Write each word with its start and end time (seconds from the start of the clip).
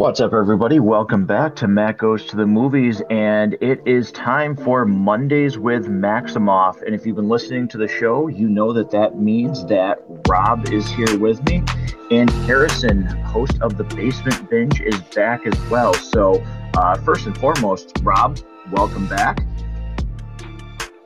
What's 0.00 0.18
up, 0.18 0.32
everybody? 0.32 0.80
Welcome 0.80 1.26
back 1.26 1.54
to 1.56 1.68
Matt 1.68 1.98
Goes 1.98 2.24
to 2.28 2.36
the 2.36 2.46
Movies, 2.46 3.02
and 3.10 3.58
it 3.60 3.82
is 3.84 4.10
time 4.12 4.56
for 4.56 4.86
Mondays 4.86 5.58
with 5.58 5.88
Maximoff. 5.88 6.80
And 6.80 6.94
if 6.94 7.04
you've 7.04 7.16
been 7.16 7.28
listening 7.28 7.68
to 7.68 7.76
the 7.76 7.86
show, 7.86 8.26
you 8.26 8.48
know 8.48 8.72
that 8.72 8.90
that 8.92 9.18
means 9.18 9.66
that 9.66 9.98
Rob 10.26 10.70
is 10.70 10.90
here 10.90 11.18
with 11.18 11.44
me, 11.44 11.62
and 12.10 12.30
Harrison, 12.30 13.02
host 13.02 13.60
of 13.60 13.76
the 13.76 13.84
Basement 13.84 14.48
Binge, 14.48 14.80
is 14.80 14.98
back 15.14 15.46
as 15.46 15.60
well. 15.68 15.92
So, 15.92 16.42
uh, 16.78 16.96
first 17.02 17.26
and 17.26 17.36
foremost, 17.36 17.92
Rob, 18.02 18.38
welcome 18.72 19.06
back. 19.06 19.44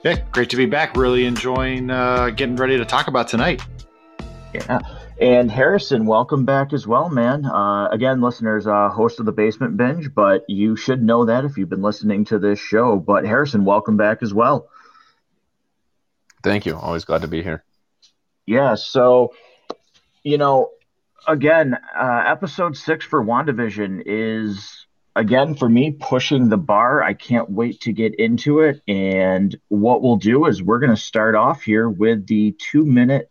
Yeah, 0.04 0.20
great 0.30 0.50
to 0.50 0.56
be 0.56 0.66
back. 0.66 0.96
Really 0.96 1.24
enjoying 1.24 1.90
uh, 1.90 2.30
getting 2.30 2.54
ready 2.54 2.78
to 2.78 2.84
talk 2.84 3.08
about 3.08 3.26
tonight. 3.26 3.60
Yeah. 4.54 4.78
And 5.20 5.48
Harrison, 5.48 6.06
welcome 6.06 6.44
back 6.44 6.72
as 6.72 6.88
well, 6.88 7.08
man. 7.08 7.46
Uh, 7.46 7.88
again, 7.88 8.20
listeners, 8.20 8.66
uh, 8.66 8.88
host 8.88 9.20
of 9.20 9.26
the 9.26 9.32
Basement 9.32 9.76
Binge, 9.76 10.12
but 10.12 10.44
you 10.48 10.74
should 10.74 11.02
know 11.02 11.26
that 11.26 11.44
if 11.44 11.56
you've 11.56 11.68
been 11.68 11.82
listening 11.82 12.24
to 12.26 12.38
this 12.40 12.58
show. 12.58 12.96
But 12.96 13.24
Harrison, 13.24 13.64
welcome 13.64 13.96
back 13.96 14.22
as 14.22 14.34
well. 14.34 14.68
Thank 16.42 16.66
you. 16.66 16.74
Always 16.74 17.04
glad 17.04 17.22
to 17.22 17.28
be 17.28 17.44
here. 17.44 17.62
Yeah. 18.44 18.74
So, 18.74 19.34
you 20.24 20.36
know, 20.36 20.70
again, 21.28 21.78
uh, 21.96 22.24
episode 22.26 22.76
six 22.76 23.06
for 23.06 23.24
WandaVision 23.24 24.02
is 24.06 24.84
again 25.16 25.54
for 25.54 25.68
me 25.68 25.92
pushing 25.92 26.48
the 26.48 26.56
bar 26.56 27.00
i 27.02 27.14
can't 27.14 27.48
wait 27.48 27.80
to 27.80 27.92
get 27.92 28.14
into 28.16 28.60
it 28.60 28.82
and 28.88 29.56
what 29.68 30.02
we'll 30.02 30.16
do 30.16 30.46
is 30.46 30.60
we're 30.60 30.80
going 30.80 30.94
to 30.94 31.00
start 31.00 31.36
off 31.36 31.62
here 31.62 31.88
with 31.88 32.26
the 32.26 32.52
two 32.58 32.84
minute 32.84 33.28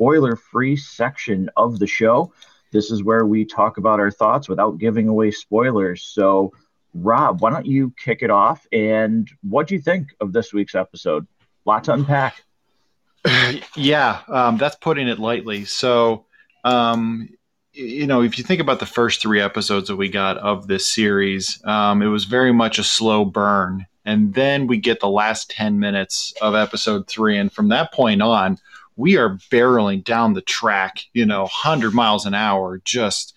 spoiler 0.00 0.34
free 0.34 0.76
section 0.76 1.50
of 1.58 1.78
the 1.78 1.86
show. 1.86 2.32
This 2.72 2.90
is 2.90 3.04
where 3.04 3.26
we 3.26 3.44
talk 3.44 3.76
about 3.76 4.00
our 4.00 4.10
thoughts 4.10 4.48
without 4.48 4.78
giving 4.78 5.08
away 5.08 5.30
spoilers. 5.30 6.02
So 6.02 6.54
rob 6.94 7.42
why 7.42 7.50
don't 7.50 7.66
you 7.66 7.92
kick 8.02 8.22
it 8.22 8.30
off? 8.30 8.66
And 8.72 9.28
what 9.42 9.68
do 9.68 9.74
you 9.74 9.80
think 9.82 10.14
of 10.18 10.32
this 10.32 10.54
week's 10.54 10.74
episode? 10.74 11.26
Lot 11.66 11.84
to 11.84 11.92
unpack. 11.92 12.42
Yeah 13.76 14.22
um, 14.28 14.56
that's 14.56 14.76
putting 14.76 15.06
it 15.06 15.18
lightly. 15.18 15.66
So 15.66 16.24
um, 16.64 17.28
you 17.74 18.06
know, 18.06 18.22
if 18.22 18.38
you 18.38 18.44
think 18.44 18.62
about 18.62 18.80
the 18.80 18.86
first 18.86 19.20
three 19.20 19.42
episodes 19.42 19.88
that 19.88 19.96
we 19.96 20.08
got 20.08 20.38
of 20.38 20.66
this 20.66 20.90
series, 20.90 21.60
um, 21.66 22.00
it 22.00 22.06
was 22.06 22.24
very 22.24 22.54
much 22.54 22.78
a 22.78 22.84
slow 22.84 23.26
burn. 23.26 23.86
And 24.06 24.32
then 24.32 24.66
we 24.66 24.78
get 24.78 25.00
the 25.00 25.10
last 25.10 25.50
10 25.50 25.78
minutes 25.78 26.32
of 26.40 26.54
episode 26.54 27.06
three. 27.06 27.36
And 27.36 27.52
from 27.52 27.68
that 27.68 27.92
point 27.92 28.22
on, 28.22 28.58
we 29.00 29.16
are 29.16 29.38
barreling 29.50 30.04
down 30.04 30.34
the 30.34 30.42
track, 30.42 31.00
you 31.14 31.24
know, 31.24 31.42
100 31.42 31.94
miles 31.94 32.26
an 32.26 32.34
hour, 32.34 32.80
just 32.84 33.34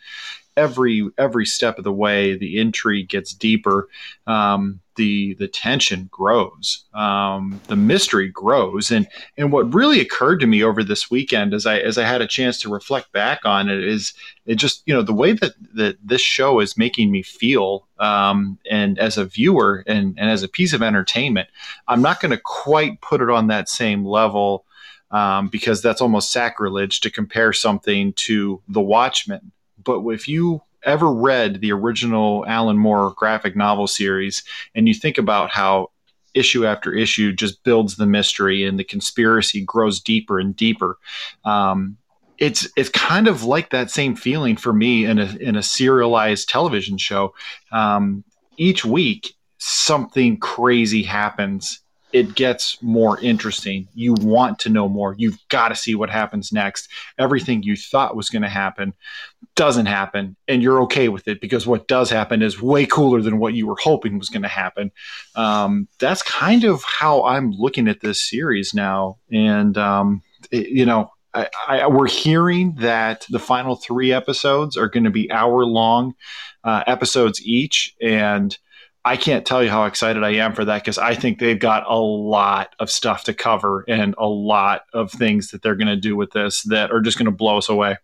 every 0.55 1.09
every 1.17 1.45
step 1.45 1.77
of 1.77 1.83
the 1.83 1.91
way 1.91 2.37
the 2.37 2.59
intrigue 2.59 3.09
gets 3.09 3.33
deeper 3.33 3.87
um, 4.27 4.79
the 4.97 5.33
the 5.35 5.47
tension 5.47 6.07
grows 6.11 6.85
um, 6.93 7.59
the 7.67 7.75
mystery 7.75 8.29
grows. 8.29 8.91
And 8.91 9.07
and 9.37 9.51
what 9.51 9.73
really 9.73 9.99
occurred 9.99 10.39
to 10.41 10.47
me 10.47 10.63
over 10.63 10.83
this 10.83 11.09
weekend 11.09 11.53
as 11.53 11.65
I 11.65 11.79
as 11.79 11.97
I 11.97 12.05
had 12.05 12.21
a 12.21 12.27
chance 12.27 12.59
to 12.59 12.71
reflect 12.71 13.11
back 13.11 13.39
on 13.45 13.69
it 13.69 13.83
is 13.83 14.13
it 14.45 14.55
just 14.55 14.83
you 14.85 14.93
know 14.93 15.01
the 15.01 15.13
way 15.13 15.33
that 15.33 15.53
that 15.73 15.97
this 16.03 16.21
show 16.21 16.59
is 16.59 16.77
making 16.77 17.09
me 17.09 17.23
feel 17.23 17.87
um, 17.97 18.59
and 18.69 18.99
as 18.99 19.17
a 19.17 19.25
viewer 19.25 19.83
and 19.87 20.15
and 20.19 20.29
as 20.29 20.43
a 20.43 20.47
piece 20.47 20.73
of 20.73 20.83
entertainment 20.83 21.49
I'm 21.87 22.01
not 22.01 22.19
going 22.19 22.31
to 22.31 22.41
quite 22.43 23.01
put 23.01 23.21
it 23.21 23.29
on 23.31 23.47
that 23.47 23.69
same 23.69 24.05
level 24.05 24.65
um, 25.13 25.47
because 25.47 25.81
that's 25.81 26.01
almost 26.01 26.33
sacrilege 26.33 26.99
to 26.99 27.09
compare 27.09 27.53
something 27.53 28.11
to 28.13 28.61
The 28.67 28.81
Watchmen 28.81 29.53
but 29.83 30.05
if 30.07 30.27
you 30.27 30.61
ever 30.83 31.11
read 31.11 31.61
the 31.61 31.71
original 31.71 32.45
Alan 32.45 32.77
Moore 32.77 33.13
graphic 33.15 33.55
novel 33.55 33.87
series 33.87 34.43
and 34.75 34.87
you 34.87 34.93
think 34.93 35.17
about 35.17 35.49
how 35.49 35.89
issue 36.33 36.65
after 36.65 36.93
issue 36.93 37.31
just 37.31 37.63
builds 37.63 37.95
the 37.95 38.05
mystery 38.05 38.65
and 38.65 38.79
the 38.79 38.83
conspiracy 38.83 39.61
grows 39.61 39.99
deeper 39.99 40.39
and 40.39 40.55
deeper. 40.55 40.97
Um, 41.45 41.97
it's 42.39 42.67
it's 42.75 42.89
kind 42.89 43.27
of 43.27 43.43
like 43.43 43.69
that 43.69 43.91
same 43.91 44.15
feeling 44.15 44.57
for 44.57 44.73
me 44.73 45.05
in 45.05 45.19
a 45.19 45.35
in 45.37 45.55
a 45.55 45.63
serialized 45.63 46.49
television 46.49 46.97
show. 46.97 47.33
Um, 47.71 48.23
each 48.57 48.83
week, 48.83 49.35
something 49.59 50.37
crazy 50.37 51.03
happens 51.03 51.79
it 52.13 52.35
gets 52.35 52.81
more 52.81 53.19
interesting. 53.19 53.87
You 53.95 54.13
want 54.13 54.59
to 54.59 54.69
know 54.69 54.87
more. 54.87 55.15
You've 55.17 55.39
got 55.49 55.69
to 55.69 55.75
see 55.75 55.95
what 55.95 56.11
happens 56.11 56.53
next. 56.53 56.87
Everything 57.17 57.63
you 57.63 57.75
thought 57.75 58.15
was 58.15 58.29
going 58.29 58.43
to 58.43 58.49
happen 58.49 58.93
doesn't 59.55 59.87
happen, 59.87 60.35
and 60.47 60.63
you're 60.63 60.81
okay 60.83 61.09
with 61.09 61.27
it 61.27 61.41
because 61.41 61.67
what 61.67 61.87
does 61.87 62.09
happen 62.09 62.41
is 62.41 62.61
way 62.61 62.85
cooler 62.85 63.21
than 63.21 63.39
what 63.39 63.55
you 63.55 63.67
were 63.67 63.77
hoping 63.81 64.17
was 64.17 64.29
going 64.29 64.43
to 64.43 64.47
happen. 64.47 64.91
Um, 65.35 65.87
that's 65.99 66.23
kind 66.23 66.63
of 66.63 66.83
how 66.83 67.23
I'm 67.23 67.51
looking 67.51 67.87
at 67.87 68.01
this 68.01 68.21
series 68.21 68.73
now. 68.73 69.17
And, 69.31 69.77
um, 69.77 70.21
it, 70.51 70.69
you 70.69 70.85
know, 70.85 71.11
I, 71.33 71.49
I, 71.67 71.87
we're 71.87 72.07
hearing 72.07 72.75
that 72.75 73.25
the 73.29 73.39
final 73.39 73.75
three 73.75 74.13
episodes 74.13 74.77
are 74.77 74.89
going 74.89 75.03
to 75.05 75.09
be 75.09 75.31
hour 75.31 75.65
long 75.65 76.13
uh, 76.63 76.83
episodes 76.85 77.41
each. 77.43 77.95
And 78.01 78.55
I 79.05 79.17
can't 79.17 79.45
tell 79.45 79.61
you 79.61 79.69
how 79.69 79.85
excited 79.85 80.23
I 80.23 80.35
am 80.35 80.53
for 80.53 80.63
that 80.65 80.81
because 80.81 80.97
I 80.97 81.13
think 81.15 81.39
they've 81.39 81.59
got 81.59 81.83
a 81.87 81.97
lot 81.97 82.73
of 82.79 82.89
stuff 82.89 83.25
to 83.25 83.33
cover 83.33 83.83
and 83.87 84.15
a 84.17 84.27
lot 84.27 84.83
of 84.93 85.11
things 85.11 85.51
that 85.51 85.61
they're 85.61 85.75
going 85.75 85.87
to 85.87 85.97
do 85.97 86.15
with 86.15 86.31
this 86.31 86.63
that 86.63 86.91
are 86.91 87.01
just 87.01 87.17
going 87.17 87.25
to 87.25 87.31
blow 87.31 87.57
us 87.57 87.67
away. 87.67 87.97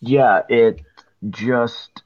Yeah, 0.00 0.42
it 0.48 0.80
just 1.28 2.02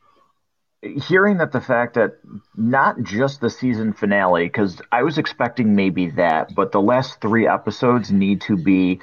hearing 0.82 1.38
that 1.38 1.52
the 1.52 1.60
fact 1.60 1.94
that 1.94 2.18
not 2.56 3.02
just 3.02 3.40
the 3.40 3.50
season 3.50 3.92
finale, 3.92 4.46
because 4.46 4.80
I 4.92 5.02
was 5.02 5.18
expecting 5.18 5.74
maybe 5.74 6.10
that, 6.10 6.54
but 6.54 6.72
the 6.72 6.80
last 6.80 7.20
three 7.20 7.46
episodes 7.46 8.10
need 8.10 8.40
to 8.42 8.56
be 8.56 9.00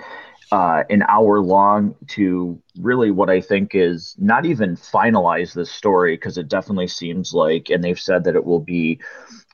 uh, 0.56 0.86
an 0.90 1.04
hour 1.10 1.42
long 1.42 1.94
to 2.08 2.58
really 2.80 3.12
what 3.12 3.30
I 3.30 3.42
think 3.42 3.76
is 3.76 4.16
not 4.18 4.46
even 4.46 4.78
finalize 4.78 5.54
this 5.54 5.70
story 5.70 6.16
because 6.16 6.38
it 6.38 6.48
definitely 6.48 6.88
seems 6.88 7.34
like, 7.34 7.70
and 7.70 7.84
they've 7.84 8.00
said 8.00 8.24
that 8.24 8.38
it 8.38 8.46
will 8.46 8.62
be 8.62 9.02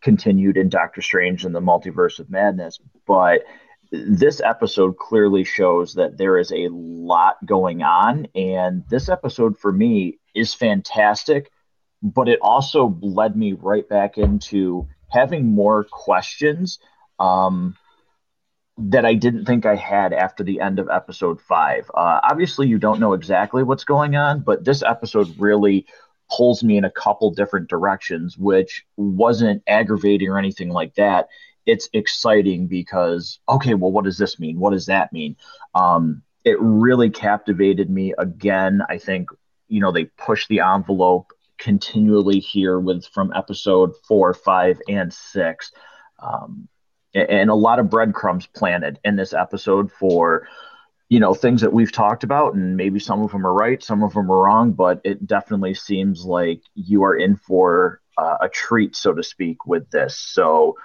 continued 0.02 0.58
in 0.58 0.70
Doctor 0.70 1.02
Strange 1.02 1.44
and 1.44 1.56
the 1.56 1.60
Multiverse 1.60 2.20
of 2.20 2.30
Madness, 2.30 2.80
but 3.08 3.42
this 3.92 4.42
episode 4.42 4.96
clearly 4.98 5.44
shows 5.44 5.96
that 5.96 6.20
there 6.20 6.38
is 6.38 6.52
a 6.52 6.68
lot 6.70 7.44
going 7.48 7.82
on, 7.82 8.28
and 8.36 8.84
this 8.88 9.10
episode 9.10 9.58
for 9.58 9.72
me 9.72 10.20
is 10.36 10.54
fantastic, 10.54 11.50
but 12.04 12.30
it 12.30 12.38
also 12.44 12.96
led 13.02 13.36
me 13.36 13.54
right 13.54 13.90
back 13.90 14.20
into 14.20 14.88
having 15.10 15.48
more 15.48 15.84
questions. 15.84 16.78
Um, 17.18 17.76
that 18.90 19.06
I 19.06 19.14
didn't 19.14 19.46
think 19.46 19.66
I 19.66 19.76
had 19.76 20.14
after 20.14 20.44
the 20.44 20.60
end 20.60 20.80
of 20.80 20.90
episode 20.90 21.40
five. 21.42 21.90
Uh, 21.94 22.20
obviously, 22.24 22.68
you 22.68 22.80
don't 22.80 23.00
know 23.00 23.14
exactly 23.14 23.64
what's 23.64 23.84
going 23.84 24.16
on, 24.16 24.42
but 24.42 24.66
this 24.66 24.82
episode 24.82 25.34
really 25.38 25.86
pulls 26.32 26.64
me 26.64 26.78
in 26.78 26.86
a 26.86 26.92
couple 26.92 27.32
different 27.32 27.70
directions, 27.70 28.38
which 28.38 28.86
wasn't 28.98 29.62
aggravating 29.68 30.30
or 30.30 30.40
anything 30.40 30.70
like 30.70 30.96
that. 30.96 31.28
It's 31.66 31.90
exciting 31.94 32.68
because, 32.68 33.40
okay, 33.48 33.76
well, 33.76 33.92
what 33.92 34.06
does 34.06 34.18
this 34.18 34.40
mean? 34.40 34.60
What 34.60 34.72
does 34.72 34.88
that 34.88 35.14
mean? 35.14 35.36
Um, 35.76 36.24
it 36.44 36.58
really 36.60 37.10
captivated 37.10 37.90
me 37.90 38.14
again. 38.18 38.82
I 38.90 38.98
think, 38.98 39.30
you 39.68 39.80
know, 39.80 39.92
they 39.92 40.06
push 40.06 40.48
the 40.48 40.62
envelope 40.62 41.34
continually 41.60 42.40
here 42.40 42.80
with 42.80 43.06
from 43.06 43.32
episode 43.36 43.94
four, 44.08 44.34
five, 44.34 44.82
and 44.90 45.14
six. 45.14 45.72
Um, 46.18 46.68
and 47.14 47.50
a 47.50 47.56
lot 47.56 47.80
of 47.80 47.90
breadcrumbs 47.90 48.46
planted 48.48 49.00
in 49.04 49.16
this 49.16 49.34
episode 49.34 49.92
for 49.92 50.48
you 51.10 51.20
know 51.20 51.34
things 51.34 51.62
that 51.62 51.74
we've 51.74 51.92
talked 51.92 52.24
about 52.24 52.54
and 52.54 52.78
maybe 52.78 53.00
some 53.00 53.22
of 53.22 53.32
them 53.32 53.46
are 53.46 53.54
right 53.54 53.84
some 53.84 54.02
of 54.02 54.14
them 54.14 54.32
are 54.32 54.44
wrong 54.44 54.72
but 54.72 55.02
it 55.04 55.28
definitely 55.28 55.74
seems 55.74 56.24
like 56.24 56.62
you 56.74 57.04
are 57.04 57.16
in 57.16 57.36
for 57.36 58.00
uh, 58.18 58.38
a 58.42 58.50
treat 58.50 58.96
so 58.96 59.14
to 59.14 59.24
speak 59.24 59.66
with 59.66 59.90
this. 59.92 60.16
So 60.16 60.78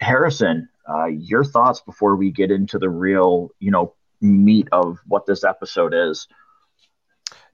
harrison 0.00 0.68
uh, 0.88 1.06
your 1.06 1.44
thoughts 1.44 1.80
before 1.80 2.16
we 2.16 2.30
get 2.30 2.50
into 2.50 2.78
the 2.78 2.88
real 2.88 3.50
you 3.58 3.70
know 3.70 3.94
meat 4.20 4.68
of 4.70 5.00
what 5.06 5.26
this 5.26 5.42
episode 5.42 5.94
is. 5.94 6.28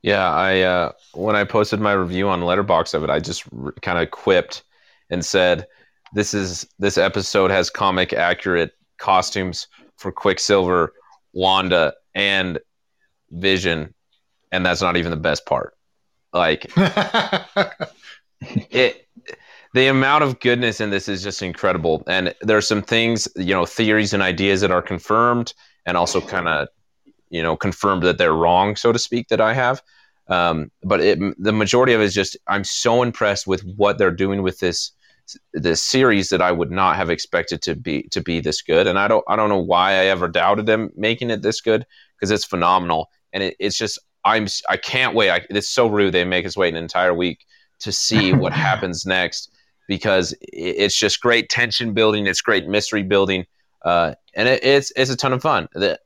Yeah 0.03 0.31
i 0.31 0.61
uh, 0.61 0.93
when 1.15 1.35
i 1.35 1.45
posted 1.45 1.81
my 1.81 1.93
review 1.93 2.29
on 2.29 2.43
Letterboxd 2.43 2.93
of 2.93 3.05
it 3.05 3.11
i 3.11 3.21
just 3.21 3.45
kind 3.81 3.99
of 3.99 4.11
quipped 4.11 4.65
and 5.09 5.25
said 5.25 5.67
this 6.13 6.35
is 6.35 6.67
this 6.79 6.99
episode 6.99 7.51
has 7.51 7.71
comic 7.71 8.13
accurate 8.13 8.73
costumes 8.99 9.69
for 9.97 10.13
Quicksilver, 10.13 10.93
Wanda, 11.33 11.95
and 12.15 12.59
Vision, 13.31 13.95
and 14.53 14.65
that's 14.65 14.83
not 14.83 14.97
even 14.97 15.11
the 15.11 15.17
best 15.17 15.47
part. 15.47 15.75
Like 16.33 16.71
it 18.71 19.09
the 19.75 19.87
amount 19.87 20.25
of 20.25 20.41
goodness 20.41 20.81
in 20.81 20.91
this 20.91 21.09
is 21.09 21.23
just 21.23 21.43
incredible. 21.43 22.03
And 22.07 22.35
there 22.41 22.57
are 22.57 22.63
some 22.63 22.83
things, 22.83 23.29
you 23.37 23.55
know, 23.55 23.67
theories 23.67 24.15
and 24.15 24.23
ideas 24.23 24.61
that 24.63 24.71
are 24.71 24.83
confirmed 24.83 25.53
and 25.85 25.97
also 25.97 26.21
kind 26.21 26.49
of, 26.49 26.69
you 27.31 27.43
know, 27.43 27.57
confirmed 27.57 28.03
that 28.05 28.19
they're 28.19 28.33
wrong, 28.33 28.77
so 28.77 28.93
to 28.93 28.99
speak, 28.99 29.29
that 29.29 29.41
I 29.41 29.53
have. 29.53 29.83
Um, 30.29 30.71
but 30.83 31.01
it, 31.01 31.19
the 31.43 31.53
majority 31.53 31.93
of 31.93 32.01
it 32.01 32.05
is 32.05 32.15
just 32.15 32.37
I'm 32.47 32.65
so 32.65 33.03
impressed 33.03 33.47
with 33.47 33.63
what 33.77 33.99
they're 33.99 34.11
doing 34.11 34.43
with 34.43 34.59
this 34.59 34.93
this 35.53 35.83
series 35.83 36.29
that 36.31 36.43
I 36.43 36.53
would 36.53 36.71
not 36.71 36.97
have 36.97 37.11
expected 37.11 37.63
to 37.63 37.75
be 37.75 38.03
to 38.11 38.21
be 38.21 38.41
this 38.41 38.63
good. 38.63 38.87
And 38.87 38.99
I 38.99 39.09
don't 39.09 39.25
I 39.29 39.37
don't 39.37 39.49
know 39.49 39.63
why 39.63 39.93
I 39.93 40.07
ever 40.07 40.29
doubted 40.29 40.67
them 40.67 40.91
making 40.97 41.31
it 41.31 41.43
this 41.43 41.61
good 41.61 41.87
because 42.17 42.31
it's 42.31 42.45
phenomenal. 42.45 43.09
And 43.33 43.43
it, 43.43 43.57
it's 43.59 43.77
just 43.77 43.99
I'm 44.25 44.47
I 44.69 44.77
can't 44.77 45.15
wait. 45.15 45.31
I, 45.31 45.47
it's 45.51 45.69
so 45.69 45.87
rude 45.87 46.13
they 46.13 46.25
make 46.25 46.47
us 46.47 46.57
wait 46.57 46.75
an 46.75 46.83
entire 46.83 47.15
week 47.15 47.45
to 47.81 47.93
see 47.93 48.33
what 48.35 48.53
happens 48.53 49.07
next 49.07 49.51
because 49.87 50.35
it's 50.41 50.97
just 50.97 51.21
great 51.21 51.49
tension 51.49 51.95
building. 51.95 52.27
It's 52.27 52.43
great 52.43 52.69
mystery 52.69 53.03
building, 53.03 53.47
uh, 53.85 54.15
and 54.35 54.49
it, 54.49 54.63
it's 54.63 54.93
it's 54.97 55.11
a 55.11 55.17
ton 55.17 55.33
of 55.33 55.43
fun. 55.43 55.69
The 55.73 55.99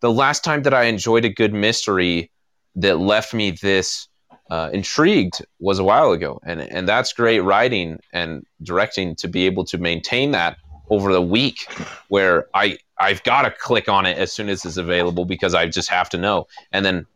the 0.00 0.12
last 0.12 0.44
time 0.44 0.62
that 0.62 0.74
I 0.74 0.84
enjoyed 0.84 1.24
a 1.24 1.28
good 1.28 1.52
mystery 1.52 2.30
that 2.76 2.98
left 2.98 3.34
me 3.34 3.50
this 3.50 4.08
uh, 4.50 4.68
intrigued 4.72 5.44
was 5.60 5.78
a 5.78 5.84
while 5.84 6.10
ago, 6.10 6.40
and 6.44 6.60
and 6.60 6.88
that's 6.88 7.12
great 7.12 7.40
writing 7.40 8.00
and 8.12 8.44
directing 8.62 9.14
to 9.16 9.28
be 9.28 9.46
able 9.46 9.64
to 9.64 9.78
maintain 9.78 10.32
that 10.32 10.56
over 10.90 11.12
the 11.12 11.22
week, 11.22 11.66
where 12.08 12.48
I 12.52 12.78
I've 12.98 13.22
got 13.22 13.42
to 13.42 13.50
click 13.50 13.88
on 13.88 14.06
it 14.06 14.18
as 14.18 14.32
soon 14.32 14.48
as 14.48 14.64
it's 14.64 14.76
available 14.76 15.24
because 15.24 15.54
I 15.54 15.68
just 15.68 15.88
have 15.90 16.10
to 16.10 16.18
know, 16.18 16.48
and 16.72 16.84
then 16.84 17.06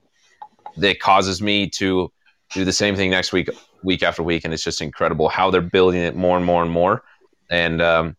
it 0.80 1.00
causes 1.00 1.42
me 1.42 1.68
to 1.70 2.12
do 2.52 2.64
the 2.64 2.72
same 2.72 2.94
thing 2.94 3.10
next 3.10 3.32
week, 3.32 3.50
week 3.82 4.02
after 4.04 4.22
week, 4.22 4.44
and 4.44 4.54
it's 4.54 4.62
just 4.62 4.80
incredible 4.80 5.28
how 5.28 5.50
they're 5.50 5.60
building 5.60 6.00
it 6.00 6.14
more 6.14 6.36
and 6.36 6.46
more 6.46 6.62
and 6.62 6.70
more, 6.70 7.02
and 7.50 7.82
um, 7.82 8.16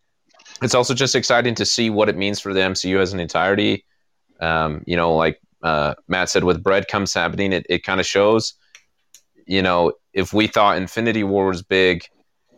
it's 0.61 0.75
also 0.75 0.93
just 0.93 1.15
exciting 1.15 1.55
to 1.55 1.65
see 1.65 1.89
what 1.89 2.09
it 2.09 2.17
means 2.17 2.41
for 2.41 2.53
the 2.53 2.59
MCU 2.59 2.99
as 2.99 3.13
an 3.13 3.21
entirety. 3.21 3.85
Um, 4.41 4.83
you 4.85 4.97
know, 4.97 5.15
like 5.15 5.39
uh, 5.63 5.95
Matt 6.09 6.29
said, 6.29 6.43
with 6.43 6.61
bread 6.61 6.89
comes 6.89 7.13
happening, 7.13 7.53
it, 7.53 7.65
it 7.69 7.83
kind 7.83 8.01
of 8.01 8.05
shows, 8.05 8.55
you 9.45 9.61
know, 9.61 9.93
if 10.13 10.33
we 10.33 10.47
thought 10.47 10.77
Infinity 10.77 11.23
War 11.23 11.47
was 11.47 11.61
big, 11.61 12.05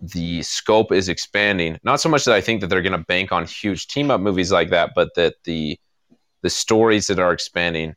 the 0.02 0.42
scope 0.44 0.92
is 0.92 1.10
expanding. 1.10 1.80
Not 1.84 2.00
so 2.00 2.10
much 2.10 2.26
that 2.26 2.36
I 2.36 2.42
think 2.42 2.62
that 2.62 2.68
they're 2.68 2.82
going 2.82 2.98
to 2.98 3.06
bank 3.06 3.32
on 3.32 3.46
huge 3.46 3.88
team 3.88 4.12
up 4.12 4.22
movies 4.22 4.52
like 4.52 4.70
that, 4.70 4.92
but 4.96 5.10
that 5.16 5.36
the 5.44 5.80
the 6.44 6.50
stories 6.50 7.08
that 7.08 7.20
are 7.20 7.34
expanding 7.34 7.96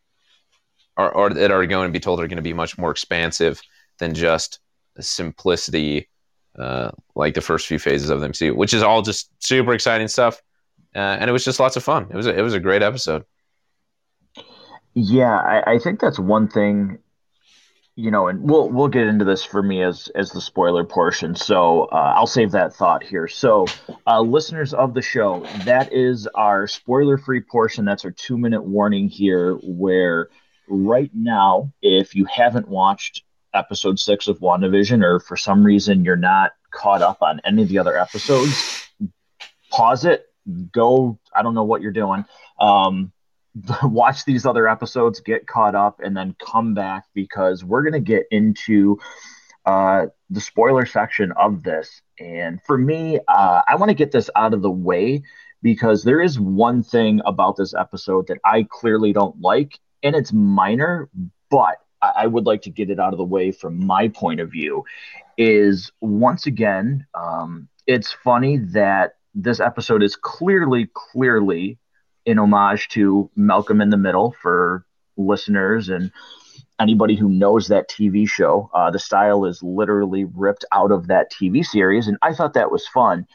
are, 0.96 1.12
or 1.12 1.30
that 1.30 1.50
are 1.50 1.66
going 1.66 1.88
to 1.88 1.92
be 1.92 2.00
told 2.00 2.20
are 2.20 2.26
going 2.26 2.36
to 2.36 2.42
be 2.42 2.54
much 2.54 2.78
more 2.78 2.90
expansive 2.90 3.60
than 3.98 4.14
just 4.14 4.60
simplicity, 4.98 6.08
uh, 6.58 6.90
like 7.14 7.34
the 7.34 7.40
first 7.40 7.66
few 7.66 7.78
phases 7.78 8.10
of 8.10 8.20
the 8.20 8.28
MCU, 8.28 8.56
which 8.56 8.74
is 8.74 8.82
all 8.82 9.02
just 9.02 9.30
super 9.38 9.72
exciting 9.74 10.08
stuff. 10.08 10.40
Uh, 10.94 10.98
and 11.20 11.28
it 11.28 11.32
was 11.32 11.44
just 11.44 11.60
lots 11.60 11.76
of 11.76 11.84
fun. 11.84 12.06
It 12.10 12.16
was 12.16 12.26
a, 12.26 12.36
it 12.36 12.42
was 12.42 12.54
a 12.54 12.60
great 12.60 12.82
episode. 12.82 13.24
Yeah, 14.94 15.36
I, 15.36 15.74
I 15.74 15.78
think 15.78 16.00
that's 16.00 16.18
one 16.18 16.48
thing, 16.48 16.98
you 17.96 18.10
know, 18.10 18.28
and 18.28 18.48
we'll 18.48 18.68
we'll 18.70 18.88
get 18.88 19.06
into 19.06 19.24
this 19.24 19.42
for 19.42 19.62
me 19.62 19.82
as 19.82 20.08
as 20.14 20.30
the 20.30 20.40
spoiler 20.40 20.84
portion. 20.84 21.34
So 21.34 21.84
uh, 21.84 22.14
I'll 22.16 22.26
save 22.26 22.52
that 22.52 22.72
thought 22.74 23.02
here. 23.02 23.28
So, 23.28 23.66
uh, 24.06 24.20
listeners 24.20 24.72
of 24.72 24.94
the 24.94 25.02
show, 25.02 25.44
that 25.64 25.92
is 25.92 26.26
our 26.28 26.66
spoiler 26.66 27.18
free 27.18 27.40
portion. 27.40 27.84
That's 27.84 28.04
our 28.04 28.10
two 28.10 28.38
minute 28.38 28.62
warning 28.62 29.08
here. 29.08 29.54
Where 29.56 30.28
right 30.68 31.10
now, 31.12 31.72
if 31.82 32.14
you 32.14 32.26
haven't 32.26 32.68
watched 32.68 33.22
episode 33.52 33.98
six 33.98 34.28
of 34.28 34.38
WandaVision, 34.38 35.02
or 35.02 35.20
for 35.20 35.36
some 35.36 35.64
reason 35.64 36.04
you're 36.04 36.16
not 36.16 36.52
caught 36.70 37.02
up 37.02 37.18
on 37.22 37.40
any 37.44 37.62
of 37.62 37.68
the 37.68 37.78
other 37.78 37.98
episodes, 37.98 38.88
pause 39.70 40.04
it. 40.04 40.26
Go. 40.72 41.18
I 41.34 41.42
don't 41.42 41.54
know 41.54 41.64
what 41.64 41.82
you're 41.82 41.92
doing. 41.92 42.24
Um, 42.58 43.12
watch 43.82 44.24
these 44.24 44.46
other 44.46 44.68
episodes, 44.68 45.20
get 45.20 45.46
caught 45.46 45.74
up, 45.74 46.00
and 46.00 46.16
then 46.16 46.36
come 46.44 46.74
back 46.74 47.04
because 47.14 47.64
we're 47.64 47.82
going 47.82 47.92
to 47.92 48.00
get 48.00 48.24
into 48.30 48.98
uh, 49.66 50.06
the 50.30 50.40
spoiler 50.40 50.86
section 50.86 51.32
of 51.32 51.62
this. 51.62 52.02
And 52.18 52.60
for 52.62 52.78
me, 52.78 53.18
uh, 53.28 53.62
I 53.66 53.76
want 53.76 53.90
to 53.90 53.94
get 53.94 54.12
this 54.12 54.30
out 54.36 54.54
of 54.54 54.62
the 54.62 54.70
way 54.70 55.22
because 55.62 56.04
there 56.04 56.22
is 56.22 56.40
one 56.40 56.82
thing 56.82 57.20
about 57.26 57.56
this 57.56 57.74
episode 57.74 58.28
that 58.28 58.38
I 58.44 58.66
clearly 58.70 59.12
don't 59.12 59.38
like, 59.40 59.78
and 60.02 60.16
it's 60.16 60.32
minor, 60.32 61.10
but 61.50 61.76
I 62.02 62.26
would 62.26 62.46
like 62.46 62.62
to 62.62 62.70
get 62.70 62.88
it 62.88 62.98
out 62.98 63.12
of 63.12 63.18
the 63.18 63.24
way 63.24 63.52
from 63.52 63.84
my 63.84 64.08
point 64.08 64.40
of 64.40 64.50
view. 64.50 64.84
Is 65.36 65.92
once 66.00 66.46
again, 66.46 67.06
um, 67.14 67.68
it's 67.86 68.12
funny 68.12 68.58
that 68.58 69.16
this 69.34 69.60
episode 69.60 70.02
is 70.02 70.16
clearly, 70.16 70.88
clearly 70.94 71.78
in 72.26 72.38
homage 72.38 72.88
to 72.88 73.30
Malcolm 73.36 73.80
in 73.80 73.90
the 73.90 73.96
Middle 73.96 74.34
for 74.40 74.84
listeners 75.16 75.88
and 75.88 76.12
anybody 76.80 77.14
who 77.14 77.28
knows 77.28 77.68
that 77.68 77.88
TV 77.88 78.28
show. 78.28 78.70
Uh, 78.74 78.90
the 78.90 78.98
style 78.98 79.44
is 79.44 79.62
literally 79.62 80.24
ripped 80.24 80.64
out 80.72 80.90
of 80.90 81.08
that 81.08 81.30
TV 81.32 81.64
series, 81.64 82.08
and 82.08 82.16
I 82.22 82.32
thought 82.32 82.54
that 82.54 82.72
was 82.72 82.86
fun. 82.88 83.26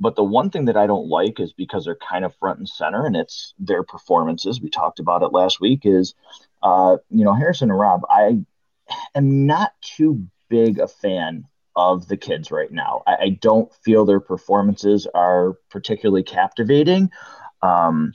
But 0.00 0.16
the 0.16 0.24
one 0.24 0.50
thing 0.50 0.64
that 0.64 0.76
I 0.76 0.86
don't 0.86 1.08
like 1.08 1.38
is 1.38 1.52
because 1.52 1.84
they're 1.84 1.96
kind 1.96 2.24
of 2.24 2.34
front 2.36 2.58
and 2.58 2.68
center, 2.68 3.06
and 3.06 3.14
it's 3.14 3.54
their 3.58 3.82
performances. 3.82 4.60
We 4.60 4.70
talked 4.70 4.98
about 4.98 5.22
it 5.22 5.32
last 5.32 5.60
week. 5.60 5.80
Is 5.84 6.14
uh, 6.62 6.96
you 7.10 7.24
know 7.24 7.34
Harrison 7.34 7.70
and 7.70 7.78
Rob? 7.78 8.02
I 8.10 8.40
am 9.14 9.46
not 9.46 9.72
too 9.82 10.26
big 10.48 10.78
a 10.78 10.88
fan 10.88 11.46
of 11.76 12.08
the 12.08 12.16
kids 12.16 12.50
right 12.50 12.70
now. 12.70 13.02
I, 13.06 13.14
I 13.14 13.28
don't 13.40 13.72
feel 13.84 14.04
their 14.04 14.20
performances 14.20 15.06
are 15.14 15.54
particularly 15.70 16.22
captivating. 16.22 17.10
Um, 17.62 18.12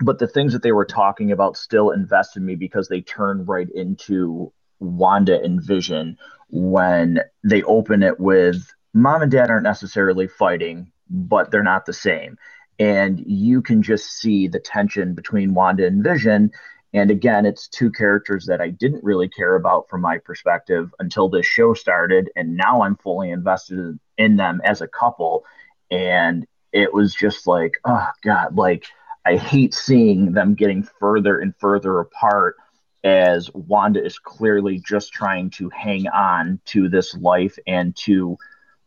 but 0.00 0.18
the 0.18 0.26
things 0.26 0.52
that 0.52 0.62
they 0.62 0.72
were 0.72 0.84
talking 0.84 1.32
about 1.32 1.56
still 1.56 1.90
invested 1.90 2.42
me 2.42 2.54
because 2.54 2.88
they 2.88 3.00
turn 3.00 3.44
right 3.44 3.68
into 3.74 4.52
Wanda 4.78 5.40
and 5.42 5.62
Vision 5.62 6.16
when 6.48 7.20
they 7.44 7.62
open 7.62 8.02
it 8.02 8.18
with 8.18 8.72
mom 8.94 9.22
and 9.22 9.30
dad 9.30 9.50
aren't 9.50 9.64
necessarily 9.64 10.26
fighting, 10.26 10.90
but 11.08 11.50
they're 11.50 11.62
not 11.62 11.86
the 11.86 11.92
same. 11.92 12.38
And 12.78 13.22
you 13.26 13.60
can 13.60 13.82
just 13.82 14.10
see 14.10 14.48
the 14.48 14.58
tension 14.58 15.14
between 15.14 15.54
Wanda 15.54 15.86
and 15.86 16.02
Vision. 16.02 16.50
And 16.94 17.10
again, 17.10 17.44
it's 17.44 17.68
two 17.68 17.92
characters 17.92 18.46
that 18.46 18.60
I 18.60 18.70
didn't 18.70 19.04
really 19.04 19.28
care 19.28 19.54
about 19.54 19.88
from 19.90 20.00
my 20.00 20.18
perspective 20.18 20.92
until 20.98 21.28
this 21.28 21.46
show 21.46 21.74
started. 21.74 22.30
And 22.34 22.56
now 22.56 22.82
I'm 22.82 22.96
fully 22.96 23.30
invested 23.30 23.98
in 24.16 24.36
them 24.36 24.60
as 24.64 24.80
a 24.80 24.88
couple. 24.88 25.44
And 25.90 26.46
it 26.72 26.92
was 26.94 27.14
just 27.14 27.46
like, 27.46 27.74
oh, 27.84 28.08
God, 28.24 28.56
like 28.56 28.86
I 29.24 29.36
hate 29.36 29.74
seeing 29.74 30.32
them 30.32 30.54
getting 30.54 30.82
further 30.82 31.38
and 31.38 31.54
further 31.56 32.00
apart 32.00 32.56
as 33.04 33.50
Wanda 33.54 34.04
is 34.04 34.18
clearly 34.18 34.82
just 34.86 35.12
trying 35.12 35.50
to 35.50 35.70
hang 35.70 36.06
on 36.08 36.60
to 36.66 36.88
this 36.88 37.14
life 37.14 37.58
and 37.66 37.96
to 37.96 38.36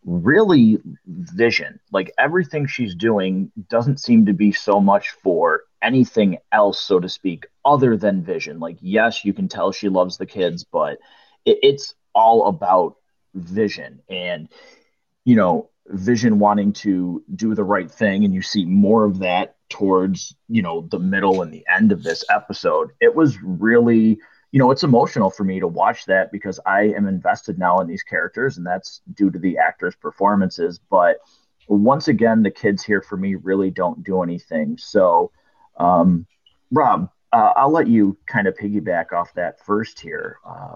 really 0.05 0.79
vision. 1.07 1.79
Like 1.91 2.11
everything 2.17 2.67
she's 2.67 2.95
doing 2.95 3.51
doesn't 3.69 3.99
seem 3.99 4.25
to 4.25 4.33
be 4.33 4.51
so 4.51 4.79
much 4.79 5.11
for 5.23 5.63
anything 5.81 6.37
else, 6.51 6.79
so 6.79 6.99
to 6.99 7.09
speak, 7.09 7.45
other 7.65 7.97
than 7.97 8.23
vision. 8.23 8.59
Like, 8.59 8.77
yes, 8.81 9.25
you 9.25 9.33
can 9.33 9.47
tell 9.47 9.71
she 9.71 9.89
loves 9.89 10.17
the 10.17 10.25
kids, 10.25 10.63
but 10.63 10.99
it, 11.45 11.59
it's 11.63 11.95
all 12.13 12.47
about 12.47 12.97
vision. 13.33 14.01
And, 14.09 14.49
you 15.25 15.35
know, 15.35 15.69
vision 15.87 16.39
wanting 16.39 16.71
to 16.71 17.23
do 17.35 17.53
the 17.53 17.63
right 17.63 17.91
thing 17.91 18.23
and 18.23 18.33
you 18.33 18.41
see 18.41 18.65
more 18.65 19.03
of 19.03 19.19
that 19.19 19.55
towards 19.69 20.35
you 20.47 20.61
know 20.61 20.87
the 20.91 20.99
middle 20.99 21.41
and 21.41 21.53
the 21.53 21.65
end 21.67 21.91
of 21.91 22.03
this 22.03 22.23
episode 22.29 22.91
it 23.01 23.13
was 23.13 23.37
really 23.41 24.17
you 24.51 24.59
know 24.59 24.71
it's 24.71 24.83
emotional 24.83 25.29
for 25.29 25.43
me 25.43 25.59
to 25.59 25.67
watch 25.67 26.05
that 26.05 26.31
because 26.31 26.59
i 26.65 26.83
am 26.83 27.07
invested 27.07 27.57
now 27.57 27.79
in 27.79 27.87
these 27.87 28.03
characters 28.03 28.57
and 28.57 28.65
that's 28.65 29.01
due 29.13 29.29
to 29.29 29.39
the 29.39 29.57
actors 29.57 29.95
performances. 29.95 30.79
But 30.89 31.17
once 31.67 32.07
again 32.07 32.43
the 32.43 32.51
kids 32.51 32.83
here 32.83 33.01
for 33.01 33.17
me 33.17 33.35
really 33.35 33.71
don't 33.71 34.03
do 34.03 34.21
anything. 34.21 34.77
So 34.77 35.31
um, 35.77 36.27
rob 36.71 37.09
uh, 37.33 37.53
i'll 37.55 37.71
let 37.71 37.87
you 37.87 38.17
kind 38.27 38.47
of 38.47 38.55
piggyback 38.55 39.11
off 39.11 39.33
that 39.33 39.59
first 39.65 39.99
here. 39.99 40.37
Uh, 40.47 40.75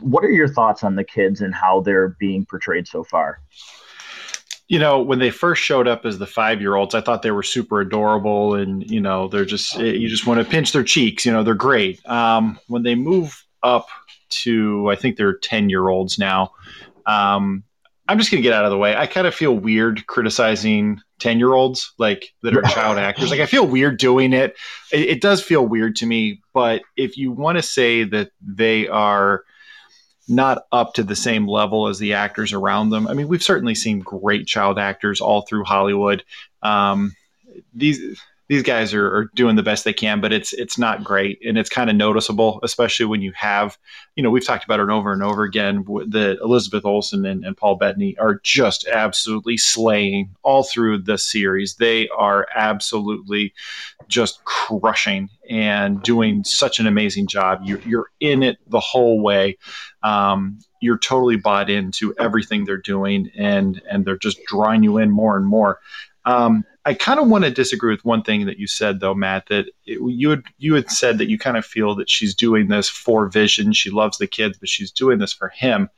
what 0.00 0.24
are 0.24 0.30
your 0.30 0.48
thoughts 0.48 0.84
on 0.84 0.94
the 0.96 1.04
kids 1.04 1.40
and 1.40 1.54
how 1.54 1.80
they're 1.80 2.16
being 2.20 2.46
portrayed 2.46 2.86
so 2.86 3.02
far 3.02 3.40
you 4.68 4.78
know, 4.78 5.00
when 5.00 5.18
they 5.18 5.30
first 5.30 5.62
showed 5.62 5.88
up 5.88 6.04
as 6.04 6.18
the 6.18 6.26
five 6.26 6.60
year 6.60 6.74
olds, 6.74 6.94
I 6.94 7.00
thought 7.00 7.22
they 7.22 7.30
were 7.30 7.42
super 7.42 7.80
adorable 7.80 8.54
and, 8.54 8.88
you 8.88 9.00
know, 9.00 9.28
they're 9.28 9.46
just, 9.46 9.78
you 9.78 10.08
just 10.08 10.26
want 10.26 10.40
to 10.40 10.48
pinch 10.48 10.72
their 10.72 10.84
cheeks. 10.84 11.24
You 11.24 11.32
know, 11.32 11.42
they're 11.42 11.54
great. 11.54 12.06
Um, 12.06 12.58
when 12.68 12.82
they 12.82 12.94
move 12.94 13.44
up 13.62 13.88
to, 14.28 14.88
I 14.90 14.94
think 14.94 15.16
they're 15.16 15.36
10 15.38 15.70
year 15.70 15.88
olds 15.88 16.18
now, 16.18 16.52
um, 17.06 17.64
I'm 18.10 18.18
just 18.18 18.30
going 18.30 18.42
to 18.42 18.46
get 18.46 18.54
out 18.54 18.64
of 18.64 18.70
the 18.70 18.78
way. 18.78 18.94
I 18.94 19.06
kind 19.06 19.26
of 19.26 19.34
feel 19.34 19.54
weird 19.54 20.06
criticizing 20.06 21.00
10 21.18 21.38
year 21.38 21.52
olds 21.52 21.92
like 21.98 22.34
that 22.42 22.56
are 22.56 22.62
child 22.62 22.98
actors. 22.98 23.30
Like, 23.30 23.40
I 23.40 23.46
feel 23.46 23.66
weird 23.66 23.98
doing 23.98 24.32
it. 24.32 24.56
it. 24.92 25.00
It 25.00 25.20
does 25.20 25.42
feel 25.42 25.66
weird 25.66 25.96
to 25.96 26.06
me. 26.06 26.42
But 26.52 26.82
if 26.96 27.16
you 27.16 27.32
want 27.32 27.56
to 27.56 27.62
say 27.62 28.04
that 28.04 28.32
they 28.40 28.88
are, 28.88 29.44
not 30.28 30.64
up 30.72 30.94
to 30.94 31.02
the 31.02 31.16
same 31.16 31.46
level 31.46 31.88
as 31.88 31.98
the 31.98 32.14
actors 32.14 32.52
around 32.52 32.90
them. 32.90 33.06
I 33.08 33.14
mean, 33.14 33.28
we've 33.28 33.42
certainly 33.42 33.74
seen 33.74 34.00
great 34.00 34.46
child 34.46 34.78
actors 34.78 35.20
all 35.20 35.42
through 35.42 35.64
Hollywood. 35.64 36.24
Um, 36.62 37.14
these 37.74 38.20
these 38.48 38.62
guys 38.62 38.94
are, 38.94 39.14
are 39.14 39.30
doing 39.34 39.56
the 39.56 39.62
best 39.62 39.84
they 39.84 39.92
can, 39.92 40.20
but 40.20 40.32
it's 40.32 40.54
it's 40.54 40.78
not 40.78 41.04
great, 41.04 41.38
and 41.46 41.58
it's 41.58 41.68
kind 41.68 41.90
of 41.90 41.96
noticeable, 41.96 42.60
especially 42.62 43.04
when 43.04 43.20
you 43.20 43.30
have, 43.32 43.76
you 44.16 44.22
know, 44.22 44.30
we've 44.30 44.46
talked 44.46 44.64
about 44.64 44.80
it 44.80 44.88
over 44.88 45.12
and 45.12 45.22
over 45.22 45.42
again. 45.42 45.84
That 46.08 46.38
Elizabeth 46.42 46.84
Olsen 46.86 47.26
and, 47.26 47.44
and 47.44 47.56
Paul 47.56 47.76
Bettany 47.76 48.16
are 48.16 48.40
just 48.42 48.86
absolutely 48.88 49.58
slaying 49.58 50.34
all 50.42 50.62
through 50.62 50.98
the 50.98 51.18
series. 51.18 51.74
They 51.74 52.08
are 52.08 52.46
absolutely 52.54 53.52
just 54.08 54.42
crushing 54.44 55.28
and 55.48 56.02
doing 56.02 56.42
such 56.44 56.80
an 56.80 56.86
amazing 56.86 57.26
job. 57.26 57.60
You're, 57.62 57.80
you're 57.80 58.10
in 58.20 58.42
it 58.42 58.58
the 58.66 58.80
whole 58.80 59.22
way. 59.22 59.58
Um, 60.02 60.58
you're 60.80 60.98
totally 60.98 61.36
bought 61.36 61.70
into 61.70 62.14
everything 62.18 62.64
they're 62.64 62.76
doing, 62.76 63.30
and 63.36 63.80
and 63.90 64.04
they're 64.04 64.18
just 64.18 64.42
drawing 64.46 64.82
you 64.82 64.98
in 64.98 65.10
more 65.10 65.36
and 65.36 65.46
more. 65.46 65.80
Um, 66.24 66.64
I 66.84 66.94
kind 66.94 67.20
of 67.20 67.28
want 67.28 67.44
to 67.44 67.50
disagree 67.50 67.92
with 67.92 68.04
one 68.04 68.22
thing 68.22 68.46
that 68.46 68.58
you 68.58 68.66
said, 68.66 69.00
though, 69.00 69.14
Matt. 69.14 69.46
That 69.48 69.66
it, 69.84 69.98
you 70.00 70.30
had 70.30 70.42
you 70.58 70.74
had 70.74 70.90
said 70.90 71.18
that 71.18 71.28
you 71.28 71.38
kind 71.38 71.56
of 71.56 71.66
feel 71.66 71.94
that 71.96 72.08
she's 72.08 72.34
doing 72.34 72.68
this 72.68 72.88
for 72.88 73.28
Vision. 73.28 73.72
She 73.72 73.90
loves 73.90 74.18
the 74.18 74.26
kids, 74.26 74.56
but 74.58 74.68
she's 74.68 74.92
doing 74.92 75.18
this 75.18 75.32
for 75.32 75.48
him. 75.48 75.88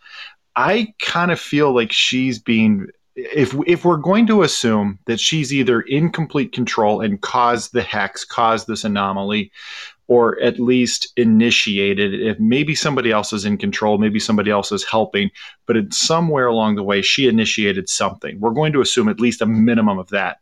I 0.57 0.95
kind 1.01 1.31
of 1.31 1.39
feel 1.39 1.75
like 1.75 1.93
she's 1.93 2.39
being 2.39 2.89
if 3.17 3.55
if 3.67 3.85
we're 3.85 3.97
going 3.97 4.27
to 4.29 4.43
assume 4.43 4.99
that 5.07 5.21
she's 5.21 5.53
either 5.53 5.81
in 5.83 6.11
complete 6.11 6.53
control 6.53 7.01
and 7.01 7.21
caused 7.21 7.73
the 7.73 7.83
hex, 7.83 8.25
caused 8.25 8.67
this 8.67 8.85
anomaly, 8.85 9.51
or 10.11 10.41
at 10.43 10.59
least 10.59 11.13
initiated 11.17 12.13
if 12.21 12.39
maybe 12.41 12.75
somebody 12.75 13.13
else 13.13 13.33
is 13.33 13.45
in 13.45 13.57
control 13.57 13.97
maybe 13.97 14.19
somebody 14.19 14.51
else 14.51 14.73
is 14.73 14.85
helping 14.85 15.31
but 15.67 15.77
it's 15.77 15.97
somewhere 15.97 16.49
along 16.49 16.75
the 16.75 16.83
way 16.83 17.01
she 17.01 17.29
initiated 17.29 17.89
something. 17.89 18.39
We're 18.41 18.51
going 18.51 18.73
to 18.73 18.81
assume 18.81 19.09
at 19.09 19.21
least 19.21 19.41
a 19.41 19.47
minimum 19.47 20.01
of 20.01 20.09
that 20.09 20.40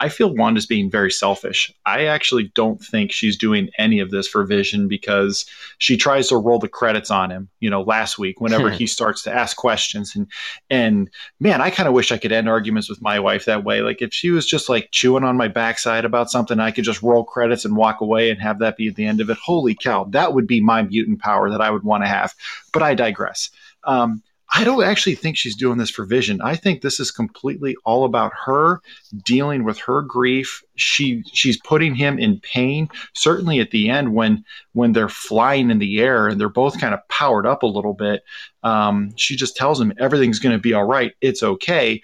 I 0.00 0.08
feel 0.08 0.34
Wanda's 0.34 0.66
being 0.66 0.90
very 0.90 1.10
selfish. 1.10 1.72
I 1.86 2.06
actually 2.06 2.50
don't 2.54 2.82
think 2.82 3.12
she's 3.12 3.36
doing 3.36 3.70
any 3.78 4.00
of 4.00 4.10
this 4.10 4.26
for 4.26 4.44
Vision 4.44 4.88
because 4.88 5.46
she 5.78 5.96
tries 5.96 6.28
to 6.28 6.36
roll 6.36 6.58
the 6.58 6.68
credits 6.68 7.10
on 7.10 7.30
him, 7.30 7.48
you 7.60 7.70
know, 7.70 7.82
last 7.82 8.18
week 8.18 8.40
whenever 8.40 8.70
he 8.72 8.86
starts 8.86 9.22
to 9.22 9.32
ask 9.32 9.56
questions 9.56 10.16
and 10.16 10.26
and 10.68 11.10
man, 11.38 11.60
I 11.60 11.70
kind 11.70 11.88
of 11.88 11.94
wish 11.94 12.10
I 12.10 12.18
could 12.18 12.32
end 12.32 12.48
arguments 12.48 12.88
with 12.88 13.00
my 13.00 13.20
wife 13.20 13.44
that 13.44 13.64
way. 13.64 13.80
Like 13.80 14.02
if 14.02 14.12
she 14.12 14.30
was 14.30 14.46
just 14.46 14.68
like 14.68 14.90
chewing 14.90 15.24
on 15.24 15.36
my 15.36 15.48
backside 15.48 16.04
about 16.04 16.30
something, 16.30 16.58
I 16.58 16.72
could 16.72 16.84
just 16.84 17.02
roll 17.02 17.24
credits 17.24 17.64
and 17.64 17.76
walk 17.76 18.00
away 18.00 18.30
and 18.30 18.40
have 18.40 18.58
that 18.58 18.76
be 18.76 18.90
the 18.90 19.06
end 19.06 19.20
of 19.20 19.30
it. 19.30 19.38
Holy 19.38 19.76
cow, 19.76 20.04
that 20.10 20.34
would 20.34 20.46
be 20.46 20.60
my 20.60 20.82
mutant 20.82 21.20
power 21.20 21.50
that 21.50 21.60
I 21.60 21.70
would 21.70 21.84
want 21.84 22.02
to 22.02 22.08
have. 22.08 22.34
But 22.72 22.82
I 22.82 22.94
digress. 22.94 23.50
Um, 23.84 24.22
I 24.50 24.64
don't 24.64 24.82
actually 24.82 25.14
think 25.14 25.36
she's 25.36 25.56
doing 25.56 25.76
this 25.76 25.90
for 25.90 26.06
vision. 26.06 26.40
I 26.40 26.56
think 26.56 26.80
this 26.80 26.98
is 26.98 27.10
completely 27.10 27.76
all 27.84 28.04
about 28.04 28.32
her 28.46 28.80
dealing 29.24 29.62
with 29.64 29.78
her 29.80 30.00
grief. 30.00 30.62
She 30.76 31.22
she's 31.32 31.60
putting 31.60 31.94
him 31.94 32.18
in 32.18 32.40
pain. 32.40 32.88
Certainly 33.14 33.60
at 33.60 33.72
the 33.72 33.90
end 33.90 34.14
when 34.14 34.44
when 34.72 34.92
they're 34.92 35.10
flying 35.10 35.70
in 35.70 35.78
the 35.78 36.00
air 36.00 36.28
and 36.28 36.40
they're 36.40 36.48
both 36.48 36.80
kind 36.80 36.94
of 36.94 37.06
powered 37.08 37.46
up 37.46 37.62
a 37.62 37.66
little 37.66 37.92
bit, 37.92 38.22
um, 38.62 39.14
she 39.16 39.36
just 39.36 39.56
tells 39.56 39.78
him 39.78 39.92
everything's 39.98 40.38
going 40.38 40.56
to 40.56 40.62
be 40.62 40.72
all 40.72 40.84
right. 40.84 41.12
It's 41.20 41.42
okay. 41.42 42.02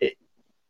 It, 0.00 0.18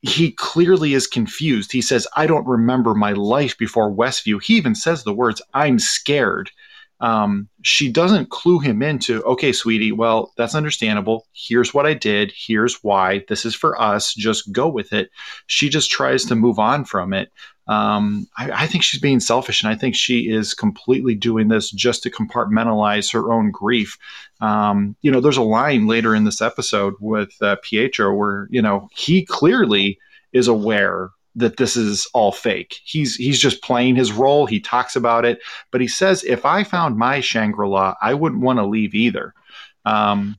he 0.02 0.30
clearly 0.30 0.94
is 0.94 1.08
confused. 1.08 1.72
He 1.72 1.82
says, 1.82 2.06
"I 2.16 2.28
don't 2.28 2.46
remember 2.46 2.94
my 2.94 3.12
life 3.12 3.58
before 3.58 3.92
Westview." 3.92 4.40
He 4.40 4.54
even 4.54 4.76
says 4.76 5.02
the 5.02 5.14
words, 5.14 5.42
"I'm 5.54 5.80
scared." 5.80 6.52
Um, 7.00 7.48
she 7.62 7.90
doesn't 7.90 8.30
clue 8.30 8.58
him 8.58 8.82
into, 8.82 9.22
okay, 9.22 9.52
sweetie, 9.52 9.92
well, 9.92 10.32
that's 10.36 10.54
understandable. 10.54 11.26
Here's 11.32 11.72
what 11.72 11.86
I 11.86 11.94
did. 11.94 12.32
Here's 12.36 12.84
why. 12.84 13.24
This 13.28 13.46
is 13.46 13.54
for 13.54 13.80
us. 13.80 14.12
Just 14.14 14.52
go 14.52 14.68
with 14.68 14.92
it. 14.92 15.10
She 15.46 15.68
just 15.68 15.90
tries 15.90 16.24
to 16.26 16.34
move 16.34 16.58
on 16.58 16.84
from 16.84 17.14
it. 17.14 17.32
Um, 17.66 18.26
I, 18.36 18.50
I, 18.50 18.66
think 18.66 18.82
she's 18.82 19.00
being 19.00 19.20
selfish, 19.20 19.62
and 19.62 19.72
I 19.72 19.76
think 19.76 19.94
she 19.94 20.28
is 20.28 20.54
completely 20.54 21.14
doing 21.14 21.48
this 21.48 21.70
just 21.70 22.02
to 22.02 22.10
compartmentalize 22.10 23.12
her 23.12 23.32
own 23.32 23.52
grief. 23.52 23.96
Um, 24.40 24.96
you 25.02 25.10
know, 25.10 25.20
there's 25.20 25.36
a 25.36 25.42
line 25.42 25.86
later 25.86 26.14
in 26.14 26.24
this 26.24 26.42
episode 26.42 26.94
with 26.98 27.32
uh, 27.40 27.56
Pietro 27.62 28.12
where, 28.12 28.48
you 28.50 28.60
know, 28.60 28.88
he 28.92 29.24
clearly 29.24 29.98
is 30.32 30.48
aware 30.48 31.10
that 31.36 31.56
this 31.56 31.76
is 31.76 32.06
all 32.12 32.32
fake. 32.32 32.78
He's 32.84 33.16
he's 33.16 33.38
just 33.38 33.62
playing 33.62 33.96
his 33.96 34.12
role. 34.12 34.46
He 34.46 34.60
talks 34.60 34.96
about 34.96 35.24
it, 35.24 35.40
but 35.70 35.80
he 35.80 35.88
says, 35.88 36.24
"If 36.24 36.44
I 36.44 36.64
found 36.64 36.96
my 36.96 37.20
Shangri 37.20 37.68
La, 37.68 37.94
I 38.00 38.14
wouldn't 38.14 38.42
want 38.42 38.58
to 38.58 38.66
leave 38.66 38.94
either." 38.94 39.34
Um, 39.84 40.36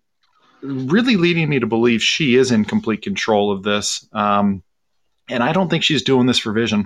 really 0.62 1.16
leading 1.16 1.50
me 1.50 1.60
to 1.60 1.68
believe 1.68 2.02
she 2.04 2.36
is 2.36 2.52
in 2.52 2.66
complete 2.66 3.02
control 3.02 3.52
of 3.52 3.64
this, 3.64 4.08
um, 4.14 4.64
and 5.30 5.44
I 5.44 5.54
don't 5.54 5.70
think 5.70 5.84
she's 5.84 6.04
doing 6.04 6.28
this 6.28 6.40
for 6.40 6.52
Vision. 6.52 6.86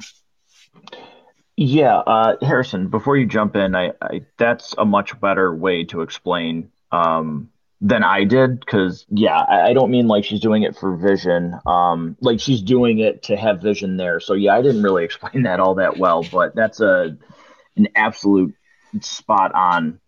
Yeah, 1.58 1.98
uh, 2.00 2.36
Harrison. 2.42 2.90
Before 2.90 3.16
you 3.16 3.26
jump 3.26 3.56
in, 3.56 3.76
I, 3.76 3.94
I, 4.02 4.26
that's 4.38 4.76
a 4.78 4.86
much 4.86 5.20
better 5.22 5.56
way 5.56 5.86
to 5.86 6.02
explain 6.02 6.72
um, 6.92 7.50
than 7.86 8.04
I 8.04 8.24
did 8.24 8.60
because 8.60 9.06
yeah, 9.10 9.38
I, 9.38 9.70
I, 9.70 9.74
don't 9.74 9.92
mean 9.92 10.08
like 10.08 10.26
she's 10.26 10.40
doing 10.40 10.64
it 10.64 10.76
for 10.76 10.96
vision. 10.96 11.54
Um, 11.68 12.18
like 12.20 12.40
she's 12.40 12.64
doing 12.64 12.98
it 12.98 13.22
to 13.24 13.38
have 13.38 13.62
vision 13.62 13.96
there. 13.96 14.20
So 14.20 14.34
yeah, 14.34 14.56
I 14.56 14.64
didn't 14.64 14.82
really 14.82 15.04
explain 15.06 15.44
that 15.44 15.60
all 15.60 15.76
that 15.76 15.98
well, 15.98 16.26
but 16.32 16.56
that's 16.56 16.82
a 16.82 17.16
an 17.78 17.90
absolute 17.96 18.56
spot 19.02 19.54
on 19.54 20.00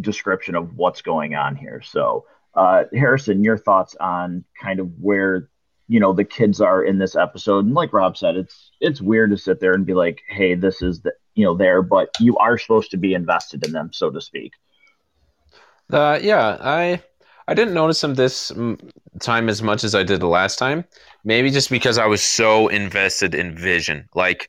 description 0.00 0.54
of 0.54 0.76
what's 0.76 1.02
going 1.02 1.34
on 1.34 1.56
here. 1.56 1.82
So 1.82 2.24
uh, 2.54 2.84
Harrison, 2.94 3.42
your 3.42 3.58
thoughts 3.58 3.96
on 3.98 4.44
kind 4.62 4.78
of 4.78 4.92
where 5.00 5.50
you 5.88 5.98
know 5.98 6.12
the 6.12 6.24
kids 6.24 6.60
are 6.60 6.84
in 6.84 6.98
this 6.98 7.16
episode 7.16 7.64
and 7.64 7.74
like 7.74 7.94
rob 7.94 8.14
said 8.14 8.36
it's 8.36 8.70
it's 8.78 9.00
weird 9.00 9.30
to 9.30 9.38
sit 9.38 9.58
there 9.58 9.72
and 9.72 9.86
be 9.86 9.94
like 9.94 10.20
hey 10.28 10.54
this 10.54 10.82
is 10.82 11.00
the 11.00 11.14
you 11.34 11.46
know 11.46 11.56
there 11.56 11.80
but 11.80 12.10
you 12.20 12.36
are 12.36 12.58
supposed 12.58 12.90
to 12.90 12.98
be 12.98 13.14
invested 13.14 13.64
in 13.64 13.72
them 13.72 13.88
so 13.90 14.10
to 14.10 14.20
speak 14.20 14.52
uh, 15.92 16.18
yeah, 16.22 16.58
I 16.60 17.02
I 17.46 17.54
didn't 17.54 17.74
notice 17.74 18.02
him 18.04 18.14
this 18.14 18.52
time 19.20 19.48
as 19.48 19.62
much 19.62 19.84
as 19.84 19.94
I 19.94 20.02
did 20.02 20.20
the 20.20 20.26
last 20.26 20.58
time. 20.58 20.84
Maybe 21.24 21.50
just 21.50 21.70
because 21.70 21.98
I 21.98 22.06
was 22.06 22.22
so 22.22 22.68
invested 22.68 23.34
in 23.34 23.56
Vision. 23.56 24.08
Like 24.14 24.48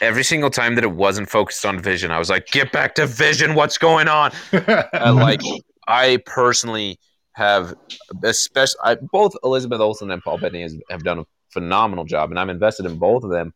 every 0.00 0.24
single 0.24 0.50
time 0.50 0.74
that 0.74 0.84
it 0.84 0.92
wasn't 0.92 1.30
focused 1.30 1.64
on 1.64 1.80
Vision, 1.80 2.10
I 2.10 2.18
was 2.18 2.30
like, 2.30 2.48
"Get 2.48 2.72
back 2.72 2.94
to 2.96 3.06
Vision! 3.06 3.54
What's 3.54 3.78
going 3.78 4.08
on?" 4.08 4.32
uh, 4.52 5.14
like 5.14 5.40
I 5.86 6.18
personally 6.26 6.98
have, 7.32 7.74
especially 8.22 8.80
I, 8.82 8.96
both 8.96 9.34
Elizabeth 9.44 9.80
Olsen 9.80 10.10
and 10.10 10.22
Paul 10.22 10.38
Bettany 10.38 10.62
has, 10.62 10.76
have 10.90 11.04
done 11.04 11.20
a 11.20 11.24
phenomenal 11.50 12.04
job, 12.04 12.30
and 12.30 12.38
I'm 12.38 12.50
invested 12.50 12.86
in 12.86 12.98
both 12.98 13.22
of 13.24 13.30
them. 13.30 13.54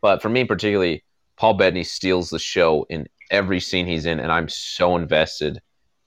But 0.00 0.22
for 0.22 0.28
me, 0.28 0.44
particularly, 0.44 1.04
Paul 1.36 1.54
Bettany 1.54 1.84
steals 1.84 2.30
the 2.30 2.38
show 2.38 2.86
in 2.88 3.06
every 3.30 3.60
scene 3.60 3.86
he's 3.86 4.06
in, 4.06 4.18
and 4.18 4.32
I'm 4.32 4.48
so 4.48 4.96
invested 4.96 5.60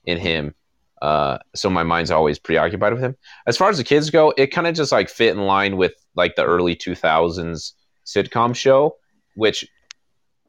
in 0.06 0.18
him. 0.18 0.54
Uh, 1.02 1.38
so 1.54 1.68
my 1.68 1.82
mind's 1.82 2.10
always 2.10 2.38
preoccupied 2.38 2.92
with 2.92 3.02
him. 3.02 3.16
As 3.46 3.56
far 3.56 3.68
as 3.68 3.76
the 3.76 3.84
kids 3.84 4.10
go, 4.10 4.32
it 4.36 4.48
kind 4.48 4.66
of 4.66 4.74
just 4.74 4.92
like 4.92 5.08
fit 5.08 5.36
in 5.36 5.42
line 5.42 5.76
with 5.76 5.92
like 6.14 6.36
the 6.36 6.44
early 6.44 6.74
2000s 6.74 7.72
sitcom 8.06 8.54
show, 8.54 8.96
which 9.34 9.66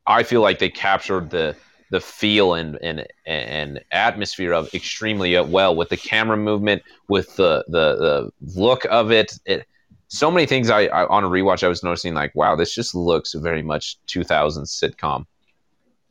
I 0.08 0.24
feel 0.24 0.42
like 0.42 0.60
they 0.60 0.70
captured 0.70 1.30
the 1.30 1.56
the 1.92 2.00
feel 2.00 2.56
and 2.56 2.78
and 2.82 3.06
and 3.26 3.84
atmosphere 3.92 4.54
of 4.54 4.74
extremely 4.74 5.40
well 5.42 5.76
with 5.76 5.90
the 5.90 5.98
camera 5.98 6.38
movement, 6.38 6.84
with 7.10 7.36
the 7.36 7.66
the, 7.68 8.32
the 8.42 8.60
look 8.60 8.86
of 8.86 9.12
it. 9.12 9.34
It 9.46 9.68
so 10.08 10.32
many 10.32 10.46
things 10.46 10.70
I, 10.70 10.86
I 10.86 11.08
on 11.08 11.24
a 11.24 11.30
rewatch 11.30 11.64
I 11.64 11.68
was 11.68 11.84
noticing 11.84 12.14
like 12.14 12.34
wow 12.36 12.56
this 12.56 12.74
just 12.74 12.96
looks 12.96 13.34
very 13.34 13.62
much 13.62 13.98
2000s 14.08 14.68
sitcom. 14.68 15.26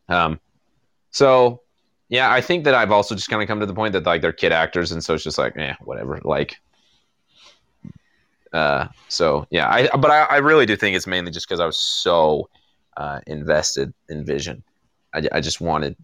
Um, 0.09 0.41
so 1.11 1.63
yeah, 2.09 2.33
I 2.33 2.41
think 2.41 2.65
that 2.65 2.75
I've 2.75 2.91
also 2.91 3.15
just 3.15 3.29
kind 3.29 3.43
of 3.43 3.49
come 3.49 3.61
to 3.61 3.67
the 3.67 3.75
point 3.75 3.93
that 3.93 4.05
like 4.05 4.23
they're 4.23 4.33
kid 4.33 4.53
actors, 4.53 4.93
and 4.93 5.03
so 5.03 5.15
it's 5.15 5.25
just 5.25 5.39
like, 5.39 5.57
eh, 5.57 5.75
whatever. 5.81 6.21
Like, 6.23 6.57
uh, 8.53 8.89
so 9.09 9.47
yeah, 9.51 9.69
I 9.69 9.89
but 9.97 10.11
I, 10.11 10.23
I 10.25 10.37
really 10.39 10.67
do 10.67 10.77
think 10.77 10.97
it's 10.97 11.07
mainly 11.07 11.31
just 11.31 11.49
because 11.49 11.61
I 11.61 11.67
was 11.67 11.79
so 11.79 12.49
uh, 12.97 13.21
invested 13.27 13.93
in 14.09 14.25
Vision. 14.25 14.63
I, 15.15 15.23
I 15.33 15.41
just 15.41 15.61
wanted, 15.61 15.97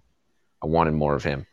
I 0.62 0.66
wanted 0.66 0.94
more 0.94 1.14
of 1.14 1.22
him. 1.22 1.46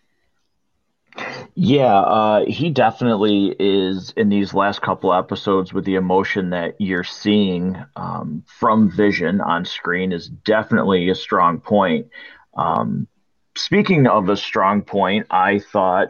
Yeah, 1.56 1.98
uh, 1.98 2.46
he 2.46 2.70
definitely 2.70 3.56
is 3.60 4.14
in 4.16 4.30
these 4.30 4.54
last 4.54 4.82
couple 4.82 5.14
episodes 5.14 5.74
with 5.74 5.86
the 5.86 5.96
emotion 5.96 6.52
that 6.52 6.76
you're 6.80 7.04
seeing 7.04 7.76
um, 7.96 8.44
from 8.46 8.92
Vision 8.92 9.42
on 9.42 9.66
screen 9.66 10.12
is 10.12 10.30
definitely 10.30 11.10
a 11.10 11.16
strong 11.16 11.60
point. 11.60 12.08
Um, 12.56 13.08
speaking 13.58 14.08
of 14.08 14.30
a 14.30 14.38
strong 14.38 14.82
point, 14.82 15.28
I 15.30 15.60
thought, 15.60 16.10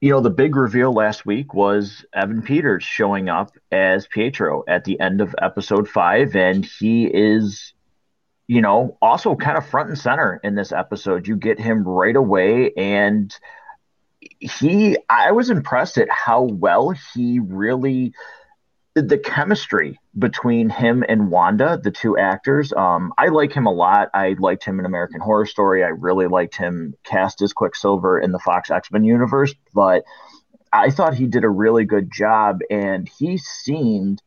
you 0.00 0.10
know, 0.10 0.20
the 0.20 0.30
big 0.30 0.54
reveal 0.54 0.92
last 0.92 1.26
week 1.26 1.54
was 1.54 2.04
Evan 2.12 2.42
Peters 2.42 2.84
showing 2.84 3.28
up 3.28 3.52
as 3.72 4.06
Pietro 4.06 4.64
at 4.68 4.84
the 4.84 5.00
end 5.00 5.20
of 5.20 5.34
episode 5.40 5.88
five, 5.88 6.36
and 6.36 6.64
he 6.64 7.06
is, 7.06 7.72
you 8.46 8.60
know, 8.60 8.96
also 9.02 9.34
kind 9.34 9.58
of 9.58 9.66
front 9.68 9.88
and 9.88 9.98
center 9.98 10.40
in 10.44 10.54
this 10.54 10.72
episode. 10.72 11.26
You 11.26 11.36
get 11.36 11.58
him 11.58 11.82
right 11.82 12.16
away, 12.16 12.72
and 12.76 13.34
he, 14.20 14.96
I 15.08 15.32
was 15.32 15.50
impressed 15.50 15.98
at 15.98 16.10
how 16.10 16.42
well 16.42 16.94
he 17.14 17.40
really 17.40 18.12
the 18.94 19.18
chemistry 19.18 19.98
between 20.18 20.68
him 20.68 21.04
and 21.08 21.30
Wanda, 21.30 21.78
the 21.82 21.90
two 21.90 22.16
actors. 22.16 22.72
Um, 22.72 23.12
I 23.18 23.28
like 23.28 23.52
him 23.52 23.66
a 23.66 23.72
lot. 23.72 24.08
I 24.14 24.34
liked 24.38 24.64
him 24.64 24.78
in 24.78 24.86
American 24.86 25.20
Horror 25.20 25.46
Story. 25.46 25.84
I 25.84 25.88
really 25.88 26.26
liked 26.26 26.56
him 26.56 26.94
cast 27.04 27.42
as 27.42 27.52
Quicksilver 27.52 28.18
in 28.18 28.32
the 28.32 28.38
Fox 28.38 28.70
X 28.70 28.90
Men 28.90 29.04
universe, 29.04 29.54
but 29.74 30.04
I 30.72 30.90
thought 30.90 31.14
he 31.14 31.26
did 31.26 31.44
a 31.44 31.48
really 31.48 31.84
good 31.84 32.10
job, 32.12 32.60
and 32.70 33.08
he 33.18 33.38
seemed, 33.38 34.22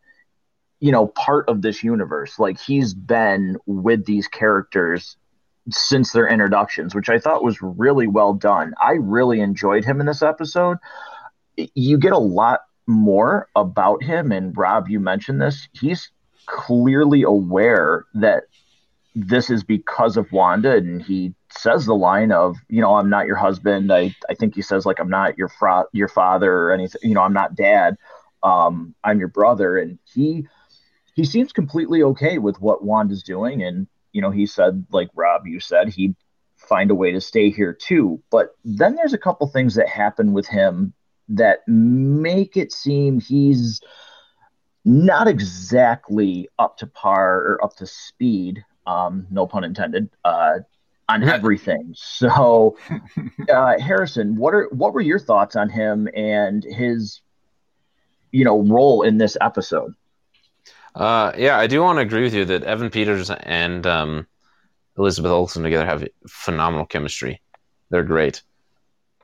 you 0.80 0.92
know, 0.92 1.08
part 1.08 1.50
of 1.50 1.62
this 1.62 1.84
universe. 1.84 2.40
Like 2.40 2.60
he's 2.60 2.94
been 2.94 3.58
with 3.66 4.06
these 4.06 4.28
characters 4.28 5.18
since 5.70 6.12
their 6.12 6.28
introductions, 6.28 6.96
which 6.96 7.10
I 7.10 7.20
thought 7.20 7.44
was 7.44 7.62
really 7.62 8.08
well 8.08 8.34
done. 8.34 8.74
I 8.82 8.94
really 8.94 9.42
enjoyed 9.42 9.86
him 9.86 10.00
in 10.00 10.06
this 10.06 10.24
episode. 10.24 10.78
You 11.56 11.98
get 11.98 12.14
a 12.14 12.18
lot 12.18 12.62
more 12.88 13.48
about 13.56 14.04
him. 14.04 14.32
And 14.32 14.56
Rob, 14.56 14.90
you 14.90 15.00
mentioned 15.00 15.42
this. 15.42 15.68
He's 15.74 16.12
clearly 16.46 17.24
aware 17.24 18.06
that 18.16 18.44
this 19.16 19.50
is 19.50 19.64
because 19.64 20.18
of 20.18 20.32
Wanda, 20.32 20.76
and 20.76 21.02
he 21.02 21.34
says 21.50 21.86
the 21.86 21.96
line 21.96 22.32
of, 22.32 22.56
you 22.70 22.82
know, 22.82 22.96
I'm 22.96 23.10
not 23.10 23.28
your 23.28 23.36
husband. 23.36 23.92
I, 23.92 24.16
I 24.30 24.36
think 24.36 24.56
he 24.56 24.62
says 24.62 24.86
like 24.86 25.00
I'm 25.00 25.10
not 25.10 25.38
your 25.38 25.50
fra- 25.50 25.86
your 25.92 26.08
father 26.08 26.52
or 26.52 26.72
anything. 26.72 27.02
You 27.04 27.16
know, 27.16 27.22
I'm 27.22 27.34
not 27.34 27.56
dad. 27.56 27.98
Um, 28.44 28.96
I'm 29.04 29.20
your 29.20 29.28
brother, 29.28 29.78
and 29.78 30.00
he 30.14 30.48
he 31.14 31.26
seems 31.26 31.52
completely 31.52 32.04
okay 32.04 32.38
with 32.38 32.60
what 32.62 32.84
Wanda's 32.84 33.24
doing. 33.24 33.64
And 33.64 33.88
you 34.14 34.22
know, 34.22 34.32
he 34.32 34.46
said 34.46 34.86
like 34.92 35.10
Rob, 35.14 35.46
you 35.46 35.60
said 35.60 35.90
he'd 35.90 36.16
find 36.56 36.90
a 36.90 36.96
way 36.96 37.12
to 37.12 37.22
stay 37.22 37.50
here 37.50 37.74
too. 37.74 38.22
But 38.32 38.56
then 38.64 38.96
there's 38.96 39.14
a 39.14 39.18
couple 39.18 39.48
things 39.48 39.76
that 39.76 39.90
happen 39.90 40.32
with 40.32 40.48
him 40.48 40.94
that 41.32 41.60
make 41.68 42.58
it 42.58 42.72
seem 42.72 43.20
he's 43.20 43.82
not 44.84 45.28
exactly 45.28 46.50
up 46.60 46.78
to 46.78 46.88
par 46.88 47.38
or 47.38 47.64
up 47.64 47.76
to 47.78 47.86
speed, 47.86 48.64
um, 48.88 49.28
no 49.30 49.46
pun 49.46 49.64
intended, 49.64 50.10
uh, 50.26 50.60
on 51.10 51.24
everything. 51.24 51.94
So, 51.96 52.78
uh, 53.50 53.80
Harrison, 53.80 54.36
what 54.36 54.54
are 54.54 54.70
what 54.72 54.94
were 54.94 55.02
your 55.02 55.20
thoughts 55.20 55.56
on 55.56 55.70
him 55.70 56.08
and 56.16 56.64
his, 56.64 57.22
you 58.32 58.46
know, 58.46 58.62
role 58.62 59.04
in 59.04 59.18
this 59.18 59.38
episode? 59.40 59.94
Uh, 60.96 61.32
yeah, 61.38 61.58
I 61.58 61.68
do 61.68 61.82
want 61.82 61.98
to 61.98 62.02
agree 62.02 62.24
with 62.24 62.34
you 62.34 62.46
that 62.46 62.64
Evan 62.64 62.90
Peters 62.90 63.30
and 63.30 63.86
um, 63.88 64.28
Elizabeth 64.98 65.32
Olsen 65.32 65.64
together 65.64 65.86
have 65.86 66.06
phenomenal 66.28 66.86
chemistry. 66.86 67.42
They're 67.90 68.04
great. 68.04 68.44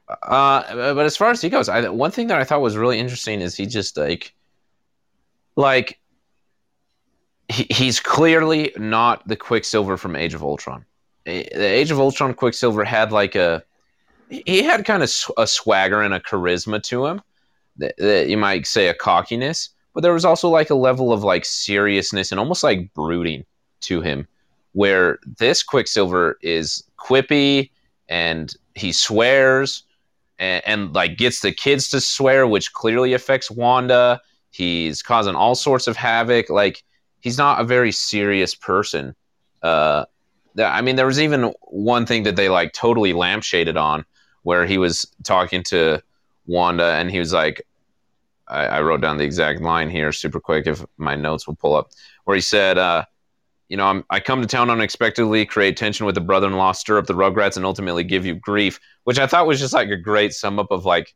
Uh, 0.10 0.94
but 0.94 1.06
as 1.06 1.18
far 1.18 1.32
as 1.32 1.42
he 1.42 1.50
goes, 1.50 1.68
I, 1.68 1.88
one 1.90 2.12
thing 2.12 2.28
that 2.28 2.40
I 2.40 2.44
thought 2.44 2.62
was 2.62 2.78
really 2.78 3.00
interesting 3.00 3.42
is 3.42 3.56
he 3.56 3.66
just 3.66 3.98
like, 3.98 4.34
like, 5.56 6.00
he, 7.50 7.68
he's 7.70 8.00
clearly 8.00 8.72
not 8.78 9.28
the 9.28 9.36
Quicksilver 9.36 9.98
from 9.98 10.16
Age 10.16 10.34
of 10.34 10.44
Ultron. 10.44 10.86
The 11.26 11.66
Age 11.66 11.92
of 11.92 12.00
Ultron 12.00 12.34
Quicksilver 12.34 12.86
had 12.86 13.12
like 13.12 13.36
a, 13.36 13.64
he 14.30 14.62
had 14.62 14.86
kind 14.86 15.04
of 15.04 15.12
a 15.38 15.48
swagger 15.48 16.02
and 16.02 16.14
a 16.14 16.20
charisma 16.20 16.82
to 16.84 17.06
him 17.06 17.22
that, 17.78 17.96
that 17.98 18.30
you 18.30 18.38
might 18.38 18.66
say 18.66 18.88
a 18.88 18.94
cockiness, 18.94 19.70
but 19.94 20.04
there 20.04 20.14
was 20.14 20.26
also 20.26 20.48
like 20.48 20.70
a 20.70 20.76
level 20.76 21.12
of 21.12 21.24
like 21.24 21.44
seriousness 21.44 22.32
and 22.32 22.40
almost 22.40 22.64
like 22.64 22.94
brooding 22.94 23.46
to 23.82 24.00
him, 24.02 24.28
where 24.72 25.20
this 25.38 25.64
Quicksilver 25.64 26.38
is 26.42 26.84
quippy 26.98 27.72
and 28.08 28.54
he 28.76 28.94
swears 28.94 29.84
and, 30.40 30.64
and, 30.66 30.96
like 30.96 31.18
gets 31.18 31.42
the 31.42 31.52
kids 31.52 31.90
to 31.90 32.02
swear, 32.02 32.48
which 32.48 32.74
clearly 32.74 33.14
affects 33.14 33.50
Wanda. 33.50 34.22
He's 34.52 35.02
causing 35.02 35.36
all 35.36 35.56
sorts 35.56 35.88
of 35.88 35.98
havoc. 35.98 36.50
Like 36.50 36.84
he's 37.20 37.38
not 37.38 37.62
a 37.62 37.64
very 37.64 37.92
serious 37.92 38.56
person. 38.56 39.16
Uh, 39.62 40.06
I 40.58 40.82
mean, 40.82 40.96
there 40.96 41.06
was 41.06 41.20
even 41.20 41.54
one 41.62 42.06
thing 42.06 42.24
that 42.24 42.36
they 42.36 42.50
like 42.50 42.74
totally 42.74 43.14
lampshaded 43.14 43.80
on, 43.80 44.06
where 44.44 44.66
he 44.66 44.78
was 44.78 45.06
talking 45.24 45.64
to 45.64 46.02
Wanda, 46.46 46.94
and 46.94 47.12
he 47.12 47.20
was 47.20 47.34
like, 47.34 47.62
I, 48.48 48.66
I 48.66 48.82
wrote 48.82 49.02
down 49.02 49.18
the 49.18 49.26
exact 49.26 49.62
line 49.62 49.90
here, 49.90 50.12
super 50.12 50.40
quick, 50.40 50.68
if 50.68 50.84
my 50.98 51.16
notes 51.16 51.48
will 51.48 51.56
pull 51.56 51.76
up, 51.76 51.92
where 52.24 52.36
he 52.36 52.42
said, 52.42 52.78
uh, 52.78 53.06
you 53.70 53.76
know, 53.76 53.86
I'm, 53.86 54.06
i 54.10 54.20
come 54.20 54.42
to 54.42 54.48
town 54.48 54.70
unexpectedly, 54.70 55.46
create 55.46 55.76
tension 55.76 56.06
with 56.06 56.16
the 56.16 56.22
brother-in-law, 56.22 56.72
stir 56.72 56.98
up 56.98 57.06
the 57.06 57.14
Rugrats, 57.14 57.58
and 57.58 57.66
ultimately 57.66 58.04
give 58.04 58.26
you 58.26 58.36
grief, 58.36 58.80
which 59.04 59.20
I 59.20 59.28
thought 59.28 59.48
was 59.48 59.60
just 59.60 59.74
like 59.74 59.90
a 59.90 59.98
great 59.98 60.34
sum 60.34 60.60
up 60.60 60.72
of 60.72 60.86
like 60.86 61.14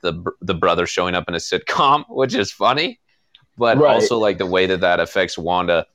the 0.00 0.24
the 0.40 0.54
brother 0.54 0.86
showing 0.86 1.14
up 1.14 1.28
in 1.28 1.34
a 1.34 1.38
sitcom, 1.38 2.04
which 2.08 2.34
is 2.34 2.50
funny, 2.50 3.00
but 3.56 3.78
right. 3.78 3.94
also 3.94 4.18
like 4.18 4.38
the 4.38 4.46
way 4.46 4.66
that 4.66 4.80
that 4.80 5.00
affects 5.00 5.38
Wanda. 5.38 5.86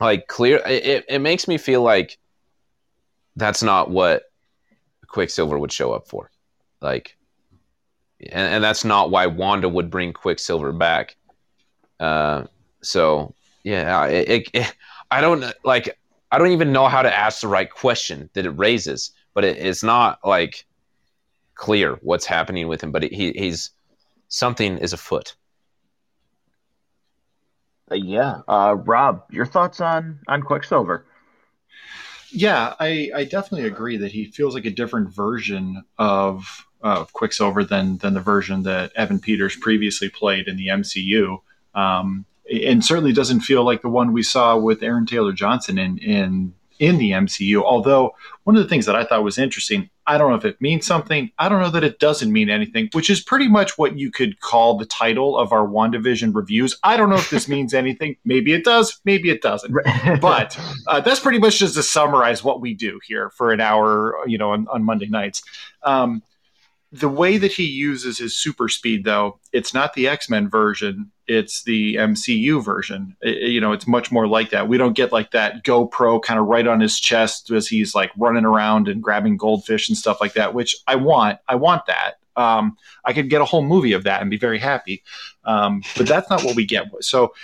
Like 0.00 0.26
clear, 0.26 0.60
it 0.66 1.04
it 1.08 1.20
makes 1.20 1.48
me 1.48 1.56
feel 1.56 1.82
like 1.82 2.18
that's 3.36 3.62
not 3.62 3.90
what 3.90 4.24
Quicksilver 5.06 5.58
would 5.58 5.72
show 5.72 5.92
up 5.92 6.08
for, 6.08 6.30
like, 6.82 7.16
and, 8.20 8.54
and 8.54 8.64
that's 8.64 8.84
not 8.84 9.10
why 9.10 9.26
Wanda 9.26 9.68
would 9.68 9.90
bring 9.90 10.12
Quicksilver 10.12 10.72
back. 10.72 11.16
Uh, 12.00 12.44
so 12.82 13.34
yeah, 13.62 14.06
it, 14.06 14.28
it, 14.28 14.50
it 14.52 14.74
I 15.10 15.20
don't 15.20 15.44
like 15.64 15.98
I 16.30 16.38
don't 16.38 16.52
even 16.52 16.72
know 16.72 16.88
how 16.88 17.02
to 17.02 17.16
ask 17.16 17.40
the 17.40 17.48
right 17.48 17.70
question 17.70 18.28
that 18.34 18.44
it 18.44 18.50
raises, 18.50 19.12
but 19.34 19.44
it, 19.44 19.56
it's 19.56 19.82
not 19.82 20.18
like 20.24 20.66
clear 21.54 21.98
what's 22.02 22.26
happening 22.26 22.66
with 22.66 22.82
him. 22.82 22.90
But 22.90 23.04
he, 23.04 23.32
he's 23.32 23.70
something 24.28 24.78
is 24.78 24.92
afoot. 24.92 25.36
Uh, 27.90 27.96
yeah, 27.96 28.40
uh, 28.48 28.74
Rob, 28.76 29.24
your 29.30 29.46
thoughts 29.46 29.80
on 29.80 30.18
on 30.26 30.42
Quicksilver? 30.42 31.06
Yeah, 32.30 32.74
I, 32.80 33.10
I 33.14 33.24
definitely 33.24 33.68
agree 33.68 33.96
that 33.98 34.10
he 34.10 34.24
feels 34.24 34.54
like 34.54 34.64
a 34.64 34.70
different 34.70 35.14
version 35.14 35.84
of 35.98 36.66
of 36.80 37.12
Quicksilver 37.12 37.62
than 37.64 37.98
than 37.98 38.14
the 38.14 38.20
version 38.20 38.64
that 38.64 38.92
Evan 38.96 39.20
Peters 39.20 39.54
previously 39.56 40.08
played 40.08 40.48
in 40.48 40.56
the 40.56 40.66
MCU. 40.68 41.38
Um, 41.74 42.24
and 42.50 42.84
certainly 42.84 43.12
doesn't 43.12 43.40
feel 43.40 43.64
like 43.64 43.82
the 43.82 43.88
one 43.88 44.12
we 44.12 44.22
saw 44.22 44.56
with 44.56 44.82
Aaron 44.82 45.06
Taylor 45.06 45.32
Johnson 45.32 45.78
in 45.78 45.98
in 45.98 46.54
in 46.78 46.98
the 46.98 47.12
MCU. 47.12 47.62
Although 47.62 48.14
one 48.44 48.56
of 48.56 48.62
the 48.62 48.68
things 48.68 48.86
that 48.86 48.96
I 48.96 49.04
thought 49.04 49.22
was 49.22 49.38
interesting, 49.38 49.90
I 50.06 50.18
don't 50.18 50.30
know 50.30 50.36
if 50.36 50.44
it 50.44 50.60
means 50.60 50.86
something. 50.86 51.30
I 51.38 51.48
don't 51.48 51.62
know 51.62 51.70
that 51.70 51.84
it 51.84 51.98
doesn't 51.98 52.32
mean 52.32 52.50
anything, 52.50 52.88
which 52.92 53.08
is 53.08 53.20
pretty 53.20 53.48
much 53.48 53.78
what 53.78 53.96
you 53.96 54.10
could 54.10 54.40
call 54.40 54.76
the 54.76 54.84
title 54.84 55.38
of 55.38 55.52
our 55.52 55.66
WandaVision 55.66 56.34
reviews. 56.34 56.76
I 56.82 56.96
don't 56.96 57.08
know 57.08 57.16
if 57.16 57.30
this 57.30 57.48
means 57.48 57.72
anything. 57.72 58.16
Maybe 58.24 58.52
it 58.52 58.64
does. 58.64 59.00
Maybe 59.04 59.30
it 59.30 59.40
doesn't. 59.40 59.72
but 60.20 60.58
uh, 60.86 61.00
that's 61.00 61.20
pretty 61.20 61.38
much 61.38 61.58
just 61.58 61.74
to 61.76 61.82
summarize 61.82 62.44
what 62.44 62.60
we 62.60 62.74
do 62.74 63.00
here 63.06 63.30
for 63.30 63.52
an 63.52 63.60
hour, 63.60 64.16
you 64.26 64.36
know, 64.36 64.50
on, 64.50 64.66
on 64.68 64.82
Monday 64.82 65.06
nights. 65.06 65.42
Um, 65.82 66.22
the 66.94 67.08
way 67.08 67.38
that 67.38 67.50
he 67.50 67.64
uses 67.64 68.18
his 68.18 68.38
super 68.38 68.68
speed, 68.68 69.04
though, 69.04 69.40
it's 69.52 69.74
not 69.74 69.94
the 69.94 70.06
X 70.06 70.30
Men 70.30 70.48
version; 70.48 71.10
it's 71.26 71.64
the 71.64 71.96
MCU 71.96 72.64
version. 72.64 73.16
It, 73.20 73.50
you 73.50 73.60
know, 73.60 73.72
it's 73.72 73.88
much 73.88 74.12
more 74.12 74.28
like 74.28 74.50
that. 74.50 74.68
We 74.68 74.78
don't 74.78 74.96
get 74.96 75.10
like 75.10 75.32
that 75.32 75.64
GoPro 75.64 76.22
kind 76.22 76.38
of 76.38 76.46
right 76.46 76.66
on 76.66 76.78
his 76.78 77.00
chest 77.00 77.50
as 77.50 77.66
he's 77.66 77.96
like 77.96 78.12
running 78.16 78.44
around 78.44 78.86
and 78.86 79.02
grabbing 79.02 79.36
goldfish 79.36 79.88
and 79.88 79.98
stuff 79.98 80.20
like 80.20 80.34
that. 80.34 80.54
Which 80.54 80.76
I 80.86 80.94
want. 80.94 81.40
I 81.48 81.56
want 81.56 81.86
that. 81.86 82.14
Um, 82.36 82.76
I 83.04 83.12
could 83.12 83.28
get 83.28 83.40
a 83.40 83.44
whole 83.44 83.62
movie 83.62 83.92
of 83.92 84.04
that 84.04 84.20
and 84.20 84.30
be 84.30 84.38
very 84.38 84.58
happy. 84.60 85.02
Um, 85.44 85.82
but 85.96 86.06
that's 86.06 86.30
not 86.30 86.44
what 86.44 86.54
we 86.54 86.64
get. 86.64 86.86
So 87.00 87.34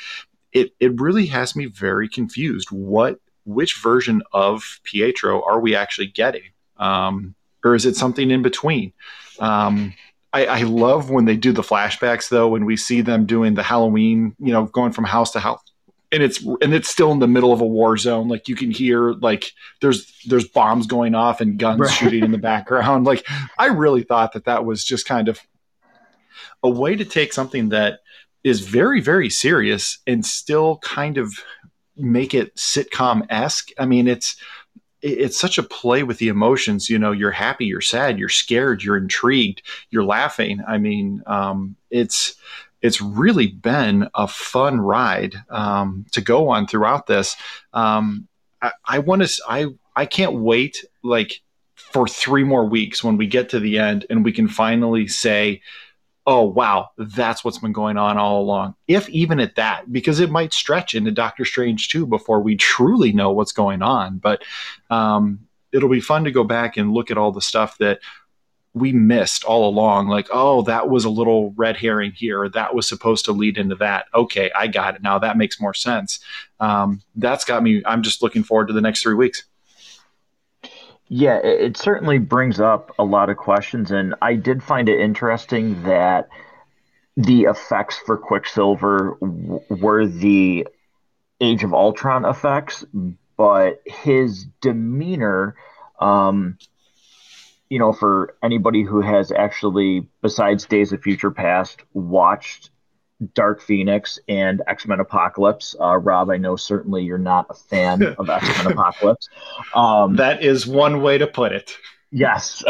it 0.52 0.70
it 0.78 1.00
really 1.00 1.26
has 1.26 1.56
me 1.56 1.66
very 1.66 2.08
confused. 2.08 2.70
What 2.70 3.18
which 3.44 3.80
version 3.82 4.22
of 4.32 4.80
Pietro 4.84 5.42
are 5.42 5.58
we 5.58 5.74
actually 5.74 6.06
getting? 6.06 6.52
Um, 6.76 7.34
or 7.64 7.74
is 7.74 7.84
it 7.84 7.96
something 7.96 8.30
in 8.30 8.42
between? 8.42 8.92
Um, 9.40 9.94
I, 10.32 10.46
I, 10.46 10.62
love 10.62 11.10
when 11.10 11.24
they 11.24 11.36
do 11.36 11.52
the 11.52 11.62
flashbacks 11.62 12.28
though, 12.28 12.48
when 12.48 12.64
we 12.64 12.76
see 12.76 13.00
them 13.00 13.26
doing 13.26 13.54
the 13.54 13.62
Halloween, 13.62 14.36
you 14.38 14.52
know, 14.52 14.66
going 14.66 14.92
from 14.92 15.04
house 15.04 15.32
to 15.32 15.40
house. 15.40 15.60
And 16.12 16.22
it's 16.22 16.44
and 16.44 16.74
it's 16.74 16.90
still 16.90 17.12
in 17.12 17.20
the 17.20 17.28
middle 17.28 17.52
of 17.52 17.60
a 17.60 17.66
war 17.66 17.96
zone. 17.96 18.28
Like 18.28 18.48
you 18.48 18.56
can 18.56 18.70
hear 18.70 19.12
like 19.12 19.52
there's 19.80 20.12
there's 20.26 20.46
bombs 20.46 20.86
going 20.86 21.14
off 21.14 21.40
and 21.40 21.58
guns 21.58 21.80
right. 21.80 21.90
shooting 21.90 22.24
in 22.24 22.32
the 22.32 22.38
background. 22.52 23.06
Like 23.06 23.26
I 23.58 23.66
really 23.66 24.02
thought 24.02 24.32
that 24.32 24.44
that 24.44 24.64
was 24.64 24.84
just 24.84 25.06
kind 25.06 25.28
of 25.28 25.40
a 26.64 26.70
way 26.70 26.96
to 26.96 27.04
take 27.04 27.32
something 27.32 27.68
that 27.68 28.00
is 28.42 28.60
very 28.60 29.00
very 29.00 29.30
serious 29.30 29.98
and 30.04 30.26
still 30.26 30.78
kind 30.78 31.16
of 31.16 31.32
make 31.96 32.34
it 32.34 32.56
sitcom 32.56 33.24
esque. 33.30 33.70
I 33.78 33.86
mean, 33.86 34.08
it's 34.08 34.36
it's 35.02 35.38
such 35.38 35.58
a 35.58 35.62
play 35.62 36.02
with 36.02 36.18
the 36.18 36.28
emotions. 36.28 36.90
You 36.90 36.98
know, 36.98 37.12
you're 37.12 37.30
happy, 37.30 37.66
you're 37.66 37.80
sad, 37.80 38.18
you're 38.18 38.28
scared, 38.28 38.82
you're 38.82 38.96
intrigued, 38.96 39.62
you're 39.90 40.04
laughing. 40.04 40.60
I 40.66 40.78
mean, 40.78 41.22
um, 41.26 41.76
it's 41.90 42.34
it's 42.82 43.00
really 43.00 43.48
been 43.48 44.08
a 44.14 44.26
fun 44.26 44.80
ride 44.80 45.34
um, 45.50 46.06
to 46.12 46.20
go 46.20 46.48
on 46.48 46.66
throughout 46.66 47.06
this. 47.06 47.36
Um, 47.72 48.28
I, 48.62 48.72
I 48.86 48.98
want 48.98 49.22
to. 49.22 49.42
I 49.48 49.66
I 49.96 50.06
can't 50.06 50.34
wait 50.34 50.84
like 51.02 51.40
for 51.74 52.06
three 52.06 52.44
more 52.44 52.66
weeks 52.66 53.02
when 53.02 53.16
we 53.16 53.26
get 53.26 53.48
to 53.50 53.60
the 53.60 53.78
end 53.78 54.06
and 54.10 54.24
we 54.24 54.32
can 54.32 54.48
finally 54.48 55.08
say, 55.08 55.60
oh 56.30 56.44
wow, 56.44 56.90
that's 56.96 57.44
what's 57.44 57.58
been 57.58 57.72
going 57.72 57.96
on 57.96 58.16
all 58.16 58.40
along. 58.40 58.76
If 58.86 59.08
even 59.08 59.40
at 59.40 59.56
that, 59.56 59.92
because 59.92 60.20
it 60.20 60.30
might 60.30 60.52
stretch 60.52 60.94
into 60.94 61.10
Doctor 61.10 61.44
Strange 61.44 61.88
too 61.88 62.06
before 62.06 62.40
we 62.40 62.54
truly 62.54 63.12
know 63.12 63.32
what's 63.32 63.50
going 63.50 63.82
on. 63.82 64.18
But 64.18 64.44
um, 64.90 65.40
it'll 65.72 65.88
be 65.88 66.00
fun 66.00 66.22
to 66.24 66.30
go 66.30 66.44
back 66.44 66.76
and 66.76 66.92
look 66.92 67.10
at 67.10 67.18
all 67.18 67.32
the 67.32 67.40
stuff 67.40 67.76
that 67.78 67.98
we 68.74 68.92
missed 68.92 69.42
all 69.42 69.68
along. 69.68 70.06
Like 70.06 70.28
oh 70.30 70.62
that 70.62 70.88
was 70.88 71.04
a 71.04 71.10
little 71.10 71.52
red 71.56 71.76
herring 71.76 72.12
here. 72.12 72.48
That 72.48 72.76
was 72.76 72.86
supposed 72.86 73.24
to 73.24 73.32
lead 73.32 73.58
into 73.58 73.74
that. 73.76 74.06
Okay 74.14 74.52
i 74.56 74.68
got 74.68 74.94
it. 74.94 75.02
Now 75.02 75.18
that 75.18 75.36
makes 75.36 75.60
more 75.60 75.74
sense. 75.74 76.20
Um, 76.60 77.02
that's 77.16 77.44
got 77.44 77.62
me 77.64 77.82
i'm 77.86 78.02
just 78.02 78.22
looking 78.22 78.44
forward 78.44 78.68
to 78.68 78.74
the 78.74 78.80
next 78.80 79.02
three 79.02 79.14
weeks 79.14 79.44
yeah 81.10 81.36
it, 81.36 81.76
certainly 81.76 82.18
brings 82.18 82.58
up 82.58 82.94
a 82.98 83.04
lot 83.04 83.28
of 83.28 83.36
questions 83.36 83.90
and 83.90 84.14
i 84.22 84.34
did 84.34 84.62
find 84.62 84.88
it 84.88 84.98
interesting 84.98 85.82
that 85.82 86.28
the 87.16 87.42
effects 87.42 87.98
for 87.98 88.16
quicksilver 88.16 89.18
w- 89.20 89.60
were 89.68 90.06
the 90.06 90.66
age 91.40 91.64
of 91.64 91.74
ultron 91.74 92.24
effects 92.24 92.84
but 93.36 93.82
his 93.84 94.46
demeanor 94.62 95.54
um, 95.98 96.56
you 97.70 97.78
know, 97.78 97.92
for 97.92 98.34
anybody 98.42 98.82
who 98.82 99.00
has 99.00 99.30
actually, 99.30 100.08
besides 100.22 100.66
Days 100.66 100.92
of 100.92 101.02
Future 101.02 101.30
Past, 101.30 101.82
watched 101.94 102.70
Dark 103.34 103.60
Phoenix 103.60 104.18
and 104.28 104.62
X 104.66 104.86
Men 104.86 105.00
Apocalypse. 105.00 105.76
Uh, 105.78 105.96
Rob, 105.96 106.30
I 106.30 106.36
know 106.36 106.56
certainly 106.56 107.04
you're 107.04 107.18
not 107.18 107.46
a 107.50 107.54
fan 107.54 108.02
of 108.02 108.28
X 108.30 108.64
Men 108.64 108.72
Apocalypse. 108.72 109.28
Um, 109.74 110.16
that 110.16 110.42
is 110.42 110.66
one 110.66 111.02
way 111.02 111.18
to 111.18 111.26
put 111.26 111.52
it. 111.52 111.76
Yes. 112.10 112.64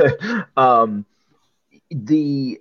um, 0.56 1.04
the 1.90 2.60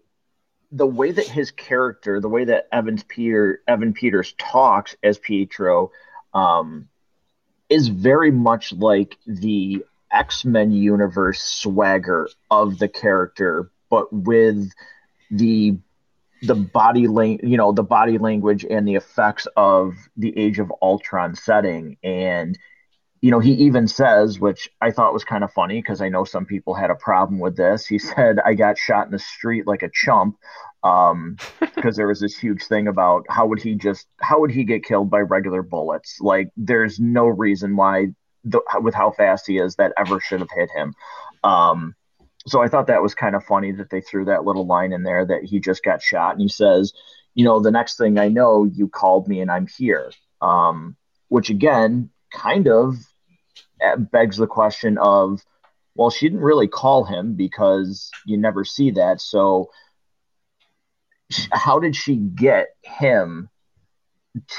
the 0.71 0.85
way 0.85 1.11
that 1.11 1.27
his 1.27 1.51
character, 1.51 2.19
the 2.19 2.29
way 2.29 2.45
that 2.45 2.67
Evans 2.71 3.03
Peter 3.03 3.61
Evan 3.67 3.93
Peters 3.93 4.33
talks 4.37 4.95
as 5.01 5.17
Pietro, 5.17 5.91
um, 6.33 6.89
is 7.69 7.87
very 7.87 8.31
much 8.31 8.73
like 8.73 9.17
the 9.25 9.83
X 10.11 10.43
Men 10.43 10.71
universe 10.71 11.41
swagger 11.41 12.29
of 12.51 12.79
the 12.79 12.87
character, 12.87 13.71
but 13.89 14.11
with 14.11 14.71
the 15.31 15.77
the 16.41 16.55
body 16.55 17.07
lang- 17.07 17.39
you 17.43 17.57
know 17.57 17.71
the 17.71 17.83
body 17.83 18.17
language 18.17 18.65
and 18.69 18.87
the 18.87 18.95
effects 18.95 19.47
of 19.55 19.95
the 20.17 20.37
Age 20.37 20.59
of 20.59 20.71
Ultron 20.81 21.35
setting. 21.35 21.97
And 22.03 22.57
you 23.21 23.31
know 23.31 23.39
he 23.39 23.53
even 23.53 23.87
says 23.87 24.39
which 24.39 24.69
I 24.81 24.91
thought 24.91 25.13
was 25.13 25.25
kind 25.25 25.43
of 25.43 25.51
funny 25.51 25.81
because 25.81 26.01
I 26.01 26.09
know 26.09 26.23
some 26.23 26.45
people 26.45 26.73
had 26.73 26.91
a 26.91 26.95
problem 26.95 27.39
with 27.39 27.57
this. 27.57 27.85
He 27.85 27.99
said 27.99 28.39
I 28.43 28.53
got 28.53 28.77
shot 28.77 29.07
in 29.07 29.11
the 29.11 29.19
street 29.19 29.67
like 29.67 29.83
a 29.83 29.89
chump 29.93 30.37
um 30.83 31.35
because 31.59 31.97
there 31.97 32.07
was 32.07 32.21
this 32.21 32.37
huge 32.37 32.63
thing 32.63 32.87
about 32.87 33.25
how 33.29 33.45
would 33.47 33.61
he 33.61 33.75
just 33.75 34.07
how 34.21 34.39
would 34.39 34.51
he 34.51 34.63
get 34.63 34.83
killed 34.83 35.09
by 35.09 35.19
regular 35.19 35.61
bullets? 35.61 36.17
Like 36.21 36.49
there's 36.55 36.99
no 36.99 37.27
reason 37.27 37.75
why 37.75 38.07
the, 38.45 38.61
with 38.81 38.93
how 38.93 39.11
fast 39.11 39.47
he 39.47 39.57
is 39.57 39.75
that 39.75 39.93
ever 39.97 40.19
should 40.19 40.39
have 40.39 40.49
hit 40.55 40.69
him. 40.75 40.93
Um, 41.43 41.95
so 42.47 42.61
I 42.61 42.67
thought 42.67 42.87
that 42.87 43.01
was 43.01 43.15
kind 43.15 43.35
of 43.35 43.43
funny 43.43 43.71
that 43.73 43.89
they 43.89 44.01
threw 44.01 44.25
that 44.25 44.45
little 44.45 44.65
line 44.65 44.93
in 44.93 45.03
there 45.03 45.25
that 45.25 45.43
he 45.43 45.59
just 45.59 45.83
got 45.83 46.01
shot 46.01 46.33
and 46.33 46.41
he 46.41 46.47
says, 46.47 46.93
you 47.35 47.43
know, 47.45 47.59
the 47.59 47.71
next 47.71 47.97
thing 47.97 48.17
I 48.17 48.27
know, 48.27 48.65
you 48.65 48.87
called 48.87 49.27
me 49.27 49.41
and 49.41 49.51
I'm 49.51 49.67
here. 49.67 50.11
Um, 50.41 50.95
which 51.27 51.49
again, 51.49 52.09
kind 52.33 52.67
of 52.67 52.95
uh, 53.83 53.97
begs 53.97 54.37
the 54.37 54.47
question 54.47 54.97
of, 54.97 55.41
well, 55.95 56.09
she 56.09 56.27
didn't 56.27 56.43
really 56.43 56.67
call 56.67 57.03
him 57.03 57.35
because 57.35 58.09
you 58.25 58.37
never 58.37 58.63
see 58.63 58.91
that. 58.91 59.21
So 59.21 59.69
how 61.51 61.79
did 61.79 61.95
she 61.95 62.15
get 62.15 62.69
him 62.83 63.49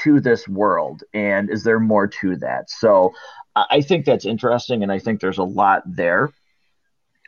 to 0.03 0.19
this 0.19 0.47
world? 0.47 1.03
And 1.13 1.49
is 1.49 1.63
there 1.63 1.79
more 1.79 2.07
to 2.07 2.37
that? 2.37 2.69
So 2.69 3.13
I 3.55 3.81
think 3.81 4.05
that's 4.05 4.25
interesting, 4.25 4.81
and 4.83 4.91
I 4.91 4.99
think 4.99 5.19
there's 5.19 5.37
a 5.37 5.43
lot 5.43 5.83
there. 5.85 6.31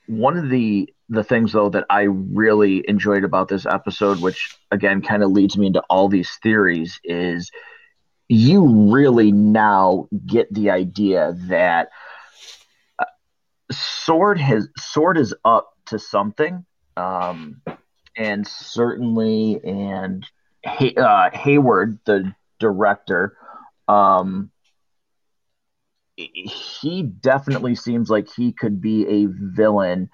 One 0.08 0.38
of 0.38 0.50
the 0.50 0.94
the 1.10 1.24
things 1.24 1.52
though 1.52 1.70
that 1.70 1.86
I 1.89 2.04
really 2.04 2.84
enjoyed 2.88 3.24
about 3.24 3.48
this 3.48 3.66
episode, 3.66 4.20
which 4.22 4.58
again 4.72 5.02
kind 5.02 5.24
of 5.24 5.32
leads 5.32 5.58
me 5.58 5.68
into 5.68 5.82
all 5.89 6.10
these 6.10 6.32
theories, 6.42 7.00
is 7.04 7.52
you 8.30 8.92
really 8.92 9.32
now 9.32 10.08
get 10.26 10.54
the 10.54 10.72
idea 10.72 11.36
that 11.48 11.89
uh, 13.00 13.06
sword 13.72 14.39
has 14.39 14.68
sword 14.78 15.18
is 15.18 15.36
up 15.46 15.72
to 15.88 16.00
something 16.00 16.66
um, 16.98 17.62
and 18.16 18.48
certainly 18.48 19.60
and 19.63 20.26
Hay, 20.66 20.96
uh, 20.96 21.30
hayward 21.34 22.00
the 22.06 22.34
director 22.60 23.36
um, 23.88 24.50
he 26.34 27.04
definitely 27.04 27.76
seems 27.76 28.10
like 28.10 28.28
he 28.34 28.52
could 28.52 28.82
be 28.82 29.08
a 29.08 29.26
villain 29.28 30.10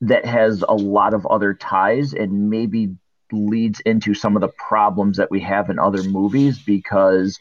that 0.00 0.24
has 0.24 0.62
a 0.62 0.74
lot 0.74 1.14
of 1.14 1.26
other 1.26 1.54
ties 1.54 2.12
and 2.12 2.50
maybe 2.50 2.94
leads 3.32 3.80
into 3.80 4.14
some 4.14 4.36
of 4.36 4.40
the 4.40 4.52
problems 4.58 5.16
that 5.16 5.30
we 5.30 5.40
have 5.40 5.70
in 5.70 5.78
other 5.78 6.02
movies 6.02 6.58
because 6.58 7.38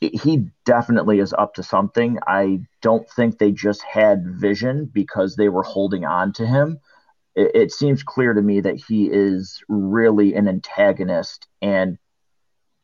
he 0.00 0.48
definitely 0.64 1.20
is 1.20 1.32
up 1.32 1.54
to 1.54 1.62
something. 1.62 2.18
I 2.26 2.60
don't 2.80 3.08
think 3.10 3.38
they 3.38 3.52
just 3.52 3.82
had 3.82 4.26
vision 4.26 4.90
because 4.92 5.36
they 5.36 5.48
were 5.48 5.62
holding 5.62 6.04
on 6.04 6.32
to 6.34 6.46
him. 6.46 6.80
It, 7.36 7.52
it 7.54 7.72
seems 7.72 8.02
clear 8.02 8.32
to 8.32 8.42
me 8.42 8.60
that 8.60 8.82
he 8.88 9.06
is 9.06 9.62
really 9.68 10.34
an 10.34 10.48
antagonist 10.48 11.46
and 11.60 11.98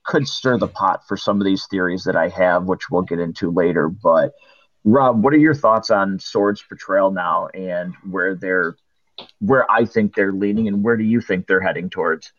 could 0.09 0.27
stir 0.27 0.57
the 0.57 0.67
pot 0.67 1.07
for 1.07 1.19
some 1.19 1.39
of 1.39 1.45
these 1.45 1.67
theories 1.67 2.05
that 2.05 2.17
I 2.17 2.29
have, 2.29 2.65
which 2.65 2.91
we'll 2.91 3.03
get 3.03 3.21
into 3.21 3.51
later. 3.51 3.89
But 3.89 4.33
Rob, 4.83 5.23
what 5.23 5.35
are 5.35 5.39
your 5.39 5.55
thoughts 5.55 5.91
on 5.91 6.19
Sword's 6.19 6.63
portrayal 6.63 7.11
now 7.11 7.49
and 7.49 7.95
where 8.09 8.35
they're 8.35 8.77
where 9.41 9.71
I 9.71 9.85
think 9.85 10.15
they're 10.15 10.33
leaning 10.33 10.67
and 10.67 10.83
where 10.83 10.97
do 10.97 11.05
you 11.05 11.21
think 11.21 11.47
they're 11.47 11.61
heading 11.61 11.91
towards? 11.91 12.33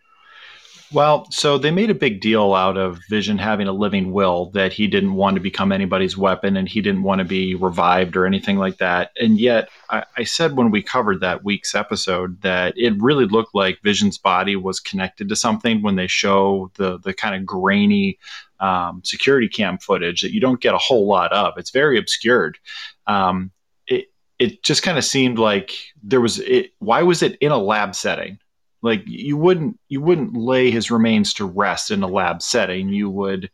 Well, 0.91 1.28
so 1.30 1.60
they 1.60 1.69
made 1.69 1.91
a 1.91 1.95
big 1.95 2.19
deal 2.19 2.56
out 2.56 2.75
of 2.75 2.99
Vision 3.10 3.38
having 3.38 3.67
a 3.67 3.71
living 3.71 4.12
will 4.12 4.49
that 4.52 4.73
he 4.73 4.88
didn't 4.88 5.13
want 5.13 5.36
to 5.36 5.39
become 5.39 5.71
anybody's 5.71 6.17
weapon 6.17 6.58
and 6.58 6.67
he 6.67 6.82
didn't 6.82 7.04
want 7.04 7.19
to 7.19 7.25
be 7.25 7.54
revived 7.54 8.17
or 8.17 8.25
anything 8.25 8.58
like 8.58 8.78
that. 8.78 9.12
And 9.19 9.39
yet, 9.39 9.69
I, 9.91 10.04
I, 10.17 10.23
said 10.23 10.58
when 10.58 10.71
we 10.71 10.82
covered 10.82 11.21
that 11.21 11.43
week's 11.43 11.75
episode 11.75 12.41
that 12.41 12.73
it 12.75 12.99
really 12.99 13.25
looked 13.25 13.54
like 13.54 13.84
Vision's 13.84 14.17
body 14.17 14.56
was 14.56 14.80
connected 14.80 15.30
to 15.30 15.36
something 15.36 15.84
when 15.84 15.95
they 15.95 16.08
show 16.08 16.71
the 16.75 16.97
the 16.97 17.13
kind 17.13 17.36
of 17.36 17.45
grainy 17.45 18.17
um, 18.60 19.02
security 19.06 19.47
cam 19.47 19.78
footage 19.78 20.21
that 20.21 20.34
you 20.34 20.41
don't 20.41 20.62
get 20.62 20.73
a 20.73 20.80
whole 20.80 21.08
lot 21.08 21.32
of. 21.32 21.54
It's 21.58 21.71
very 21.71 21.99
obscured. 21.99 22.58
Um, 23.06 23.52
it 23.86 24.08
it 24.39 24.63
just 24.63 24.82
kind 24.82 24.97
of 24.97 25.06
seemed 25.06 25.38
like 25.38 25.71
there 26.02 26.21
was 26.21 26.39
it. 26.39 26.71
Why 26.80 27.04
was 27.04 27.21
it 27.21 27.38
in 27.41 27.52
a 27.52 27.60
lab 27.60 27.93
setting? 27.93 28.39
Like 28.82 29.04
you 29.06 29.38
wouldn't 29.38 29.80
you 29.89 30.02
wouldn't 30.02 30.36
lay 30.36 30.72
his 30.72 30.92
remains 30.92 31.34
to 31.36 31.46
rest 31.46 31.92
in 31.92 32.04
a 32.04 32.08
lab 32.08 32.42
setting. 32.42 32.89
You 32.89 33.10
would, 33.10 33.50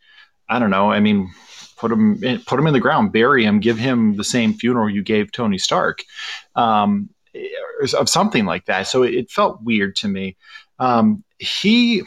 I 0.47 0.59
don't 0.59 0.69
know. 0.69 0.91
I 0.91 0.99
mean, 0.99 1.31
put 1.77 1.91
him 1.91 2.23
in, 2.23 2.41
put 2.41 2.59
him 2.59 2.67
in 2.67 2.73
the 2.73 2.79
ground, 2.79 3.11
bury 3.11 3.43
him, 3.43 3.59
give 3.59 3.77
him 3.77 4.15
the 4.15 4.23
same 4.23 4.53
funeral 4.53 4.89
you 4.89 5.03
gave 5.03 5.31
Tony 5.31 5.57
Stark, 5.57 6.03
um, 6.55 7.09
of 7.97 8.09
something 8.09 8.45
like 8.45 8.65
that. 8.65 8.83
So 8.87 9.03
it, 9.03 9.13
it 9.15 9.31
felt 9.31 9.63
weird 9.63 9.95
to 9.97 10.07
me. 10.07 10.37
Um, 10.79 11.23
he 11.39 12.03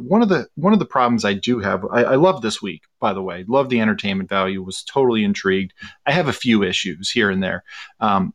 one 0.00 0.22
of 0.22 0.28
the 0.28 0.48
one 0.56 0.72
of 0.72 0.78
the 0.78 0.84
problems 0.84 1.24
I 1.24 1.34
do 1.34 1.60
have. 1.60 1.84
I, 1.84 2.04
I 2.04 2.14
love 2.16 2.42
this 2.42 2.60
week, 2.60 2.82
by 3.00 3.12
the 3.12 3.22
way. 3.22 3.44
Love 3.46 3.68
the 3.68 3.80
entertainment 3.80 4.28
value. 4.28 4.62
Was 4.62 4.82
totally 4.82 5.22
intrigued. 5.24 5.74
I 6.06 6.12
have 6.12 6.28
a 6.28 6.32
few 6.32 6.62
issues 6.62 7.10
here 7.10 7.30
and 7.30 7.42
there. 7.42 7.62
Um, 8.00 8.34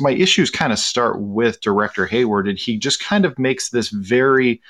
my 0.00 0.10
issues 0.10 0.50
kind 0.50 0.72
of 0.72 0.78
start 0.78 1.20
with 1.20 1.60
director 1.60 2.06
Hayward, 2.06 2.48
and 2.48 2.58
he 2.58 2.76
just 2.76 3.02
kind 3.02 3.24
of 3.24 3.38
makes 3.38 3.70
this 3.70 3.88
very 3.88 4.60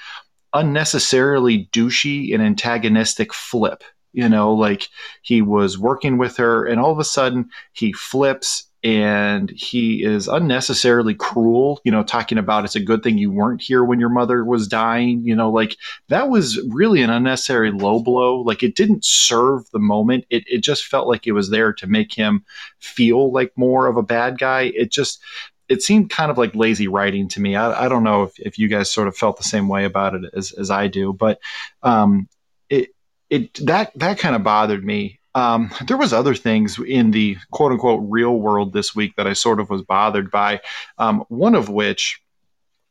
unnecessarily 0.52 1.68
douchey 1.72 2.34
and 2.34 2.42
antagonistic 2.42 3.32
flip. 3.32 3.82
You 4.12 4.28
know, 4.28 4.52
like 4.52 4.88
he 5.22 5.40
was 5.40 5.78
working 5.78 6.18
with 6.18 6.36
her, 6.36 6.66
and 6.66 6.80
all 6.80 6.90
of 6.90 6.98
a 6.98 7.04
sudden 7.04 7.50
he 7.72 7.92
flips 7.92 8.69
and 8.82 9.50
he 9.50 10.02
is 10.02 10.26
unnecessarily 10.28 11.14
cruel 11.14 11.80
you 11.84 11.92
know 11.92 12.02
talking 12.02 12.38
about 12.38 12.64
it's 12.64 12.76
a 12.76 12.80
good 12.80 13.02
thing 13.02 13.18
you 13.18 13.30
weren't 13.30 13.60
here 13.60 13.84
when 13.84 14.00
your 14.00 14.08
mother 14.08 14.44
was 14.44 14.66
dying 14.66 15.22
you 15.24 15.34
know 15.34 15.50
like 15.50 15.76
that 16.08 16.28
was 16.28 16.60
really 16.68 17.02
an 17.02 17.10
unnecessary 17.10 17.70
low 17.70 18.00
blow. 18.00 18.40
Like 18.40 18.62
it 18.62 18.74
didn't 18.74 19.04
serve 19.04 19.70
the 19.70 19.78
moment. 19.78 20.24
It, 20.30 20.44
it 20.46 20.58
just 20.58 20.86
felt 20.86 21.08
like 21.08 21.26
it 21.26 21.32
was 21.32 21.50
there 21.50 21.72
to 21.74 21.86
make 21.86 22.12
him 22.12 22.44
feel 22.78 23.32
like 23.32 23.52
more 23.56 23.86
of 23.86 23.96
a 23.96 24.02
bad 24.02 24.38
guy. 24.38 24.72
It 24.74 24.90
just 24.90 25.20
it 25.68 25.82
seemed 25.82 26.10
kind 26.10 26.30
of 26.30 26.38
like 26.38 26.54
lazy 26.54 26.88
writing 26.88 27.28
to 27.28 27.40
me. 27.40 27.54
I, 27.54 27.86
I 27.86 27.88
don't 27.88 28.02
know 28.02 28.24
if, 28.24 28.38
if 28.38 28.58
you 28.58 28.68
guys 28.68 28.90
sort 28.90 29.08
of 29.08 29.16
felt 29.16 29.36
the 29.36 29.44
same 29.44 29.68
way 29.68 29.84
about 29.84 30.14
it 30.14 30.24
as, 30.34 30.52
as 30.52 30.70
i 30.70 30.88
do 30.88 31.12
but 31.12 31.38
um, 31.82 32.28
it 32.68 32.90
it 33.28 33.54
that 33.66 33.92
that 33.96 34.18
kind 34.18 34.34
of 34.34 34.42
bothered 34.42 34.84
me 34.84 35.19
um, 35.34 35.70
there 35.86 35.96
was 35.96 36.12
other 36.12 36.34
things 36.34 36.78
in 36.78 37.12
the 37.12 37.36
quote 37.50 37.72
unquote 37.72 38.02
real 38.04 38.36
world 38.36 38.72
this 38.72 38.94
week 38.94 39.14
that 39.16 39.26
I 39.26 39.32
sort 39.32 39.60
of 39.60 39.70
was 39.70 39.82
bothered 39.82 40.30
by. 40.30 40.60
Um, 40.98 41.24
one 41.28 41.54
of 41.54 41.68
which 41.68 42.20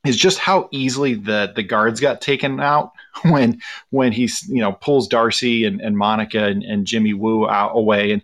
is 0.06 0.16
just 0.16 0.40
how 0.40 0.70
easily 0.72 1.14
the 1.14 1.52
the 1.56 1.64
guards 1.64 2.00
got 2.00 2.22
taken 2.22 2.60
out 2.60 2.92
when 3.24 3.60
when 3.90 4.12
he's 4.12 4.48
you 4.48 4.62
know 4.62 4.74
pulls 4.74 5.08
Darcy 5.08 5.66
and, 5.66 5.82
and 5.82 5.98
Monica 5.98 6.46
and, 6.46 6.64
and 6.64 6.88
Jimmy 6.88 7.14
Woo 7.14 7.48
out 7.48 7.72
away 7.76 8.12
and 8.12 8.22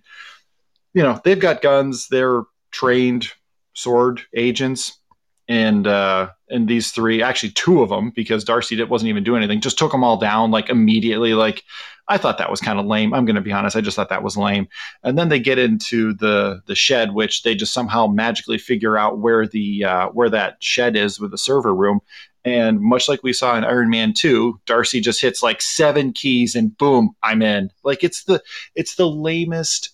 you 0.93 1.03
know 1.03 1.19
they've 1.23 1.39
got 1.39 1.61
guns 1.61 2.07
they're 2.07 2.43
trained 2.71 3.27
sword 3.73 4.21
agents 4.35 4.97
and 5.47 5.85
uh 5.85 6.29
and 6.49 6.67
these 6.67 6.91
three 6.91 7.21
actually 7.21 7.51
two 7.51 7.81
of 7.81 7.89
them 7.89 8.11
because 8.15 8.43
Darcy 8.43 8.81
wasn't 8.83 9.09
even 9.09 9.23
doing 9.23 9.43
anything 9.43 9.59
just 9.61 9.77
took 9.77 9.91
them 9.91 10.03
all 10.03 10.17
down 10.17 10.51
like 10.51 10.69
immediately 10.69 11.33
like 11.33 11.63
I 12.07 12.17
thought 12.17 12.37
that 12.37 12.51
was 12.51 12.61
kind 12.61 12.79
of 12.79 12.85
lame. 12.85 13.13
I'm 13.13 13.25
going 13.25 13.35
to 13.35 13.41
be 13.41 13.51
honest. 13.51 13.75
I 13.75 13.81
just 13.81 13.95
thought 13.95 14.09
that 14.09 14.23
was 14.23 14.37
lame. 14.37 14.67
And 15.03 15.17
then 15.17 15.29
they 15.29 15.39
get 15.39 15.57
into 15.57 16.13
the 16.13 16.61
the 16.67 16.75
shed, 16.75 17.13
which 17.13 17.43
they 17.43 17.55
just 17.55 17.73
somehow 17.73 18.07
magically 18.07 18.57
figure 18.57 18.97
out 18.97 19.19
where 19.19 19.47
the 19.47 19.83
uh, 19.83 20.07
where 20.09 20.29
that 20.29 20.57
shed 20.61 20.95
is 20.95 21.19
with 21.19 21.31
the 21.31 21.37
server 21.37 21.73
room. 21.73 22.01
And 22.43 22.79
much 22.79 23.09
like 23.09 23.23
we 23.23 23.33
saw 23.33 23.57
in 23.57 23.63
Iron 23.63 23.89
Man 23.89 24.13
2, 24.13 24.61
Darcy 24.67 25.01
just 25.01 25.19
hits 25.19 25.41
like 25.41 25.61
seven 25.61 26.13
keys 26.13 26.53
and 26.53 26.77
boom, 26.77 27.15
I'm 27.23 27.41
in. 27.41 27.71
Like 27.83 28.03
it's 28.03 28.25
the 28.25 28.41
it's 28.75 28.95
the 28.95 29.07
lamest 29.07 29.89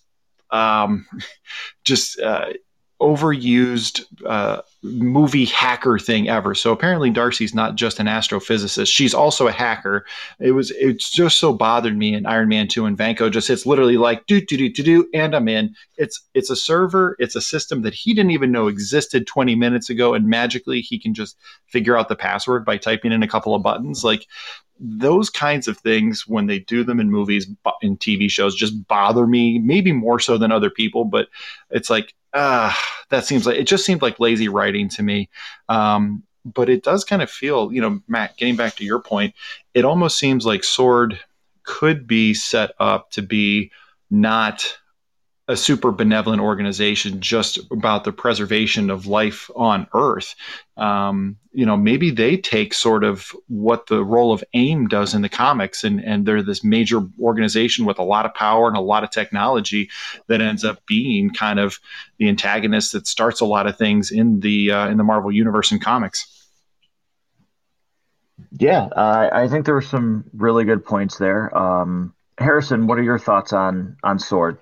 um 0.50 1.06
just 1.84 2.20
uh 2.20 2.52
overused 3.02 4.04
uh, 4.24 4.62
movie 4.82 5.44
hacker 5.46 5.98
thing 5.98 6.28
ever. 6.28 6.54
So 6.54 6.72
apparently 6.72 7.10
Darcy's 7.10 7.54
not 7.54 7.74
just 7.74 7.98
an 7.98 8.06
astrophysicist; 8.06 8.92
she's 8.92 9.12
also 9.12 9.48
a 9.48 9.52
hacker. 9.52 10.06
It 10.38 10.52
was 10.52 10.70
it's 10.72 11.10
just 11.10 11.38
so 11.38 11.52
bothered 11.52 11.96
me 11.98 12.14
in 12.14 12.24
Iron 12.24 12.48
Man 12.48 12.68
Two 12.68 12.86
and 12.86 12.96
Vanko 12.96 13.30
just 13.30 13.50
it's 13.50 13.66
literally 13.66 13.96
like 13.96 14.26
do 14.26 14.40
do 14.40 14.56
do 14.56 14.70
do 14.70 14.82
do, 14.82 15.08
and 15.12 15.34
I'm 15.34 15.48
in. 15.48 15.74
It's 15.96 16.22
it's 16.34 16.50
a 16.50 16.56
server, 16.56 17.16
it's 17.18 17.36
a 17.36 17.40
system 17.40 17.82
that 17.82 17.94
he 17.94 18.14
didn't 18.14 18.30
even 18.30 18.52
know 18.52 18.68
existed 18.68 19.26
20 19.26 19.54
minutes 19.56 19.90
ago, 19.90 20.14
and 20.14 20.28
magically 20.28 20.80
he 20.80 20.98
can 20.98 21.12
just 21.12 21.36
figure 21.66 21.96
out 21.98 22.08
the 22.08 22.16
password 22.16 22.64
by 22.64 22.76
typing 22.76 23.12
in 23.12 23.22
a 23.22 23.28
couple 23.28 23.54
of 23.54 23.62
buttons. 23.62 24.04
Like 24.04 24.26
those 24.80 25.30
kinds 25.30 25.68
of 25.68 25.78
things 25.78 26.26
when 26.26 26.46
they 26.46 26.58
do 26.58 26.82
them 26.82 26.98
in 26.98 27.10
movies 27.10 27.46
in 27.82 27.96
tv 27.96 28.30
shows 28.30 28.54
just 28.54 28.86
bother 28.88 29.26
me 29.26 29.58
maybe 29.58 29.92
more 29.92 30.18
so 30.18 30.36
than 30.36 30.50
other 30.50 30.70
people 30.70 31.04
but 31.04 31.28
it's 31.70 31.90
like 31.90 32.14
ah 32.34 32.76
that 33.12 33.26
seems 33.26 33.46
like 33.46 33.56
it 33.56 33.66
just 33.66 33.84
seemed 33.84 34.02
like 34.02 34.18
lazy 34.18 34.48
writing 34.48 34.88
to 34.88 35.02
me. 35.02 35.28
Um, 35.68 36.24
but 36.44 36.68
it 36.68 36.82
does 36.82 37.04
kind 37.04 37.22
of 37.22 37.30
feel 37.30 37.72
you 37.72 37.80
know 37.80 38.00
matt 38.08 38.36
getting 38.36 38.56
back 38.56 38.74
to 38.74 38.84
your 38.84 38.98
point 38.98 39.32
it 39.74 39.84
almost 39.84 40.18
seems 40.18 40.44
like 40.44 40.64
sword 40.64 41.20
could 41.62 42.04
be 42.04 42.34
set 42.34 42.72
up 42.80 43.12
to 43.12 43.22
be 43.22 43.70
not 44.10 44.76
a 45.48 45.56
super 45.56 45.90
benevolent 45.90 46.40
organization 46.40 47.20
just 47.20 47.58
about 47.72 48.04
the 48.04 48.12
preservation 48.12 48.90
of 48.90 49.06
life 49.06 49.50
on 49.56 49.88
Earth. 49.92 50.36
Um, 50.76 51.36
you 51.52 51.66
know, 51.66 51.76
maybe 51.76 52.10
they 52.10 52.36
take 52.36 52.72
sort 52.72 53.02
of 53.02 53.30
what 53.48 53.88
the 53.88 54.04
role 54.04 54.32
of 54.32 54.44
AIM 54.54 54.86
does 54.86 55.14
in 55.14 55.22
the 55.22 55.28
comics, 55.28 55.82
and 55.82 56.00
and 56.00 56.24
they're 56.24 56.42
this 56.42 56.62
major 56.62 57.00
organization 57.20 57.84
with 57.84 57.98
a 57.98 58.04
lot 58.04 58.24
of 58.24 58.34
power 58.34 58.68
and 58.68 58.76
a 58.76 58.80
lot 58.80 59.02
of 59.02 59.10
technology 59.10 59.90
that 60.28 60.40
ends 60.40 60.64
up 60.64 60.84
being 60.86 61.30
kind 61.30 61.58
of 61.58 61.80
the 62.18 62.28
antagonist 62.28 62.92
that 62.92 63.08
starts 63.08 63.40
a 63.40 63.44
lot 63.44 63.66
of 63.66 63.76
things 63.76 64.12
in 64.12 64.40
the 64.40 64.70
uh, 64.70 64.88
in 64.88 64.96
the 64.96 65.04
Marvel 65.04 65.32
universe 65.32 65.72
and 65.72 65.82
comics. 65.82 66.28
Yeah, 68.58 68.84
uh, 68.84 69.28
I 69.32 69.48
think 69.48 69.66
there 69.66 69.74
were 69.74 69.82
some 69.82 70.24
really 70.32 70.64
good 70.64 70.84
points 70.84 71.18
there. 71.18 71.56
Um, 71.56 72.14
Harrison, 72.38 72.86
what 72.86 72.98
are 72.98 73.02
your 73.02 73.18
thoughts 73.18 73.52
on 73.52 73.96
on 74.04 74.20
Sword? 74.20 74.58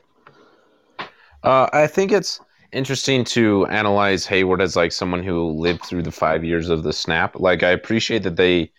Uh, 1.42 1.68
I 1.72 1.86
think 1.86 2.12
it's 2.12 2.40
interesting 2.72 3.24
to 3.24 3.66
analyze 3.66 4.26
Hayward 4.26 4.60
as 4.60 4.76
like 4.76 4.92
someone 4.92 5.22
who 5.22 5.50
lived 5.50 5.84
through 5.84 6.02
the 6.02 6.12
five 6.12 6.44
years 6.44 6.68
of 6.68 6.82
the 6.82 6.92
snap. 6.92 7.38
Like 7.38 7.62
I 7.62 7.70
appreciate 7.70 8.22
that 8.24 8.36
they 8.36 8.70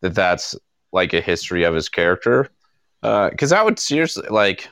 that 0.00 0.14
that's 0.14 0.54
like 0.92 1.12
a 1.12 1.20
history 1.20 1.64
of 1.64 1.74
his 1.74 1.88
character, 1.88 2.48
because 3.00 3.52
uh, 3.52 3.56
I 3.56 3.62
would 3.62 3.78
seriously 3.78 4.26
like 4.30 4.68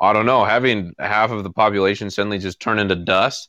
I 0.00 0.12
don't 0.12 0.26
know 0.26 0.44
having 0.44 0.92
half 0.98 1.30
of 1.30 1.44
the 1.44 1.50
population 1.50 2.10
suddenly 2.10 2.38
just 2.38 2.60
turn 2.60 2.78
into 2.78 2.96
dust, 2.96 3.48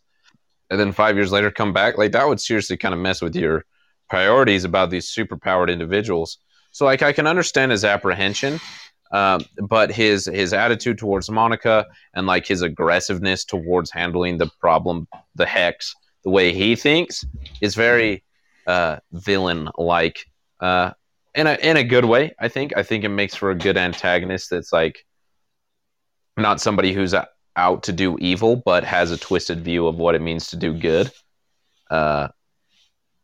and 0.70 0.80
then 0.80 0.92
five 0.92 1.16
years 1.16 1.32
later 1.32 1.50
come 1.50 1.74
back 1.74 1.98
like 1.98 2.12
that 2.12 2.28
would 2.28 2.40
seriously 2.40 2.78
kind 2.78 2.94
of 2.94 3.00
mess 3.00 3.22
with 3.22 3.36
your 3.36 3.66
priorities 4.10 4.64
about 4.64 4.92
these 4.92 5.12
superpowered 5.12 5.72
individuals. 5.72 6.38
So 6.72 6.86
like 6.86 7.02
I 7.02 7.12
can 7.12 7.26
understand 7.26 7.72
his 7.72 7.84
apprehension, 7.84 8.60
um, 9.12 9.42
but 9.70 9.92
his 9.92 10.26
his 10.26 10.54
attitude 10.54 10.98
towards 10.98 11.30
Monica 11.30 11.86
and 12.14 12.28
like 12.28 12.46
his 12.46 12.62
aggressiveness 12.62 13.46
towards 13.46 13.92
handling 13.92 14.38
the 14.38 14.50
problem, 14.60 15.08
the 15.36 15.46
hex, 15.46 15.94
the 16.24 16.30
way 16.30 16.54
he 16.54 16.76
thinks 16.76 17.26
is 17.62 17.76
very 17.76 18.24
uh, 18.66 18.98
villain 19.12 19.70
like. 19.78 20.26
Uh, 20.60 20.92
in 21.36 21.48
a 21.48 21.54
in 21.62 21.78
a 21.78 21.84
good 21.84 22.06
way, 22.06 22.34
I 22.40 22.48
think. 22.48 22.76
I 22.76 22.84
think 22.84 23.04
it 23.04 23.10
makes 23.10 23.36
for 23.36 23.52
a 23.52 23.56
good 23.56 23.78
antagonist 23.78 24.50
that's 24.50 24.74
like 24.74 25.06
not 26.36 26.60
somebody 26.60 26.94
who's 26.94 27.14
out 27.56 27.84
to 27.84 27.94
do 27.94 28.18
evil, 28.20 28.56
but 28.56 28.84
has 28.84 29.12
a 29.12 29.18
twisted 29.18 29.62
view 29.62 29.88
of 29.88 29.98
what 29.98 30.16
it 30.16 30.22
means 30.22 30.48
to 30.48 30.56
do 30.58 30.74
good. 30.74 31.12
Uh, 31.90 32.30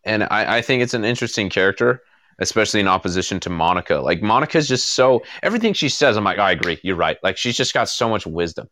and 0.03 0.23
I, 0.23 0.57
I 0.57 0.61
think 0.61 0.83
it's 0.83 0.93
an 0.93 1.05
interesting 1.05 1.49
character 1.49 2.01
especially 2.39 2.79
in 2.79 2.87
opposition 2.87 3.39
to 3.41 3.49
Monica. 3.49 3.95
Like 3.95 4.21
Monica's 4.21 4.67
just 4.67 4.93
so 4.93 5.23
everything 5.41 5.73
she 5.73 5.89
says, 5.89 6.17
I'm 6.17 6.23
like, 6.23 6.37
oh, 6.37 6.43
I 6.43 6.51
agree, 6.51 6.79
you're 6.83 6.95
right. 6.95 7.17
Like 7.23 7.37
she's 7.37 7.57
just 7.57 7.73
got 7.73 7.89
so 7.89 8.09
much 8.09 8.25
wisdom. 8.25 8.69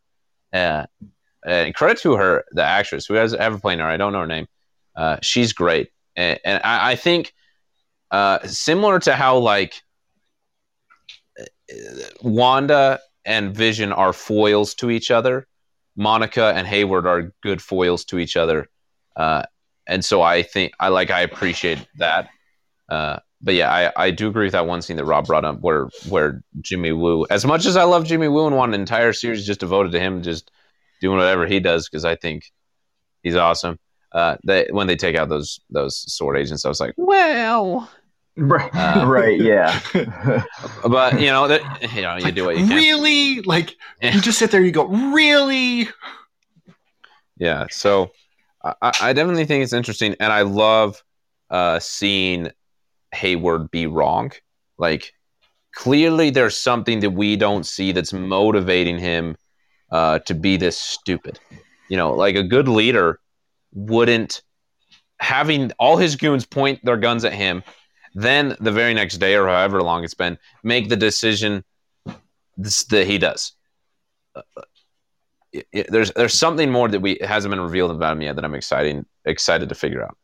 Uh, 0.54 0.86
and 1.46 1.74
credit 1.74 2.00
to 2.00 2.14
her, 2.14 2.46
the 2.52 2.64
actress 2.64 3.06
who 3.06 3.16
has 3.16 3.34
ever 3.34 3.58
played 3.60 3.80
her. 3.80 3.86
I 3.86 3.98
don't 3.98 4.14
know 4.14 4.20
her 4.20 4.28
name. 4.28 4.48
Uh, 4.96 5.18
she's 5.22 5.54
great, 5.54 5.90
and, 6.16 6.40
and 6.44 6.62
I, 6.64 6.92
I, 6.92 6.96
think 6.96 7.34
uh, 8.12 8.40
similar 8.46 9.00
to 9.00 9.14
how 9.14 9.38
like 9.38 9.82
Wanda 12.22 13.00
and 13.24 13.56
Vision 13.56 13.94
are 13.94 14.12
foils 14.12 14.76
to 14.76 14.90
each 14.90 15.10
other. 15.10 15.48
Monica 15.96 16.54
and 16.56 16.68
Hayward 16.68 17.08
are 17.08 17.34
good 17.42 17.62
foils 17.62 18.04
to 18.06 18.20
each 18.20 18.36
other, 18.36 18.68
uh, 19.16 19.44
and 19.88 20.04
so 20.04 20.22
I 20.22 20.44
think 20.44 20.74
I 20.80 20.90
like 20.90 21.10
I 21.10 21.22
appreciate 21.22 21.86
that. 21.98 22.30
Uh, 22.90 23.20
but 23.44 23.56
yeah, 23.56 23.72
I, 23.72 24.06
I 24.06 24.12
do 24.12 24.28
agree 24.28 24.46
with 24.46 24.54
that 24.54 24.68
one 24.68 24.82
scene 24.82 24.98
that 24.98 25.06
Rob 25.06 25.26
brought 25.26 25.46
up 25.46 25.62
where 25.62 25.90
where 26.10 26.44
Jimmy 26.62 26.92
Woo, 26.92 27.26
as 27.30 27.46
much 27.46 27.66
as 27.66 27.76
I 27.76 27.84
love 27.84 28.06
Jimmy 28.06 28.28
Woo 28.28 28.48
and 28.48 28.56
want 28.56 28.74
an 28.74 28.80
entire 28.80 29.14
series 29.14 29.46
just 29.46 29.60
devoted 29.60 29.92
to 29.94 30.00
him, 30.00 30.22
just 30.22 30.52
doing 31.00 31.18
whatever 31.18 31.48
he 31.48 31.60
does 31.60 31.90
because 31.90 32.06
I 32.06 32.16
think 32.16 32.52
he's 33.24 33.36
awesome. 33.36 33.80
Uh, 34.12 34.38
they, 34.46 34.68
when 34.72 34.88
they 34.88 34.96
take 34.96 35.16
out 35.16 35.30
those 35.30 35.60
those 35.70 36.12
sword 36.14 36.38
agents, 36.38 36.66
I 36.66 36.70
was 36.70 36.80
like, 36.80 36.94
well, 36.98 37.90
right, 38.38 38.70
uh, 38.76 39.06
right, 39.08 39.40
yeah. 39.40 39.80
but 40.88 41.20
you 41.20 41.28
know 41.28 41.48
that 41.48 41.94
you 41.96 42.02
know 42.02 42.18
you 42.18 42.24
like, 42.26 42.36
do 42.36 42.46
what 42.46 42.58
you 42.58 42.68
can. 42.68 42.76
Really, 42.76 43.42
like 43.42 43.76
you 44.02 44.22
just 44.22 44.38
sit 44.38 44.52
there, 44.52 44.62
you 44.62 44.72
go, 44.72 44.88
really. 44.88 45.90
Yeah, 47.38 47.66
so 47.72 48.12
I, 48.64 48.92
I 49.02 49.14
definitely 49.14 49.46
think 49.46 49.64
it's 49.64 49.74
interesting, 49.74 50.16
and 50.20 50.32
I 50.32 50.42
love 50.42 51.02
uh, 51.50 51.80
seeing 51.80 52.52
Hayward 53.14 53.72
be 53.72 53.88
wrong. 53.88 54.32
Like 54.78 55.14
clearly 55.74 56.30
there's 56.30 56.58
something 56.58 57.00
that 57.02 57.12
we 57.12 57.36
don't 57.36 57.66
see 57.66 57.92
that's 57.92 58.14
motivating 58.14 58.98
him 58.98 59.36
uh, 59.92 60.20
to 60.20 60.34
be 60.34 60.58
this 60.58 60.78
stupid. 60.78 61.40
You 61.90 61.98
know, 61.98 62.14
like 62.14 62.36
a 62.36 62.44
good 62.44 62.68
leader 62.68 63.20
wouldn't 63.74 64.42
having 65.20 65.72
all 65.78 65.98
his 65.98 66.16
goons 66.16 66.46
point 66.46 66.84
their 66.84 66.98
guns 66.98 67.24
at 67.24 67.34
him, 67.34 67.64
then 68.14 68.56
the 68.60 68.72
very 68.72 68.94
next 68.94 69.18
day 69.18 69.36
or 69.36 69.48
however 69.48 69.82
long 69.82 70.04
it's 70.04 70.14
been, 70.14 70.38
make 70.64 70.90
the 70.90 70.96
decision 70.96 71.64
that 72.58 73.06
he 73.08 73.18
does. 73.18 73.54
Uh, 74.36 74.42
it, 75.54 75.68
it, 75.72 75.92
there's 75.92 76.12
there's 76.12 76.34
something 76.34 76.72
more 76.72 76.88
that 76.88 77.02
we 77.02 77.18
hasn't 77.22 77.52
been 77.52 77.60
revealed 77.60 77.92
about 77.92 78.14
him 78.14 78.22
yet 78.22 78.36
that 78.36 78.46
I'm 78.46 78.56
exciting 78.56 79.06
excited 79.26 79.70
to 79.70 79.76
figure 79.76 80.04
out. 80.04 80.18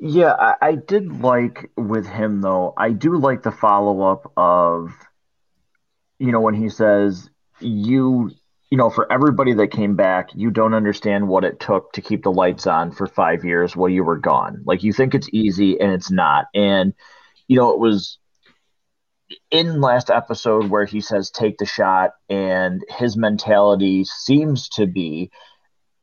Yeah, 0.00 0.32
I, 0.32 0.54
I 0.60 0.74
did 0.76 1.20
like 1.20 1.70
with 1.76 2.06
him 2.06 2.40
though. 2.40 2.72
I 2.76 2.90
do 2.90 3.18
like 3.18 3.42
the 3.42 3.50
follow 3.50 4.02
up 4.02 4.32
of, 4.36 4.92
you 6.18 6.30
know, 6.32 6.40
when 6.40 6.54
he 6.54 6.68
says, 6.68 7.28
"You, 7.60 8.30
you 8.70 8.78
know, 8.78 8.90
for 8.90 9.10
everybody 9.10 9.54
that 9.54 9.68
came 9.68 9.96
back, 9.96 10.30
you 10.34 10.50
don't 10.50 10.74
understand 10.74 11.26
what 11.26 11.44
it 11.44 11.58
took 11.58 11.92
to 11.94 12.02
keep 12.02 12.22
the 12.22 12.30
lights 12.32 12.66
on 12.66 12.92
for 12.92 13.06
five 13.06 13.44
years 13.44 13.74
while 13.74 13.88
you 13.88 14.04
were 14.04 14.18
gone. 14.18 14.62
Like 14.64 14.84
you 14.84 14.92
think 14.92 15.14
it's 15.14 15.28
easy, 15.32 15.80
and 15.80 15.92
it's 15.92 16.10
not. 16.10 16.46
And 16.54 16.94
you 17.48 17.56
know, 17.56 17.72
it 17.72 17.80
was 17.80 18.18
in 19.50 19.80
last 19.80 20.10
episode 20.10 20.70
where 20.70 20.84
he 20.84 21.00
says 21.00 21.30
take 21.30 21.58
the 21.58 21.66
shot 21.66 22.12
and 22.30 22.84
his 22.88 23.16
mentality 23.16 24.04
seems 24.04 24.68
to 24.70 24.86
be 24.86 25.30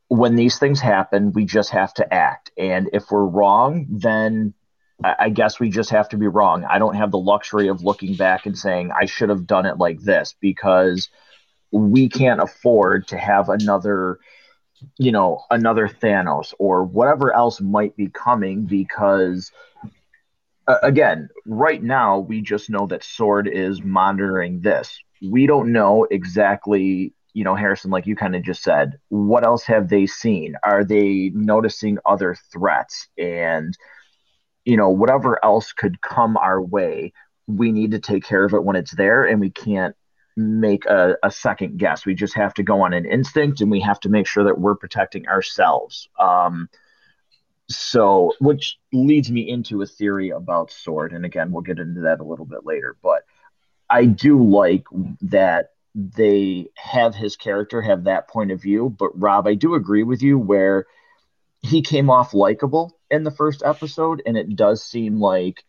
when 0.08 0.36
these 0.36 0.58
things 0.58 0.80
happen, 0.80 1.32
we 1.32 1.44
just 1.44 1.70
have 1.70 1.92
to 1.94 2.14
act. 2.14 2.50
And 2.56 2.90
if 2.92 3.10
we're 3.10 3.24
wrong, 3.24 3.86
then 3.88 4.54
I 5.02 5.28
guess 5.28 5.60
we 5.60 5.68
just 5.68 5.90
have 5.90 6.08
to 6.10 6.16
be 6.16 6.26
wrong. 6.26 6.64
I 6.64 6.78
don't 6.78 6.94
have 6.94 7.10
the 7.10 7.18
luxury 7.18 7.68
of 7.68 7.82
looking 7.82 8.14
back 8.14 8.46
and 8.46 8.56
saying 8.56 8.92
I 8.92 9.04
should 9.04 9.28
have 9.28 9.46
done 9.46 9.66
it 9.66 9.78
like 9.78 10.00
this 10.00 10.34
because 10.40 11.10
we 11.70 12.08
can't 12.08 12.40
afford 12.40 13.08
to 13.08 13.18
have 13.18 13.48
another 13.48 14.18
you 14.98 15.12
know, 15.12 15.42
another 15.50 15.88
Thanos 15.88 16.52
or 16.58 16.84
whatever 16.84 17.32
else 17.32 17.60
might 17.60 17.96
be 17.96 18.08
coming 18.08 18.64
because 18.64 19.50
uh, 20.68 20.78
again, 20.82 21.28
right 21.46 21.82
now 21.82 22.18
we 22.18 22.40
just 22.40 22.70
know 22.70 22.86
that 22.86 23.04
Sword 23.04 23.48
is 23.48 23.82
monitoring 23.82 24.60
this. 24.60 24.98
We 25.22 25.46
don't 25.46 25.72
know 25.72 26.06
exactly, 26.10 27.14
you 27.36 27.44
know, 27.44 27.54
Harrison, 27.54 27.90
like 27.90 28.06
you 28.06 28.16
kind 28.16 28.34
of 28.34 28.42
just 28.42 28.62
said, 28.62 28.98
what 29.10 29.44
else 29.44 29.64
have 29.64 29.90
they 29.90 30.06
seen? 30.06 30.54
Are 30.62 30.82
they 30.82 31.30
noticing 31.34 31.98
other 32.06 32.34
threats? 32.50 33.08
And, 33.18 33.76
you 34.64 34.78
know, 34.78 34.88
whatever 34.88 35.44
else 35.44 35.74
could 35.74 36.00
come 36.00 36.38
our 36.38 36.62
way, 36.62 37.12
we 37.46 37.72
need 37.72 37.90
to 37.90 37.98
take 37.98 38.24
care 38.24 38.46
of 38.46 38.54
it 38.54 38.64
when 38.64 38.74
it's 38.74 38.96
there 38.96 39.24
and 39.24 39.38
we 39.38 39.50
can't 39.50 39.94
make 40.34 40.86
a, 40.86 41.18
a, 41.22 41.30
second 41.30 41.76
guess. 41.76 42.06
We 42.06 42.14
just 42.14 42.34
have 42.36 42.54
to 42.54 42.62
go 42.62 42.80
on 42.80 42.94
an 42.94 43.04
instinct 43.04 43.60
and 43.60 43.70
we 43.70 43.80
have 43.80 44.00
to 44.00 44.08
make 44.08 44.26
sure 44.26 44.44
that 44.44 44.58
we're 44.58 44.74
protecting 44.74 45.28
ourselves. 45.28 46.08
Um, 46.18 46.70
so, 47.68 48.32
which 48.40 48.78
leads 48.94 49.30
me 49.30 49.46
into 49.46 49.82
a 49.82 49.86
theory 49.86 50.30
about 50.30 50.70
Sword. 50.70 51.12
And 51.12 51.26
again, 51.26 51.52
we'll 51.52 51.60
get 51.60 51.80
into 51.80 52.00
that 52.00 52.20
a 52.20 52.24
little 52.24 52.46
bit 52.46 52.64
later. 52.64 52.96
But 53.02 53.24
I 53.90 54.06
do 54.06 54.42
like 54.42 54.84
that 55.20 55.72
they 55.96 56.68
have 56.76 57.14
his 57.14 57.36
character 57.36 57.80
have 57.80 58.04
that 58.04 58.28
point 58.28 58.52
of 58.52 58.60
view. 58.60 58.94
But 58.98 59.18
Rob, 59.18 59.46
I 59.46 59.54
do 59.54 59.74
agree 59.74 60.02
with 60.02 60.20
you 60.20 60.38
where 60.38 60.86
he 61.62 61.80
came 61.80 62.10
off 62.10 62.34
likable 62.34 62.98
in 63.10 63.24
the 63.24 63.30
first 63.30 63.62
episode. 63.64 64.22
And 64.26 64.36
it 64.36 64.54
does 64.54 64.84
seem 64.84 65.18
like, 65.18 65.64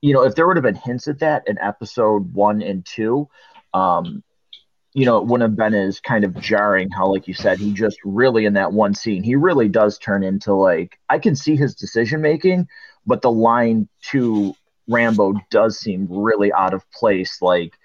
you 0.00 0.12
know, 0.12 0.24
if 0.24 0.34
there 0.34 0.48
would 0.48 0.56
have 0.56 0.64
been 0.64 0.74
hints 0.74 1.06
at 1.06 1.20
that 1.20 1.44
in 1.46 1.58
episode 1.60 2.34
one 2.34 2.60
and 2.60 2.84
two, 2.84 3.28
um, 3.72 4.24
you 4.94 5.06
know, 5.06 5.18
it 5.18 5.26
wouldn't 5.26 5.48
have 5.48 5.56
been 5.56 5.74
as 5.74 6.00
kind 6.00 6.24
of 6.24 6.40
jarring 6.40 6.90
how, 6.90 7.06
like 7.06 7.28
you 7.28 7.34
said, 7.34 7.60
he 7.60 7.72
just 7.72 7.98
really 8.04 8.46
in 8.46 8.54
that 8.54 8.72
one 8.72 8.94
scene, 8.94 9.22
he 9.22 9.36
really 9.36 9.68
does 9.68 9.96
turn 9.96 10.24
into 10.24 10.52
like 10.54 10.98
I 11.08 11.20
can 11.20 11.36
see 11.36 11.54
his 11.54 11.76
decision 11.76 12.20
making, 12.20 12.66
but 13.06 13.22
the 13.22 13.30
line 13.30 13.88
to 14.10 14.56
Rambeau 14.90 15.40
does 15.50 15.78
seem 15.78 16.08
really 16.10 16.52
out 16.52 16.74
of 16.74 16.90
place. 16.90 17.40
Like 17.40 17.78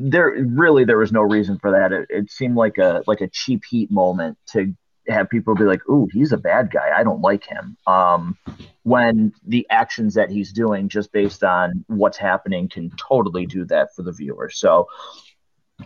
there 0.00 0.34
really 0.46 0.84
there 0.84 0.98
was 0.98 1.12
no 1.12 1.20
reason 1.20 1.58
for 1.58 1.72
that. 1.72 1.92
It, 1.92 2.06
it 2.08 2.30
seemed 2.30 2.56
like 2.56 2.78
a 2.78 3.02
like 3.06 3.20
a 3.20 3.28
cheap 3.28 3.62
heat 3.68 3.90
moment 3.90 4.38
to 4.52 4.74
have 5.08 5.28
people 5.28 5.54
be 5.54 5.64
like, 5.64 5.86
"Ooh, 5.88 6.08
he's 6.12 6.32
a 6.32 6.38
bad 6.38 6.70
guy. 6.70 6.90
I 6.96 7.02
don't 7.02 7.20
like 7.20 7.44
him." 7.44 7.76
Um, 7.86 8.38
when 8.82 9.32
the 9.46 9.66
actions 9.70 10.14
that 10.14 10.30
he's 10.30 10.52
doing, 10.52 10.88
just 10.88 11.12
based 11.12 11.44
on 11.44 11.84
what's 11.86 12.16
happening, 12.16 12.68
can 12.68 12.90
totally 12.96 13.44
do 13.46 13.66
that 13.66 13.94
for 13.94 14.02
the 14.02 14.12
viewer. 14.12 14.48
So, 14.50 14.88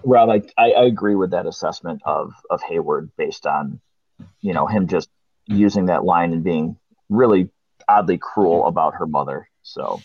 Rob, 0.05 0.31
I, 0.31 0.42
I, 0.57 0.85
agree 0.85 1.16
with 1.16 1.33
that 1.33 1.46
assessment 1.46 2.03
of 2.05 2.33
of 2.50 2.62
Hayward 2.62 3.11
based 3.16 3.46
on, 3.46 3.81
you 4.40 4.55
know, 4.55 4.66
him 4.66 4.87
just 4.87 5.09
using 5.46 5.87
that 5.87 6.05
line 6.05 6.33
and 6.33 6.44
being 6.44 6.77
really 7.09 7.50
oddly 7.88 8.18
cruel 8.18 8.66
about 8.66 8.94
her 8.94 9.07
mother. 9.07 9.48
So, 9.62 10.00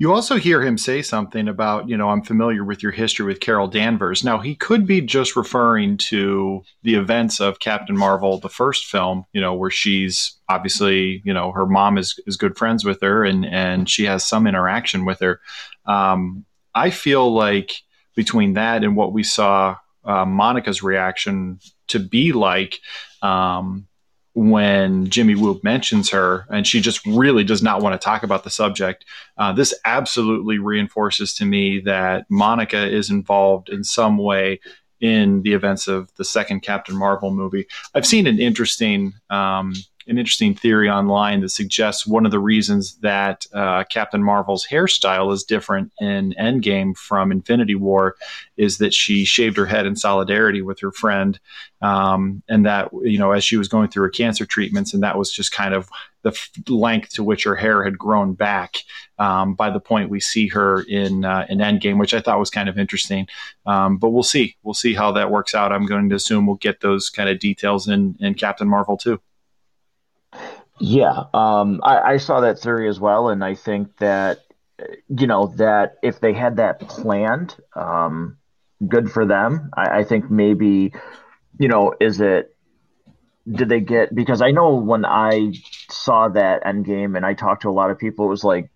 you 0.00 0.14
also 0.14 0.36
hear 0.36 0.62
him 0.62 0.78
say 0.78 1.02
something 1.02 1.46
about, 1.46 1.86
you 1.86 1.94
know, 1.94 2.08
I'm 2.08 2.22
familiar 2.22 2.64
with 2.64 2.82
your 2.82 2.90
history 2.90 3.26
with 3.26 3.40
Carol 3.40 3.68
Danvers. 3.68 4.24
Now, 4.24 4.38
he 4.38 4.54
could 4.54 4.86
be 4.86 5.02
just 5.02 5.36
referring 5.36 5.98
to 5.98 6.62
the 6.82 6.94
events 6.94 7.38
of 7.38 7.58
Captain 7.58 7.94
Marvel, 7.94 8.38
the 8.38 8.48
first 8.48 8.86
film, 8.86 9.26
you 9.34 9.42
know, 9.42 9.52
where 9.52 9.70
she's 9.70 10.38
obviously, 10.48 11.20
you 11.26 11.34
know, 11.34 11.52
her 11.52 11.66
mom 11.66 11.98
is, 11.98 12.18
is 12.26 12.38
good 12.38 12.56
friends 12.56 12.82
with 12.82 13.02
her 13.02 13.26
and, 13.26 13.44
and 13.44 13.90
she 13.90 14.06
has 14.06 14.26
some 14.26 14.46
interaction 14.46 15.04
with 15.04 15.20
her. 15.20 15.38
Um, 15.84 16.46
I 16.74 16.88
feel 16.88 17.30
like 17.30 17.82
between 18.16 18.54
that 18.54 18.82
and 18.82 18.96
what 18.96 19.12
we 19.12 19.22
saw 19.22 19.76
uh, 20.06 20.24
Monica's 20.24 20.82
reaction 20.82 21.60
to 21.88 21.98
be 21.98 22.32
like, 22.32 22.80
um, 23.20 23.86
when 24.34 25.08
Jimmy 25.10 25.34
Woo 25.34 25.60
mentions 25.62 26.10
her, 26.10 26.46
and 26.50 26.66
she 26.66 26.80
just 26.80 27.04
really 27.06 27.42
does 27.44 27.62
not 27.62 27.82
want 27.82 28.00
to 28.00 28.04
talk 28.04 28.22
about 28.22 28.44
the 28.44 28.50
subject. 28.50 29.04
Uh, 29.36 29.52
this 29.52 29.74
absolutely 29.84 30.58
reinforces 30.58 31.34
to 31.34 31.44
me 31.44 31.80
that 31.80 32.26
Monica 32.30 32.88
is 32.88 33.10
involved 33.10 33.68
in 33.68 33.82
some 33.82 34.18
way 34.18 34.60
in 35.00 35.42
the 35.42 35.54
events 35.54 35.88
of 35.88 36.14
the 36.16 36.24
second 36.24 36.60
Captain 36.60 36.96
Marvel 36.96 37.30
movie. 37.30 37.66
I've 37.94 38.06
seen 38.06 38.26
an 38.26 38.38
interesting 38.38 39.14
um, 39.30 39.74
an 40.06 40.18
interesting 40.18 40.54
theory 40.54 40.88
online 40.88 41.40
that 41.40 41.50
suggests 41.50 42.06
one 42.06 42.24
of 42.24 42.32
the 42.32 42.38
reasons 42.38 42.96
that 42.96 43.46
uh, 43.52 43.84
Captain 43.84 44.22
Marvel's 44.22 44.66
hairstyle 44.66 45.32
is 45.32 45.44
different 45.44 45.92
in 46.00 46.34
Endgame 46.38 46.96
from 46.96 47.30
Infinity 47.30 47.74
War 47.74 48.16
is 48.56 48.78
that 48.78 48.94
she 48.94 49.24
shaved 49.24 49.56
her 49.56 49.66
head 49.66 49.86
in 49.86 49.96
solidarity 49.96 50.62
with 50.62 50.80
her 50.80 50.92
friend, 50.92 51.38
um, 51.82 52.42
and 52.48 52.66
that 52.66 52.90
you 53.02 53.18
know 53.18 53.32
as 53.32 53.44
she 53.44 53.56
was 53.56 53.68
going 53.68 53.88
through 53.88 54.04
her 54.04 54.10
cancer 54.10 54.46
treatments, 54.46 54.94
and 54.94 55.02
that 55.02 55.18
was 55.18 55.32
just 55.32 55.52
kind 55.52 55.74
of 55.74 55.88
the 56.22 56.30
f- 56.30 56.50
length 56.68 57.10
to 57.10 57.24
which 57.24 57.44
her 57.44 57.56
hair 57.56 57.82
had 57.82 57.98
grown 57.98 58.34
back 58.34 58.78
um, 59.18 59.54
by 59.54 59.70
the 59.70 59.80
point 59.80 60.10
we 60.10 60.20
see 60.20 60.48
her 60.48 60.82
in 60.82 61.24
uh, 61.24 61.46
in 61.48 61.58
Endgame, 61.58 61.98
which 61.98 62.14
I 62.14 62.20
thought 62.20 62.38
was 62.38 62.50
kind 62.50 62.68
of 62.68 62.78
interesting. 62.78 63.26
Um, 63.66 63.98
but 63.98 64.10
we'll 64.10 64.22
see. 64.22 64.56
We'll 64.62 64.74
see 64.74 64.94
how 64.94 65.12
that 65.12 65.30
works 65.30 65.54
out. 65.54 65.72
I'm 65.72 65.86
going 65.86 66.08
to 66.08 66.16
assume 66.16 66.46
we'll 66.46 66.56
get 66.56 66.80
those 66.80 67.10
kind 67.10 67.28
of 67.28 67.38
details 67.38 67.88
in 67.88 68.16
in 68.20 68.34
Captain 68.34 68.68
Marvel 68.68 68.96
too. 68.96 69.20
Yeah, 70.80 71.24
um, 71.34 71.80
I, 71.82 72.00
I 72.12 72.16
saw 72.16 72.40
that 72.40 72.58
theory 72.58 72.88
as 72.88 72.98
well, 72.98 73.28
and 73.28 73.44
I 73.44 73.54
think 73.54 73.96
that 73.98 74.38
you 75.08 75.26
know 75.26 75.48
that 75.56 75.96
if 76.02 76.20
they 76.20 76.32
had 76.32 76.56
that 76.56 76.80
planned, 76.80 77.56
um, 77.76 78.38
good 78.88 79.10
for 79.10 79.26
them. 79.26 79.70
I, 79.76 80.00
I 80.00 80.04
think 80.04 80.30
maybe 80.30 80.92
you 81.58 81.68
know, 81.68 81.94
is 82.00 82.20
it 82.20 82.56
did 83.50 83.68
they 83.68 83.80
get 83.80 84.14
because 84.14 84.42
I 84.42 84.50
know 84.52 84.74
when 84.76 85.04
I 85.04 85.52
saw 85.90 86.28
that 86.28 86.66
end 86.66 86.84
game 86.86 87.16
and 87.16 87.26
I 87.26 87.34
talked 87.34 87.62
to 87.62 87.70
a 87.70 87.72
lot 87.72 87.90
of 87.90 87.98
people, 87.98 88.26
it 88.26 88.28
was 88.28 88.44
like, 88.44 88.70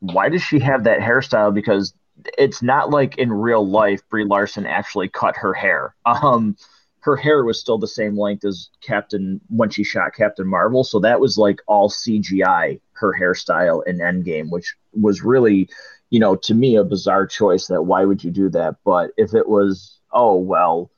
why 0.00 0.28
does 0.28 0.42
she 0.42 0.58
have 0.60 0.84
that 0.84 1.00
hairstyle? 1.00 1.52
Because 1.52 1.94
it's 2.38 2.62
not 2.62 2.90
like 2.90 3.18
in 3.18 3.32
real 3.32 3.66
life 3.66 4.00
Brie 4.08 4.24
Larson 4.24 4.66
actually 4.66 5.08
cut 5.08 5.36
her 5.36 5.54
hair. 5.54 5.94
Um, 6.06 6.56
her 7.00 7.16
hair 7.16 7.44
was 7.44 7.58
still 7.58 7.78
the 7.78 7.88
same 7.88 8.18
length 8.18 8.44
as 8.44 8.68
Captain 8.82 9.40
when 9.48 9.70
she 9.70 9.84
shot 9.84 10.14
Captain 10.14 10.46
Marvel. 10.46 10.84
So 10.84 11.00
that 11.00 11.20
was 11.20 11.38
like 11.38 11.60
all 11.66 11.88
CGI, 11.88 12.80
her 12.92 13.16
hairstyle 13.18 13.86
in 13.86 13.98
Endgame, 13.98 14.50
which 14.50 14.76
was 14.92 15.22
really, 15.22 15.68
you 16.10 16.20
know, 16.20 16.36
to 16.36 16.54
me 16.54 16.76
a 16.76 16.84
bizarre 16.84 17.26
choice 17.26 17.66
that 17.68 17.82
why 17.82 18.04
would 18.04 18.22
you 18.22 18.30
do 18.30 18.50
that? 18.50 18.76
But 18.84 19.12
if 19.16 19.34
it 19.34 19.48
was, 19.48 19.98
oh, 20.12 20.36
well, 20.36 20.90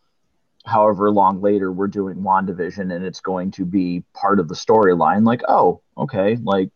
however 0.64 1.10
long 1.10 1.40
later 1.40 1.70
we're 1.70 1.88
doing 1.88 2.16
WandaVision 2.16 2.94
and 2.94 3.04
it's 3.04 3.20
going 3.20 3.52
to 3.52 3.64
be 3.64 4.02
part 4.12 4.40
of 4.40 4.48
the 4.48 4.54
storyline, 4.54 5.24
like, 5.24 5.42
oh, 5.48 5.82
okay, 5.96 6.36
like 6.42 6.70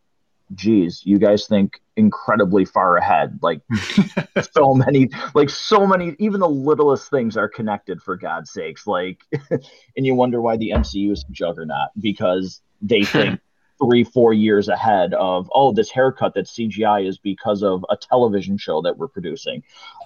geez, 0.55 1.03
you 1.05 1.19
guys 1.19 1.47
think 1.47 1.81
incredibly 1.97 2.65
far 2.65 2.97
ahead. 2.97 3.39
Like 3.43 3.61
so 4.53 4.75
many, 4.75 5.11
like 5.35 5.51
so 5.51 5.87
many, 5.87 6.15
even 6.19 6.41
the 6.41 6.49
littlest 6.49 7.11
things 7.11 7.37
are 7.37 7.49
connected 7.49 8.03
for 8.03 8.17
God's 8.17 8.51
sakes. 8.51 8.87
Like, 8.87 9.21
and 9.51 10.07
you 10.07 10.15
wonder 10.15 10.41
why 10.41 10.57
the 10.57 10.71
MCU 10.71 11.13
is 11.13 11.25
a 11.29 11.33
juggernaut 11.33 11.91
because 11.99 12.61
they 12.81 13.03
think 13.05 13.41
three, 13.83 14.05
four 14.05 14.33
years 14.33 14.69
ahead 14.69 15.15
of, 15.15 15.51
oh, 15.55 15.73
this 15.73 15.91
haircut 15.91 16.35
that 16.35 16.47
CGI 16.47 17.07
is 17.09 17.19
because 17.19 17.63
of 17.63 17.85
a 17.91 17.97
television 17.97 18.57
show 18.57 18.83
that 18.83 18.97
we're 18.97 19.09
producing, 19.09 19.63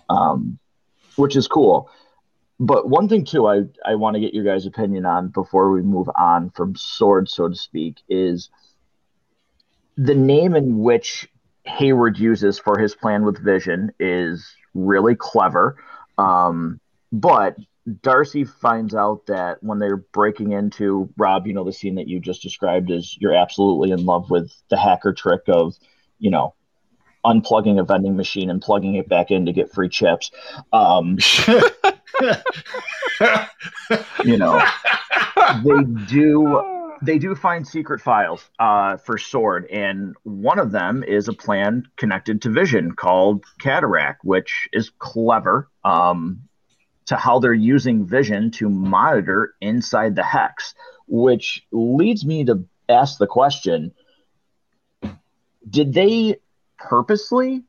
um, 0.08 0.58
which 1.16 1.36
is 1.36 1.46
cool. 1.46 1.90
But 2.58 2.88
one 2.88 3.08
thing 3.08 3.24
too, 3.24 3.46
I 3.46 3.62
I 3.86 3.94
want 3.94 4.14
to 4.14 4.20
get 4.20 4.34
your 4.34 4.44
guys' 4.44 4.66
opinion 4.66 5.06
on 5.06 5.28
before 5.28 5.72
we 5.72 5.80
move 5.80 6.10
on 6.14 6.50
from 6.50 6.76
sword, 6.76 7.30
so 7.30 7.48
to 7.48 7.54
speak, 7.54 8.02
is 8.06 8.50
the 9.96 10.14
name 10.14 10.54
in 10.54 10.78
which 10.78 11.26
Hayward 11.66 12.18
uses 12.18 12.58
for 12.58 12.78
his 12.78 12.94
plan 12.94 13.24
with 13.24 13.42
Vision 13.42 13.92
is 14.00 14.54
really 14.74 15.14
clever. 15.14 15.76
Um, 16.18 16.80
but 17.12 17.56
Darcy 18.02 18.44
finds 18.44 18.94
out 18.94 19.26
that 19.26 19.62
when 19.62 19.78
they're 19.78 19.96
breaking 19.96 20.52
into 20.52 21.08
Rob, 21.16 21.46
you 21.46 21.52
know, 21.52 21.64
the 21.64 21.72
scene 21.72 21.96
that 21.96 22.08
you 22.08 22.20
just 22.20 22.42
described 22.42 22.90
is 22.90 23.16
you're 23.20 23.34
absolutely 23.34 23.90
in 23.90 24.04
love 24.04 24.30
with 24.30 24.52
the 24.68 24.76
hacker 24.76 25.12
trick 25.12 25.42
of, 25.48 25.74
you 26.18 26.30
know, 26.30 26.54
unplugging 27.24 27.78
a 27.78 27.84
vending 27.84 28.16
machine 28.16 28.50
and 28.50 28.62
plugging 28.62 28.94
it 28.94 29.08
back 29.08 29.30
in 29.30 29.46
to 29.46 29.52
get 29.52 29.72
free 29.72 29.88
chips. 29.88 30.30
Um, 30.72 31.18
you 34.24 34.36
know, 34.36 34.62
they 35.64 35.84
do 36.06 36.79
they 37.02 37.18
do 37.18 37.34
find 37.34 37.66
secret 37.66 38.00
files 38.00 38.48
uh, 38.58 38.96
for 38.98 39.16
Sword, 39.18 39.66
and 39.70 40.14
one 40.22 40.58
of 40.58 40.70
them 40.70 41.02
is 41.02 41.28
a 41.28 41.32
plan 41.32 41.88
connected 41.96 42.42
to 42.42 42.50
Vision 42.50 42.92
called 42.92 43.44
Cataract, 43.58 44.24
which 44.24 44.68
is 44.72 44.90
clever 44.98 45.68
um, 45.84 46.42
to 47.06 47.16
how 47.16 47.38
they're 47.38 47.54
using 47.54 48.06
Vision 48.06 48.50
to 48.52 48.68
monitor 48.68 49.54
inside 49.60 50.14
the 50.14 50.22
hex, 50.22 50.74
which 51.06 51.66
leads 51.72 52.24
me 52.24 52.44
to 52.44 52.66
ask 52.88 53.18
the 53.18 53.26
question 53.26 53.92
Did 55.68 55.94
they 55.94 56.36
purposely 56.78 57.64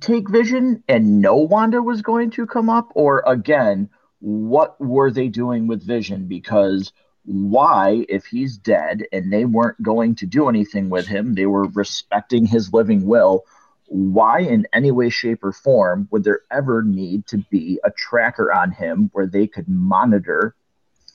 take 0.00 0.28
Vision 0.28 0.82
and 0.88 1.20
know 1.20 1.36
Wanda 1.36 1.80
was 1.80 2.02
going 2.02 2.30
to 2.32 2.46
come 2.46 2.68
up? 2.68 2.90
Or 2.94 3.22
again, 3.26 3.90
what 4.18 4.80
were 4.80 5.10
they 5.10 5.28
doing 5.28 5.66
with 5.66 5.86
Vision? 5.86 6.26
Because 6.26 6.92
why, 7.24 8.04
if 8.08 8.26
he's 8.26 8.58
dead 8.58 9.04
and 9.12 9.32
they 9.32 9.44
weren't 9.44 9.82
going 9.82 10.14
to 10.16 10.26
do 10.26 10.48
anything 10.48 10.90
with 10.90 11.06
him, 11.06 11.34
they 11.34 11.46
were 11.46 11.68
respecting 11.68 12.46
his 12.46 12.72
living 12.72 13.06
will. 13.06 13.44
Why, 13.86 14.40
in 14.40 14.66
any 14.72 14.90
way, 14.90 15.08
shape, 15.08 15.44
or 15.44 15.52
form, 15.52 16.08
would 16.10 16.24
there 16.24 16.40
ever 16.50 16.82
need 16.82 17.26
to 17.28 17.38
be 17.50 17.80
a 17.84 17.90
tracker 17.90 18.52
on 18.52 18.72
him 18.72 19.10
where 19.12 19.26
they 19.26 19.46
could 19.46 19.68
monitor 19.68 20.54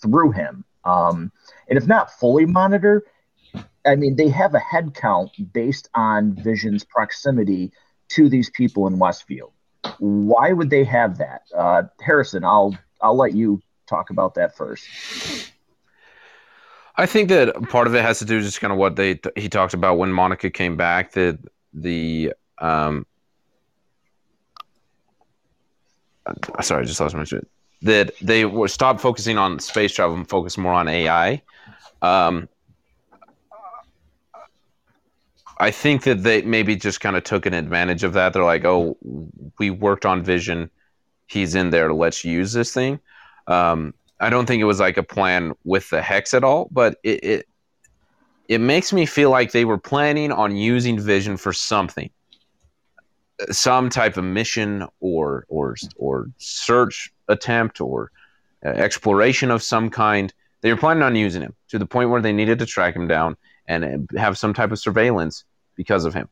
through 0.01 0.31
him? 0.31 0.65
Um, 0.83 1.31
and 1.67 1.77
if 1.77 1.85
not 1.85 2.11
fully 2.11 2.45
monitor, 2.45 3.03
I 3.85 3.95
mean, 3.95 4.15
they 4.15 4.29
have 4.29 4.55
a 4.55 4.59
head 4.59 4.93
count 4.93 5.31
based 5.53 5.89
on 5.93 6.35
Vision's 6.35 6.83
proximity 6.83 7.71
to 8.09 8.29
these 8.29 8.49
people 8.49 8.87
in 8.87 8.99
Westfield. 8.99 9.51
Why 9.99 10.53
would 10.53 10.69
they 10.69 10.83
have 10.83 11.17
that? 11.19 11.43
Uh, 11.55 11.83
Harrison, 12.01 12.43
I'll 12.43 12.77
I'll 13.01 13.17
let 13.17 13.33
you 13.33 13.61
talk 13.87 14.09
about 14.09 14.35
that 14.35 14.55
first. 14.55 14.85
I 16.99 17.05
think 17.05 17.29
that 17.29 17.55
part 17.69 17.87
of 17.87 17.95
it 17.95 18.01
has 18.01 18.19
to 18.19 18.25
do 18.25 18.41
just 18.41 18.59
kind 18.59 18.73
of 18.73 18.77
what 18.77 18.97
they 18.97 19.17
he 19.37 19.47
talked 19.47 19.73
about 19.73 19.97
when 19.97 20.11
Monica 20.11 20.49
came 20.49 20.75
back. 20.75 21.13
That 21.13 21.39
the 21.73 22.33
um, 22.57 23.05
sorry, 26.61 26.83
I 26.83 26.85
just 26.85 26.99
lost 26.99 27.15
my 27.15 27.23
shit. 27.23 27.47
That 27.83 28.11
they 28.21 28.43
were 28.43 28.67
stopped 28.67 28.99
focusing 28.99 29.37
on 29.37 29.59
space 29.59 29.93
travel 29.93 30.17
and 30.17 30.27
focus 30.27 30.57
more 30.57 30.73
on 30.73 30.89
AI. 30.89 31.41
Um, 32.01 32.49
I 35.57 35.71
think 35.71 36.03
that 36.03 36.23
they 36.23 36.41
maybe 36.41 36.75
just 36.75 36.99
kind 36.99 37.15
of 37.15 37.23
took 37.23 37.45
an 37.45 37.53
advantage 37.53 38.03
of 38.03 38.11
that. 38.11 38.33
They're 38.33 38.43
like, 38.43 38.65
"Oh, 38.65 38.97
we 39.57 39.69
worked 39.69 40.05
on 40.05 40.21
Vision. 40.21 40.69
He's 41.27 41.55
in 41.55 41.69
there. 41.69 41.93
Let's 41.93 42.25
use 42.25 42.51
this 42.51 42.73
thing." 42.73 42.99
Um, 43.47 43.93
I 44.19 44.29
don't 44.29 44.45
think 44.45 44.61
it 44.61 44.65
was 44.65 44.79
like 44.79 44.97
a 44.97 45.03
plan 45.03 45.53
with 45.63 45.89
the 45.89 46.01
hex 46.01 46.33
at 46.33 46.43
all, 46.43 46.67
but 46.71 46.97
it, 47.03 47.23
it 47.23 47.45
it 48.47 48.59
makes 48.59 48.91
me 48.91 49.05
feel 49.05 49.29
like 49.29 49.51
they 49.51 49.63
were 49.63 49.77
planning 49.77 50.31
on 50.31 50.55
using 50.55 50.99
Vision 50.99 51.37
for 51.37 51.53
something, 51.53 52.09
some 53.51 53.89
type 53.89 54.17
of 54.17 54.23
mission 54.23 54.87
or 54.99 55.45
or 55.47 55.75
or 55.95 56.27
search 56.37 57.13
attempt 57.27 57.79
or 57.79 58.11
uh, 58.65 58.69
exploration 58.69 59.51
of 59.51 59.63
some 59.63 59.89
kind. 59.89 60.33
They 60.61 60.73
were 60.73 60.79
planning 60.79 61.03
on 61.03 61.15
using 61.15 61.41
him 61.41 61.55
to 61.69 61.79
the 61.79 61.85
point 61.85 62.09
where 62.09 62.21
they 62.21 62.33
needed 62.33 62.59
to 62.59 62.65
track 62.65 62.95
him 62.95 63.07
down 63.07 63.37
and 63.67 64.09
uh, 64.13 64.19
have 64.19 64.37
some 64.37 64.53
type 64.53 64.71
of 64.71 64.79
surveillance 64.79 65.45
because 65.75 66.03
of 66.03 66.13
him, 66.13 66.27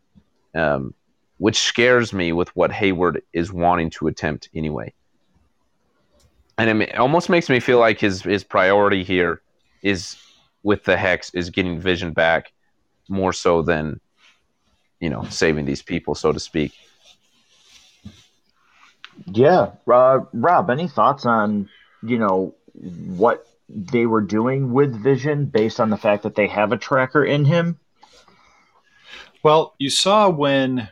um, 0.56 0.94
which 1.38 1.60
scares 1.60 2.12
me 2.12 2.34
with 2.34 2.54
what 2.54 2.72
Hayward 2.74 3.22
is 3.32 3.54
wanting 3.54 3.90
to 3.92 4.08
attempt 4.08 4.50
anyway 4.54 4.94
and 6.58 6.82
it 6.82 6.96
almost 6.98 7.30
makes 7.30 7.50
me 7.50 7.60
feel 7.60 7.80
like 7.80 8.00
his 8.00 8.22
his 8.24 8.44
priority 8.44 9.04
here 9.04 9.42
is 9.84 10.18
with 10.64 10.84
the 10.84 10.98
hex 10.98 11.34
is 11.34 11.50
getting 11.50 11.80
vision 11.80 12.12
back 12.12 12.52
more 13.10 13.34
so 13.34 13.62
than 13.62 14.00
you 15.00 15.10
know 15.10 15.24
saving 15.30 15.66
these 15.66 15.82
people 15.82 16.16
so 16.16 16.32
to 16.32 16.40
speak. 16.40 16.74
Yeah. 19.26 19.72
Uh, 19.92 20.20
rob 20.34 20.70
any 20.70 20.88
thoughts 20.88 21.26
on 21.26 21.70
you 22.04 22.18
know 22.18 22.56
what 22.74 23.46
they 23.70 24.06
were 24.06 24.22
doing 24.22 24.72
with 24.72 24.96
vision 25.02 25.46
based 25.46 25.80
on 25.80 25.90
the 25.90 25.98
fact 25.98 26.24
that 26.24 26.36
they 26.36 26.48
have 26.48 26.72
a 26.72 26.78
tracker 26.78 27.24
in 27.24 27.46
him? 27.46 27.80
Well 29.44 29.76
you 29.78 29.90
saw 29.90 30.30
when 30.30 30.90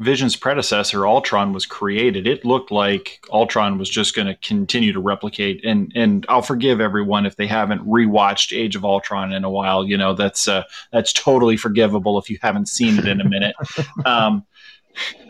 Vision's 0.00 0.36
predecessor, 0.36 1.06
Ultron, 1.06 1.52
was 1.52 1.66
created, 1.66 2.26
it 2.26 2.44
looked 2.44 2.70
like 2.70 3.20
Ultron 3.30 3.78
was 3.78 3.90
just 3.90 4.14
going 4.14 4.26
to 4.26 4.34
continue 4.36 4.92
to 4.92 5.00
replicate. 5.00 5.64
And 5.64 5.92
and 5.94 6.24
I'll 6.28 6.42
forgive 6.42 6.80
everyone 6.80 7.26
if 7.26 7.36
they 7.36 7.46
haven't 7.46 7.86
rewatched 7.86 8.56
Age 8.56 8.74
of 8.74 8.84
Ultron 8.84 9.32
in 9.32 9.44
a 9.44 9.50
while. 9.50 9.86
You 9.86 9.96
know 9.96 10.14
that's 10.14 10.48
uh, 10.48 10.64
that's 10.92 11.12
totally 11.12 11.56
forgivable 11.56 12.18
if 12.18 12.30
you 12.30 12.38
haven't 12.40 12.68
seen 12.68 12.98
it 12.98 13.06
in 13.06 13.20
a 13.20 13.28
minute. 13.28 13.54
um, 14.06 14.44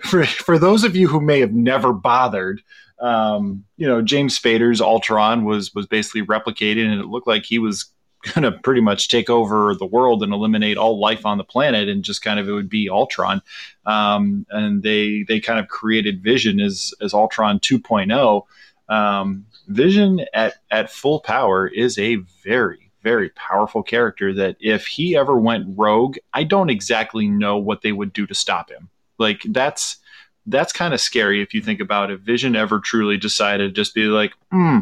for 0.05 0.25
for 0.25 0.59
those 0.59 0.85
of 0.85 0.95
you 0.97 1.09
who 1.09 1.21
may 1.21 1.41
have 1.41 1.53
never 1.53 1.93
bothered, 1.93 2.63
um, 3.01 3.65
you 3.77 3.87
know 3.87 4.01
James 4.01 4.39
Spader's 4.39 4.81
Ultron 4.81 5.45
was 5.45 5.75
was 5.75 5.87
basically 5.87 6.23
replicated, 6.23 6.87
and 6.87 7.01
it 7.01 7.07
looked 7.07 7.27
like 7.27 7.45
he 7.45 7.59
was 7.59 7.87
going 8.23 8.43
to 8.43 8.53
pretty 8.53 8.81
much 8.81 9.09
take 9.09 9.31
over 9.31 9.75
the 9.75 9.87
world 9.87 10.23
and 10.23 10.33
eliminate 10.33 10.77
all 10.77 10.99
life 10.99 11.27
on 11.27 11.39
the 11.39 11.45
planet, 11.45 11.89
and 11.89 12.05
just 12.05 12.23
kind 12.23 12.39
of 12.39 12.49
it 12.49 12.53
would 12.53 12.69
be 12.69 12.89
Ultron. 12.89 13.43
Um, 13.87 14.47
and 14.51 14.83
they 14.83 15.25
they 15.27 15.41
kind 15.41 15.59
of 15.59 15.69
created 15.69 16.23
Vision 16.23 16.61
as 16.61 16.95
as 17.01 17.15
Ultron 17.15 17.61
2.0. 17.61 18.43
Um, 18.89 19.47
Vision 19.69 20.25
at 20.35 20.55
at 20.71 20.91
full 20.91 21.21
power 21.21 21.67
is 21.67 21.99
a 21.99 22.17
very 22.45 22.83
very 23.03 23.31
powerful 23.31 23.83
character 23.83 24.33
that 24.33 24.57
if 24.61 24.87
he 24.87 25.17
ever 25.17 25.37
went 25.37 25.77
rogue, 25.77 26.17
I 26.33 26.45
don't 26.45 26.71
exactly 26.71 27.27
know 27.27 27.59
what 27.59 27.83
they 27.83 27.93
would 27.93 28.13
do 28.13 28.27
to 28.27 28.35
stop 28.35 28.71
him. 28.71 28.89
Like 29.19 29.43
that's 29.49 29.99
that's 30.47 30.73
kind 30.73 30.93
of 30.95 31.01
scary 31.01 31.43
if 31.43 31.55
you 31.55 31.63
think 31.63 31.81
about 31.81 32.11
it. 32.11 32.21
Vision 32.21 32.57
ever 32.57 32.81
truly 32.81 33.17
decided 33.17 33.75
just 33.75 33.95
be 33.95 34.05
like, 34.05 34.33
hmm, 34.51 34.81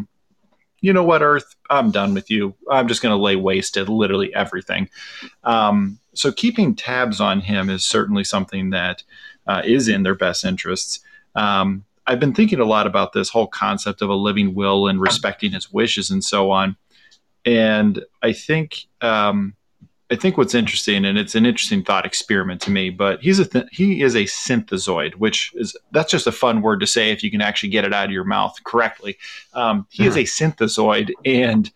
you 0.81 0.93
know 0.93 1.05
what, 1.05 1.23
Earth, 1.23 1.55
I'm 1.69 1.91
done 1.91 2.15
with 2.15 2.31
you. 2.31 2.55
I'm 2.71 2.89
just 2.89 3.03
going 3.03 3.17
to 3.17 3.23
lay 3.23 3.37
waste 3.37 3.75
to 3.75 3.85
literally 3.85 4.35
everything. 4.35 4.89
Um, 5.45 5.99
so 6.15 6.33
keeping 6.33 6.75
tabs 6.75 7.21
on 7.21 7.41
him 7.41 7.71
is 7.71 7.85
certainly 7.85 8.25
something 8.25 8.71
that 8.71 9.03
uh, 9.47 9.63
is 9.65 9.89
in 9.89 10.03
their 10.03 10.15
best 10.15 10.45
interests. 10.45 11.01
Um, 11.35 11.85
I've 12.07 12.21
been 12.21 12.35
thinking 12.35 12.61
a 12.61 12.65
lot 12.65 12.87
about 12.87 13.13
this 13.13 13.29
whole 13.29 13.47
concept 13.47 14.03
of 14.03 14.11
a 14.11 14.15
living 14.15 14.55
will 14.55 14.89
and 14.89 15.01
respecting 15.01 15.53
his 15.53 15.73
wishes 15.73 16.11
and 16.11 16.25
so 16.25 16.51
on. 16.51 16.77
And 17.45 18.05
I 18.23 18.33
think 18.33 18.87
um, 19.01 19.55
I 20.11 20.17
think 20.17 20.37
what's 20.37 20.55
interesting, 20.55 21.05
and 21.05 21.17
it's 21.17 21.37
an 21.37 21.47
interesting 21.47 21.85
thought 21.85 22.05
experiment 22.05 22.61
to 22.63 22.71
me, 22.71 22.91
but 22.91 23.21
he's 23.21 23.39
a 23.39 23.47
th- 23.47 23.69
he 23.71 24.03
is 24.03 24.17
a 24.17 24.25
synthezoid, 24.25 25.15
which 25.15 25.53
is 25.55 25.77
that's 25.93 26.11
just 26.11 26.27
a 26.27 26.33
fun 26.33 26.63
word 26.63 26.81
to 26.81 26.87
say 26.87 27.11
if 27.13 27.23
you 27.23 27.31
can 27.31 27.41
actually 27.41 27.69
get 27.69 27.85
it 27.85 27.95
out 27.95 28.07
of 28.07 28.11
your 28.11 28.25
mouth 28.25 28.57
correctly. 28.65 29.17
Um, 29.55 29.87
he 29.91 30.07
is 30.07 30.17
a 30.17 30.25
synthezoid, 30.25 31.13
and 31.25 31.71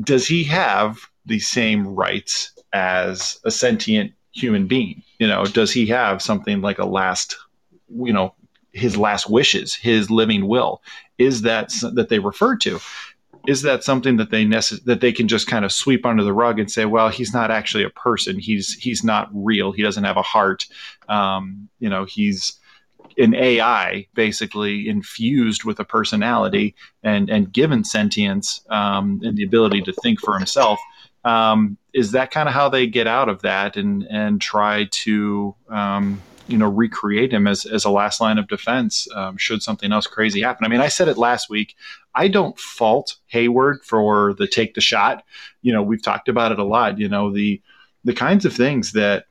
does 0.00 0.26
he 0.26 0.42
have 0.44 0.98
the 1.24 1.38
same 1.38 1.86
rights 1.86 2.52
as 2.72 3.38
a 3.44 3.50
sentient 3.50 4.12
human 4.32 4.66
being? 4.66 5.02
You 5.18 5.28
know, 5.28 5.44
does 5.44 5.72
he 5.72 5.86
have 5.86 6.20
something 6.22 6.60
like 6.60 6.78
a 6.78 6.86
last, 6.86 7.36
you 7.88 8.12
know, 8.12 8.34
his 8.72 8.96
last 8.96 9.30
wishes, 9.30 9.72
his 9.72 10.10
living 10.10 10.48
will? 10.48 10.82
Is 11.18 11.42
that 11.42 11.72
that 11.94 12.08
they 12.08 12.18
refer 12.18 12.56
to? 12.56 12.80
Is 13.46 13.62
that 13.62 13.84
something 13.84 14.16
that 14.16 14.30
they 14.30 14.44
necess- 14.44 14.82
that 14.84 15.00
they 15.00 15.12
can 15.12 15.28
just 15.28 15.46
kind 15.46 15.64
of 15.64 15.72
sweep 15.72 16.04
under 16.04 16.24
the 16.24 16.32
rug 16.32 16.58
and 16.58 16.70
say, 16.70 16.84
well, 16.84 17.08
he's 17.08 17.32
not 17.32 17.50
actually 17.50 17.84
a 17.84 17.90
person. 17.90 18.38
He's 18.38 18.74
he's 18.74 19.04
not 19.04 19.28
real. 19.32 19.72
He 19.72 19.82
doesn't 19.82 20.04
have 20.04 20.16
a 20.16 20.22
heart. 20.22 20.66
Um, 21.08 21.68
you 21.78 21.88
know, 21.88 22.04
he's 22.04 22.58
an 23.18 23.34
AI 23.34 24.06
basically 24.14 24.88
infused 24.88 25.64
with 25.64 25.80
a 25.80 25.84
personality 25.84 26.74
and 27.02 27.30
and 27.30 27.52
given 27.52 27.84
sentience 27.84 28.60
um, 28.70 29.20
and 29.24 29.36
the 29.36 29.44
ability 29.44 29.82
to 29.82 29.92
think 29.92 30.20
for 30.20 30.36
himself. 30.36 30.80
Um, 31.24 31.76
is 31.92 32.12
that 32.12 32.30
kind 32.30 32.48
of 32.48 32.54
how 32.54 32.68
they 32.68 32.86
get 32.86 33.06
out 33.06 33.28
of 33.28 33.42
that 33.42 33.76
and 33.76 34.06
and 34.10 34.40
try 34.40 34.88
to 34.90 35.54
um, 35.68 36.20
you 36.48 36.58
know 36.58 36.68
recreate 36.68 37.32
him 37.32 37.46
as, 37.46 37.64
as 37.66 37.84
a 37.84 37.90
last 37.90 38.20
line 38.20 38.38
of 38.38 38.48
defense 38.48 39.08
um, 39.14 39.36
should 39.36 39.62
something 39.62 39.92
else 39.92 40.06
crazy 40.06 40.42
happen. 40.42 40.64
I 40.64 40.68
mean, 40.68 40.80
I 40.80 40.88
said 40.88 41.08
it 41.08 41.18
last 41.18 41.50
week. 41.50 41.74
I 42.14 42.28
don't 42.28 42.58
fault 42.58 43.16
Hayward 43.26 43.84
for 43.84 44.34
the 44.34 44.46
take 44.46 44.74
the 44.74 44.80
shot. 44.80 45.24
You 45.62 45.72
know, 45.72 45.82
we've 45.82 46.02
talked 46.02 46.28
about 46.28 46.52
it 46.52 46.58
a 46.58 46.64
lot. 46.64 46.98
You 46.98 47.08
know, 47.08 47.32
the 47.32 47.60
the 48.04 48.14
kinds 48.14 48.44
of 48.44 48.54
things 48.54 48.92
that 48.92 49.26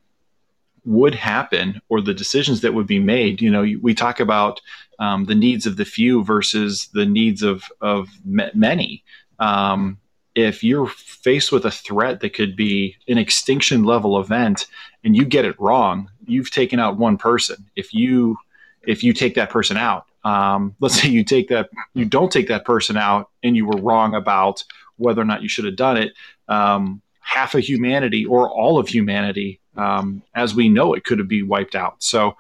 would 0.85 1.15
happen 1.15 1.81
or 1.89 2.01
the 2.01 2.13
decisions 2.13 2.61
that 2.61 2.73
would 2.73 2.87
be 2.87 2.99
made. 2.99 3.41
You 3.41 3.49
know, 3.49 3.65
we 3.81 3.93
talk 3.95 4.19
about 4.19 4.61
um, 4.99 5.25
the 5.25 5.35
needs 5.35 5.65
of 5.65 5.77
the 5.77 5.85
few 5.85 6.23
versus 6.23 6.89
the 6.93 7.05
needs 7.05 7.41
of 7.41 7.63
of 7.81 8.09
many. 8.23 9.03
Um, 9.39 9.97
if 10.35 10.63
you're 10.63 10.87
faced 10.87 11.51
with 11.51 11.65
a 11.65 11.71
threat 11.71 12.19
that 12.19 12.33
could 12.33 12.55
be 12.55 12.97
an 13.07 13.17
extinction 13.17 13.83
level 13.83 14.19
event 14.19 14.67
and 15.05 15.15
you 15.15 15.23
get 15.23 15.45
it 15.45 15.57
wrong, 15.59 16.09
you've 16.25 16.51
taken 16.51 16.79
out 16.79 16.97
one 16.97 17.17
person. 17.17 17.69
If 17.75 17.93
you 17.93 18.37
if 18.81 19.03
you 19.03 19.13
take 19.13 19.35
that 19.35 19.49
person 19.49 19.77
out, 19.77 20.07
um, 20.25 20.75
let's 20.81 20.99
say 20.99 21.07
you 21.07 21.23
take 21.23 21.47
that 21.49 21.69
you 21.93 22.03
don't 22.03 22.31
take 22.31 22.49
that 22.49 22.65
person 22.65 22.97
out 22.97 23.29
and 23.43 23.55
you 23.55 23.65
were 23.65 23.81
wrong 23.81 24.15
about 24.15 24.63
whether 24.97 25.21
or 25.21 25.25
not 25.25 25.43
you 25.43 25.47
should 25.47 25.65
have 25.65 25.75
done 25.75 25.97
it. 25.97 26.13
Um, 26.47 27.01
half 27.21 27.55
of 27.55 27.61
humanity 27.61 28.25
or 28.25 28.49
all 28.49 28.77
of 28.77 28.87
humanity, 28.87 29.59
um, 29.77 30.21
as 30.35 30.55
we 30.55 30.69
know 30.69 30.93
it, 30.93 31.05
could 31.05 31.19
have 31.19 31.27
been 31.27 31.47
wiped 31.47 31.75
out. 31.75 31.95
So, 31.99 32.35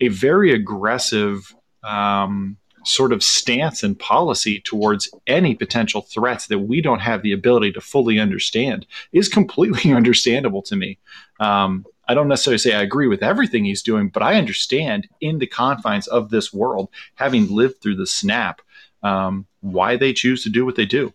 a 0.00 0.08
very 0.08 0.52
aggressive 0.52 1.54
um, 1.82 2.56
sort 2.84 3.12
of 3.12 3.22
stance 3.22 3.82
and 3.82 3.98
policy 3.98 4.60
towards 4.60 5.10
any 5.26 5.54
potential 5.54 6.02
threats 6.02 6.46
that 6.46 6.60
we 6.60 6.80
don't 6.80 7.00
have 7.00 7.22
the 7.22 7.32
ability 7.32 7.72
to 7.72 7.80
fully 7.80 8.18
understand 8.18 8.86
is 9.12 9.28
completely 9.28 9.92
understandable 9.94 10.62
to 10.62 10.76
me. 10.76 10.98
Um, 11.38 11.84
I 12.10 12.14
don't 12.14 12.26
necessarily 12.26 12.58
say 12.58 12.74
I 12.74 12.82
agree 12.82 13.06
with 13.06 13.22
everything 13.22 13.64
he's 13.64 13.82
doing, 13.82 14.08
but 14.08 14.20
I 14.20 14.34
understand 14.34 15.06
in 15.20 15.38
the 15.38 15.46
confines 15.46 16.08
of 16.08 16.28
this 16.28 16.52
world, 16.52 16.88
having 17.14 17.46
lived 17.46 17.80
through 17.80 17.94
the 17.94 18.06
snap, 18.06 18.62
um, 19.04 19.46
why 19.60 19.96
they 19.96 20.12
choose 20.12 20.42
to 20.42 20.50
do 20.50 20.64
what 20.66 20.74
they 20.74 20.86
do. 20.86 21.12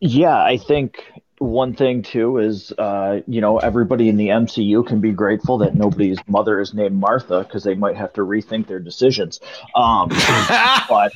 Yeah, 0.00 0.36
I 0.36 0.56
think 0.56 1.04
one 1.38 1.72
thing 1.72 2.02
too 2.02 2.38
is, 2.38 2.72
uh, 2.72 3.20
you 3.28 3.40
know, 3.40 3.58
everybody 3.58 4.08
in 4.08 4.16
the 4.16 4.26
MCU 4.26 4.84
can 4.84 5.00
be 5.00 5.12
grateful 5.12 5.58
that 5.58 5.76
nobody's 5.76 6.18
mother 6.26 6.60
is 6.60 6.74
named 6.74 6.98
Martha 6.98 7.44
because 7.44 7.62
they 7.62 7.76
might 7.76 7.96
have 7.96 8.12
to 8.14 8.22
rethink 8.22 8.66
their 8.66 8.80
decisions. 8.80 9.38
Um, 9.76 10.08
but 10.88 11.12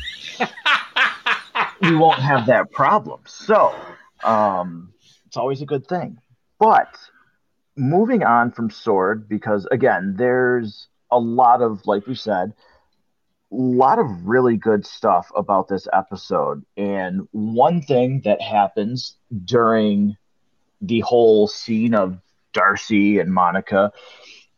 we 1.83 1.97
won't 1.97 2.21
have 2.21 2.47
that 2.47 2.71
problem. 2.71 3.23
So 3.27 3.75
um, 4.23 4.93
it's 5.27 5.37
always 5.37 5.61
a 5.61 5.67
good 5.67 5.89
thing. 5.89 6.19
But 6.61 6.97
moving 7.77 8.23
on 8.23 8.51
from 8.53 8.71
Sword, 8.71 9.29
because 9.29 9.67
again, 9.71 10.15
there's 10.17 10.89
a 11.11 11.19
lot 11.19 11.63
of, 11.63 11.87
like 11.87 12.07
we 12.07 12.15
said, 12.15 12.53
a 13.53 13.57
lot 13.57 13.99
of 13.99 14.27
really 14.27 14.57
good 14.57 14.85
stuff 14.87 15.31
about 15.37 15.69
this 15.69 15.87
episode. 15.93 16.65
And 16.77 17.29
one 17.33 17.83
thing 17.83 18.23
that 18.25 18.41
happens 18.41 19.17
during 19.45 20.17
the 20.81 21.01
whole 21.01 21.47
scene 21.47 21.95
of 21.95 22.19
Darcy 22.53 23.19
and 23.19 23.33
Monica 23.33 23.93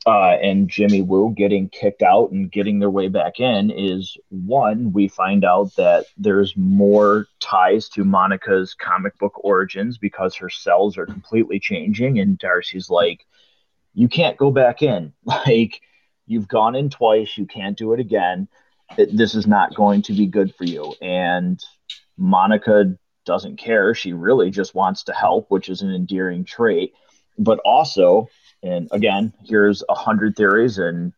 uh, 0.06 0.36
and 0.40 0.68
Jimmy 0.68 1.02
Woo 1.02 1.34
getting 1.36 1.68
kicked 1.68 2.02
out 2.02 2.30
and 2.30 2.50
getting 2.50 2.78
their 2.78 2.90
way 2.90 3.08
back 3.08 3.40
in 3.40 3.72
is 3.72 4.16
one, 4.28 4.92
we 4.92 5.08
find 5.08 5.44
out 5.44 5.74
that 5.74 6.06
there's 6.16 6.56
more 6.56 7.26
ties 7.40 7.88
to 7.88 8.04
Monica's 8.04 8.72
comic 8.72 9.18
book 9.18 9.32
origins 9.44 9.98
because 9.98 10.36
her 10.36 10.48
cells 10.48 10.96
are 10.96 11.06
completely 11.06 11.58
changing. 11.58 12.20
And 12.20 12.38
Darcy's 12.38 12.88
like, 12.88 13.26
you 13.94 14.08
can't 14.08 14.36
go 14.36 14.50
back 14.52 14.80
in. 14.80 15.12
Like, 15.24 15.80
you've 16.28 16.48
gone 16.48 16.76
in 16.76 16.88
twice, 16.88 17.36
you 17.36 17.46
can't 17.46 17.76
do 17.76 17.92
it 17.92 17.98
again. 17.98 18.46
This 18.96 19.34
is 19.34 19.46
not 19.46 19.74
going 19.74 20.02
to 20.02 20.12
be 20.12 20.26
good 20.26 20.54
for 20.54 20.64
you. 20.64 20.94
And 21.02 21.60
Monica 22.16 22.96
doesn't 23.24 23.56
care. 23.56 23.92
She 23.92 24.12
really 24.12 24.50
just 24.50 24.74
wants 24.74 25.04
to 25.04 25.12
help, 25.12 25.50
which 25.50 25.68
is 25.68 25.82
an 25.82 25.92
endearing 25.92 26.44
trait. 26.44 26.94
But 27.38 27.58
also, 27.64 28.28
and 28.66 28.88
again, 28.92 29.32
here's 29.44 29.82
a 29.88 29.94
hundred 29.94 30.36
theories, 30.36 30.78
and 30.78 31.12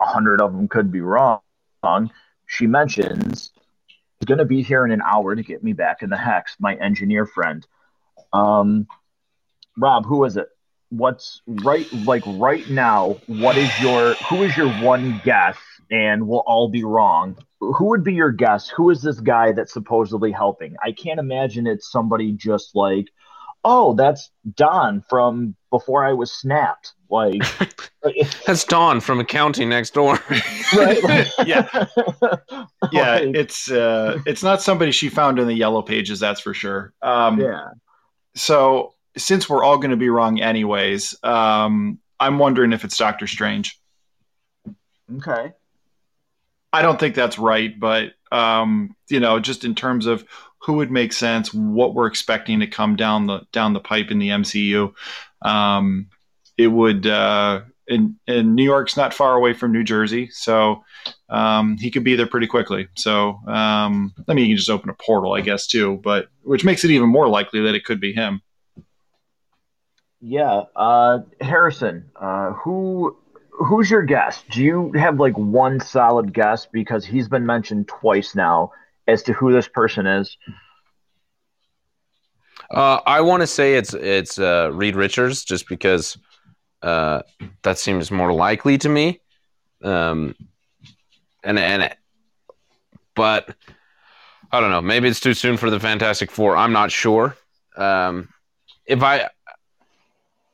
a 0.00 0.06
hundred 0.06 0.40
of 0.40 0.52
them 0.52 0.68
could 0.68 0.92
be 0.92 1.00
wrong. 1.00 1.40
She 2.46 2.66
mentions 2.66 3.52
he's 3.86 4.26
going 4.26 4.38
to 4.38 4.44
be 4.44 4.62
here 4.62 4.84
in 4.84 4.92
an 4.92 5.00
hour 5.02 5.34
to 5.34 5.42
get 5.42 5.62
me 5.62 5.72
back 5.72 6.02
in 6.02 6.10
the 6.10 6.16
hex. 6.16 6.56
My 6.58 6.74
engineer 6.74 7.26
friend, 7.26 7.66
um, 8.32 8.86
Rob, 9.76 10.04
who 10.04 10.24
is 10.24 10.36
it? 10.36 10.48
What's 10.90 11.40
right? 11.46 11.86
Like 12.04 12.22
right 12.26 12.68
now, 12.68 13.16
what 13.26 13.56
is 13.56 13.70
your 13.80 14.14
who 14.28 14.42
is 14.42 14.56
your 14.56 14.68
one 14.84 15.20
guess? 15.24 15.56
And 15.90 16.26
we'll 16.28 16.44
all 16.46 16.68
be 16.68 16.84
wrong. 16.84 17.38
Who 17.60 17.86
would 17.86 18.04
be 18.04 18.14
your 18.14 18.32
guess? 18.32 18.68
Who 18.68 18.90
is 18.90 19.00
this 19.00 19.20
guy 19.20 19.52
that's 19.52 19.72
supposedly 19.72 20.32
helping? 20.32 20.74
I 20.84 20.92
can't 20.92 21.20
imagine 21.20 21.66
it's 21.66 21.90
somebody 21.90 22.32
just 22.32 22.74
like 22.74 23.06
oh, 23.64 23.94
that's 23.94 24.30
Don 24.54 25.04
from 25.08 25.54
before 25.70 26.04
I 26.04 26.12
was 26.12 26.32
snapped. 26.32 26.92
Like 27.08 27.42
that's 28.46 28.64
Dawn 28.64 29.00
from 29.00 29.20
accounting 29.20 29.68
next 29.68 29.94
door. 29.94 30.18
right? 30.76 31.02
Like, 31.02 31.28
yeah. 31.46 31.86
Yeah, 32.92 33.16
like, 33.16 33.36
it's 33.36 33.70
uh 33.70 34.18
it's 34.26 34.42
not 34.42 34.62
somebody 34.62 34.90
she 34.90 35.08
found 35.10 35.38
in 35.38 35.46
the 35.46 35.54
yellow 35.54 35.82
pages, 35.82 36.18
that's 36.18 36.40
for 36.40 36.54
sure. 36.54 36.92
Um 37.02 37.40
Yeah. 37.40 37.68
So 38.34 38.94
since 39.16 39.48
we're 39.48 39.62
all 39.62 39.76
going 39.76 39.90
to 39.90 39.96
be 39.96 40.08
wrong 40.08 40.40
anyways, 40.40 41.14
um 41.22 41.98
I'm 42.18 42.38
wondering 42.38 42.72
if 42.72 42.84
it's 42.84 42.96
Doctor 42.96 43.26
Strange. 43.26 43.78
Okay. 45.16 45.52
I 46.72 46.82
don't 46.82 47.00
think 47.00 47.14
that's 47.14 47.38
right, 47.38 47.78
but 47.78 48.12
um, 48.32 48.94
you 49.08 49.20
know, 49.20 49.40
just 49.40 49.64
in 49.64 49.74
terms 49.74 50.06
of 50.06 50.24
who 50.58 50.74
would 50.74 50.90
make 50.90 51.12
sense, 51.12 51.52
what 51.52 51.94
we're 51.94 52.06
expecting 52.06 52.60
to 52.60 52.66
come 52.66 52.96
down 52.96 53.26
the 53.26 53.40
down 53.52 53.72
the 53.72 53.80
pipe 53.80 54.10
in 54.10 54.18
the 54.18 54.28
MCU. 54.28 54.92
Um, 55.42 56.08
it 56.56 56.68
would, 56.68 57.06
uh, 57.06 57.62
and, 57.88 58.16
and 58.26 58.54
New 58.54 58.64
York's 58.64 58.96
not 58.96 59.14
far 59.14 59.34
away 59.34 59.52
from 59.52 59.72
New 59.72 59.82
Jersey, 59.82 60.28
so 60.30 60.84
um, 61.28 61.76
he 61.78 61.90
could 61.90 62.04
be 62.04 62.16
there 62.16 62.26
pretty 62.26 62.46
quickly. 62.46 62.88
So, 62.96 63.40
um, 63.46 64.14
I 64.28 64.34
mean, 64.34 64.46
you 64.46 64.52
can 64.52 64.58
just 64.58 64.70
open 64.70 64.90
a 64.90 64.94
portal, 64.94 65.32
I 65.32 65.40
guess, 65.40 65.66
too, 65.66 66.00
but 66.02 66.28
which 66.42 66.64
makes 66.64 66.84
it 66.84 66.90
even 66.90 67.08
more 67.08 67.28
likely 67.28 67.62
that 67.62 67.74
it 67.74 67.84
could 67.84 68.00
be 68.00 68.12
him. 68.12 68.42
Yeah, 70.20 70.64
uh, 70.76 71.20
Harrison, 71.40 72.10
uh, 72.14 72.52
who 72.52 73.16
who's 73.50 73.90
your 73.90 74.02
guess? 74.02 74.44
Do 74.50 74.62
you 74.62 74.92
have 74.92 75.18
like 75.18 75.36
one 75.36 75.80
solid 75.80 76.34
guess 76.34 76.66
because 76.66 77.06
he's 77.06 77.28
been 77.28 77.46
mentioned 77.46 77.88
twice 77.88 78.34
now? 78.34 78.72
as 79.10 79.22
to 79.24 79.32
who 79.32 79.52
this 79.52 79.68
person 79.68 80.06
is? 80.06 80.36
Uh, 82.70 83.00
I 83.04 83.20
want 83.20 83.42
to 83.42 83.46
say 83.46 83.74
it's 83.74 83.94
it's 83.94 84.38
uh, 84.38 84.70
Reed 84.72 84.94
Richards, 84.96 85.44
just 85.44 85.68
because 85.68 86.16
uh, 86.82 87.22
that 87.62 87.78
seems 87.78 88.10
more 88.10 88.32
likely 88.32 88.78
to 88.78 88.88
me. 88.88 89.20
Um, 89.82 90.34
and 91.42 91.58
and 91.58 91.94
but 93.14 93.54
I 94.52 94.60
don't 94.60 94.70
know. 94.70 94.80
Maybe 94.80 95.08
it's 95.08 95.20
too 95.20 95.34
soon 95.34 95.56
for 95.56 95.70
the 95.70 95.80
Fantastic 95.80 96.30
Four. 96.30 96.56
I'm 96.56 96.72
not 96.72 96.92
sure. 96.92 97.36
Um, 97.76 98.28
if 98.86 99.02
I 99.02 99.28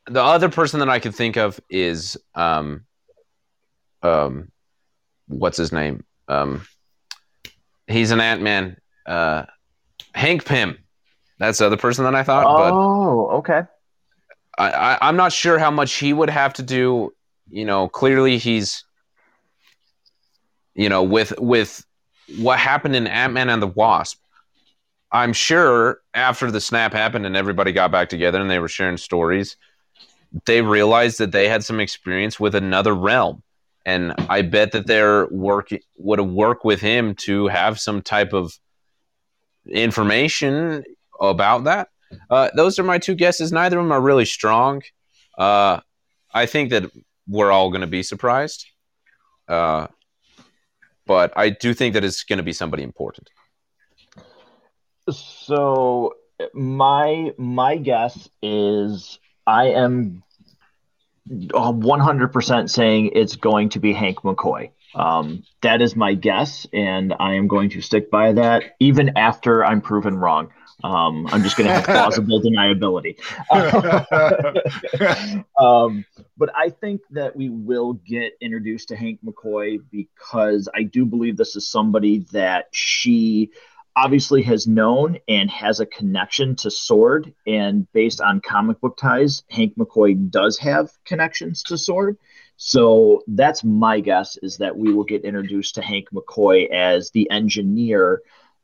the 0.07 0.23
other 0.23 0.49
person 0.49 0.81
that 0.81 0.89
I 0.89 1.01
could 1.01 1.15
think 1.15 1.37
of 1.37 1.61
is 1.69 2.17
um, 2.35 2.85
um, 4.03 4.51
what's 5.29 5.57
his 5.59 5.73
name? 5.73 6.05
Um, 6.29 6.67
He's 7.89 8.11
an 8.11 8.21
Ant 8.21 8.43
Man. 8.43 8.77
Uh, 9.07 9.45
Hank 10.15 10.45
Pym. 10.45 10.79
That's 11.39 11.59
the 11.59 11.67
other 11.67 11.77
person 11.77 12.05
that 12.05 12.15
I 12.15 12.23
thought. 12.23 12.45
Oh, 12.47 13.29
okay. 13.39 13.63
I, 14.59 14.71
I, 14.71 14.99
I'm 15.09 15.17
not 15.17 15.33
sure 15.33 15.59
how 15.59 15.71
much 15.71 15.95
he 15.95 16.13
would 16.13 16.31
have 16.31 16.55
to 16.55 16.63
do. 16.63 17.13
You 17.49 17.65
know, 17.65 17.89
clearly 17.89 18.39
he's, 18.39 18.85
you 20.75 20.89
know, 20.89 21.03
with 21.03 21.39
with 21.39 21.85
what 22.39 22.59
happened 22.59 22.97
in 22.97 23.07
Ant 23.07 23.33
Man 23.33 23.51
and 23.51 23.63
the 23.63 23.67
Wasp. 23.67 24.21
I'm 25.13 25.33
sure 25.33 26.01
after 26.15 26.51
the 26.51 26.61
snap 26.61 26.93
happened 26.93 27.27
and 27.27 27.37
everybody 27.37 27.73
got 27.73 27.93
back 27.93 28.09
together 28.09 28.41
and 28.41 28.51
they 28.51 28.59
were 28.59 28.69
sharing 28.69 28.97
stories, 28.97 29.57
they 30.47 30.63
realized 30.63 31.19
that 31.19 31.31
they 31.33 31.49
had 31.49 31.65
some 31.65 31.79
experience 31.79 32.41
with 32.41 32.55
another 32.55 32.95
realm 32.95 33.43
and 33.87 34.15
I 34.29 34.43
bet 34.43 34.73
that 34.73 34.89
they're 34.89 35.29
work 35.29 35.71
would 35.97 36.21
work 36.21 36.65
with 36.65 36.81
him 36.81 37.15
to 37.21 37.47
have 37.47 37.79
some 37.79 38.03
type 38.03 38.33
of 38.33 38.53
information 39.71 40.83
about 41.21 41.65
that. 41.65 41.89
Uh, 42.31 42.51
those 42.55 42.79
are 42.79 42.85
my 42.85 42.99
two 42.99 43.15
guesses. 43.15 43.53
Neither 43.53 43.79
of 43.79 43.85
them 43.85 43.93
are 43.93 44.01
really 44.01 44.25
strong. 44.25 44.83
Uh, 45.37 45.81
I 46.33 46.47
think 46.47 46.71
that 46.71 46.91
we're 47.29 47.51
all 47.51 47.71
going 47.71 47.81
to 47.81 47.87
be 47.87 48.03
surprised, 48.03 48.67
uh, 49.49 49.89
but 51.07 51.33
I 51.37 51.51
do 51.51 51.75
think 51.75 51.95
that 51.95 52.05
it's 52.05 52.25
going 52.25 52.39
to 52.39 52.43
be 52.43 52.53
somebody 52.53 52.83
important. 52.83 53.31
So 55.11 56.15
my 56.53 57.33
my 57.39 57.77
guess 57.77 58.29
is 58.43 59.19
I 59.47 59.69
am 59.69 60.23
100% 61.29 62.71
saying 62.71 63.11
it's 63.15 63.37
going 63.37 63.71
to 63.71 63.81
be 63.81 63.93
Hank 63.93 64.19
McCoy. 64.19 64.71
Um, 64.95 65.43
that 65.63 65.83
is 65.83 65.97
my 65.97 66.15
guess, 66.15 66.67
and 66.73 67.15
I 67.19 67.35
am 67.35 67.49
going 67.49 67.71
to 67.71 67.81
stick 67.81 68.11
by 68.11 68.33
that 68.33 68.77
even 68.81 69.17
after 69.17 69.65
I'm 69.65 69.81
proven 69.81 70.17
wrong. 70.17 70.51
Um, 70.85 71.27
I'm 71.29 71.43
just 71.43 71.57
going 71.57 71.69
to 71.69 71.75
have 71.75 71.85
plausible 71.85 72.43
deniability. 72.45 73.17
um, 75.59 76.05
but 76.37 76.51
I 76.55 76.69
think 76.69 77.01
that 77.11 77.35
we 77.35 77.49
will 77.49 77.95
get 77.95 78.35
introduced 78.41 78.89
to 78.89 78.97
Hank 78.97 79.21
McCoy 79.25 79.81
because 79.91 80.69
I 80.75 80.83
do 80.83 81.07
believe 81.07 81.37
this 81.37 81.57
is 81.57 81.69
somebody 81.69 82.27
that 82.33 82.67
she 82.73 83.51
obviously 83.97 84.43
has 84.43 84.67
known 84.67 85.19
and 85.27 85.51
has 85.51 85.81
a 85.81 85.87
connection 85.87 86.55
to 86.57 86.71
Sword. 86.71 87.33
And 87.47 87.91
based 87.93 88.21
on 88.21 88.43
comic 88.43 88.79
book 88.81 88.99
ties, 88.99 89.43
Hank 89.51 89.77
McCoy 89.77 90.31
does 90.31 90.59
have 90.59 90.91
connections 91.07 91.63
to 91.65 91.79
Sword. 91.79 92.19
So 92.59 93.23
that's 93.27 93.65
my 93.65 94.01
guess 94.01 94.37
is 94.43 94.59
that 94.59 94.77
we 94.77 94.93
will 94.93 95.05
get 95.05 95.25
introduced 95.25 95.77
to 95.77 95.83
Hank 95.83 96.09
McCoy 96.13 96.71
as 96.71 97.11
the 97.11 97.31
engineer 97.31 98.21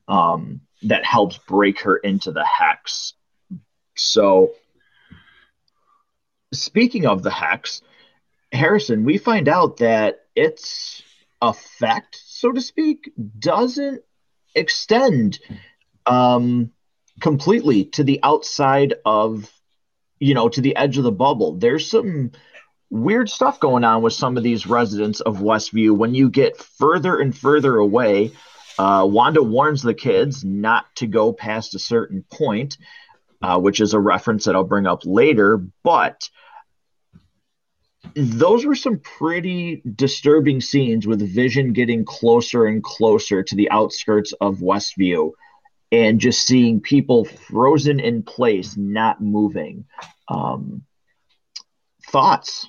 um, 0.08 0.60
that 0.84 1.04
helps 1.04 1.38
break 1.38 1.80
her 1.82 1.96
into 1.96 2.32
the 2.32 2.44
hex. 2.44 3.14
So, 3.96 4.52
speaking 6.52 7.06
of 7.06 7.22
the 7.22 7.30
hex, 7.30 7.82
Harrison, 8.52 9.04
we 9.04 9.18
find 9.18 9.48
out 9.48 9.78
that 9.78 10.20
its 10.34 11.02
effect, 11.40 12.20
so 12.24 12.52
to 12.52 12.60
speak, 12.60 13.10
doesn't 13.38 14.02
extend 14.54 15.38
um, 16.06 16.70
completely 17.20 17.86
to 17.86 18.04
the 18.04 18.20
outside 18.22 18.94
of, 19.04 19.50
you 20.18 20.34
know, 20.34 20.48
to 20.48 20.60
the 20.60 20.76
edge 20.76 20.98
of 20.98 21.04
the 21.04 21.12
bubble. 21.12 21.56
There's 21.56 21.88
some 21.88 22.32
weird 22.90 23.30
stuff 23.30 23.58
going 23.58 23.84
on 23.84 24.02
with 24.02 24.12
some 24.12 24.36
of 24.36 24.42
these 24.42 24.66
residents 24.66 25.20
of 25.20 25.38
Westview 25.38 25.96
when 25.96 26.14
you 26.14 26.28
get 26.28 26.58
further 26.58 27.18
and 27.18 27.36
further 27.36 27.76
away. 27.76 28.32
Uh, 28.78 29.06
Wanda 29.08 29.42
warns 29.42 29.82
the 29.82 29.94
kids 29.94 30.44
not 30.44 30.84
to 30.96 31.06
go 31.06 31.32
past 31.32 31.74
a 31.74 31.78
certain 31.78 32.24
point, 32.30 32.78
uh, 33.42 33.58
which 33.60 33.80
is 33.80 33.94
a 33.94 34.00
reference 34.00 34.44
that 34.44 34.56
I'll 34.56 34.64
bring 34.64 34.86
up 34.86 35.02
later. 35.04 35.64
But 35.82 36.28
those 38.14 38.64
were 38.64 38.74
some 38.74 38.98
pretty 38.98 39.82
disturbing 39.94 40.60
scenes 40.60 41.06
with 41.06 41.20
Vision 41.34 41.72
getting 41.72 42.04
closer 42.04 42.66
and 42.66 42.82
closer 42.82 43.42
to 43.42 43.54
the 43.54 43.70
outskirts 43.70 44.32
of 44.40 44.58
Westview 44.58 45.32
and 45.90 46.20
just 46.20 46.46
seeing 46.46 46.80
people 46.80 47.24
frozen 47.24 48.00
in 48.00 48.22
place, 48.22 48.76
not 48.76 49.20
moving. 49.20 49.84
Um, 50.28 50.84
thoughts? 52.08 52.66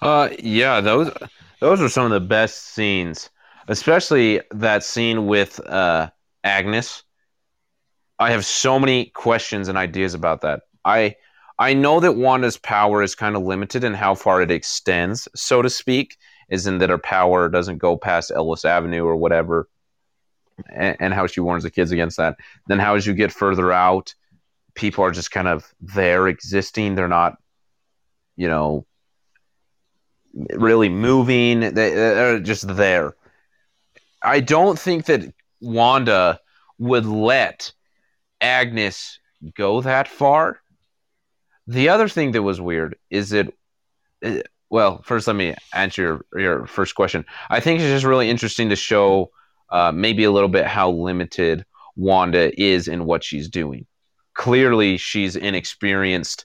Uh, 0.00 0.30
yeah, 0.38 0.80
those 0.80 1.10
those 1.60 1.82
are 1.82 1.88
some 1.88 2.06
of 2.06 2.10
the 2.10 2.20
best 2.20 2.74
scenes, 2.74 3.28
especially 3.70 4.40
that 4.50 4.82
scene 4.82 5.26
with 5.26 5.60
uh, 5.66 6.10
Agnes. 6.44 7.04
I 8.18 8.32
have 8.32 8.44
so 8.44 8.78
many 8.78 9.06
questions 9.06 9.68
and 9.68 9.78
ideas 9.78 10.12
about 10.12 10.42
that. 10.42 10.62
I 10.84 11.16
I 11.58 11.74
know 11.74 12.00
that 12.00 12.16
Wanda's 12.16 12.56
power 12.56 13.02
is 13.02 13.14
kind 13.14 13.36
of 13.36 13.42
limited 13.42 13.84
in 13.84 13.94
how 13.94 14.14
far 14.14 14.42
it 14.42 14.50
extends, 14.50 15.28
so 15.34 15.62
to 15.62 15.70
speak, 15.70 16.16
is 16.48 16.66
in 16.66 16.78
that 16.78 16.90
her 16.90 16.98
power 16.98 17.48
doesn't 17.48 17.78
go 17.78 17.96
past 17.96 18.32
Ellis 18.34 18.64
Avenue 18.64 19.04
or 19.04 19.16
whatever, 19.16 19.68
and, 20.74 20.96
and 20.98 21.14
how 21.14 21.26
she 21.26 21.40
warns 21.40 21.62
the 21.62 21.70
kids 21.70 21.92
against 21.92 22.16
that. 22.16 22.36
Then, 22.66 22.78
how 22.78 22.96
as 22.96 23.06
you 23.06 23.14
get 23.14 23.32
further 23.32 23.72
out, 23.72 24.14
people 24.74 25.04
are 25.04 25.12
just 25.12 25.30
kind 25.30 25.48
of 25.48 25.72
there 25.80 26.28
existing. 26.28 26.94
They're 26.96 27.08
not, 27.08 27.36
you 28.36 28.48
know, 28.48 28.84
really 30.54 30.88
moving. 30.88 31.60
They, 31.60 31.72
they're 31.72 32.40
just 32.40 32.66
there. 32.66 33.14
I 34.22 34.40
don't 34.40 34.78
think 34.78 35.06
that 35.06 35.32
Wanda 35.60 36.40
would 36.78 37.06
let 37.06 37.72
Agnes 38.40 39.18
go 39.54 39.80
that 39.80 40.08
far 40.08 40.60
the 41.70 41.88
other 41.88 42.08
thing 42.08 42.32
that 42.32 42.42
was 42.42 42.60
weird 42.60 42.96
is 43.10 43.30
that, 43.30 43.52
uh, 44.24 44.38
well, 44.70 45.02
first 45.02 45.28
let 45.28 45.36
me 45.36 45.54
answer 45.72 46.02
your, 46.02 46.40
your 46.42 46.66
first 46.66 46.96
question. 46.96 47.24
I 47.48 47.60
think 47.60 47.80
it's 47.80 47.88
just 47.88 48.04
really 48.04 48.28
interesting 48.28 48.68
to 48.70 48.76
show 48.76 49.30
uh, 49.70 49.92
maybe 49.92 50.24
a 50.24 50.32
little 50.32 50.48
bit 50.48 50.66
how 50.66 50.90
limited 50.90 51.64
Wanda 51.96 52.60
is 52.60 52.88
in 52.88 53.04
what 53.04 53.22
she's 53.22 53.48
doing. 53.48 53.86
Clearly, 54.34 54.96
she's 54.96 55.36
inexperienced 55.36 56.44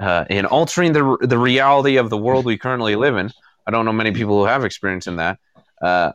uh, 0.00 0.26
in 0.28 0.44
altering 0.44 0.92
the 0.92 1.16
the 1.20 1.38
reality 1.38 1.96
of 1.96 2.10
the 2.10 2.18
world 2.18 2.44
we 2.44 2.58
currently 2.58 2.94
live 2.94 3.16
in. 3.16 3.30
I 3.66 3.70
don't 3.70 3.84
know 3.84 3.92
many 3.92 4.12
people 4.12 4.38
who 4.38 4.44
have 4.44 4.64
experience 4.64 5.06
in 5.06 5.16
that. 5.16 5.38
Uh, 5.80 6.12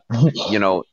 you 0.50 0.58
know, 0.58 0.84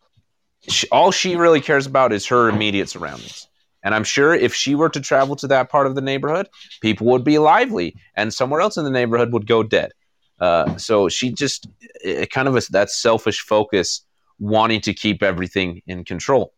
she, 0.67 0.87
all 0.89 1.11
she 1.11 1.35
really 1.35 1.61
cares 1.61 1.85
about 1.85 2.13
is 2.13 2.25
her 2.27 2.49
immediate 2.49 2.89
surroundings. 2.89 3.47
And 3.83 3.95
I'm 3.95 4.03
sure 4.03 4.33
if 4.33 4.53
she 4.53 4.75
were 4.75 4.89
to 4.89 4.99
travel 5.01 5.35
to 5.37 5.47
that 5.47 5.69
part 5.69 5.87
of 5.87 5.95
the 5.95 6.01
neighborhood, 6.01 6.47
people 6.81 7.07
would 7.07 7.23
be 7.23 7.39
lively, 7.39 7.95
and 8.15 8.33
somewhere 8.33 8.61
else 8.61 8.77
in 8.77 8.83
the 8.83 8.91
neighborhood 8.91 9.33
would 9.33 9.47
go 9.47 9.63
dead. 9.63 9.91
Uh, 10.39 10.77
so 10.77 11.09
she 11.09 11.31
just 11.31 11.67
it 12.03 12.31
kind 12.31 12.47
of 12.47 12.55
a, 12.55 12.61
that 12.71 12.89
selfish 12.89 13.41
focus, 13.41 14.01
wanting 14.39 14.81
to 14.81 14.93
keep 14.93 15.23
everything 15.23 15.81
in 15.87 16.03
control. 16.03 16.53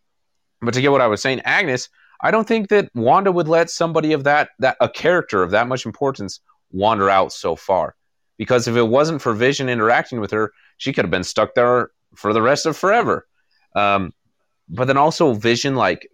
But 0.61 0.73
to 0.73 0.81
get 0.81 0.91
what 0.91 1.01
I 1.01 1.07
was 1.07 1.21
saying, 1.21 1.41
Agnes, 1.41 1.89
I 2.21 2.31
don't 2.31 2.47
think 2.47 2.69
that 2.69 2.89
Wanda 2.95 3.31
would 3.31 3.49
let 3.49 3.69
somebody 3.69 4.13
of 4.13 4.23
that 4.23 4.49
that 4.59 4.77
a 4.79 4.89
character 4.89 5.43
of 5.43 5.51
that 5.51 5.67
much 5.67 5.85
importance 5.85 6.39
wander 6.71 7.09
out 7.09 7.33
so 7.33 7.55
far. 7.55 7.95
Because 8.37 8.67
if 8.67 8.75
it 8.75 8.83
wasn't 8.87 9.21
for 9.21 9.33
Vision 9.33 9.69
interacting 9.69 10.19
with 10.19 10.31
her, 10.31 10.53
she 10.77 10.91
could 10.91 11.05
have 11.05 11.11
been 11.11 11.23
stuck 11.23 11.53
there 11.53 11.91
for 12.15 12.33
the 12.33 12.41
rest 12.41 12.65
of 12.65 12.75
forever. 12.75 13.27
Um, 13.75 14.13
but 14.69 14.85
then 14.85 14.97
also 14.97 15.33
Vision 15.33 15.75
like 15.75 16.09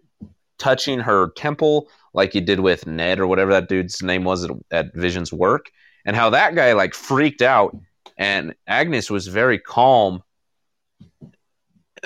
touching 0.57 0.99
her 0.99 1.29
temple 1.35 1.87
like 2.13 2.33
he 2.33 2.41
did 2.41 2.59
with 2.59 2.87
Ned 2.87 3.19
or 3.19 3.27
whatever 3.27 3.51
that 3.51 3.69
dude's 3.69 4.01
name 4.01 4.23
was 4.23 4.43
at, 4.43 4.51
at 4.71 4.93
Vision's 4.95 5.31
work, 5.31 5.69
and 6.05 6.15
how 6.15 6.29
that 6.31 6.55
guy 6.55 6.73
like 6.73 6.93
freaked 6.93 7.41
out 7.41 7.75
and 8.17 8.53
Agnes 8.67 9.09
was 9.09 9.27
very 9.27 9.57
calm 9.57 10.21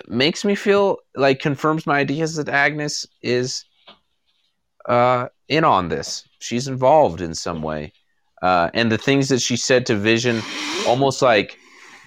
makes 0.08 0.46
me 0.46 0.56
feel 0.56 0.98
like 1.16 1.40
confirms 1.40 1.88
my 1.88 2.00
ideas 2.00 2.36
that 2.36 2.50
Agnes 2.50 3.06
is 3.22 3.66
uh, 4.88 5.28
in 5.48 5.64
on 5.64 5.90
this. 5.90 6.28
She's 6.40 6.68
involved 6.68 7.22
in 7.22 7.34
some 7.34 7.62
way. 7.62 7.94
Uh, 8.42 8.70
and 8.74 8.92
the 8.92 8.98
things 8.98 9.30
that 9.30 9.42
she 9.42 9.56
said 9.56 9.86
to 9.86 9.96
Vision 9.96 10.42
almost 10.88 11.22
like 11.22 11.58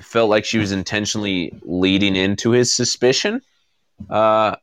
felt 0.01 0.31
like 0.31 0.45
she 0.45 0.59
was 0.59 0.73
intentionally 0.73 1.53
leading 1.63 2.17
into 2.17 2.51
his 2.51 2.75
suspicion. 2.75 3.41
Uh, 4.11 4.57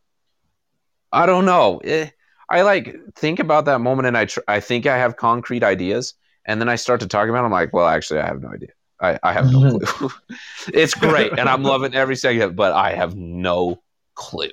I 1.12 1.26
don't 1.26 1.46
know. 1.46 1.80
Eh, 1.84 2.10
I 2.50 2.62
like 2.62 2.96
think 3.16 3.40
about 3.40 3.66
that 3.66 3.80
moment, 3.80 4.08
and 4.08 4.18
I 4.18 4.26
tr- 4.26 4.42
I 4.48 4.60
think 4.60 4.86
I 4.86 4.98
have 4.98 5.18
concrete 5.18 5.64
ideas, 5.64 6.14
and 6.46 6.60
then 6.60 6.70
I 6.70 6.76
start 6.76 7.00
to 7.02 7.08
talk 7.08 7.30
about. 7.30 7.44
It, 7.44 7.46
I'm 7.46 7.52
like, 7.52 7.74
well, 7.74 7.88
actually, 7.88 8.20
I 8.20 8.28
have 8.28 8.42
no 8.42 8.50
idea. 8.50 8.70
I, 9.00 9.20
I 9.24 9.34
have 9.34 9.52
no 9.52 9.80
clue. 9.84 10.10
it's 10.74 10.94
great, 10.94 11.32
and 11.38 11.50
I'm 11.50 11.64
loving 11.64 11.94
every 11.94 12.16
second, 12.16 12.56
but 12.56 12.74
I 12.74 12.94
have 12.94 13.16
no 13.16 13.82
clue. 14.16 14.52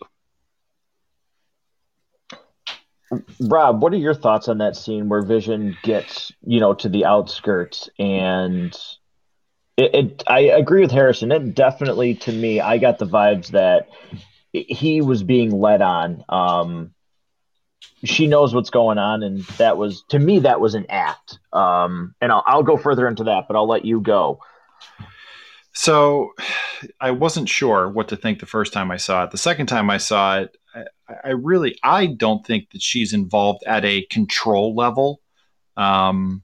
Rob, 3.40 3.82
what 3.82 3.92
are 3.92 3.96
your 3.96 4.14
thoughts 4.14 4.48
on 4.48 4.58
that 4.58 4.76
scene 4.76 5.08
where 5.08 5.22
Vision 5.22 5.76
gets, 5.82 6.32
you 6.46 6.60
know, 6.60 6.74
to 6.74 6.88
the 6.88 7.04
outskirts 7.04 7.88
and 7.98 8.76
it, 9.80 9.94
it, 9.94 10.22
I 10.26 10.40
agree 10.40 10.82
with 10.82 10.90
Harrison. 10.90 11.32
It 11.32 11.54
definitely 11.54 12.14
to 12.16 12.32
me, 12.32 12.60
I 12.60 12.78
got 12.78 12.98
the 12.98 13.06
vibes 13.06 13.48
that 13.48 13.88
he 14.52 15.00
was 15.00 15.22
being 15.22 15.50
led 15.50 15.80
on. 15.80 16.24
Um, 16.28 16.94
she 18.04 18.26
knows 18.26 18.54
what's 18.54 18.70
going 18.70 18.98
on, 18.98 19.22
and 19.22 19.40
that 19.58 19.76
was 19.76 20.04
to 20.08 20.18
me 20.18 20.40
that 20.40 20.60
was 20.60 20.74
an 20.74 20.86
act. 20.88 21.38
Um, 21.52 22.14
and 22.20 22.30
I'll, 22.30 22.44
I'll 22.46 22.62
go 22.62 22.76
further 22.76 23.08
into 23.08 23.24
that, 23.24 23.44
but 23.48 23.56
I'll 23.56 23.68
let 23.68 23.84
you 23.84 24.00
go. 24.00 24.40
So, 25.72 26.32
I 27.00 27.12
wasn't 27.12 27.48
sure 27.48 27.88
what 27.88 28.08
to 28.08 28.16
think 28.16 28.40
the 28.40 28.46
first 28.46 28.72
time 28.72 28.90
I 28.90 28.96
saw 28.96 29.24
it. 29.24 29.30
The 29.30 29.38
second 29.38 29.66
time 29.66 29.88
I 29.88 29.98
saw 29.98 30.40
it, 30.40 30.56
I, 30.74 30.84
I 31.24 31.28
really 31.30 31.78
I 31.82 32.06
don't 32.06 32.44
think 32.44 32.70
that 32.70 32.82
she's 32.82 33.12
involved 33.14 33.62
at 33.66 33.84
a 33.84 34.04
control 34.06 34.74
level. 34.74 35.22
Um, 35.76 36.42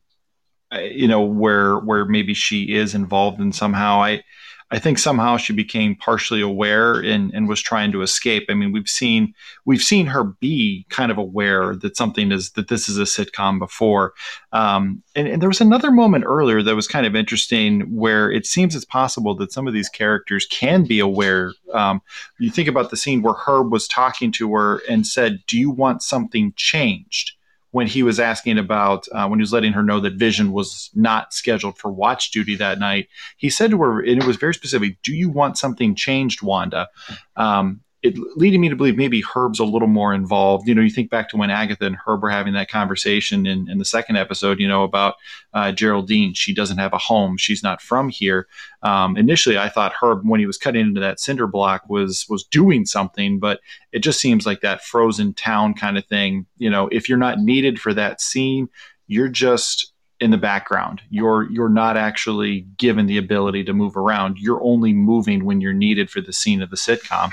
you 0.83 1.09
know 1.09 1.22
where 1.22 1.79
where 1.79 2.05
maybe 2.05 2.35
she 2.35 2.74
is 2.74 2.95
involved 2.95 3.41
in 3.41 3.53
somehow. 3.53 4.03
I 4.03 4.22
I 4.68 4.81
think 4.81 4.99
somehow 4.99 5.37
she 5.37 5.53
became 5.53 5.95
partially 5.95 6.41
aware 6.41 6.95
and, 6.95 7.33
and 7.33 7.49
was 7.49 7.62
trying 7.62 7.93
to 7.93 8.03
escape. 8.03 8.47
I 8.49 8.55
mean, 8.55 8.72
we've 8.72 8.89
seen 8.89 9.33
we've 9.64 9.83
seen 9.83 10.07
her 10.07 10.24
be 10.24 10.85
kind 10.89 11.12
of 11.12 11.18
aware 11.18 11.77
that 11.77 11.97
something 11.97 12.33
is 12.33 12.51
that 12.53 12.66
this 12.66 12.89
is 12.89 12.99
a 12.99 13.03
sitcom 13.03 13.61
before. 13.61 14.12
Um, 14.53 15.05
and, 15.14 15.29
and 15.29 15.41
there 15.41 15.49
was 15.49 15.61
another 15.61 15.93
moment 15.93 16.24
earlier 16.27 16.62
that 16.62 16.74
was 16.74 16.89
kind 16.89 17.07
of 17.07 17.14
interesting 17.14 17.83
where 17.95 18.29
it 18.31 18.45
seems 18.45 18.74
it's 18.74 18.85
possible 18.85 19.37
that 19.37 19.53
some 19.53 19.68
of 19.68 19.74
these 19.74 19.89
characters 19.89 20.47
can 20.47 20.83
be 20.85 20.99
aware. 20.99 21.53
Um, 21.72 22.03
you 22.41 22.51
think 22.51 22.66
about 22.66 22.91
the 22.91 22.97
scene 22.97 23.22
where 23.22 23.35
Herb 23.35 23.70
was 23.70 23.87
talking 23.87 24.33
to 24.33 24.53
her 24.55 24.83
and 24.89 25.07
said, 25.07 25.45
"Do 25.47 25.57
you 25.57 25.70
want 25.70 26.03
something 26.03 26.53
changed?" 26.57 27.36
When 27.77 27.87
he 27.87 28.03
was 28.03 28.18
asking 28.18 28.57
about 28.57 29.07
uh, 29.12 29.27
when 29.27 29.39
he 29.39 29.43
was 29.43 29.53
letting 29.53 29.74
her 29.74 29.83
know 29.83 30.01
that 30.01 30.14
Vision 30.14 30.51
was 30.51 30.89
not 30.95 31.35
scheduled 31.35 31.77
for 31.77 31.93
watch 31.93 32.31
duty 32.31 32.57
that 32.57 32.79
night, 32.79 33.07
he 33.37 33.51
said 33.51 33.70
to 33.70 33.79
her, 33.83 34.01
and 34.01 34.22
it 34.22 34.27
was 34.27 34.39
very 34.39 34.55
specific, 34.55 34.97
"Do 35.03 35.14
you 35.14 35.29
want 35.29 35.59
something 35.59 35.95
changed, 35.95 36.41
Wanda?" 36.41 36.89
Um, 37.37 37.83
it 38.07 38.19
leading 38.37 38.61
me 38.61 38.69
to 38.69 38.77
believe 38.77 38.97
maybe 38.97 39.21
Herb's 39.21 39.59
a 39.59 39.65
little 39.65 39.89
more 39.89 40.15
involved. 40.15 40.69
You 40.69 40.75
know, 40.75 40.83
you 40.83 40.91
think 40.91 41.11
back 41.11 41.29
to 41.31 41.37
when 41.37 41.51
Agatha 41.51 41.85
and 41.85 41.97
Herb 41.97 42.23
were 42.23 42.31
having 42.31 42.53
that 42.55 42.71
conversation 42.71 43.47
in, 43.47 43.69
in 43.69 43.79
the 43.79 43.85
second 43.85 44.17
episode, 44.17 44.61
you 44.61 44.69
know, 44.69 44.85
about 44.85 45.17
uh, 45.53 45.73
Geraldine. 45.73 46.35
She 46.35 46.55
doesn't 46.55 46.79
have 46.79 46.93
a 46.93 46.99
home. 46.99 47.37
She's 47.37 47.63
not 47.63 47.83
from 47.83 48.09
here. 48.09 48.47
Um, 48.83 49.17
initially, 49.17 49.59
I 49.59 49.69
thought 49.69 49.95
Herb, 50.01 50.21
when 50.25 50.41
he 50.41 50.47
was 50.47 50.59
cutting 50.59 50.83
into 50.83 51.01
that 51.01 51.21
cinder 51.21 51.47
block, 51.47 51.89
was 51.89 52.27
was 52.29 52.45
doing 52.45 52.87
something, 52.87 53.39
but 53.39 53.61
it 53.93 54.01
just 54.01 54.21
seems 54.21 54.47
like 54.47 54.61
that 54.61 54.85
frozen 54.85 55.35
town 55.35 55.75
kind 55.75 55.99
of 55.99 56.07
thing. 56.07 56.47
You 56.59 56.71
know, 56.71 56.89
if 56.93 57.09
you're 57.09 57.19
not 57.19 57.41
needed 57.41 57.81
for 57.81 57.93
that 57.95 58.21
scene, 58.21 58.69
you're 59.09 59.29
just 59.29 59.93
in 60.21 60.31
the 60.31 60.39
background. 60.39 61.03
You're 61.11 61.51
you're 61.51 61.69
not 61.69 61.97
actually 61.97 62.62
given 62.79 63.07
the 63.07 63.19
ability 63.19 63.64
to 63.64 63.73
move 63.73 63.97
around. 63.97 64.39
You're 64.39 64.62
only 64.62 64.93
moving 64.93 65.45
when 65.45 65.61
you're 65.61 65.73
needed 65.73 66.11
for 66.11 66.21
the 66.21 66.33
scene 66.33 66.62
of 66.62 66.71
the 66.71 66.77
sitcom. 66.77 67.33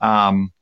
Um, 0.00 0.52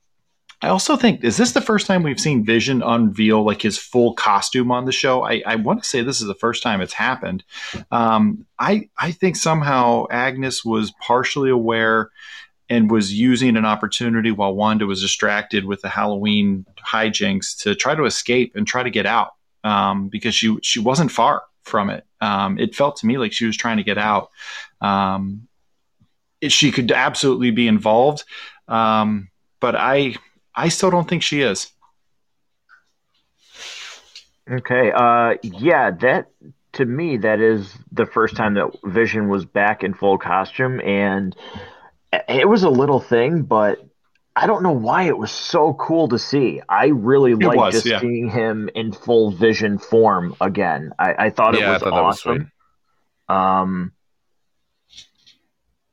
I 0.63 0.69
also 0.69 0.97
think 0.97 1.25
is 1.25 1.37
this 1.37 1.53
the 1.53 1.61
first 1.61 1.87
time 1.87 2.03
we've 2.03 2.21
seen 2.21 2.45
Vision 2.45 2.83
unveil 2.83 3.45
like 3.45 3.63
his 3.63 3.79
full 3.79 4.15
costume 4.15 4.71
on 4.71 4.85
the 4.85 4.93
show? 4.93 5.23
I, 5.23 5.43
I 5.47 5.57
want 5.57 5.83
to 5.83 5.89
say 5.89 6.03
this 6.03 6.21
is 6.21 6.27
the 6.27 6.35
first 6.35 6.63
time 6.63 6.81
it's 6.81 6.93
happened. 6.93 7.45
Um, 7.91 8.47
I 8.59 8.89
I 8.99 9.13
think 9.13 9.37
somehow 9.37 10.07
Agnes 10.11 10.65
was 10.65 10.93
partially 11.01 11.51
aware 11.51 12.11
and 12.69 12.91
was 12.91 13.13
using 13.13 13.57
an 13.57 13.65
opportunity 13.65 14.31
while 14.31 14.55
Wanda 14.55 14.87
was 14.87 15.01
distracted 15.01 15.65
with 15.65 15.83
the 15.83 15.89
Halloween 15.89 16.67
hijinks 16.87 17.57
to 17.63 17.75
try 17.75 17.95
to 17.95 18.05
escape 18.05 18.53
and 18.55 18.67
try 18.67 18.83
to 18.83 18.91
get 18.91 19.07
out 19.07 19.35
um, 19.65 20.09
because 20.09 20.35
she 20.35 20.57
she 20.63 20.79
wasn't 20.81 21.11
far 21.11 21.43
from 21.63 21.91
it. 21.91 22.05
Um, 22.21 22.59
it 22.59 22.75
felt 22.75 22.97
to 22.99 23.07
me 23.07 23.19
like 23.19 23.33
she 23.33 23.47
was 23.47 23.57
trying 23.57 23.79
to 23.79 23.85
get 23.85 23.99
out. 23.99 24.31
Um, 24.81 25.49
she 26.49 26.73
could 26.73 26.91
absolutely 26.93 27.51
be 27.51 27.69
involved. 27.69 28.25
Um, 28.69 29.29
but 29.61 29.77
I 29.77 30.17
I 30.55 30.69
still 30.69 30.91
don't 30.91 31.09
think 31.09 31.23
she 31.23 31.43
is. 31.43 31.71
Okay. 34.51 34.91
Uh, 34.91 35.35
yeah, 35.43 35.91
that 35.91 36.31
to 36.73 36.85
me 36.85 37.17
that 37.19 37.41
is 37.41 37.77
the 37.93 38.07
first 38.07 38.37
time 38.37 38.55
that 38.55 38.71
Vision 38.85 39.29
was 39.29 39.45
back 39.45 39.85
in 39.85 39.95
full 39.95 40.19
costume, 40.19 40.81
and 40.81 41.37
it 42.29 42.49
was 42.49 42.63
a 42.63 42.71
little 42.71 43.01
thing, 43.01 43.43
but 43.43 43.85
I 44.41 44.47
don't 44.47 44.63
know 44.63 44.73
why 44.73 45.03
it 45.03 45.19
was 45.19 45.31
so 45.31 45.75
cool 45.75 46.09
to 46.09 46.19
see. 46.19 46.63
I 46.67 46.87
really 46.87 47.35
liked 47.35 47.75
just 47.75 47.85
yeah. 47.85 48.01
seeing 48.01 48.31
him 48.31 48.71
in 48.75 48.91
full 48.91 49.33
Vision 49.33 49.77
form 49.77 50.35
again. 50.41 50.95
I, 50.99 51.27
I 51.27 51.31
thought 51.31 51.59
yeah, 51.59 51.69
it 51.69 51.73
was 51.75 51.83
thought 51.83 51.93
awesome. 51.93 52.51
Was 53.29 53.37
um, 53.37 53.93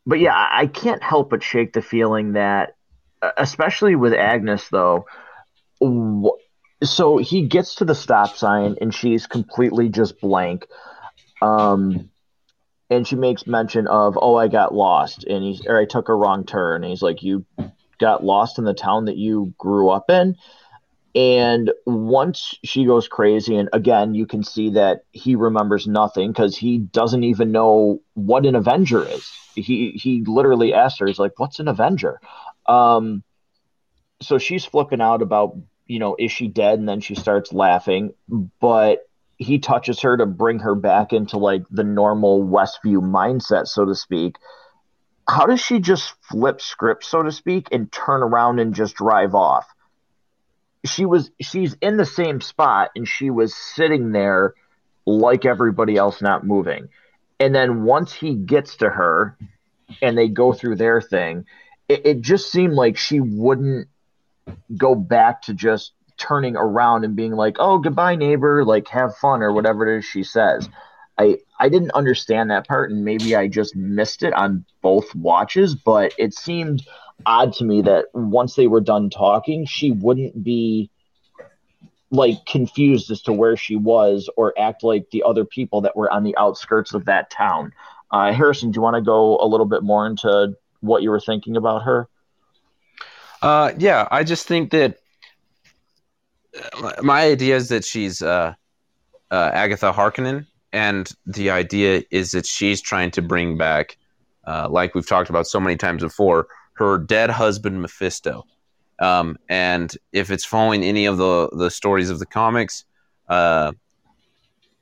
but 0.05 0.21
yeah, 0.21 0.33
I 0.33 0.67
can't 0.67 1.03
help 1.03 1.29
but 1.29 1.43
shake 1.43 1.73
the 1.73 1.81
feeling 1.81 2.33
that, 2.33 2.77
especially 3.37 3.95
with 3.95 4.13
Agnes, 4.13 4.69
though. 4.69 5.07
So 6.81 7.17
he 7.17 7.47
gets 7.47 7.75
to 7.75 7.85
the 7.85 7.95
stop 7.95 8.37
sign 8.37 8.77
and 8.79 8.95
she's 8.95 9.27
completely 9.27 9.89
just 9.89 10.21
blank. 10.21 10.67
Um, 11.41 12.11
and 12.89 13.05
she 13.05 13.17
makes 13.17 13.45
mention 13.45 13.87
of, 13.87 14.17
"Oh, 14.21 14.37
I 14.37 14.47
got 14.47 14.73
lost," 14.73 15.25
and 15.25 15.43
he's 15.43 15.65
or 15.65 15.77
I 15.77 15.83
took 15.83 16.07
a 16.07 16.15
wrong 16.15 16.45
turn. 16.45 16.85
And 16.85 16.89
he's 16.89 17.01
like, 17.01 17.21
"You 17.21 17.45
got 17.99 18.23
lost 18.23 18.57
in 18.57 18.65
the 18.65 18.73
town 18.73 19.05
that 19.05 19.17
you 19.17 19.53
grew 19.57 19.89
up 19.89 20.09
in." 20.09 20.35
And 21.15 21.71
once 21.85 22.53
she 22.63 22.85
goes 22.85 23.07
crazy, 23.07 23.55
and 23.55 23.69
again, 23.73 24.13
you 24.13 24.27
can 24.27 24.43
see 24.43 24.71
that 24.71 25.01
he 25.11 25.35
remembers 25.35 25.87
nothing 25.87 26.31
because 26.31 26.55
he 26.55 26.77
doesn't 26.77 27.23
even 27.23 27.51
know 27.51 28.01
what 28.13 28.45
an 28.45 28.53
Avenger 28.53 29.03
is. 29.03 29.27
He 29.55 29.91
he 29.91 30.23
literally 30.27 30.73
asks 30.75 30.99
her, 30.99 31.07
he's 31.07 31.17
like, 31.17 31.39
"What's 31.39 31.59
an 31.59 31.67
Avenger?" 31.67 32.19
Um, 32.67 33.23
so 34.21 34.37
she's 34.37 34.65
flipping 34.65 35.01
out 35.01 35.21
about, 35.21 35.57
you 35.85 35.99
know, 35.99 36.15
is 36.19 36.31
she 36.31 36.47
dead? 36.47 36.79
And 36.79 36.87
then 36.87 37.01
she 37.01 37.15
starts 37.15 37.53
laughing, 37.53 38.13
but 38.59 38.99
he 39.37 39.59
touches 39.59 40.01
her 40.01 40.17
to 40.17 40.25
bring 40.25 40.59
her 40.59 40.75
back 40.75 41.13
into 41.13 41.37
like 41.37 41.63
the 41.69 41.83
normal 41.83 42.43
Westview 42.43 43.01
mindset, 43.01 43.67
so 43.67 43.85
to 43.85 43.95
speak. 43.95 44.37
How 45.30 45.45
does 45.45 45.59
she 45.59 45.80
just 45.80 46.13
flip 46.21 46.61
script, 46.61 47.03
so 47.03 47.21
to 47.23 47.32
speak, 47.32 47.67
and 47.71 47.91
turn 47.91 48.23
around 48.23 48.59
and 48.59 48.73
just 48.73 48.95
drive 48.95 49.36
off? 49.36 49.67
she 50.88 51.05
was 51.05 51.32
she's 51.41 51.75
in 51.82 51.97
the 51.97 52.05
same 52.05 52.41
spot 52.41 52.91
and 52.95 53.07
she 53.07 53.30
was 53.30 53.55
sitting 53.55 54.11
there 54.11 54.53
like 55.05 55.45
everybody 55.45 55.95
else 55.95 56.21
not 56.21 56.45
moving 56.45 56.89
and 57.39 57.53
then 57.53 57.84
once 57.84 58.13
he 58.13 58.34
gets 58.34 58.78
to 58.78 58.89
her 58.89 59.38
and 60.01 60.17
they 60.17 60.28
go 60.28 60.53
through 60.53 60.75
their 60.75 61.01
thing 61.01 61.45
it, 61.88 62.05
it 62.05 62.21
just 62.21 62.51
seemed 62.51 62.73
like 62.73 62.97
she 62.97 63.19
wouldn't 63.19 63.88
go 64.75 64.95
back 64.95 65.41
to 65.41 65.53
just 65.53 65.93
turning 66.17 66.55
around 66.55 67.03
and 67.03 67.15
being 67.15 67.34
like 67.34 67.57
oh 67.59 67.78
goodbye 67.78 68.15
neighbor 68.15 68.65
like 68.65 68.88
have 68.88 69.15
fun 69.17 69.41
or 69.41 69.51
whatever 69.53 69.88
it 69.88 69.99
is 69.99 70.05
she 70.05 70.23
says 70.23 70.67
i 71.18 71.38
i 71.59 71.70
didn't 71.70 71.91
understand 71.91 72.49
that 72.49 72.68
part 72.68 72.91
and 72.91 73.03
maybe 73.03 73.36
i 73.36 73.47
just 73.47 73.76
missed 73.76 74.24
it 74.24 74.34
on 74.34 74.65
both 74.82 75.13
watches 75.15 75.76
but 75.76 76.13
it 76.18 76.34
seemed 76.34 76.84
odd 77.26 77.53
to 77.53 77.63
me 77.63 77.82
that 77.82 78.05
once 78.13 78.55
they 78.55 78.68
were 78.68 78.82
done 78.82 79.09
talking, 79.09 79.65
she 79.65 79.91
wouldn't 79.91 80.43
be 80.43 80.89
like 82.09 82.45
confused 82.45 83.11
as 83.11 83.22
to 83.24 83.34
where 83.34 83.57
she 83.57 83.76
was 83.76 84.30
or 84.38 84.53
act 84.57 84.84
like 84.84 85.09
the 85.11 85.24
other 85.24 85.43
people 85.43 85.82
that 85.82 85.95
were 85.95 86.11
on 86.11 86.24
the 86.24 86.38
outskirts 86.38 86.93
of 86.93 87.05
that 87.05 87.30
town. 87.30 87.74
Uh, 88.11 88.32
Harrison, 88.32 88.72
do 88.72 88.78
you 88.78 88.82
want 88.82 88.95
to 88.95 89.01
go 89.01 89.38
a 89.38 89.47
little 89.47 89.65
bit 89.65 89.84
more 89.84 90.07
into 90.07 90.55
what 90.80 91.01
you 91.01 91.09
were 91.09 91.20
thinking 91.20 91.57
about 91.57 91.84
her? 91.84 92.07
Uh, 93.41 93.74
yeah, 93.78 94.07
I 94.09 94.24
just 94.24 94.47
think 94.47 94.72
that 94.72 94.97
uh, 96.74 96.93
my 97.01 97.24
idea 97.24 97.57
is 97.57 97.70
that 97.70 97.84
she's 97.84 98.22
uh, 98.22 98.53
uh, 99.30 99.51
Agatha 99.53 99.91
Harkonnen, 99.91 100.47
and 100.74 101.11
the 101.26 101.49
idea 101.49 102.03
is 102.11 102.32
that 102.32 102.45
she's 102.45 102.82
trying 102.82 103.11
to 103.11 103.22
bring 103.22 103.57
back, 103.57 103.97
uh, 104.45 104.68
like 104.70 104.95
we've 104.95 105.07
talked 105.07 105.30
about 105.30 105.47
so 105.47 105.59
many 105.59 105.76
times 105.76 106.03
before, 106.03 106.47
her 106.74 106.97
dead 106.97 107.30
husband 107.30 107.82
Mephisto. 107.82 108.45
Um, 108.99 109.38
and 109.49 109.95
if 110.11 110.32
it's 110.32 110.45
following 110.45 110.84
any 110.84 111.05
of 111.05 111.18
the 111.18 111.49
the 111.53 111.70
stories 111.70 112.09
of 112.09 112.20
the 112.20 112.26
comics, 112.26 112.86
uh, 113.30 113.72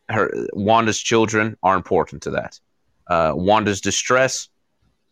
her 0.10 0.32
Wanda's 0.54 1.00
children 1.00 1.58
are 1.64 1.76
important 1.76 2.24
to 2.24 2.32
that. 2.32 2.60
Uh, 3.08 3.34
Wanda's 3.36 3.82
distress 3.82 4.50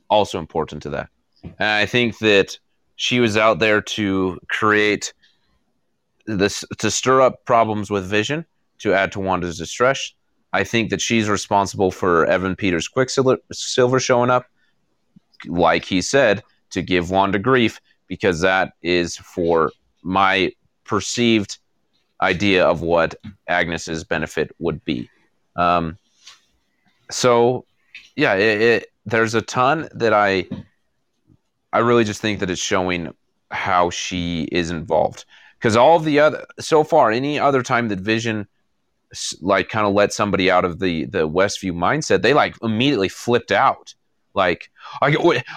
also 0.09 0.39
important 0.39 0.83
to 0.83 0.89
that. 0.91 1.09
And 1.43 1.69
I 1.69 1.85
think 1.85 2.19
that 2.19 2.57
she 2.95 3.19
was 3.19 3.35
out 3.35 3.59
there 3.59 3.81
to 3.81 4.39
create 4.49 5.13
this 6.25 6.63
to 6.77 6.89
stir 6.89 7.21
up 7.21 7.45
problems 7.45 7.89
with 7.89 8.05
Vision 8.05 8.45
to 8.79 8.93
add 8.93 9.11
to 9.13 9.19
Wanda's 9.19 9.57
distress. 9.57 10.13
I 10.53 10.63
think 10.63 10.91
that 10.91 11.01
she's 11.01 11.27
responsible 11.27 11.91
for 11.91 12.25
Evan 12.25 12.55
Peters 12.55 12.87
Quicksilver 12.87 13.99
showing 13.99 14.29
up. 14.29 14.45
Like 15.45 15.83
he 15.83 16.01
said, 16.01 16.43
to 16.69 16.81
give 16.81 17.09
Wanda 17.09 17.39
grief 17.39 17.81
because 18.07 18.41
that 18.41 18.73
is 18.81 19.17
for 19.17 19.71
my 20.03 20.51
perceived 20.85 21.57
idea 22.21 22.65
of 22.65 22.81
what 22.81 23.15
Agnes's 23.47 24.03
benefit 24.03 24.55
would 24.59 24.83
be. 24.85 25.09
Um, 25.55 25.97
so, 27.11 27.65
yeah, 28.15 28.35
it, 28.35 28.61
it, 28.61 28.85
there's 29.05 29.35
a 29.35 29.41
ton 29.41 29.89
that 29.93 30.13
I 30.13 30.47
I 31.73 31.79
really 31.79 32.03
just 32.03 32.21
think 32.21 32.39
that 32.39 32.49
it's 32.49 32.61
showing 32.61 33.13
how 33.51 33.89
she 33.89 34.43
is 34.51 34.69
involved 34.69 35.25
because 35.57 35.75
all 35.75 35.99
the 35.99 36.19
other 36.19 36.45
so 36.59 36.83
far 36.83 37.11
any 37.11 37.39
other 37.39 37.63
time 37.63 37.87
that 37.89 37.99
Vision 37.99 38.47
like 39.41 39.69
kind 39.69 39.85
of 39.85 39.93
let 39.93 40.13
somebody 40.13 40.49
out 40.49 40.65
of 40.65 40.79
the 40.79 41.05
the 41.05 41.27
Westview 41.27 41.73
mindset, 41.73 42.21
they 42.21 42.33
like 42.33 42.55
immediately 42.61 43.09
flipped 43.09 43.51
out 43.51 43.93
like 44.33 44.71
I 45.01 45.11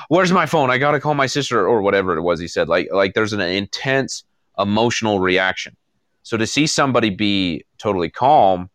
where's 0.08 0.32
my 0.32 0.46
phone? 0.46 0.70
I 0.70 0.78
gotta 0.78 1.00
call 1.00 1.14
my 1.14 1.26
sister 1.26 1.66
or 1.66 1.82
whatever 1.82 2.16
it 2.16 2.22
was 2.22 2.40
he 2.40 2.48
said. 2.48 2.68
Like 2.68 2.88
like 2.92 3.14
there's 3.14 3.32
an 3.32 3.40
intense 3.40 4.24
emotional 4.58 5.20
reaction. 5.20 5.76
So 6.22 6.36
to 6.36 6.46
see 6.46 6.66
somebody 6.66 7.10
be 7.10 7.64
totally 7.78 8.10
calm, 8.10 8.68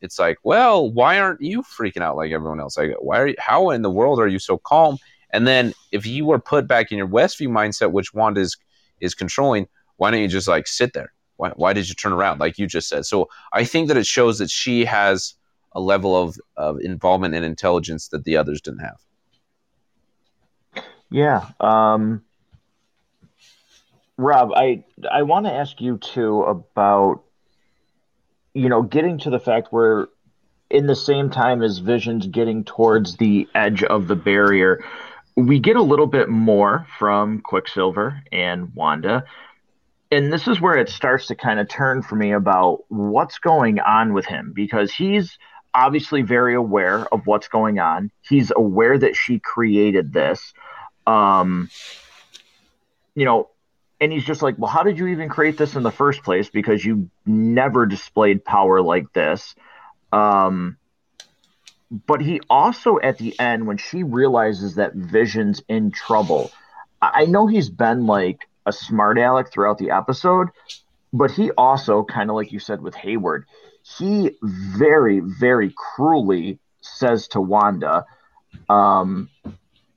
it's 0.00 0.18
like, 0.18 0.38
well, 0.42 0.90
why 0.90 1.18
aren't 1.18 1.40
you 1.40 1.62
freaking 1.62 2.02
out 2.02 2.16
like 2.16 2.32
everyone 2.32 2.60
else? 2.60 2.76
Like 2.76 2.94
why 3.00 3.20
are 3.20 3.28
you, 3.28 3.34
how 3.38 3.70
in 3.70 3.82
the 3.82 3.90
world 3.90 4.18
are 4.18 4.28
you 4.28 4.38
so 4.38 4.58
calm? 4.58 4.98
And 5.32 5.46
then 5.46 5.72
if 5.92 6.06
you 6.06 6.26
were 6.26 6.38
put 6.38 6.66
back 6.66 6.90
in 6.90 6.98
your 6.98 7.08
Westview 7.08 7.48
mindset, 7.48 7.92
which 7.92 8.12
Wanda 8.12 8.40
is 8.40 8.56
is 9.00 9.14
controlling, 9.14 9.66
why 9.96 10.10
don't 10.10 10.20
you 10.20 10.28
just 10.28 10.48
like 10.48 10.66
sit 10.66 10.92
there? 10.92 11.12
Why, 11.40 11.52
why 11.56 11.72
did 11.72 11.88
you 11.88 11.94
turn 11.94 12.12
around 12.12 12.38
like 12.38 12.58
you 12.58 12.66
just 12.66 12.86
said? 12.86 13.06
So 13.06 13.30
I 13.54 13.64
think 13.64 13.88
that 13.88 13.96
it 13.96 14.04
shows 14.04 14.38
that 14.40 14.50
she 14.50 14.84
has 14.84 15.32
a 15.72 15.80
level 15.80 16.14
of, 16.14 16.38
of 16.58 16.78
involvement 16.80 17.34
and 17.34 17.46
intelligence 17.46 18.08
that 18.08 18.24
the 18.24 18.36
others 18.36 18.60
didn't 18.60 18.80
have. 18.80 20.84
Yeah. 21.10 21.46
Um, 21.58 22.22
Rob, 24.18 24.52
I 24.54 24.84
I 25.10 25.22
want 25.22 25.46
to 25.46 25.52
ask 25.52 25.80
you 25.80 25.96
too 25.96 26.42
about 26.42 27.22
you 28.52 28.68
know 28.68 28.82
getting 28.82 29.16
to 29.20 29.30
the 29.30 29.40
fact 29.40 29.72
where 29.72 30.08
in 30.68 30.86
the 30.86 30.94
same 30.94 31.30
time 31.30 31.62
as 31.62 31.78
Vision's 31.78 32.26
getting 32.26 32.64
towards 32.64 33.16
the 33.16 33.48
edge 33.54 33.82
of 33.82 34.08
the 34.08 34.14
barrier, 34.14 34.84
we 35.36 35.58
get 35.58 35.76
a 35.76 35.82
little 35.82 36.06
bit 36.06 36.28
more 36.28 36.86
from 36.98 37.40
Quicksilver 37.40 38.22
and 38.30 38.74
Wanda. 38.74 39.24
And 40.10 40.32
this 40.32 40.48
is 40.48 40.60
where 40.60 40.76
it 40.76 40.88
starts 40.88 41.28
to 41.28 41.36
kind 41.36 41.60
of 41.60 41.68
turn 41.68 42.02
for 42.02 42.16
me 42.16 42.32
about 42.32 42.80
what's 42.88 43.38
going 43.38 43.78
on 43.78 44.12
with 44.12 44.26
him 44.26 44.52
because 44.54 44.92
he's 44.92 45.38
obviously 45.72 46.22
very 46.22 46.54
aware 46.54 47.06
of 47.12 47.26
what's 47.26 47.48
going 47.48 47.78
on. 47.78 48.10
He's 48.22 48.50
aware 48.54 48.98
that 48.98 49.14
she 49.14 49.38
created 49.38 50.12
this. 50.12 50.52
Um, 51.06 51.70
you 53.14 53.24
know, 53.24 53.50
and 54.00 54.12
he's 54.12 54.24
just 54.24 54.42
like, 54.42 54.56
well, 54.58 54.70
how 54.70 54.82
did 54.82 54.98
you 54.98 55.08
even 55.08 55.28
create 55.28 55.58
this 55.58 55.76
in 55.76 55.82
the 55.82 55.90
first 55.90 56.22
place? 56.22 56.48
Because 56.48 56.84
you 56.84 57.10
never 57.26 57.86
displayed 57.86 58.44
power 58.44 58.80
like 58.80 59.12
this. 59.12 59.54
Um, 60.12 60.76
but 62.06 62.20
he 62.20 62.40
also, 62.48 62.98
at 63.00 63.18
the 63.18 63.38
end, 63.38 63.66
when 63.66 63.76
she 63.76 64.02
realizes 64.02 64.76
that 64.76 64.94
Vision's 64.94 65.62
in 65.68 65.90
trouble, 65.90 66.50
I 67.02 67.26
know 67.26 67.46
he's 67.46 67.68
been 67.68 68.06
like 68.06 68.48
a 68.70 68.72
smart 68.72 69.18
aleck 69.18 69.52
throughout 69.52 69.78
the 69.78 69.90
episode, 69.90 70.48
but 71.12 71.30
he 71.30 71.50
also, 71.52 72.04
kind 72.04 72.30
of 72.30 72.36
like 72.36 72.52
you 72.52 72.58
said 72.58 72.80
with 72.80 72.94
Hayward, 72.94 73.44
he 73.98 74.36
very, 74.42 75.20
very 75.20 75.74
cruelly 75.76 76.58
says 76.80 77.28
to 77.28 77.40
Wanda, 77.40 78.06
um, 78.68 79.28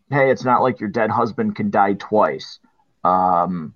hey, 0.09 0.31
it's 0.31 0.43
not 0.43 0.61
like 0.61 0.79
your 0.79 0.89
dead 0.89 1.09
husband 1.09 1.55
can 1.55 1.69
die 1.69 1.93
twice. 1.93 2.59
Um, 3.03 3.75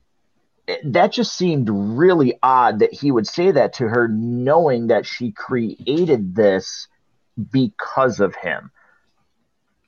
that 0.83 1.11
just 1.11 1.35
seemed 1.35 1.69
really 1.69 2.37
odd 2.41 2.79
that 2.79 2.93
he 2.93 3.11
would 3.11 3.27
say 3.27 3.51
that 3.51 3.73
to 3.73 3.87
her, 3.87 4.07
knowing 4.07 4.87
that 4.87 5.05
she 5.05 5.31
created 5.31 6.35
this 6.35 6.87
because 7.51 8.19
of 8.19 8.35
him, 8.35 8.71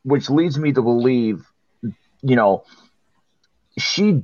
which 0.03 0.29
leads 0.29 0.57
me 0.57 0.71
to 0.71 0.81
believe, 0.81 1.45
you 2.21 2.35
know, 2.35 2.63
she 3.77 4.23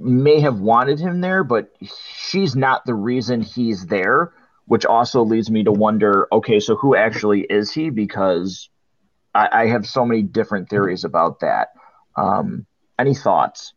may 0.00 0.40
have 0.40 0.60
wanted 0.60 0.98
him 0.98 1.20
there, 1.20 1.44
but 1.44 1.70
she's 2.16 2.56
not 2.56 2.84
the 2.86 2.94
reason 2.94 3.42
he's 3.42 3.86
there, 3.86 4.32
which 4.66 4.84
also 4.84 5.22
leads 5.22 5.50
me 5.50 5.64
to 5.64 5.72
wonder 5.72 6.26
okay, 6.32 6.60
so 6.60 6.76
who 6.76 6.96
actually 6.96 7.42
is 7.42 7.70
he? 7.70 7.90
Because 7.90 8.68
I, 9.34 9.48
I 9.52 9.66
have 9.66 9.86
so 9.86 10.04
many 10.04 10.22
different 10.22 10.68
theories 10.68 11.04
about 11.04 11.40
that. 11.40 11.68
Um, 12.16 12.66
any 12.98 13.14
thoughts? 13.14 13.72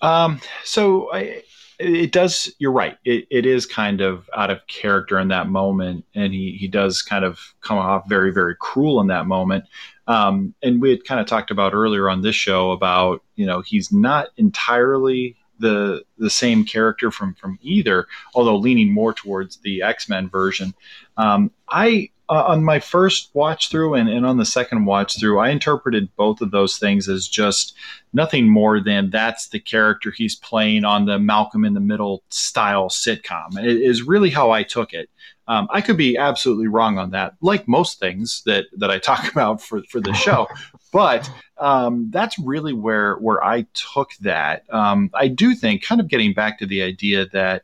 Um, 0.00 0.40
so 0.64 1.12
I, 1.12 1.42
it 1.78 2.12
does. 2.12 2.52
You're 2.58 2.72
right. 2.72 2.96
It, 3.04 3.26
it 3.30 3.46
is 3.46 3.66
kind 3.66 4.00
of 4.00 4.28
out 4.36 4.50
of 4.50 4.66
character 4.66 5.18
in 5.18 5.28
that 5.28 5.48
moment, 5.48 6.04
and 6.14 6.32
he 6.32 6.56
he 6.58 6.68
does 6.68 7.02
kind 7.02 7.24
of 7.24 7.38
come 7.60 7.78
off 7.78 8.08
very 8.08 8.32
very 8.32 8.56
cruel 8.58 9.00
in 9.00 9.06
that 9.08 9.26
moment. 9.26 9.64
Um, 10.08 10.54
and 10.62 10.80
we 10.80 10.90
had 10.90 11.04
kind 11.04 11.20
of 11.20 11.26
talked 11.26 11.50
about 11.50 11.74
earlier 11.74 12.08
on 12.08 12.22
this 12.22 12.34
show 12.34 12.72
about 12.72 13.22
you 13.36 13.46
know 13.46 13.60
he's 13.60 13.92
not 13.92 14.28
entirely 14.36 15.36
the 15.60 16.02
the 16.16 16.30
same 16.30 16.64
character 16.64 17.10
from 17.10 17.34
from 17.34 17.58
either, 17.62 18.08
although 18.34 18.56
leaning 18.56 18.92
more 18.92 19.12
towards 19.12 19.58
the 19.58 19.82
X 19.82 20.08
Men 20.08 20.28
version. 20.28 20.74
Um, 21.16 21.50
I 21.68 22.10
uh, 22.28 22.44
on 22.46 22.62
my 22.62 22.78
first 22.78 23.30
watch 23.34 23.70
through 23.70 23.94
and, 23.94 24.08
and 24.08 24.26
on 24.26 24.36
the 24.36 24.44
second 24.44 24.84
watch 24.84 25.18
through, 25.18 25.38
I 25.38 25.48
interpreted 25.48 26.14
both 26.16 26.40
of 26.40 26.50
those 26.50 26.78
things 26.78 27.08
as 27.08 27.26
just 27.26 27.74
nothing 28.12 28.48
more 28.48 28.80
than 28.80 29.10
that's 29.10 29.48
the 29.48 29.60
character 29.60 30.10
he's 30.10 30.36
playing 30.36 30.84
on 30.84 31.06
the 31.06 31.18
Malcolm 31.18 31.64
in 31.64 31.74
the 31.74 31.80
Middle 31.80 32.22
style 32.28 32.88
sitcom. 32.88 33.58
It 33.58 33.80
is 33.80 34.02
really 34.02 34.30
how 34.30 34.50
I 34.50 34.62
took 34.62 34.92
it. 34.92 35.08
Um, 35.46 35.66
I 35.70 35.80
could 35.80 35.96
be 35.96 36.18
absolutely 36.18 36.68
wrong 36.68 36.98
on 36.98 37.12
that, 37.12 37.34
like 37.40 37.66
most 37.66 37.98
things 37.98 38.42
that 38.44 38.66
that 38.76 38.90
I 38.90 38.98
talk 38.98 39.28
about 39.32 39.62
for 39.62 39.82
for 39.84 40.00
the 40.00 40.12
show. 40.12 40.46
but 40.92 41.30
um, 41.56 42.10
that's 42.10 42.38
really 42.38 42.74
where 42.74 43.14
where 43.16 43.42
I 43.42 43.66
took 43.72 44.10
that. 44.20 44.64
Um, 44.70 45.10
I 45.14 45.28
do 45.28 45.54
think, 45.54 45.82
kind 45.82 46.00
of 46.00 46.08
getting 46.08 46.34
back 46.34 46.58
to 46.58 46.66
the 46.66 46.82
idea 46.82 47.26
that 47.32 47.62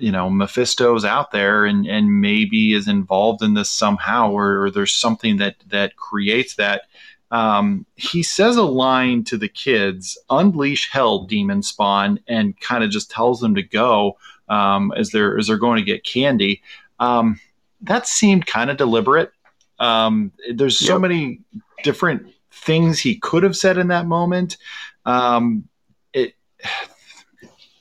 you 0.00 0.10
know 0.10 0.30
Mephisto's 0.30 1.04
out 1.04 1.30
there 1.30 1.64
and 1.64 1.86
and 1.86 2.20
maybe 2.20 2.72
is 2.72 2.88
involved 2.88 3.42
in 3.42 3.54
this 3.54 3.70
somehow, 3.70 4.30
or, 4.30 4.64
or 4.64 4.70
there's 4.70 4.94
something 4.94 5.36
that 5.36 5.56
that 5.68 5.96
creates 5.96 6.54
that. 6.56 6.82
Um, 7.30 7.86
he 7.94 8.24
says 8.24 8.56
a 8.56 8.64
line 8.64 9.24
to 9.24 9.36
the 9.36 9.48
kids, 9.48 10.18
"Unleash 10.30 10.90
hell, 10.90 11.24
demon 11.24 11.62
spawn," 11.62 12.20
and 12.26 12.58
kind 12.60 12.82
of 12.82 12.90
just 12.90 13.10
tells 13.10 13.40
them 13.40 13.54
to 13.54 13.62
go 13.62 14.16
um, 14.48 14.92
as 14.96 15.10
they're 15.10 15.38
as 15.38 15.46
they're 15.46 15.56
going 15.56 15.76
to 15.76 15.84
get 15.84 16.04
candy. 16.04 16.62
Um, 16.98 17.40
that 17.82 18.06
seemed 18.06 18.46
kind 18.46 18.70
of 18.70 18.76
deliberate. 18.76 19.32
Um, 19.78 20.32
there's 20.52 20.78
so 20.78 20.94
yep. 20.94 21.02
many 21.02 21.40
different 21.82 22.26
things 22.52 23.00
he 23.00 23.16
could 23.16 23.42
have 23.42 23.56
said 23.56 23.78
in 23.78 23.88
that 23.88 24.06
moment. 24.06 24.58
Um, 25.06 25.68
it 26.12 26.34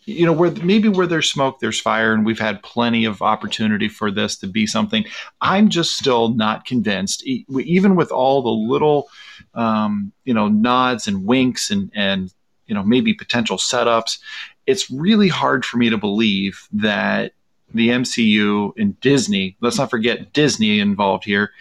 you 0.10 0.26
know 0.26 0.34
where 0.34 0.51
maybe 0.51 0.89
where 0.89 1.07
there's 1.07 1.32
smoke 1.32 1.60
there's 1.60 1.80
fire 1.80 2.14
and 2.14 2.26
we've 2.26 2.39
had 2.39 2.64
plenty 2.64 3.05
of 3.05 3.22
opportunity 3.22 3.88
for 3.88 4.12
this 4.12 4.38
to 4.38 4.47
be 4.47 4.66
something. 4.66 5.05
I'm 5.41 5.70
just 5.70 5.97
still 5.97 6.30
not 6.30 6.66
convinced 6.66 7.24
even 7.26 7.95
with 7.95 8.12
all 8.12 8.41
the 8.41 8.49
little 8.49 9.10
um, 9.53 10.12
you 10.26 10.34
know 10.34 10.47
nods 10.47 11.07
and 11.07 11.26
winks 11.26 11.70
and 11.70 11.91
and 11.93 12.34
you 12.66 12.76
know 12.76 12.84
maybe 12.84 13.14
potential 13.14 13.57
setups 13.57 14.20
it's 14.68 14.89
really 14.91 15.28
hard 15.28 15.66
for 15.66 15.78
me 15.78 15.89
to 15.89 15.97
believe 15.97 16.68
that 16.72 17.34
the 17.74 17.89
mcu 17.89 18.72
and 18.78 18.99
disney 19.01 19.57
let's 19.60 19.80
not 19.80 19.89
forget 19.89 20.34
disney 20.34 20.80
involved 20.80 21.26
here 21.26 21.51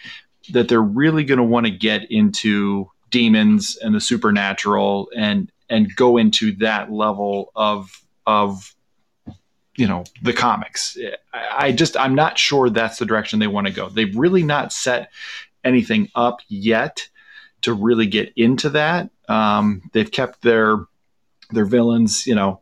that 0.51 0.67
they're 0.67 0.81
really 0.81 1.23
going 1.23 1.39
to 1.39 1.43
want 1.43 1.65
to 1.65 1.71
get 1.71 2.09
into 2.11 2.89
demons 3.09 3.77
and 3.81 3.95
the 3.95 3.99
supernatural 3.99 5.09
and 5.15 5.51
and 5.69 5.95
go 5.95 6.17
into 6.17 6.51
that 6.57 6.91
level 6.91 7.51
of 7.55 8.03
of 8.29 8.75
you 9.75 9.87
know 9.87 10.03
the 10.21 10.33
comics. 10.33 10.97
I, 11.33 11.71
just 11.71 11.97
I'm 11.97 12.13
not 12.13 12.37
sure 12.37 12.69
that's 12.69 12.99
the 12.99 13.05
direction 13.05 13.39
they 13.39 13.47
want 13.47 13.67
to 13.67 13.73
go. 13.73 13.89
They've 13.89 14.15
really 14.15 14.43
not 14.43 14.71
set 14.71 15.11
anything 15.63 16.09
up 16.13 16.41
yet 16.47 17.07
to 17.61 17.73
really 17.73 18.05
get 18.05 18.31
into 18.35 18.69
that. 18.69 19.09
Um, 19.27 19.81
they've 19.93 20.11
kept 20.11 20.43
their 20.43 20.85
their 21.51 21.65
villains, 21.65 22.27
you 22.27 22.35
know, 22.35 22.61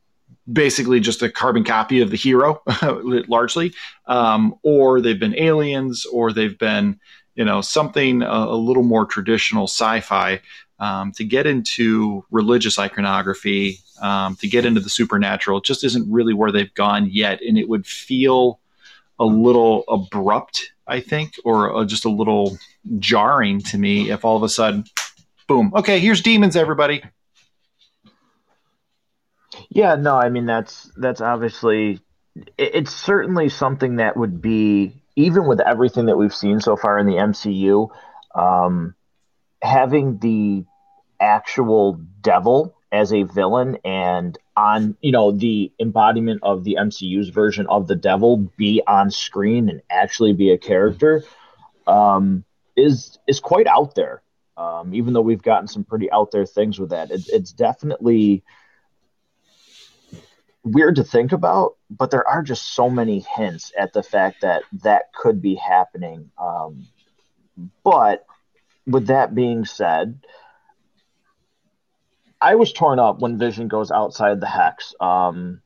basically 0.52 1.02
just 1.02 1.22
a 1.22 1.30
carbon 1.30 1.66
copy 1.66 2.00
of 2.00 2.12
the 2.12 2.18
hero, 2.18 2.62
largely, 3.28 3.74
um, 4.06 4.56
or 4.64 5.02
they've 5.02 5.20
been 5.20 5.38
aliens, 5.38 6.06
or 6.06 6.32
they've 6.32 6.58
been 6.58 7.00
you 7.36 7.44
know 7.44 7.60
something 7.62 8.22
a, 8.22 8.26
a 8.28 8.58
little 8.58 8.84
more 8.84 9.06
traditional 9.06 9.66
sci-fi 9.66 10.40
um, 10.80 11.12
to 11.14 11.24
get 11.26 11.48
into 11.48 12.24
religious 12.32 12.78
iconography, 12.80 13.80
um, 14.02 14.36
to 14.38 14.48
get 14.48 14.66
into 14.66 14.80
the 14.80 14.90
supernatural, 14.90 15.62
just 15.62 15.84
isn't 15.84 16.12
really 16.12 16.34
where 16.34 16.52
they've 16.52 16.74
gone 16.74 17.10
yet. 17.10 17.42
And 17.42 17.58
it 17.58 17.70
would 17.70 17.86
feel 17.86 18.60
a 19.20 19.26
little 19.26 19.84
abrupt, 19.88 20.72
I 20.88 21.00
think, 21.00 21.36
or 21.44 21.76
uh, 21.76 21.86
just 21.86 22.06
a 22.06 22.10
little 22.10 22.58
jarring 23.00 23.62
to 23.62 23.78
me 23.78 24.12
if 24.12 24.24
all 24.24 24.38
of 24.38 24.44
a 24.44 24.50
sudden, 24.50 24.86
boom, 25.48 25.72
okay, 25.76 26.00
here's 26.00 26.22
demons, 26.22 26.56
everybody. 26.56 27.04
Yeah, 29.70 29.96
no, 29.96 30.16
I 30.16 30.30
mean 30.30 30.46
that's 30.46 30.92
that's 30.98 31.22
obviously 31.22 32.00
it's 32.58 32.94
certainly 32.94 33.50
something 33.50 33.96
that 33.98 34.16
would 34.16 34.42
be 34.42 34.94
even 35.16 35.48
with 35.48 35.60
everything 35.60 36.06
that 36.06 36.18
we've 36.18 36.34
seen 36.34 36.60
so 36.60 36.76
far 36.76 37.00
in 37.00 37.08
the 37.08 37.14
MCU. 37.14 37.90
Um, 38.36 38.94
having 39.62 40.20
the 40.20 40.66
actual 41.20 42.00
devil 42.22 42.77
as 42.92 43.12
a 43.12 43.24
villain 43.24 43.78
and 43.84 44.38
on 44.56 44.96
you 45.02 45.12
know 45.12 45.32
the 45.32 45.72
embodiment 45.80 46.40
of 46.44 46.64
the 46.64 46.78
MCU's 46.80 47.30
version 47.30 47.68
of 47.68 47.88
the 47.88 47.96
devil 47.96 48.38
be 48.58 48.82
on 48.88 49.12
screen 49.12 49.70
and 49.70 49.82
actually 49.90 50.34
be 50.34 50.52
a 50.52 50.58
character 50.58 51.24
um, 51.86 52.44
is 52.76 53.18
is 53.28 53.40
quite 53.40 53.68
out 53.68 53.96
there. 53.96 54.22
Um, 54.56 54.94
even 54.96 55.14
though 55.14 55.22
we've 55.22 55.42
gotten 55.42 55.68
some 55.68 55.84
pretty 55.84 56.12
out 56.12 56.32
there 56.32 56.46
things 56.46 56.80
with 56.80 56.90
that, 56.90 57.12
it, 57.12 57.22
it's 57.28 57.52
definitely 57.52 58.44
weird 60.64 60.96
to 60.96 61.04
think 61.04 61.32
about. 61.32 61.76
But 61.90 62.10
there 62.10 62.28
are 62.28 62.42
just 62.42 62.74
so 62.74 62.90
many 62.90 63.20
hints 63.36 63.72
at 63.78 63.94
the 63.94 64.04
fact 64.04 64.42
that 64.42 64.64
that 64.84 65.14
could 65.14 65.42
be 65.42 65.56
happening. 65.56 66.32
Um, 66.38 66.88
but 67.84 68.26
with 68.88 69.08
that 69.08 69.36
being 69.36 69.66
said, 69.66 70.20
I 72.42 72.56
was 72.56 72.72
torn 72.72 73.00
up 73.00 73.20
when 73.20 73.38
Vision 73.38 73.68
goes 73.68 73.92
outside 73.92 74.40
the 74.40 74.48
hex. 74.48 74.94
Um, 75.00 75.62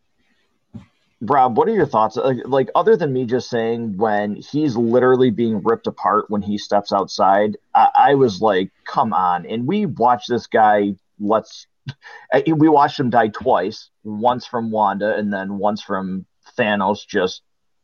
Rob, 1.21 1.57
what 1.57 1.67
are 1.67 1.73
your 1.73 1.85
thoughts? 1.85 2.15
Like, 2.15 2.37
like, 2.45 2.69
other 2.73 2.95
than 2.95 3.13
me 3.13 3.25
just 3.25 3.49
saying 3.49 3.97
when 3.97 4.35
he's 4.35 4.75
literally 4.75 5.29
being 5.29 5.61
ripped 5.61 5.85
apart 5.85 6.29
when 6.29 6.41
he 6.41 6.57
steps 6.57 6.91
outside, 6.91 7.57
I, 7.75 7.89
I 7.95 8.15
was 8.15 8.41
like, 8.41 8.71
come 8.85 9.13
on. 9.13 9.45
And 9.45 9.67
we 9.67 9.85
watched 9.85 10.29
this 10.29 10.47
guy. 10.47 10.95
Let's. 11.19 11.67
We 12.45 12.69
watched 12.69 12.99
him 12.99 13.09
die 13.09 13.27
twice. 13.29 13.89
Once 14.03 14.45
from 14.45 14.71
Wanda, 14.71 15.15
and 15.15 15.33
then 15.33 15.57
once 15.57 15.81
from 15.81 16.25
Thanos, 16.57 17.05
just 17.05 17.41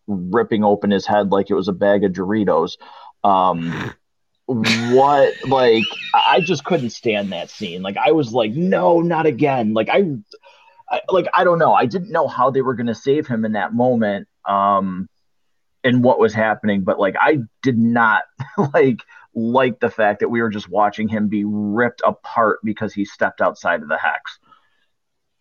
ripping 0.08 0.64
open 0.64 0.92
his 0.92 1.06
head 1.06 1.32
like 1.32 1.50
it 1.50 1.56
was 1.56 1.68
a 1.68 1.74
bag 1.74 2.04
of 2.04 2.14
Doritos. 2.14 2.78
Um, 3.24 3.94
what 4.48 5.34
like 5.48 5.84
I 6.14 6.40
just 6.40 6.64
couldn't 6.64 6.92
stand 6.92 7.32
that 7.32 7.50
scene. 7.50 7.82
Like 7.82 7.98
I 7.98 8.12
was 8.12 8.34
like, 8.34 8.54
no, 8.54 9.02
not 9.02 9.26
again. 9.26 9.74
Like 9.74 9.90
I, 9.90 10.06
I 10.90 11.02
like 11.10 11.28
I 11.34 11.44
don't 11.44 11.60
know. 11.60 11.74
I 11.74 11.86
didn't 11.86 12.12
know 12.12 12.28
how 12.28 12.50
they 12.50 12.62
were 12.62 12.74
going 12.74 12.88
to 12.88 12.96
save 12.96 13.28
him 13.28 13.44
in 13.44 13.54
that 13.54 13.74
moment. 13.74 14.28
Um, 14.48 15.10
and 15.84 16.04
what 16.04 16.20
was 16.20 16.34
happening, 16.34 16.82
but 16.82 17.00
like 17.00 17.16
I 17.20 17.40
did 17.62 17.78
not 17.78 18.24
like 18.74 19.00
like 19.36 19.80
the 19.80 19.90
fact 19.90 20.22
that 20.22 20.30
we 20.30 20.42
were 20.42 20.50
just 20.50 20.70
watching 20.70 21.08
him 21.08 21.28
be 21.28 21.44
ripped 21.46 22.02
apart 22.06 22.60
because 22.64 22.94
he 22.94 23.06
stepped 23.06 23.42
outside 23.42 23.84
of 23.84 23.90
the 23.90 23.98
hex. 23.98 24.40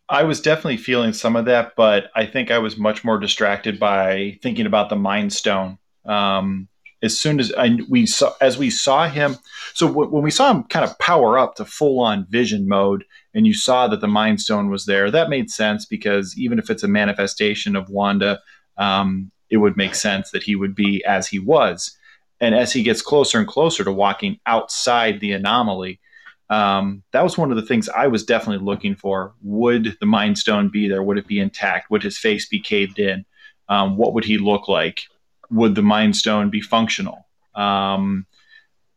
I 0.09 0.25
was 0.25 0.41
definitely 0.41 0.77
feeling 0.77 1.13
some 1.13 1.35
of 1.35 1.47
that, 1.47 1.75
but 1.77 2.11
I 2.15 2.27
think 2.27 2.51
I 2.51 2.59
was 2.59 2.77
much 2.77 3.05
more 3.05 3.19
distracted 3.19 3.81
by 3.81 4.39
thinking 4.43 4.67
about 4.67 4.89
the 4.89 4.97
Mind 4.97 5.33
Stone. 5.33 5.79
Um, 6.05 6.69
as 7.07 7.19
soon 7.19 7.41
as 7.41 7.53
I, 7.55 7.79
we 7.89 8.05
saw 8.05 8.35
as 8.43 8.59
we 8.59 8.69
saw 8.69 9.09
him 9.09 9.37
so 9.73 9.89
w- 9.89 10.11
when 10.11 10.23
we 10.23 10.31
saw 10.31 10.51
him 10.51 10.65
kind 10.65 10.85
of 10.85 10.99
power 10.99 11.39
up 11.39 11.55
to 11.55 11.65
full 11.65 12.01
on 12.01 12.27
vision 12.29 12.69
mode 12.69 13.05
and 13.33 13.47
you 13.47 13.55
saw 13.55 13.89
that 13.89 14.03
the 14.03 14.09
mind 14.09 14.43
stone 14.43 14.69
was 14.69 14.85
there 14.85 15.11
that 15.11 15.31
made 15.31 15.51
sense 15.51 15.87
because 15.87 16.39
even 16.39 16.59
if 16.59 16.69
it's 16.69 16.83
a 16.83 16.89
manifestation 16.89 17.75
of 17.75 17.89
wanda 17.89 18.41
um, 18.77 19.31
it 19.49 19.57
would 19.57 19.77
make 19.77 19.95
sense 19.95 20.31
that 20.33 20.43
he 20.43 20.57
would 20.57 20.75
be 20.75 21.03
as 21.05 21.27
he 21.29 21.39
was. 21.39 21.97
And 22.41 22.55
as 22.55 22.73
he 22.73 22.83
gets 22.83 23.01
closer 23.01 23.39
and 23.39 23.49
closer 23.49 23.85
to 23.85 23.93
walking 23.93 24.39
outside 24.45 25.21
the 25.21 25.33
anomaly 25.33 26.01
um, 26.49 27.03
that 27.13 27.25
was 27.25 27.37
one 27.37 27.51
of 27.51 27.57
the 27.57 27.67
things 27.67 27.89
i 27.89 28.07
was 28.07 28.25
definitely 28.25 28.65
looking 28.65 28.95
for. 28.95 29.35
Would 29.43 29.97
the 30.01 30.07
mind 30.07 30.39
stone 30.39 30.69
be 30.69 30.89
there? 30.89 31.03
Would 31.03 31.19
it 31.19 31.27
be 31.27 31.41
intact? 31.41 31.91
Would 31.91 32.03
his 32.03 32.19
face 32.19 32.47
be 32.47 32.61
caved 32.61 32.99
in? 32.99 33.25
Um, 33.69 33.97
what 33.97 34.15
would 34.15 34.25
he 34.25 34.39
look 34.39 34.69
like 34.69 35.09
would 35.51 35.75
the 35.75 35.83
Mind 35.83 36.17
Stone 36.17 36.51
be 36.51 36.61
functional? 36.61 37.27
Um, 37.55 38.27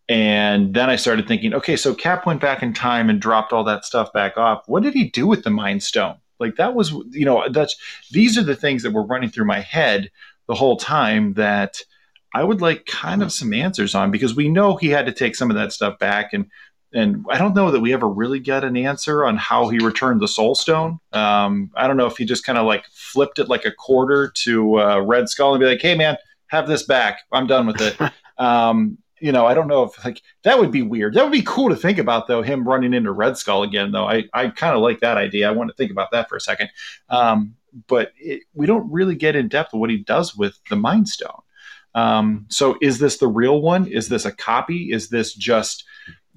and 0.07 0.73
then 0.73 0.89
I 0.89 0.95
started 0.95 1.27
thinking, 1.27 1.53
okay, 1.53 1.75
so 1.75 1.93
Cap 1.93 2.25
went 2.25 2.41
back 2.41 2.63
in 2.63 2.73
time 2.73 3.09
and 3.09 3.21
dropped 3.21 3.53
all 3.53 3.63
that 3.65 3.85
stuff 3.85 4.11
back 4.11 4.37
off. 4.37 4.63
What 4.67 4.81
did 4.83 4.95
he 4.95 5.09
do 5.09 5.27
with 5.27 5.43
the 5.43 5.51
Mind 5.51 5.83
Stone? 5.83 6.15
Like 6.39 6.55
that 6.55 6.73
was, 6.73 6.91
you 7.11 7.25
know, 7.25 7.47
that's 7.49 7.75
these 8.11 8.37
are 8.37 8.43
the 8.43 8.55
things 8.55 8.83
that 8.83 8.91
were 8.91 9.03
running 9.03 9.29
through 9.29 9.45
my 9.45 9.59
head 9.59 10.09
the 10.47 10.55
whole 10.55 10.77
time 10.77 11.33
that 11.33 11.77
I 12.33 12.43
would 12.43 12.61
like 12.61 12.85
kind 12.85 13.21
of 13.21 13.31
some 13.31 13.53
answers 13.53 13.93
on 13.93 14.09
because 14.09 14.35
we 14.35 14.49
know 14.49 14.75
he 14.75 14.89
had 14.89 15.05
to 15.05 15.11
take 15.11 15.35
some 15.35 15.49
of 15.49 15.57
that 15.57 15.73
stuff 15.73 15.99
back 15.99 16.33
and 16.33 16.49
and 16.91 17.23
I 17.29 17.37
don't 17.37 17.55
know 17.55 17.69
that 17.69 17.81
we 17.81 17.93
ever 17.93 18.09
really 18.09 18.39
got 18.39 18.63
an 18.63 18.75
answer 18.75 19.23
on 19.23 19.37
how 19.37 19.69
he 19.69 19.77
returned 19.77 20.21
the 20.21 20.27
Soul 20.27 20.55
Stone. 20.55 20.99
Um, 21.13 21.69
I 21.75 21.85
don't 21.85 21.97
know 21.97 22.07
if 22.07 22.17
he 22.17 22.25
just 22.25 22.43
kind 22.43 22.57
of 22.57 22.65
like 22.65 22.85
flipped 22.91 23.37
it 23.37 23.47
like 23.47 23.63
a 23.63 23.71
quarter 23.71 24.31
to 24.37 24.79
uh, 24.79 24.99
Red 25.01 25.29
Skull 25.29 25.53
and 25.53 25.61
be 25.61 25.67
like, 25.67 25.81
"Hey, 25.81 25.93
man, 25.93 26.17
have 26.49 26.67
this 26.67 26.83
back. 26.83 27.21
I'm 27.31 27.47
done 27.47 27.65
with 27.65 27.81
it." 27.81 27.97
um, 28.37 28.97
you 29.21 29.31
know, 29.31 29.45
I 29.45 29.53
don't 29.53 29.67
know 29.67 29.83
if 29.83 30.03
like 30.03 30.21
that 30.43 30.59
would 30.59 30.71
be 30.71 30.81
weird. 30.81 31.13
That 31.13 31.23
would 31.23 31.31
be 31.31 31.41
cool 31.41 31.69
to 31.69 31.75
think 31.75 31.97
about 31.97 32.27
though. 32.27 32.41
Him 32.41 32.67
running 32.67 32.93
into 32.93 33.11
Red 33.11 33.37
Skull 33.37 33.63
again, 33.63 33.91
though. 33.91 34.05
I 34.05 34.25
I 34.33 34.49
kind 34.49 34.75
of 34.75 34.81
like 34.81 34.99
that 35.01 35.17
idea. 35.17 35.47
I 35.47 35.51
want 35.51 35.69
to 35.69 35.75
think 35.75 35.91
about 35.91 36.11
that 36.11 36.29
for 36.29 36.35
a 36.35 36.41
second. 36.41 36.69
Um, 37.09 37.55
but 37.87 38.11
it, 38.17 38.43
we 38.53 38.65
don't 38.65 38.91
really 38.91 39.15
get 39.15 39.35
in 39.35 39.47
depth 39.47 39.73
of 39.73 39.79
what 39.79 39.89
he 39.89 39.97
does 39.97 40.35
with 40.35 40.59
the 40.69 40.75
Mind 40.75 41.07
Stone. 41.07 41.41
Um, 41.95 42.45
so 42.49 42.77
is 42.81 42.99
this 42.99 43.17
the 43.17 43.27
real 43.27 43.61
one? 43.61 43.87
Is 43.87 44.09
this 44.09 44.25
a 44.25 44.31
copy? 44.31 44.91
Is 44.91 45.09
this 45.09 45.33
just 45.33 45.85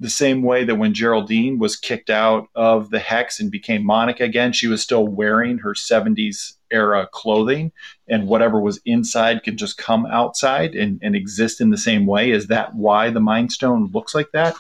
the 0.03 0.11
same 0.11 0.43
way 0.43 0.65
that 0.65 0.75
when 0.75 0.95
Geraldine 0.95 1.61
was 1.61 1.77
kicked 1.77 2.11
out 2.11 2.49
of 2.57 2.91
the 2.91 2.99
hex 2.99 3.39
and 3.39 3.53
became 3.53 3.87
Monica 3.87 4.25
again, 4.25 4.53
she 4.53 4.67
was 4.67 4.83
still 4.83 5.07
wearing 5.07 5.59
her 5.59 5.75
70s 5.75 6.55
era 6.73 7.09
clothing, 7.13 7.71
and 8.09 8.27
whatever 8.27 8.61
was 8.61 8.81
inside 8.85 9.45
can 9.45 9.57
just 9.57 9.79
come 9.79 10.05
outside 10.07 10.75
and, 10.75 10.99
and 11.05 11.15
exist 11.15 11.61
in 11.61 11.71
the 11.71 11.79
same 11.79 12.05
way. 12.07 12.33
Is 12.33 12.49
that 12.49 12.75
why 12.75 13.11
the 13.11 13.21
Mind 13.21 13.53
Stone 13.53 13.91
looks 13.95 14.13
like 14.13 14.33
that? 14.33 14.57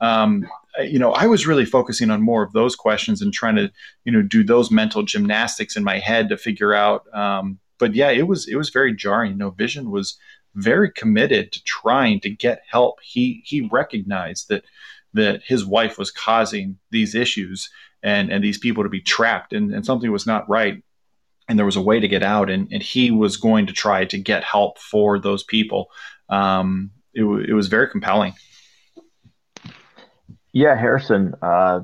Um, 0.00 0.48
you 0.80 0.98
know, 0.98 1.12
I 1.12 1.26
was 1.26 1.46
really 1.46 1.66
focusing 1.66 2.10
on 2.10 2.22
more 2.22 2.42
of 2.42 2.54
those 2.54 2.74
questions 2.74 3.20
and 3.20 3.34
trying 3.34 3.56
to, 3.56 3.70
you 4.04 4.12
know, 4.12 4.22
do 4.22 4.42
those 4.42 4.70
mental 4.70 5.02
gymnastics 5.02 5.76
in 5.76 5.84
my 5.84 5.98
head 5.98 6.30
to 6.30 6.38
figure 6.38 6.72
out. 6.72 7.04
Um, 7.14 7.58
but 7.78 7.94
yeah, 7.94 8.10
it 8.10 8.26
was 8.26 8.48
it 8.48 8.56
was 8.56 8.70
very 8.70 8.94
jarring. 8.94 9.32
You 9.32 9.38
know, 9.38 9.50
Vision 9.50 9.90
was 9.90 10.18
very 10.56 10.90
committed 10.90 11.52
to 11.52 11.62
trying 11.64 12.18
to 12.20 12.30
get 12.30 12.62
help. 12.68 12.98
He 13.02 13.42
he 13.44 13.68
recognized 13.70 14.48
that 14.48 14.64
that 15.12 15.42
his 15.44 15.64
wife 15.64 15.98
was 15.98 16.10
causing 16.10 16.78
these 16.90 17.14
issues 17.14 17.70
and 18.02 18.30
and 18.30 18.42
these 18.42 18.58
people 18.58 18.82
to 18.82 18.88
be 18.88 19.00
trapped 19.00 19.52
and, 19.52 19.72
and 19.72 19.84
something 19.84 20.10
was 20.10 20.26
not 20.26 20.48
right 20.48 20.82
and 21.48 21.58
there 21.58 21.66
was 21.66 21.76
a 21.76 21.82
way 21.82 22.00
to 22.00 22.08
get 22.08 22.22
out 22.22 22.50
and, 22.50 22.68
and 22.72 22.82
he 22.82 23.10
was 23.10 23.36
going 23.36 23.66
to 23.66 23.72
try 23.72 24.04
to 24.04 24.18
get 24.18 24.42
help 24.42 24.78
for 24.78 25.18
those 25.18 25.44
people. 25.44 25.90
Um, 26.28 26.90
it, 27.14 27.20
w- 27.20 27.46
it 27.48 27.52
was 27.52 27.68
very 27.68 27.88
compelling. 27.88 28.34
Yeah 30.52 30.74
harrison 30.74 31.34
uh, 31.42 31.80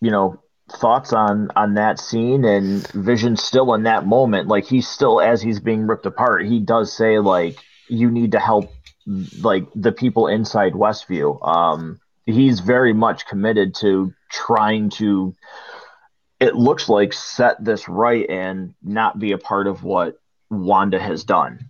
you 0.00 0.10
know 0.10 0.38
thoughts 0.70 1.12
on 1.12 1.50
on 1.56 1.74
that 1.74 1.98
scene 1.98 2.44
and 2.44 2.86
vision 2.92 3.36
still 3.36 3.74
in 3.74 3.84
that 3.84 4.06
moment. 4.06 4.48
Like 4.48 4.66
he's 4.66 4.86
still 4.86 5.20
as 5.20 5.40
he's 5.40 5.60
being 5.60 5.86
ripped 5.86 6.06
apart 6.06 6.44
he 6.46 6.60
does 6.60 6.94
say 6.94 7.18
like 7.18 7.56
you 7.88 8.10
need 8.10 8.32
to 8.32 8.40
help 8.40 8.72
like 9.40 9.64
the 9.74 9.92
people 9.92 10.26
inside 10.26 10.72
Westview. 10.72 11.46
Um, 11.46 12.00
he's 12.26 12.60
very 12.60 12.92
much 12.92 13.26
committed 13.26 13.74
to 13.76 14.12
trying 14.30 14.90
to. 14.90 15.34
It 16.40 16.56
looks 16.56 16.88
like 16.88 17.12
set 17.12 17.64
this 17.64 17.88
right 17.88 18.28
and 18.28 18.74
not 18.82 19.18
be 19.18 19.32
a 19.32 19.38
part 19.38 19.66
of 19.66 19.84
what 19.84 20.18
Wanda 20.50 20.98
has 20.98 21.22
done. 21.22 21.68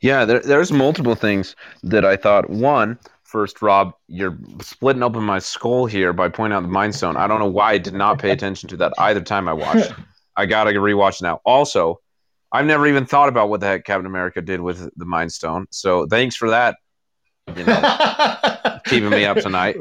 Yeah, 0.00 0.24
there, 0.24 0.40
there's 0.40 0.70
multiple 0.70 1.16
things 1.16 1.56
that 1.82 2.04
I 2.04 2.14
thought. 2.14 2.48
One, 2.48 2.98
first, 3.24 3.60
Rob, 3.60 3.94
you're 4.06 4.38
splitting 4.60 5.02
open 5.02 5.24
my 5.24 5.40
skull 5.40 5.86
here 5.86 6.12
by 6.12 6.28
pointing 6.28 6.56
out 6.56 6.62
the 6.62 6.68
Mind 6.68 6.94
Stone. 6.94 7.16
I 7.16 7.26
don't 7.26 7.40
know 7.40 7.46
why 7.46 7.72
I 7.72 7.78
did 7.78 7.94
not 7.94 8.20
pay 8.20 8.30
attention 8.30 8.68
to 8.68 8.76
that 8.76 8.92
either 8.98 9.20
time 9.20 9.48
I 9.48 9.52
watched. 9.52 9.92
I 10.36 10.46
gotta 10.46 10.70
rewatch 10.70 11.20
now. 11.20 11.40
Also, 11.44 12.00
I've 12.50 12.66
never 12.66 12.86
even 12.86 13.04
thought 13.04 13.28
about 13.28 13.50
what 13.50 13.60
the 13.60 13.66
heck 13.66 13.84
Captain 13.84 14.06
America 14.06 14.40
did 14.40 14.60
with 14.60 14.90
the 14.96 15.04
Mind 15.04 15.32
Stone. 15.32 15.66
So 15.70 16.06
thanks 16.06 16.34
for 16.34 16.50
that. 16.50 16.76
You 17.54 17.64
know, 17.64 18.78
keeping 18.86 19.10
me 19.10 19.24
up 19.24 19.38
tonight. 19.38 19.76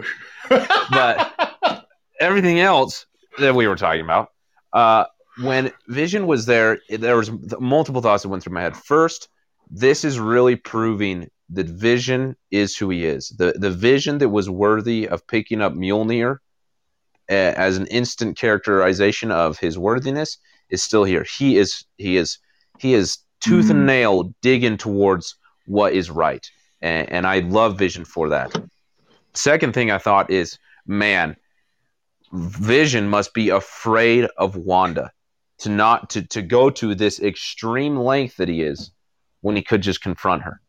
But 0.49 1.87
everything 2.19 2.59
else 2.59 3.05
that 3.39 3.55
we 3.55 3.67
were 3.67 3.75
talking 3.75 4.01
about, 4.01 4.29
uh, 4.73 5.05
when 5.41 5.71
Vision 5.87 6.27
was 6.27 6.45
there, 6.45 6.79
there 6.89 7.15
was 7.15 7.31
multiple 7.59 8.01
thoughts 8.01 8.23
that 8.23 8.29
went 8.29 8.43
through 8.43 8.53
my 8.53 8.61
head. 8.61 8.75
First, 8.75 9.29
this 9.69 10.03
is 10.03 10.19
really 10.19 10.55
proving 10.55 11.29
that 11.49 11.67
Vision 11.67 12.35
is 12.51 12.75
who 12.75 12.89
he 12.89 13.05
is. 13.05 13.29
The 13.37 13.53
the 13.57 13.71
Vision 13.71 14.17
that 14.17 14.29
was 14.29 14.49
worthy 14.49 15.07
of 15.07 15.25
picking 15.27 15.61
up 15.61 15.73
Mjolnir 15.73 16.37
uh, 17.29 17.33
as 17.33 17.77
an 17.77 17.87
instant 17.87 18.37
characterization 18.37 19.31
of 19.31 19.57
his 19.59 19.77
worthiness 19.77 20.37
is 20.69 20.83
still 20.83 21.03
here. 21.03 21.25
He 21.37 21.57
is 21.57 21.85
he 21.97 22.17
is 22.17 22.39
he 22.79 22.93
is 22.93 23.19
tooth 23.39 23.65
mm-hmm. 23.65 23.71
and 23.71 23.85
nail 23.85 24.33
digging 24.41 24.77
towards 24.77 25.35
what 25.65 25.93
is 25.93 26.09
right. 26.09 26.49
And, 26.81 27.09
and 27.11 27.27
I 27.27 27.39
love 27.39 27.77
Vision 27.77 28.05
for 28.05 28.29
that. 28.29 28.55
Second 29.33 29.73
thing 29.73 29.91
I 29.91 29.97
thought 29.97 30.31
is, 30.31 30.57
man, 30.85 31.35
Vision 32.33 33.09
must 33.09 33.33
be 33.33 33.49
afraid 33.49 34.27
of 34.37 34.55
Wanda 34.55 35.11
to 35.59 35.69
not 35.69 36.09
to, 36.11 36.21
to 36.27 36.41
go 36.41 36.69
to 36.69 36.93
this 36.93 37.19
extreme 37.19 37.97
length 37.97 38.37
that 38.37 38.49
he 38.49 38.61
is 38.61 38.91
when 39.41 39.55
he 39.55 39.61
could 39.61 39.81
just 39.81 40.01
confront 40.01 40.43
her. 40.43 40.61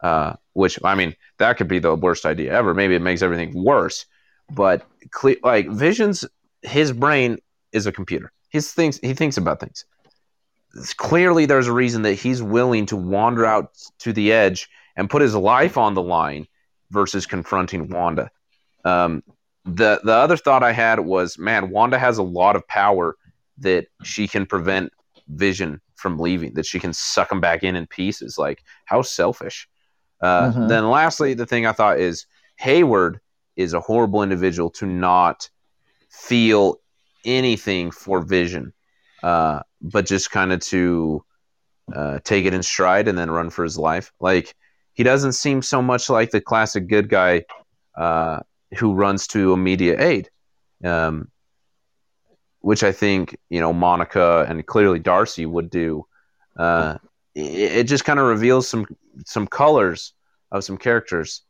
Uh, 0.00 0.34
which 0.52 0.78
I 0.84 0.94
mean, 0.94 1.14
that 1.38 1.56
could 1.56 1.68
be 1.68 1.78
the 1.78 1.94
worst 1.94 2.24
idea 2.24 2.52
ever. 2.52 2.74
Maybe 2.74 2.94
it 2.94 3.02
makes 3.02 3.22
everything 3.22 3.52
worse. 3.62 4.06
But 4.50 4.86
like 5.42 5.68
Vision's, 5.70 6.24
his 6.62 6.92
brain 6.92 7.38
is 7.72 7.86
a 7.86 7.92
computer. 7.92 8.32
His 8.48 8.72
thinks 8.72 8.98
he 8.98 9.14
thinks 9.14 9.36
about 9.36 9.60
things 9.60 9.84
clearly 10.96 11.46
there's 11.46 11.66
a 11.66 11.72
reason 11.72 12.02
that 12.02 12.14
he's 12.14 12.42
willing 12.42 12.86
to 12.86 12.96
wander 12.96 13.44
out 13.44 13.72
to 14.00 14.12
the 14.12 14.32
edge 14.32 14.68
and 14.96 15.10
put 15.10 15.22
his 15.22 15.34
life 15.34 15.76
on 15.76 15.94
the 15.94 16.02
line 16.02 16.46
versus 16.90 17.26
confronting 17.26 17.88
Wanda. 17.88 18.30
Um, 18.84 19.22
the 19.64 20.00
the 20.02 20.12
other 20.12 20.36
thought 20.36 20.62
I 20.62 20.72
had 20.72 21.00
was, 21.00 21.38
man, 21.38 21.70
Wanda 21.70 21.98
has 21.98 22.18
a 22.18 22.22
lot 22.22 22.56
of 22.56 22.66
power 22.68 23.16
that 23.58 23.86
she 24.02 24.28
can 24.28 24.46
prevent 24.46 24.92
Vision 25.28 25.80
from 25.96 26.18
leaving, 26.18 26.54
that 26.54 26.64
she 26.64 26.80
can 26.80 26.92
suck 26.92 27.30
him 27.30 27.40
back 27.40 27.62
in 27.62 27.76
in 27.76 27.86
pieces. 27.86 28.38
Like 28.38 28.62
how 28.86 29.02
selfish. 29.02 29.68
Uh, 30.20 30.50
mm-hmm. 30.50 30.68
Then 30.68 30.88
lastly, 30.88 31.34
the 31.34 31.46
thing 31.46 31.66
I 31.66 31.72
thought 31.72 31.98
is 31.98 32.26
Hayward 32.56 33.20
is 33.56 33.74
a 33.74 33.80
horrible 33.80 34.22
individual 34.22 34.70
to 34.70 34.86
not 34.86 35.50
feel 36.10 36.80
anything 37.24 37.90
for 37.90 38.20
Vision. 38.20 38.72
Uh, 39.22 39.60
but 39.80 40.06
just 40.06 40.30
kind 40.30 40.52
of 40.52 40.60
to 40.60 41.24
uh, 41.94 42.18
take 42.24 42.44
it 42.44 42.54
in 42.54 42.62
stride 42.62 43.08
and 43.08 43.16
then 43.16 43.30
run 43.30 43.50
for 43.50 43.64
his 43.64 43.78
life. 43.78 44.12
Like 44.20 44.54
he 44.92 45.02
doesn't 45.02 45.32
seem 45.32 45.62
so 45.62 45.80
much 45.80 46.10
like 46.10 46.30
the 46.30 46.40
classic 46.40 46.88
good 46.88 47.08
guy 47.08 47.44
uh, 47.96 48.40
who 48.76 48.94
runs 48.94 49.26
to 49.28 49.52
immediate 49.52 50.00
aid, 50.00 50.30
um, 50.84 51.30
which 52.60 52.82
I 52.82 52.92
think 52.92 53.36
you 53.48 53.60
know 53.60 53.72
Monica 53.72 54.46
and 54.48 54.64
clearly 54.66 54.98
Darcy 54.98 55.46
would 55.46 55.70
do. 55.70 56.06
Uh, 56.56 56.98
it, 57.34 57.78
it, 57.78 57.84
just 57.84 58.04
kind 58.04 58.18
of 58.18 58.26
reveals 58.26 58.68
some 58.68 58.86
some 59.24 59.46
colors 59.46 60.12
of 60.50 60.64
some 60.64 60.76
characters 60.76 61.42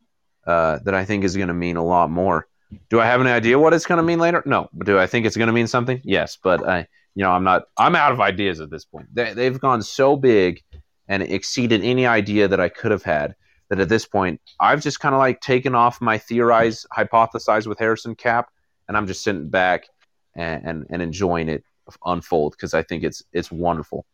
uh, 0.45 0.79
that 0.85 0.93
I 0.93 1.05
think 1.05 1.23
is 1.23 1.35
going 1.35 1.47
to 1.47 1.53
mean 1.53 1.77
a 1.77 1.85
lot 1.85 2.11
more. 2.11 2.47
Do 2.89 2.99
I 2.99 3.05
have 3.05 3.19
any 3.19 3.31
idea 3.31 3.57
what 3.57 3.73
it's 3.73 3.87
going 3.87 3.97
to 3.97 4.03
mean 4.03 4.19
later? 4.19 4.43
No, 4.45 4.69
but 4.73 4.85
do 4.85 4.99
I 4.99 5.07
think 5.07 5.25
it's 5.25 5.35
going 5.35 5.47
to 5.47 5.53
mean 5.53 5.67
something? 5.67 5.99
Yes, 6.03 6.37
but 6.41 6.67
I 6.67 6.87
you 7.15 7.23
know, 7.23 7.31
I'm 7.31 7.43
not, 7.43 7.63
I'm 7.77 7.95
out 7.95 8.11
of 8.11 8.21
ideas 8.21 8.61
at 8.61 8.69
this 8.69 8.85
point. 8.85 9.07
They, 9.13 9.33
they've 9.33 9.59
gone 9.59 9.81
so 9.81 10.15
big 10.15 10.63
and 11.07 11.23
exceeded 11.23 11.83
any 11.83 12.05
idea 12.05 12.47
that 12.47 12.59
I 12.59 12.69
could 12.69 12.91
have 12.91 13.03
had 13.03 13.35
that 13.69 13.79
at 13.79 13.89
this 13.89 14.05
point, 14.05 14.41
I've 14.59 14.81
just 14.81 14.99
kind 14.99 15.13
of 15.13 15.19
like 15.19 15.41
taken 15.41 15.75
off 15.75 16.01
my 16.01 16.17
theorize, 16.17 16.85
hypothesize 16.95 17.67
with 17.67 17.79
Harrison 17.79 18.15
cap, 18.15 18.49
and 18.87 18.97
I'm 18.97 19.07
just 19.07 19.23
sitting 19.23 19.49
back 19.49 19.87
and, 20.35 20.65
and, 20.65 20.87
and 20.89 21.01
enjoying 21.01 21.49
it 21.49 21.63
unfold 22.05 22.53
because 22.53 22.73
I 22.73 22.83
think 22.83 23.03
it's, 23.03 23.23
it's 23.33 23.51
wonderful. 23.51 24.05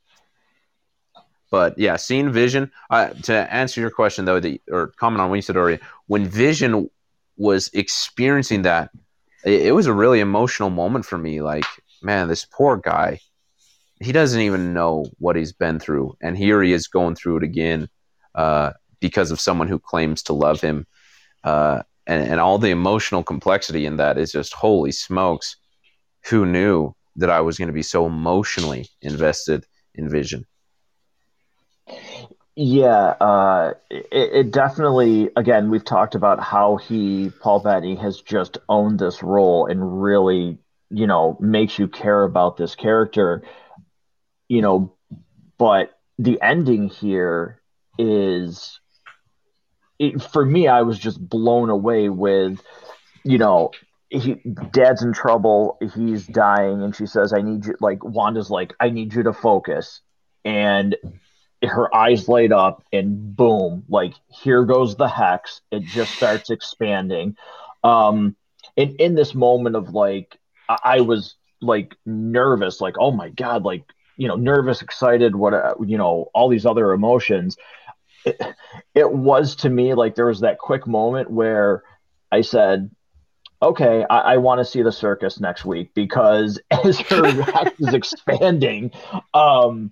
But 1.51 1.77
yeah, 1.77 1.95
seeing 1.95 2.31
Vision, 2.31 2.71
uh, 2.89 3.09
to 3.23 3.53
answer 3.53 3.79
your 3.79 3.91
question 3.91 4.25
though, 4.25 4.39
the, 4.39 4.61
or 4.69 4.87
comment 4.87 5.21
on 5.21 5.29
what 5.29 5.35
you 5.35 5.41
said 5.41 5.55
earlier, 5.55 5.79
when 6.07 6.25
Vision 6.25 6.89
was 7.37 7.69
experiencing 7.73 8.63
that, 8.63 8.89
it, 9.45 9.67
it 9.67 9.71
was 9.71 9.87
a 9.87 9.93
really 9.93 10.19
emotional 10.19 10.69
moment 10.69 11.05
for 11.05 11.17
me. 11.17 11.41
Like, 11.41 11.65
man, 12.01 12.27
this 12.27 12.45
poor 12.45 12.77
guy, 12.77 13.19
he 14.01 14.11
doesn't 14.11 14.41
even 14.41 14.73
know 14.73 15.05
what 15.19 15.35
he's 15.35 15.53
been 15.53 15.79
through. 15.79 16.17
And 16.21 16.37
here 16.37 16.61
he 16.61 16.73
is 16.73 16.87
going 16.87 17.15
through 17.15 17.37
it 17.37 17.43
again 17.43 17.87
uh, 18.33 18.73
because 18.99 19.31
of 19.31 19.39
someone 19.39 19.67
who 19.67 19.79
claims 19.79 20.23
to 20.23 20.33
love 20.33 20.61
him. 20.61 20.85
Uh, 21.43 21.81
and, 22.07 22.27
and 22.27 22.39
all 22.39 22.57
the 22.57 22.69
emotional 22.69 23.23
complexity 23.23 23.85
in 23.85 23.97
that 23.97 24.17
is 24.17 24.31
just 24.31 24.53
holy 24.53 24.91
smokes. 24.91 25.55
Who 26.29 26.45
knew 26.45 26.93
that 27.15 27.29
I 27.29 27.41
was 27.41 27.57
going 27.57 27.67
to 27.67 27.73
be 27.73 27.83
so 27.83 28.05
emotionally 28.05 28.89
invested 29.01 29.65
in 29.93 30.09
Vision? 30.09 30.45
Yeah, 32.55 33.15
uh, 33.19 33.73
it, 33.89 34.07
it, 34.11 34.51
definitely. 34.51 35.29
Again, 35.35 35.69
we've 35.69 35.83
talked 35.83 36.15
about 36.15 36.39
how 36.39 36.77
he, 36.77 37.31
Paul 37.41 37.59
Bettany, 37.59 37.95
has 37.95 38.21
just 38.21 38.57
owned 38.69 38.99
this 38.99 39.21
role 39.21 39.65
and 39.65 40.01
really 40.01 40.57
you 40.89 41.07
know, 41.07 41.37
makes 41.39 41.79
you 41.79 41.87
care 41.87 42.23
about 42.23 42.57
this 42.57 42.75
character, 42.75 43.43
you 44.47 44.61
know, 44.61 44.95
but 45.57 45.97
the 46.19 46.41
ending 46.41 46.89
here 46.89 47.61
is 47.97 48.79
it, 49.97 50.21
for 50.21 50.45
me, 50.45 50.67
I 50.67 50.81
was 50.81 50.99
just 50.99 51.19
blown 51.19 51.69
away 51.69 52.09
with, 52.09 52.61
you 53.23 53.37
know, 53.37 53.71
he, 54.09 54.35
dad's 54.71 55.01
in 55.01 55.13
trouble. 55.13 55.77
He's 55.95 56.27
dying. 56.27 56.83
And 56.83 56.95
she 56.95 57.05
says, 57.05 57.33
I 57.33 57.41
need 57.41 57.65
you, 57.65 57.75
like, 57.79 58.03
Wanda's 58.03 58.49
like, 58.49 58.73
I 58.79 58.89
need 58.89 59.13
you 59.13 59.23
to 59.23 59.33
focus. 59.33 60.01
And 60.43 60.95
her 61.63 61.93
eyes 61.95 62.27
light 62.27 62.51
up, 62.51 62.83
and 62.93 63.35
boom, 63.35 63.83
like, 63.89 64.13
here 64.27 64.65
goes 64.65 64.95
the 64.95 65.07
hex. 65.07 65.61
It 65.71 65.83
just 65.83 66.13
starts 66.13 66.49
expanding. 66.49 67.37
Um, 67.83 68.35
and 68.77 68.95
in 68.99 69.15
this 69.15 69.33
moment 69.33 69.75
of 69.75 69.89
like, 69.93 70.37
I, 70.69 70.77
I 70.83 71.01
was 71.01 71.35
like 71.61 71.95
nervous, 72.05 72.81
like, 72.81 72.95
oh 72.99 73.11
my 73.11 73.29
God, 73.29 73.63
like, 73.63 73.83
you 74.17 74.27
know, 74.27 74.35
nervous, 74.35 74.81
excited, 74.81 75.35
what, 75.35 75.53
uh, 75.53 75.75
you 75.85 75.97
know, 75.97 76.29
all 76.33 76.49
these 76.49 76.65
other 76.65 76.93
emotions. 76.93 77.57
It, 78.25 78.41
it 78.93 79.11
was 79.11 79.55
to 79.57 79.69
me 79.69 79.93
like 79.93 80.15
there 80.15 80.27
was 80.27 80.41
that 80.41 80.57
quick 80.57 80.87
moment 80.87 81.29
where 81.29 81.83
I 82.31 82.41
said, 82.41 82.89
okay, 83.61 84.05
I, 84.09 84.19
I 84.19 84.37
want 84.37 84.59
to 84.59 84.65
see 84.65 84.81
the 84.81 84.91
circus 84.91 85.39
next 85.39 85.65
week 85.65 85.93
because 85.93 86.59
as 86.71 86.99
her 87.01 87.29
hex 87.41 87.79
is 87.79 87.93
expanding, 87.93 88.91
um, 89.33 89.91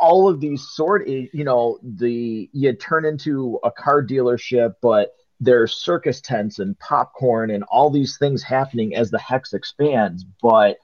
all 0.00 0.28
of 0.28 0.40
these 0.40 0.62
sort, 0.62 1.08
you 1.08 1.44
know, 1.44 1.78
the 1.82 2.48
you 2.52 2.72
turn 2.74 3.04
into 3.04 3.58
a 3.64 3.72
car 3.72 4.04
dealership, 4.04 4.74
but 4.80 5.12
there's 5.44 5.76
circus 5.76 6.20
tents 6.20 6.58
and 6.58 6.78
popcorn 6.78 7.50
and 7.50 7.64
all 7.64 7.90
these 7.90 8.18
things 8.18 8.42
happening 8.42 8.94
as 8.94 9.10
the 9.10 9.18
hex 9.18 9.52
expands. 9.52 10.24
But 10.42 10.78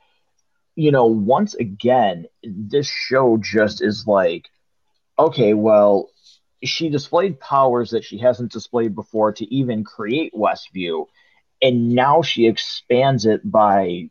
you 0.77 0.91
know, 0.93 1.07
once 1.07 1.55
again, 1.55 2.27
this 2.43 2.89
show 2.89 3.39
just 3.43 3.83
is 3.83 4.07
like, 4.07 4.47
okay, 5.19 5.53
well, 5.53 6.11
she 6.65 6.89
displayed 6.89 7.41
powers 7.41 7.91
that 7.91 8.05
she 8.05 8.19
hasn't 8.19 8.53
displayed 8.53 8.95
before 8.95 9.33
to 9.33 9.55
even 9.55 9.85
create 9.85 10.33
Westview 10.35 11.07
and 11.63 11.91
now 11.91 12.23
she 12.23 12.47
expands 12.47 13.27
it 13.27 13.49
by 13.49 14.11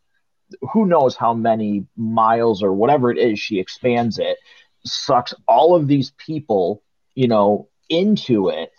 who 0.73 0.85
knows 0.85 1.15
how 1.15 1.33
many 1.33 1.85
miles 1.95 2.63
or 2.63 2.73
whatever 2.73 3.11
it 3.11 3.17
is 3.17 3.39
she 3.39 3.59
expands 3.59 4.17
it 4.17 4.37
sucks 4.85 5.33
all 5.47 5.75
of 5.75 5.87
these 5.87 6.11
people 6.17 6.81
you 7.15 7.27
know 7.27 7.67
into 7.89 8.49
it 8.49 8.71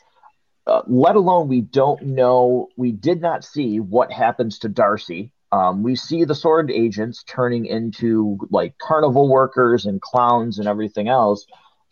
uh, 0.70 0.82
let 0.86 1.16
alone 1.16 1.48
we 1.48 1.60
don't 1.60 2.02
know 2.02 2.68
we 2.76 2.92
did 2.92 3.20
not 3.20 3.44
see 3.44 3.80
what 3.80 4.12
happens 4.12 4.60
to 4.60 4.68
darcy. 4.68 5.32
Um, 5.52 5.82
we 5.82 5.96
see 5.96 6.24
the 6.24 6.34
sword 6.34 6.70
agents 6.70 7.24
turning 7.24 7.66
into 7.66 8.38
like 8.50 8.78
carnival 8.78 9.28
workers 9.28 9.84
and 9.84 10.00
clowns 10.00 10.60
and 10.60 10.68
everything 10.68 11.08
else. 11.08 11.44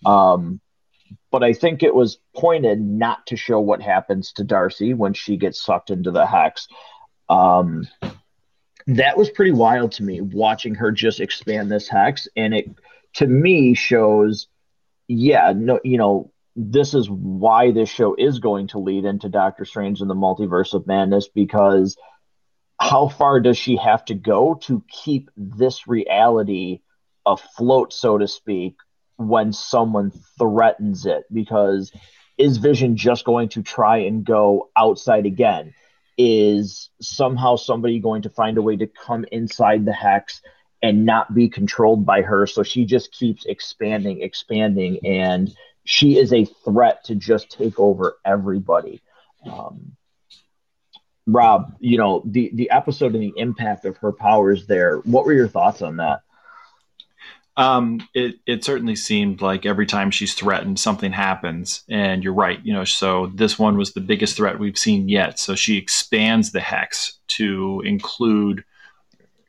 Um, 0.07 0.61
but 1.31 1.43
I 1.43 1.53
think 1.53 1.83
it 1.83 1.95
was 1.95 2.19
pointed 2.37 2.81
not 2.81 3.27
to 3.27 3.37
show 3.37 3.59
what 3.61 3.83
happens 3.83 4.33
to 4.35 4.45
Darcy 4.45 4.95
when 4.95 5.13
she 5.13 5.37
gets 5.37 5.63
sucked 5.63 5.91
into 5.91 6.11
the 6.11 6.27
hex. 6.27 6.69
Um, 7.29 7.89
that 8.87 9.17
was 9.19 9.29
pretty 9.29 9.53
wild 9.53 9.93
to 9.93 10.03
me 10.03 10.21
watching 10.21 10.75
her 10.77 10.93
just 10.93 11.21
expand 11.21 11.71
this 11.71 11.89
hex, 11.89 12.29
and 12.37 12.55
it 12.55 12.71
to 13.15 13.27
me 13.27 13.75
shows, 13.75 14.47
yeah, 15.09 15.53
no, 15.55 15.81
you 15.83 15.99
know, 15.99 16.31
this 16.61 16.93
is 16.93 17.09
why 17.09 17.71
this 17.71 17.89
show 17.89 18.17
is 18.17 18.41
going 18.41 18.67
to 18.67 18.81
lead 18.81 19.05
into 19.05 19.29
Doctor 19.29 19.65
Strange 19.65 20.01
and 20.01 20.11
the 20.11 20.15
Multiverse 20.15 20.75
of 20.75 20.89
Madness 20.89 21.29
because 21.29 21.97
how 22.81 23.07
far 23.07 23.39
does 23.39 23.57
she 23.57 23.77
have 23.77 24.05
to 24.07 24.15
go 24.15 24.55
to 24.63 24.83
keep 24.91 25.31
this 25.37 25.87
reality 25.87 26.81
afloat, 27.25 27.93
so 27.93 28.19
to 28.19 28.27
speak, 28.27 28.75
when 29.17 29.53
someone 29.53 30.11
threatens 30.37 31.07
it? 31.07 31.25
Because 31.33 31.93
is 32.37 32.59
vision 32.59 32.97
just 32.97 33.25
going 33.25 33.51
to 33.51 33.63
try 33.63 33.99
and 33.99 34.25
go 34.25 34.71
outside 34.77 35.27
again? 35.27 35.75
Is 36.17 36.91
somehow 37.01 37.55
somebody 37.55 38.01
going 38.01 38.23
to 38.23 38.31
find 38.31 38.59
a 38.59 38.63
way 38.63 38.77
to 38.77 38.89
come 38.89 39.25
inside 39.31 39.85
the 39.85 39.93
hex 39.93 40.41
and 40.83 41.07
not 41.07 41.33
be 41.33 41.49
controlled 41.49 42.05
by 42.05 42.23
her 42.23 42.47
so 42.47 42.63
she 42.63 42.85
just 42.85 43.13
keeps 43.13 43.45
expanding 43.47 44.23
expanding 44.23 44.99
and 45.05 45.53
she 45.89 46.19
is 46.19 46.35
a 46.35 46.45
threat 46.45 47.03
to 47.05 47.15
just 47.15 47.51
take 47.51 47.81
over 47.81 48.19
everybody 48.23 49.01
um, 49.51 49.97
rob 51.27 51.73
you 51.81 51.97
know 51.97 52.23
the 52.27 52.51
the 52.55 52.71
episode 52.71 53.15
and 53.15 53.23
the 53.23 53.33
impact 53.37 53.87
of 53.87 53.97
her 53.97 54.13
powers 54.13 54.67
there 54.67 54.99
what 54.99 55.25
were 55.25 55.33
your 55.33 55.49
thoughts 55.49 55.81
on 55.81 55.97
that 55.97 56.21
um, 57.57 58.07
it 58.15 58.37
it 58.47 58.63
certainly 58.63 58.95
seemed 58.95 59.43
like 59.43 59.67
every 59.67 59.85
time 59.85 60.13
she's 60.13 60.33
threatened, 60.33 60.79
something 60.79 61.11
happens. 61.11 61.83
And 61.89 62.23
you're 62.23 62.33
right, 62.33 62.65
you 62.65 62.73
know. 62.73 62.85
So 62.85 63.33
this 63.35 63.59
one 63.59 63.77
was 63.77 63.95
the 63.95 64.01
biggest 64.01 64.37
threat 64.37 64.61
we've 64.61 64.79
seen 64.79 65.09
yet. 65.09 65.41
So 65.41 65.57
she 65.57 65.77
expands 65.77 66.53
the 66.53 66.61
hex 66.61 67.19
to 67.31 67.83
include, 67.85 68.63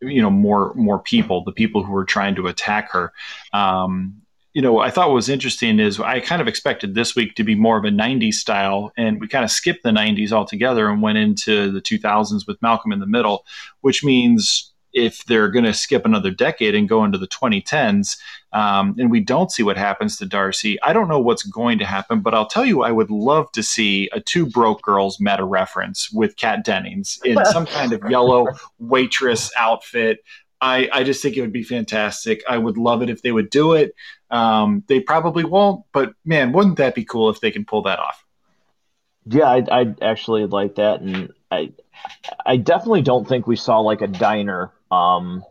you 0.02 0.24
know, 0.24 0.32
more 0.32 0.74
more 0.74 0.98
people, 0.98 1.44
the 1.44 1.52
people 1.52 1.84
who 1.84 1.96
are 1.96 2.04
trying 2.04 2.34
to 2.34 2.48
attack 2.48 2.92
her. 2.94 3.14
Um, 3.54 4.24
you 4.54 4.62
know, 4.62 4.80
I 4.80 4.90
thought 4.90 5.10
what 5.10 5.16
was 5.16 5.30
interesting 5.30 5.80
is 5.80 6.00
I 6.00 6.20
kind 6.20 6.42
of 6.42 6.48
expected 6.48 6.96
this 6.96 7.16
week 7.16 7.36
to 7.36 7.44
be 7.44 7.56
more 7.56 7.78
of 7.78 7.86
a 7.86 7.90
90s 7.90 8.34
style, 8.34 8.92
and 8.98 9.20
we 9.20 9.28
kind 9.28 9.46
of 9.46 9.52
skipped 9.52 9.84
the 9.84 9.92
90s 9.92 10.32
altogether 10.32 10.90
and 10.90 11.02
went 11.02 11.18
into 11.20 11.72
the 11.72 11.82
2000s 11.82 12.48
with 12.48 12.62
Malcolm 12.62 12.92
in 12.92 13.00
the 13.00 13.06
Middle, 13.06 13.46
which 13.82 14.04
means 14.04 14.74
if 14.92 15.24
they're 15.26 15.50
going 15.50 15.66
to 15.66 15.74
skip 15.74 16.04
another 16.04 16.32
decade 16.32 16.74
and 16.74 16.90
go 16.90 17.04
into 17.04 17.18
the 17.18 17.28
2010s, 17.28 18.18
um, 18.54 18.96
and 18.98 19.12
we 19.12 19.20
don't 19.20 19.52
see 19.52 19.62
what 19.62 19.78
happens 19.78 20.18
to 20.18 20.26
Darcy, 20.26 20.82
I 20.82 20.94
don't 20.94 21.08
know 21.08 21.20
what's 21.20 21.44
going 21.44 21.78
to 21.80 21.86
happen, 21.86 22.22
but 22.22 22.34
I'll 22.34 22.48
tell 22.48 22.66
you, 22.66 22.82
I 22.82 22.92
would 22.92 23.12
love 23.12 23.52
to 23.52 23.62
see 23.62 24.10
a 24.14 24.20
two 24.20 24.48
broke 24.48 24.82
girls 24.82 25.20
meta 25.20 25.44
reference 25.44 26.12
with 26.12 26.36
Kat 26.38 26.66
Dennings 26.66 27.20
in 27.24 27.38
some 27.46 27.68
kind 27.68 27.94
of 27.94 28.02
yellow 28.10 28.48
waitress 28.80 29.52
outfit. 29.58 30.24
I, 30.62 30.90
I 30.92 31.04
just 31.04 31.22
think 31.22 31.38
it 31.38 31.42
would 31.42 31.54
be 31.54 31.64
fantastic. 31.64 32.44
I 32.48 32.58
would 32.58 32.78
love 32.78 33.02
it 33.02 33.10
if 33.10 33.22
they 33.22 33.32
would 33.32 33.50
do 33.50 33.74
it. 33.74 33.96
Um, 34.30 34.84
they 34.88 35.00
probably 35.00 35.44
won't, 35.44 35.86
but 35.94 36.14
man, 36.26 36.52
wouldn't 36.52 36.78
that 36.78 36.96
be 36.96 37.06
cool 37.06 37.30
if 37.30 37.40
they 37.40 37.52
can 37.52 37.66
pull 37.66 37.84
that 37.84 38.00
off? 38.00 38.26
Yeah, 39.26 39.50
I'd, 39.50 39.70
I'd 39.70 40.02
actually 40.02 40.46
like 40.46 40.76
that, 40.76 41.02
and 41.02 41.32
I 41.52 41.72
I 42.46 42.58
definitely 42.58 43.02
don't 43.02 43.28
think 43.28 43.48
we 43.48 43.56
saw 43.56 43.80
like 43.80 44.02
a 44.02 44.08
diner 44.08 44.72
um, 44.92 45.44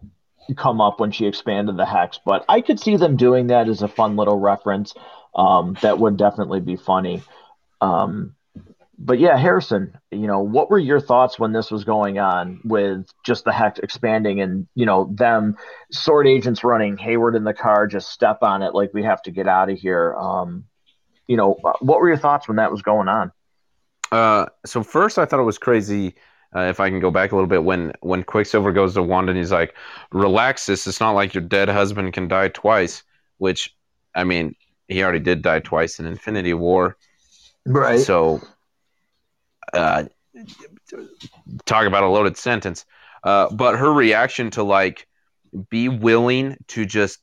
come 0.57 0.81
up 0.81 1.01
when 1.01 1.13
she 1.13 1.27
expanded 1.27 1.77
the 1.77 1.87
hex. 1.87 2.19
But 2.25 2.45
I 2.49 2.61
could 2.61 2.81
see 2.81 2.97
them 2.97 3.17
doing 3.17 3.49
that 3.49 3.69
as 3.69 3.83
a 3.83 3.89
fun 3.89 4.17
little 4.17 4.39
reference. 4.39 4.95
Um, 5.35 5.77
that 5.83 5.99
would 5.99 6.17
definitely 6.17 6.61
be 6.61 6.77
funny. 6.77 7.23
Um, 7.81 8.35
but 8.99 9.21
yeah, 9.21 9.37
Harrison, 9.37 9.97
you 10.11 10.27
know, 10.27 10.41
what 10.41 10.71
were 10.71 10.79
your 10.79 11.01
thoughts 11.01 11.39
when 11.39 11.53
this 11.53 11.71
was 11.71 11.85
going 11.85 12.19
on 12.19 12.61
with 12.65 13.07
just 13.25 13.45
the 13.45 13.53
hex 13.53 13.79
expanding 13.79 14.41
and, 14.41 14.67
you 14.75 14.85
know, 14.85 15.09
them 15.15 15.57
sword 15.93 16.27
agents 16.27 16.65
running 16.65 16.97
Hayward 16.97 17.37
in 17.37 17.45
the 17.45 17.55
car, 17.55 17.87
just 17.87 18.11
step 18.11 18.39
on 18.43 18.63
it 18.63 18.75
like 18.75 18.93
we 18.93 19.05
have 19.05 19.23
to 19.23 19.31
get 19.31 19.47
out 19.47 19.71
of 19.71 19.79
here. 19.79 20.15
Um, 20.15 20.65
you 21.29 21.37
know, 21.37 21.59
what 21.81 22.01
were 22.01 22.09
your 22.09 22.17
thoughts 22.17 22.49
when 22.49 22.57
that 22.57 22.73
was 22.73 22.83
going 22.83 23.07
on? 23.07 23.31
Uh, 24.11 24.47
so 24.67 24.83
first 24.83 25.19
I 25.19 25.27
thought 25.27 25.41
it 25.41 25.45
was 25.45 25.59
crazy 25.59 26.15
uh, 26.55 26.61
if 26.61 26.81
I 26.81 26.89
can 26.89 26.99
go 26.99 27.11
back 27.11 27.33
a 27.33 27.35
little 27.35 27.49
bit, 27.49 27.65
when 27.65 27.93
when 28.01 28.23
Quicksilver 28.23 28.73
goes 28.73 28.95
to 28.95 29.03
Wanda 29.03 29.31
and 29.31 29.39
he's 29.39 29.53
like, 29.53 29.75
"Relax, 30.13 30.67
this. 30.67 30.87
It's 30.87 31.01
not 31.01 31.11
like 31.11 31.35
your 31.35 31.43
dead 31.43 31.69
husband 31.69 32.15
can 32.15 32.27
die 32.27 32.49
twice." 32.49 33.03
Which, 33.37 33.77
I 34.15 34.25
mean, 34.25 34.57
he 34.89 35.03
already 35.03 35.21
did 35.21 35.43
die 35.43 35.61
twice 35.61 36.01
in 36.01 36.07
Infinity 36.07 36.55
War, 36.55 36.97
right? 37.67 38.01
So, 38.01 38.41
uh, 39.73 40.05
talk 41.65 41.87
about 41.87 42.03
a 42.03 42.09
loaded 42.09 42.37
sentence. 42.37 42.85
Uh, 43.25 43.51
but 43.51 43.77
her 43.77 43.93
reaction 43.93 44.51
to 44.51 44.63
like 44.63 45.07
be 45.71 45.89
willing 45.89 46.57
to 46.69 46.85
just 46.87 47.19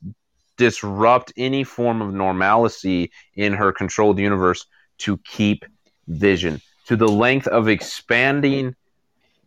disrupt 0.58 1.32
any 1.38 1.64
form 1.64 2.02
of 2.02 2.14
normalcy 2.14 3.12
in 3.36 3.54
her 3.54 3.72
controlled 3.72 4.20
universe 4.20 4.66
to 4.98 5.18
keep 5.20 5.66
Vision 6.08 6.62
to 6.86 6.96
the 6.96 7.08
length 7.08 7.48
of 7.48 7.68
expanding 7.68 8.76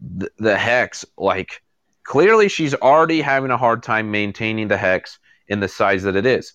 the, 0.01 0.31
the 0.39 0.57
hex 0.57 1.05
like 1.17 1.63
clearly 2.05 2.49
she's 2.49 2.75
already 2.75 3.21
having 3.21 3.51
a 3.51 3.57
hard 3.57 3.83
time 3.83 4.11
maintaining 4.11 4.69
the 4.69 4.77
hex 4.77 5.19
in 5.49 5.61
the 5.61 5.69
size 5.69 6.03
that 6.03 6.17
it 6.17 6.27
is 6.27 6.53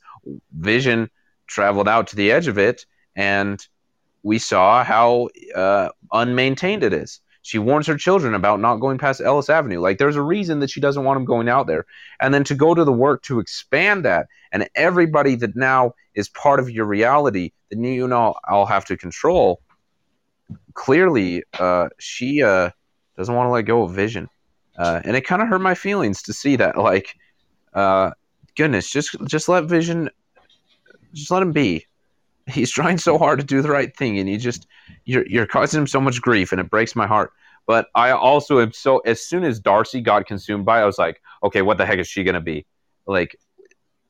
vision 0.57 1.09
traveled 1.47 1.87
out 1.87 2.07
to 2.07 2.15
the 2.15 2.31
edge 2.31 2.47
of 2.47 2.57
it 2.57 2.85
and 3.15 3.67
we 4.23 4.39
saw 4.39 4.83
how 4.83 5.29
uh, 5.55 5.89
unmaintained 6.11 6.83
it 6.83 6.93
is 6.93 7.19
she 7.45 7.59
warns 7.59 7.87
her 7.87 7.97
children 7.97 8.33
about 8.33 8.59
not 8.59 8.77
going 8.77 8.97
past 8.97 9.21
ellis 9.21 9.49
avenue 9.49 9.79
like 9.79 9.97
there's 9.97 10.15
a 10.15 10.21
reason 10.21 10.59
that 10.59 10.69
she 10.69 10.79
doesn't 10.79 11.03
want 11.03 11.17
them 11.17 11.25
going 11.25 11.49
out 11.49 11.67
there 11.67 11.85
and 12.21 12.33
then 12.33 12.43
to 12.43 12.55
go 12.55 12.73
to 12.73 12.83
the 12.83 12.91
work 12.91 13.21
to 13.23 13.39
expand 13.39 14.05
that 14.05 14.27
and 14.51 14.67
everybody 14.75 15.35
that 15.35 15.55
now 15.55 15.93
is 16.15 16.29
part 16.29 16.59
of 16.59 16.69
your 16.69 16.85
reality 16.85 17.51
that 17.69 17.77
you 17.77 18.07
know 18.07 18.33
i'll 18.45 18.65
have 18.65 18.85
to 18.85 18.97
control 18.97 19.61
clearly 20.73 21.43
uh, 21.59 21.89
she 21.99 22.41
uh, 22.41 22.69
doesn't 23.17 23.35
want 23.35 23.47
to 23.47 23.51
let 23.51 23.63
go 23.63 23.83
of 23.83 23.91
Vision. 23.91 24.29
uh, 24.77 25.01
and 25.03 25.15
it 25.15 25.25
kind 25.25 25.41
of 25.41 25.47
hurt 25.47 25.61
my 25.61 25.75
feelings 25.75 26.21
to 26.23 26.33
see 26.33 26.55
that. 26.55 26.77
Like, 26.77 27.15
uh, 27.73 28.11
goodness, 28.55 28.89
just 28.89 29.15
just 29.25 29.49
let 29.49 29.65
Vision, 29.65 30.09
just 31.13 31.31
let 31.31 31.43
him 31.43 31.51
be. 31.51 31.85
He's 32.47 32.71
trying 32.71 32.97
so 32.97 33.17
hard 33.17 33.39
to 33.39 33.45
do 33.45 33.61
the 33.61 33.69
right 33.69 33.95
thing, 33.95 34.19
and 34.19 34.29
you 34.29 34.37
just 34.37 34.67
you're 35.05 35.25
you're 35.27 35.47
causing 35.47 35.81
him 35.81 35.87
so 35.87 36.01
much 36.01 36.21
grief, 36.21 36.51
and 36.51 36.59
it 36.59 36.69
breaks 36.69 36.95
my 36.95 37.07
heart. 37.07 37.31
But 37.65 37.87
I 37.95 38.11
also 38.11 38.59
am 38.59 38.73
so 38.73 38.99
as 38.99 39.21
soon 39.21 39.43
as 39.43 39.59
Darcy 39.59 40.01
got 40.01 40.25
consumed 40.25 40.65
by, 40.65 40.79
it, 40.79 40.83
I 40.83 40.85
was 40.85 40.97
like, 40.97 41.21
okay, 41.43 41.61
what 41.61 41.77
the 41.77 41.85
heck 41.85 41.99
is 41.99 42.07
she 42.07 42.23
gonna 42.23 42.41
be? 42.41 42.65
Like, 43.05 43.37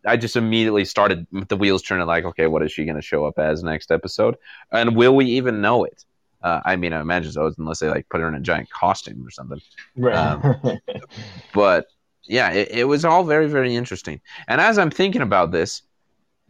I 0.06 0.18
just 0.18 0.36
immediately 0.36 0.86
started 0.86 1.28
the 1.50 1.58
wheels 1.58 1.84
turning. 1.84 2.08
Like, 2.08 2.26
okay, 2.26 2.48
what 2.48 2.64
is 2.64 2.72
she 2.72 2.86
gonna 2.86 3.02
show 3.02 3.26
up 3.26 3.38
as 3.38 3.64
next 3.64 3.92
episode? 3.92 4.36
And 4.72 4.96
will 4.96 5.16
we 5.16 5.26
even 5.26 5.62
know 5.62 5.84
it? 5.84 6.04
Uh, 6.42 6.60
I 6.66 6.76
mean, 6.76 6.92
I 6.92 7.00
imagine 7.00 7.32
so, 7.32 7.54
unless 7.58 7.80
they 7.80 7.88
like 7.88 8.10
put 8.10 8.20
her 8.20 8.28
in 8.28 8.36
a 8.36 8.40
giant 8.40 8.70
costume 8.70 9.26
or 9.26 9.32
something. 9.32 9.62
Right. 9.96 10.16
Um, 10.16 10.80
but 11.54 11.88
yeah, 12.26 12.52
it, 12.52 12.70
it, 12.72 12.84
was 12.84 13.06
all 13.06 13.24
very, 13.24 13.48
very 13.48 13.76
interesting. 13.76 14.20
And 14.48 14.60
as 14.60 14.78
I'm 14.78 14.92
thinking 14.92 15.22
about 15.22 15.52
this, 15.52 15.84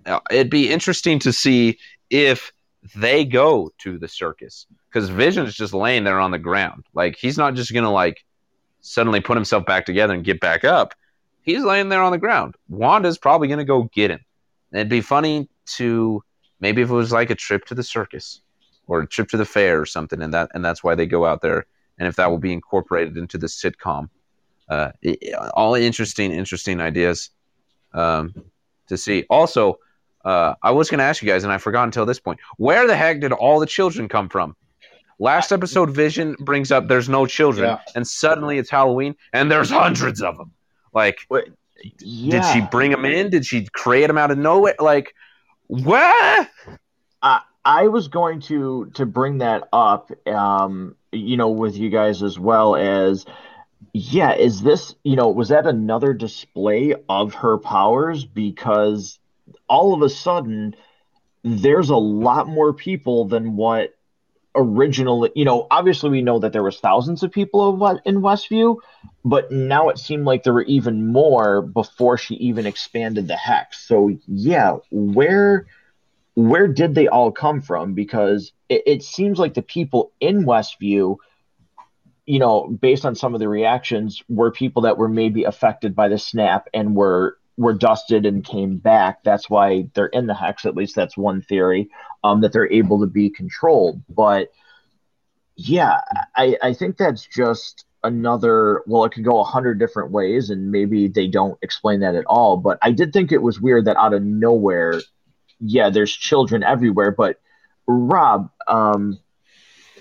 uh, 0.05 0.19
it'd 0.31 0.49
be 0.49 0.71
interesting 0.71 1.19
to 1.19 1.34
see 1.34 1.77
if 2.09 2.51
they 2.95 3.23
go 3.25 3.71
to 3.80 3.97
the 3.97 4.07
circus 4.07 4.67
because 4.89 5.09
Vision's 5.09 5.55
just 5.55 5.73
laying 5.73 6.03
there 6.03 6.19
on 6.19 6.31
the 6.31 6.39
ground. 6.39 6.85
Like 6.93 7.15
he's 7.17 7.38
not 7.38 7.55
just 7.55 7.73
gonna 7.73 7.91
like 7.91 8.23
suddenly 8.81 9.21
put 9.21 9.38
himself 9.38 9.65
back 9.65 9.85
together 9.85 10.13
and 10.13 10.23
get 10.23 10.39
back 10.39 10.63
up. 10.63 10.93
He's 11.41 11.63
laying 11.63 11.89
there 11.89 12.01
on 12.01 12.11
the 12.11 12.17
ground. 12.17 12.55
Wanda's 12.69 13.17
probably 13.17 13.47
gonna 13.47 13.65
go 13.65 13.84
get 13.93 14.11
him. 14.11 14.19
It'd 14.71 14.89
be 14.89 15.01
funny 15.01 15.49
to 15.77 16.23
maybe 16.59 16.81
if 16.81 16.89
it 16.89 16.93
was 16.93 17.11
like 17.11 17.30
a 17.30 17.35
trip 17.35 17.65
to 17.65 17.75
the 17.75 17.84
circus 17.84 18.41
or 18.88 19.01
a 19.01 19.07
trip 19.07 19.30
to 19.30 19.38
the 19.38 19.45
fair 19.45 19.80
or 19.80 19.85
something, 19.85 20.21
and 20.21 20.34
that 20.34 20.49
and 20.53 20.63
that's 20.63 20.84
why 20.84 20.95
they 20.95 21.05
go 21.05 21.25
out 21.25 21.41
there. 21.41 21.65
And 21.99 22.07
if 22.07 22.15
that 22.15 22.30
will 22.31 22.39
be 22.39 22.51
incorporated 22.51 23.17
into 23.17 23.38
the 23.38 23.47
sitcom, 23.47 24.09
uh, 24.67 24.91
all 25.53 25.75
interesting, 25.75 26.31
interesting 26.31 26.81
ideas 26.81 27.30
um, 27.93 28.34
to 28.88 28.97
see. 28.97 29.25
Also, 29.30 29.77
uh, 30.24 30.56
I 30.62 30.72
was 30.72 30.90
going 30.90 31.00
to 31.00 31.04
ask 31.04 31.22
you 31.22 31.30
guys, 31.30 31.44
and 31.44 31.52
I 31.52 31.58
forgot 31.58 31.84
until 31.84 32.06
this 32.06 32.20
point. 32.20 32.40
Where 32.58 32.88
the 32.88 32.95
heck 32.95 33.20
did 33.20 33.32
all 33.32 33.60
the 33.60 33.66
children 33.66 34.08
come 34.08 34.30
from? 34.30 34.56
Last 35.20 35.52
episode, 35.52 35.91
Vision 35.91 36.36
brings 36.40 36.72
up 36.72 36.88
there's 36.88 37.10
no 37.10 37.26
children, 37.26 37.70
yeah. 37.70 37.80
and 37.95 38.08
suddenly 38.08 38.58
it's 38.58 38.70
Halloween, 38.70 39.16
and 39.32 39.52
there's 39.52 39.70
hundreds 39.70 40.22
of 40.22 40.38
them. 40.38 40.52
Like, 40.94 41.20
yeah. 42.00 42.41
did 42.41 42.45
she 42.54 42.62
bring 42.62 42.91
them 42.91 43.06
in? 43.06 43.30
Did 43.30 43.45
she 43.45 43.68
create 43.74 44.08
them 44.08 44.18
out 44.18 44.32
of 44.32 44.38
nowhere? 44.38 44.76
Like, 44.80 45.14
what? 45.68 46.50
Uh, 47.22 47.40
I 47.66 47.88
was 47.88 48.08
going 48.08 48.41
to 48.41 48.91
to 48.95 49.06
bring 49.06 49.38
that 49.38 49.70
up, 49.72 50.12
um, 50.28 50.95
you 51.12 51.38
know, 51.38 51.50
with 51.50 51.78
you 51.78 51.90
guys 51.90 52.22
as 52.22 52.38
well 52.38 52.76
as, 52.76 53.26
yeah, 53.94 54.34
is 54.34 54.62
this, 54.62 54.95
you 55.04 55.16
know, 55.16 55.30
was 55.30 55.50
that 55.50 55.68
another 55.68 56.14
display 56.14 56.95
of 57.08 57.34
her 57.36 57.58
powers? 57.58 58.26
Because 58.26 59.20
all 59.68 59.94
of 59.94 60.02
a 60.02 60.10
sudden, 60.10 60.76
there's 61.44 61.90
a 61.90 61.98
lot 61.98 62.48
more 62.48 62.73
people 62.73 63.26
than 63.26 63.56
what 63.56 63.94
originally, 64.56 65.31
you 65.35 65.45
know, 65.45 65.68
obviously 65.72 66.10
we 66.10 66.22
know 66.22 66.40
that 66.40 66.53
there 66.53 66.64
was 66.64 66.80
thousands 66.80 67.23
of 67.23 67.31
people 67.31 67.99
in 68.06 68.22
Westview, 68.22 68.77
but 69.26 69.52
now 69.52 69.90
it 69.90 69.98
seemed 69.98 70.26
like 70.26 70.44
there 70.44 70.53
were 70.53 70.64
even 70.64 71.07
more 71.11 71.61
before 71.61 72.18
she 72.18 72.35
even 72.35 72.65
expanded 72.65 73.27
the 73.27 73.35
hex. 73.35 73.88
So 73.88 74.11
yeah, 74.27 74.77
where 74.91 75.65
where 76.35 76.68
did 76.68 76.95
they 76.95 77.07
all 77.07 77.31
come 77.31 77.61
from? 77.61 77.94
Because 77.94 78.53
it, 78.69 78.84
it 78.85 79.03
seems 79.03 79.38
like 79.38 79.53
the 79.53 79.61
people 79.61 80.11
in 80.19 80.45
Westview, 80.45 81.18
you 82.26 82.40
know, 82.40 82.68
based 82.68 83.06
on 83.06 83.15
some 83.15 83.34
of 83.34 83.40
the 83.40 83.49
reactions, 83.49 84.23
were 84.30 84.52
people 84.52 84.84
that 84.84 84.98
were 84.98 85.10
maybe 85.10 85.44
affected 85.44 85.95
by 85.95 86.07
the 86.07 86.18
snap 86.18 86.69
and 86.73 86.95
were 86.95 87.38
were 87.57 87.73
dusted 87.73 88.25
and 88.25 88.43
came 88.43 88.77
back. 88.77 89.23
That's 89.23 89.49
why 89.49 89.89
they're 89.93 90.07
in 90.07 90.27
the 90.27 90.34
hex. 90.34 90.65
At 90.65 90.75
least 90.75 90.95
that's 90.95 91.17
one 91.17 91.41
theory. 91.41 91.89
Um, 92.23 92.41
that 92.41 92.53
they're 92.53 92.71
able 92.71 93.01
to 93.01 93.07
be 93.07 93.30
controlled. 93.30 94.01
But 94.09 94.49
yeah, 95.55 95.99
I 96.35 96.57
I 96.61 96.73
think 96.73 96.97
that's 96.97 97.25
just 97.25 97.85
another 98.05 98.84
well 98.85 99.05
it 99.05 99.13
could 99.13 99.23
go 99.23 99.39
a 99.39 99.45
hundred 99.45 99.80
different 99.80 100.11
ways 100.11 100.49
and 100.49 100.71
maybe 100.71 101.07
they 101.07 101.25
don't 101.25 101.57
explain 101.61 102.01
that 102.01 102.15
at 102.15 102.25
all 102.25 102.57
but 102.57 102.77
i 102.81 102.91
did 102.91 103.13
think 103.13 103.31
it 103.31 103.41
was 103.41 103.61
weird 103.61 103.85
that 103.85 103.95
out 103.95 104.13
of 104.13 104.21
nowhere 104.21 104.99
yeah, 105.65 105.89
there's 105.89 106.11
children 106.11 106.63
everywhere. 106.63 107.11
But 107.11 107.39
Rob, 107.88 108.49
um, 108.67 109.19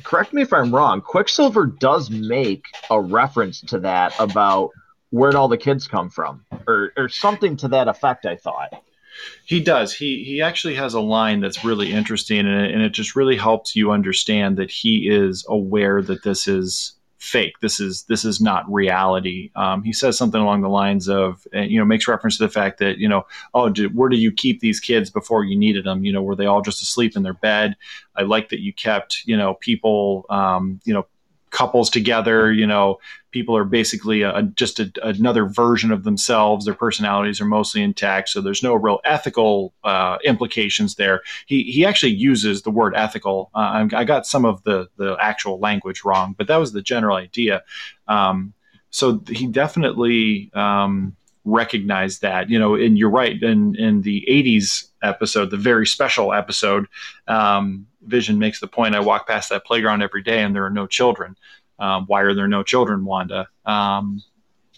correct 0.02 0.32
me 0.32 0.42
if 0.42 0.52
I'm 0.52 0.74
wrong. 0.74 1.00
Quicksilver 1.00 1.66
does 1.66 2.10
make 2.10 2.64
a 2.90 3.00
reference 3.00 3.60
to 3.62 3.80
that 3.80 4.14
about 4.18 4.70
where'd 5.12 5.36
all 5.36 5.48
the 5.48 5.56
kids 5.56 5.86
come 5.86 6.10
from, 6.10 6.44
or 6.66 6.92
or 6.96 7.08
something 7.08 7.56
to 7.58 7.68
that 7.68 7.86
effect. 7.86 8.26
I 8.26 8.36
thought. 8.36 8.82
He 9.44 9.60
does. 9.60 9.92
He 9.92 10.24
he 10.24 10.42
actually 10.42 10.74
has 10.74 10.94
a 10.94 11.00
line 11.00 11.40
that's 11.40 11.64
really 11.64 11.92
interesting, 11.92 12.40
and 12.40 12.64
it, 12.64 12.72
and 12.72 12.82
it 12.82 12.90
just 12.90 13.14
really 13.14 13.36
helps 13.36 13.76
you 13.76 13.92
understand 13.92 14.56
that 14.56 14.70
he 14.70 15.08
is 15.08 15.44
aware 15.48 16.02
that 16.02 16.24
this 16.24 16.48
is 16.48 16.94
fake. 17.22 17.60
This 17.60 17.78
is 17.78 18.02
this 18.04 18.24
is 18.24 18.40
not 18.40 18.70
reality. 18.72 19.52
Um, 19.54 19.84
he 19.84 19.92
says 19.92 20.18
something 20.18 20.40
along 20.40 20.62
the 20.62 20.68
lines 20.68 21.08
of, 21.08 21.46
uh, 21.54 21.60
you 21.60 21.78
know, 21.78 21.84
makes 21.84 22.08
reference 22.08 22.36
to 22.38 22.42
the 22.42 22.52
fact 22.52 22.78
that 22.78 22.98
you 22.98 23.08
know, 23.08 23.26
oh, 23.54 23.72
where 23.94 24.08
do 24.08 24.16
you 24.16 24.32
keep 24.32 24.58
these 24.58 24.80
kids 24.80 25.08
before 25.08 25.44
you 25.44 25.56
needed 25.56 25.84
them? 25.84 26.04
You 26.04 26.12
know, 26.12 26.22
were 26.22 26.34
they 26.34 26.46
all 26.46 26.62
just 26.62 26.82
asleep 26.82 27.14
in 27.14 27.22
their 27.22 27.34
bed? 27.34 27.76
I 28.16 28.22
like 28.22 28.48
that 28.48 28.60
you 28.60 28.72
kept, 28.72 29.22
you 29.24 29.36
know, 29.36 29.54
people, 29.54 30.26
um, 30.30 30.80
you 30.84 30.92
know, 30.92 31.06
couples 31.52 31.88
together. 31.88 32.52
You 32.52 32.66
know, 32.66 32.98
people 33.30 33.56
are 33.56 33.64
basically 33.64 34.22
a, 34.22 34.42
just 34.54 34.80
a, 34.80 34.90
another 35.02 35.46
version 35.46 35.92
of 35.92 36.02
themselves. 36.02 36.64
Their 36.64 36.74
personalities 36.74 37.40
are 37.40 37.44
mostly 37.44 37.82
intact, 37.82 38.30
so 38.30 38.40
there's 38.40 38.62
no 38.62 38.74
real 38.74 38.98
ethical 39.04 39.72
uh, 39.84 40.18
implications 40.24 40.96
there. 40.96 41.22
He 41.46 41.62
he 41.64 41.86
actually 41.86 42.12
uses 42.12 42.62
the 42.62 42.70
word 42.70 42.94
ethical. 42.96 43.50
Uh, 43.54 43.86
I 43.94 44.04
got 44.04 44.26
some 44.26 44.44
of 44.44 44.64
the 44.64 44.88
the 44.96 45.16
actual 45.20 45.60
language 45.60 46.04
wrong, 46.04 46.34
but 46.36 46.48
that 46.48 46.56
was 46.56 46.72
the 46.72 46.82
general 46.82 47.16
idea. 47.16 47.62
Um, 48.08 48.54
so 48.90 49.22
he 49.28 49.46
definitely. 49.46 50.50
Um, 50.54 51.16
recognized 51.44 52.22
that 52.22 52.48
you 52.48 52.56
know 52.56 52.76
and 52.76 52.96
you're 52.96 53.10
right 53.10 53.42
in 53.42 53.74
in 53.74 54.02
the 54.02 54.24
80s 54.28 54.91
episode 55.02 55.50
the 55.50 55.56
very 55.56 55.86
special 55.86 56.32
episode 56.32 56.86
um, 57.28 57.86
Vision 58.06 58.38
makes 58.38 58.60
the 58.60 58.66
point 58.66 58.94
I 58.94 59.00
walk 59.00 59.26
past 59.26 59.50
that 59.50 59.64
playground 59.64 60.02
every 60.02 60.22
day 60.22 60.42
and 60.42 60.54
there 60.54 60.64
are 60.64 60.70
no 60.70 60.86
children. 60.86 61.36
Um, 61.78 62.06
why 62.06 62.22
are 62.22 62.34
there 62.34 62.48
no 62.48 62.62
children, 62.62 63.04
Wanda? 63.04 63.48
Um, 63.64 64.22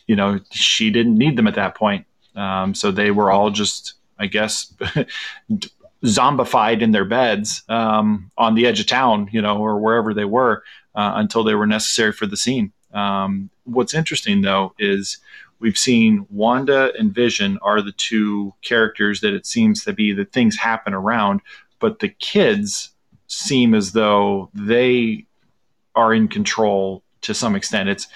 you 0.07 0.17
know, 0.17 0.41
she 0.51 0.91
didn't 0.91 1.17
need 1.17 1.37
them 1.37 1.47
at 1.47 1.55
that 1.55 1.75
point. 1.75 2.07
Um, 2.35 2.75
so 2.75 2.91
they 2.91 3.11
were 3.11 3.31
all 3.31 3.51
just, 3.51 3.95
I 4.19 4.27
guess, 4.27 4.75
zombified 6.05 6.83
in 6.83 6.93
their 6.93 7.05
beds 7.05 7.63
um, 7.69 8.31
on 8.37 8.55
the 8.55 8.67
edge 8.67 8.81
of 8.81 8.87
town, 8.87 9.29
you 9.33 9.41
know, 9.41 9.59
or 9.59 9.79
wherever 9.79 10.13
they 10.13 10.25
were 10.25 10.63
uh, 10.95 11.13
until 11.17 11.45
they 11.45 11.55
were 11.55 11.67
necessary 11.67 12.13
for 12.13 12.27
the 12.27 12.37
scene. 12.37 12.73
Um, 12.93 13.51
what's 13.65 13.95
interesting, 13.95 14.43
though, 14.43 14.75
is 14.79 15.19
we've 15.65 15.79
seen 15.79 16.27
Wanda 16.29 16.93
and 16.99 17.15
Vision 17.15 17.59
are 17.63 17.81
the 17.81 17.93
two 17.93 18.53
characters 18.61 19.23
that 19.23 19.33
it 19.33 19.47
seems 19.47 19.83
to 19.85 19.95
be 19.95 20.13
that 20.13 20.31
things 20.31 20.59
happen 20.59 20.93
around, 20.93 21.41
but 21.81 22.01
the 22.01 22.11
kids 22.11 22.91
seem 23.29 23.75
as 23.75 23.93
though 23.93 24.51
they 24.53 25.25
are 25.95 26.13
in 26.13 26.29
control 26.29 27.03
to 27.23 27.33
some 27.33 27.57
extent. 27.57 27.89
It's 27.89 28.07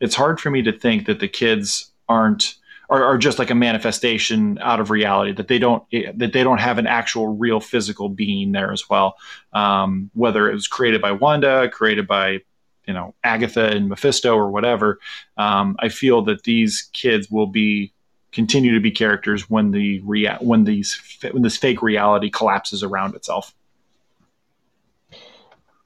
it's 0.00 0.14
hard 0.14 0.38
for 0.38 0.50
me 0.50 0.60
to 0.62 0.78
think 0.78 1.06
that 1.06 1.18
the 1.18 1.28
kids 1.28 1.90
aren't 2.10 2.56
are, 2.90 3.02
are 3.02 3.16
just 3.16 3.38
like 3.38 3.48
a 3.48 3.54
manifestation 3.54 4.58
out 4.60 4.78
of 4.78 4.90
reality 4.90 5.32
that 5.32 5.48
they 5.48 5.58
don't 5.58 5.82
that 5.90 6.34
they 6.34 6.44
don't 6.44 6.60
have 6.60 6.76
an 6.76 6.86
actual 6.86 7.28
real 7.28 7.58
physical 7.58 8.10
being 8.10 8.52
there 8.52 8.70
as 8.70 8.86
well. 8.90 9.16
Um, 9.54 10.10
whether 10.12 10.50
it 10.50 10.52
was 10.52 10.68
created 10.68 11.00
by 11.00 11.12
Wanda, 11.12 11.70
created 11.70 12.06
by 12.06 12.40
you 12.88 12.94
know 12.94 13.14
Agatha 13.22 13.66
and 13.68 13.88
Mephisto 13.88 14.34
or 14.34 14.50
whatever, 14.50 14.98
um, 15.36 15.76
I 15.78 15.88
feel 15.90 16.22
that 16.22 16.42
these 16.42 16.90
kids 16.92 17.30
will 17.30 17.46
be 17.46 17.92
continue 18.32 18.74
to 18.74 18.80
be 18.80 18.90
characters 18.90 19.48
when 19.48 19.70
the 19.70 20.00
rea- 20.00 20.38
when 20.40 20.64
these 20.64 21.18
when 21.30 21.42
this 21.42 21.56
fake 21.56 21.82
reality 21.82 22.30
collapses 22.30 22.82
around 22.82 23.14
itself. 23.14 23.54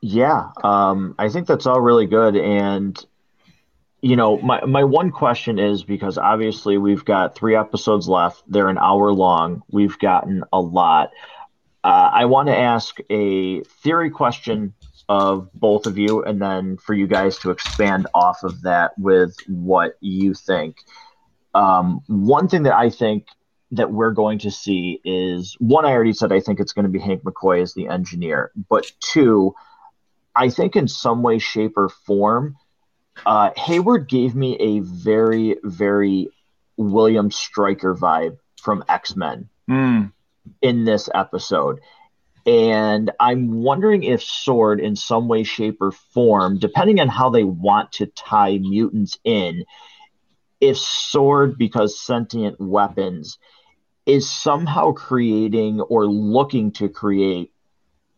Yeah, 0.04 0.50
um, 0.64 1.14
I 1.16 1.28
think 1.28 1.46
that's 1.46 1.64
all 1.64 1.80
really 1.80 2.06
good. 2.06 2.36
And, 2.36 2.98
you 4.00 4.16
know, 4.16 4.36
my, 4.38 4.64
my 4.64 4.82
one 4.82 5.12
question 5.12 5.60
is 5.60 5.84
because 5.84 6.18
obviously 6.18 6.76
we've 6.76 7.04
got 7.04 7.36
three 7.36 7.54
episodes 7.54 8.08
left, 8.08 8.42
they're 8.48 8.68
an 8.68 8.78
hour 8.78 9.12
long, 9.12 9.62
we've 9.70 9.96
gotten 10.00 10.42
a 10.52 10.60
lot. 10.60 11.12
Uh, 11.84 12.10
I 12.12 12.24
want 12.24 12.48
to 12.48 12.56
ask 12.56 12.98
a 13.10 13.60
theory 13.62 14.10
question 14.10 14.74
of 15.12 15.50
both 15.52 15.84
of 15.84 15.98
you, 15.98 16.22
and 16.22 16.40
then 16.40 16.78
for 16.78 16.94
you 16.94 17.06
guys 17.06 17.38
to 17.40 17.50
expand 17.50 18.06
off 18.14 18.44
of 18.44 18.62
that 18.62 18.92
with 18.96 19.36
what 19.46 19.98
you 20.00 20.32
think. 20.32 20.76
Um, 21.54 22.00
one 22.06 22.48
thing 22.48 22.62
that 22.62 22.74
I 22.74 22.88
think 22.88 23.26
that 23.72 23.92
we're 23.92 24.12
going 24.12 24.38
to 24.38 24.50
see 24.50 25.00
is 25.04 25.54
one, 25.58 25.84
I 25.84 25.90
already 25.92 26.14
said 26.14 26.32
I 26.32 26.40
think 26.40 26.60
it's 26.60 26.72
going 26.72 26.84
to 26.86 26.90
be 26.90 26.98
Hank 26.98 27.24
McCoy 27.24 27.60
as 27.60 27.74
the 27.74 27.88
engineer, 27.88 28.52
but 28.70 28.90
two, 29.00 29.54
I 30.34 30.48
think 30.48 30.76
in 30.76 30.88
some 30.88 31.22
way, 31.22 31.38
shape, 31.38 31.76
or 31.76 31.90
form, 31.90 32.56
uh, 33.26 33.50
Hayward 33.54 34.08
gave 34.08 34.34
me 34.34 34.56
a 34.58 34.80
very, 34.80 35.56
very 35.62 36.28
William 36.78 37.30
Stryker 37.30 37.94
vibe 37.94 38.38
from 38.62 38.82
X 38.88 39.14
Men 39.14 39.50
Mm. 39.68 40.12
in 40.62 40.84
this 40.86 41.10
episode. 41.14 41.80
And 42.46 43.10
I'm 43.20 43.62
wondering 43.62 44.02
if 44.02 44.22
Sword, 44.22 44.80
in 44.80 44.96
some 44.96 45.28
way, 45.28 45.44
shape, 45.44 45.78
or 45.80 45.92
form, 45.92 46.58
depending 46.58 47.00
on 47.00 47.08
how 47.08 47.30
they 47.30 47.44
want 47.44 47.92
to 47.92 48.06
tie 48.06 48.58
mutants 48.58 49.18
in, 49.24 49.64
if 50.60 50.76
Sword, 50.76 51.56
because 51.58 52.00
sentient 52.00 52.60
weapons, 52.60 53.38
is 54.06 54.28
somehow 54.28 54.92
creating 54.92 55.80
or 55.80 56.06
looking 56.06 56.72
to 56.72 56.88
create 56.88 57.52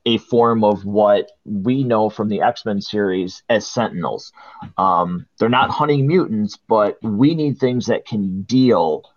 a 0.07 0.19
form 0.19 0.65
of 0.65 0.85
what 0.85 1.31
we 1.45 1.83
know 1.83 2.11
from 2.11 2.29
the 2.29 2.43
X 2.43 2.65
Men 2.65 2.81
series 2.81 3.43
as 3.49 3.67
Sentinels. 3.67 4.33
Um, 4.77 5.27
they're 5.39 5.49
not 5.49 5.71
hunting 5.71 6.07
mutants, 6.07 6.59
but 6.69 6.99
we 7.03 7.35
need 7.35 7.59
things 7.59 7.87
that 7.87 8.07
can 8.07 8.43
deal 8.43 9.11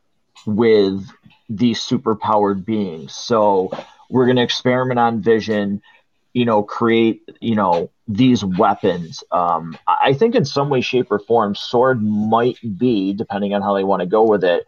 with 0.46 1.06
these 1.50 1.80
superpowered 1.82 2.66
beings. 2.66 3.14
So 3.14 3.72
we're 4.10 4.26
going 4.26 4.38
to 4.38 4.44
experiment 4.44 5.00
on 5.00 5.22
Vision, 5.22 5.82
you 6.34 6.46
know, 6.46 6.64
create, 6.64 7.24
you 7.40 7.56
know, 7.56 7.90
these 8.08 8.44
weapons. 8.44 9.24
Um, 9.32 9.78
I 9.88 10.14
think 10.14 10.36
in 10.36 10.46
some 10.46 10.70
way, 10.70 10.82
shape, 10.82 11.12
or 11.12 11.20
form, 11.20 11.56
Sword 11.56 12.02
might 12.02 12.58
be, 12.78 13.14
depending 13.14 13.54
on 13.54 13.62
how 13.62 13.74
they 13.74 13.84
want 13.84 14.02
to 14.02 14.06
go 14.06 14.24
with 14.24 14.44
it, 14.44 14.66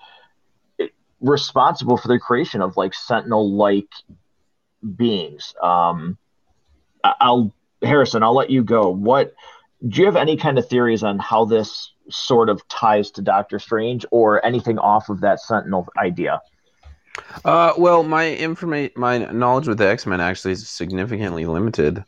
it- 0.77 0.93
responsible 1.21 1.97
for 1.97 2.07
the 2.07 2.19
creation 2.19 2.61
of 2.61 2.75
like 2.77 2.93
Sentinel 2.93 3.51
like 3.51 3.89
beings. 4.95 5.53
Um, 5.61 6.17
I'll 7.03 7.53
Harrison, 7.81 8.23
I'll 8.23 8.35
let 8.35 8.49
you 8.49 8.63
go. 8.63 8.89
What 8.89 9.33
do 9.87 10.01
you 10.01 10.05
have 10.05 10.15
any 10.15 10.35
kind 10.35 10.57
of 10.59 10.67
theories 10.67 11.03
on 11.03 11.19
how 11.19 11.45
this 11.45 11.93
sort 12.09 12.49
of 12.49 12.67
ties 12.67 13.11
to 13.11 13.21
Doctor 13.21 13.59
Strange 13.59 14.05
or 14.11 14.45
anything 14.45 14.77
off 14.77 15.09
of 15.09 15.21
that 15.21 15.39
Sentinel 15.39 15.87
idea? 15.97 16.41
Uh, 17.45 17.73
well, 17.77 18.03
my 18.03 18.33
information, 18.35 18.93
my 18.95 19.17
knowledge 19.17 19.67
with 19.67 19.77
the 19.77 19.87
X 19.87 20.05
Men 20.05 20.21
actually 20.21 20.53
is 20.53 20.67
significantly 20.67 21.45
limited. 21.45 22.03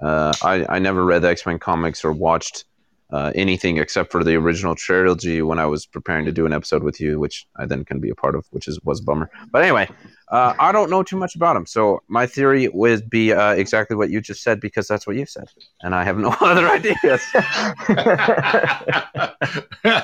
Uh, 0.00 0.32
I 0.42 0.66
I 0.68 0.78
never 0.78 1.04
read 1.04 1.22
the 1.22 1.28
X 1.28 1.46
Men 1.46 1.58
comics 1.58 2.04
or 2.04 2.12
watched 2.12 2.64
uh, 3.10 3.30
anything 3.34 3.78
except 3.78 4.10
for 4.10 4.24
the 4.24 4.34
original 4.34 4.74
trilogy 4.74 5.40
when 5.40 5.58
I 5.58 5.66
was 5.66 5.86
preparing 5.86 6.24
to 6.24 6.32
do 6.32 6.44
an 6.46 6.52
episode 6.52 6.82
with 6.82 7.00
you, 7.00 7.20
which 7.20 7.46
I 7.56 7.66
then 7.66 7.84
can 7.84 8.00
be 8.00 8.10
a 8.10 8.14
part 8.14 8.34
of, 8.34 8.46
which 8.50 8.66
is 8.66 8.80
was 8.82 9.00
a 9.00 9.04
bummer. 9.04 9.30
But 9.52 9.62
anyway, 9.62 9.88
uh, 10.28 10.54
I 10.58 10.72
don't 10.72 10.90
know 10.90 11.02
too 11.02 11.16
much 11.16 11.36
about 11.36 11.54
them, 11.54 11.66
so 11.66 12.00
my 12.08 12.26
theory 12.26 12.68
would 12.68 13.08
be 13.08 13.32
uh, 13.32 13.52
exactly 13.52 13.96
what 13.96 14.10
you 14.10 14.20
just 14.20 14.42
said 14.42 14.60
because 14.60 14.88
that's 14.88 15.06
what 15.06 15.16
you 15.16 15.26
said, 15.26 15.48
and 15.82 15.94
I 15.94 16.04
have 16.04 16.18
no 16.18 16.34
other 16.40 16.68
ideas. 16.68 17.22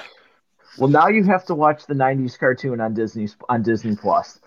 well, 0.78 0.89
now 0.89 1.09
you 1.09 1.24
have 1.24 1.44
to 1.47 1.55
watch 1.55 1.86
the 1.86 1.94
'90s 1.94 2.39
cartoon 2.39 2.81
on 2.81 2.94
Disney 2.94 3.28
on 3.49 3.62
Disney 3.62 3.97
Plus. 3.97 4.40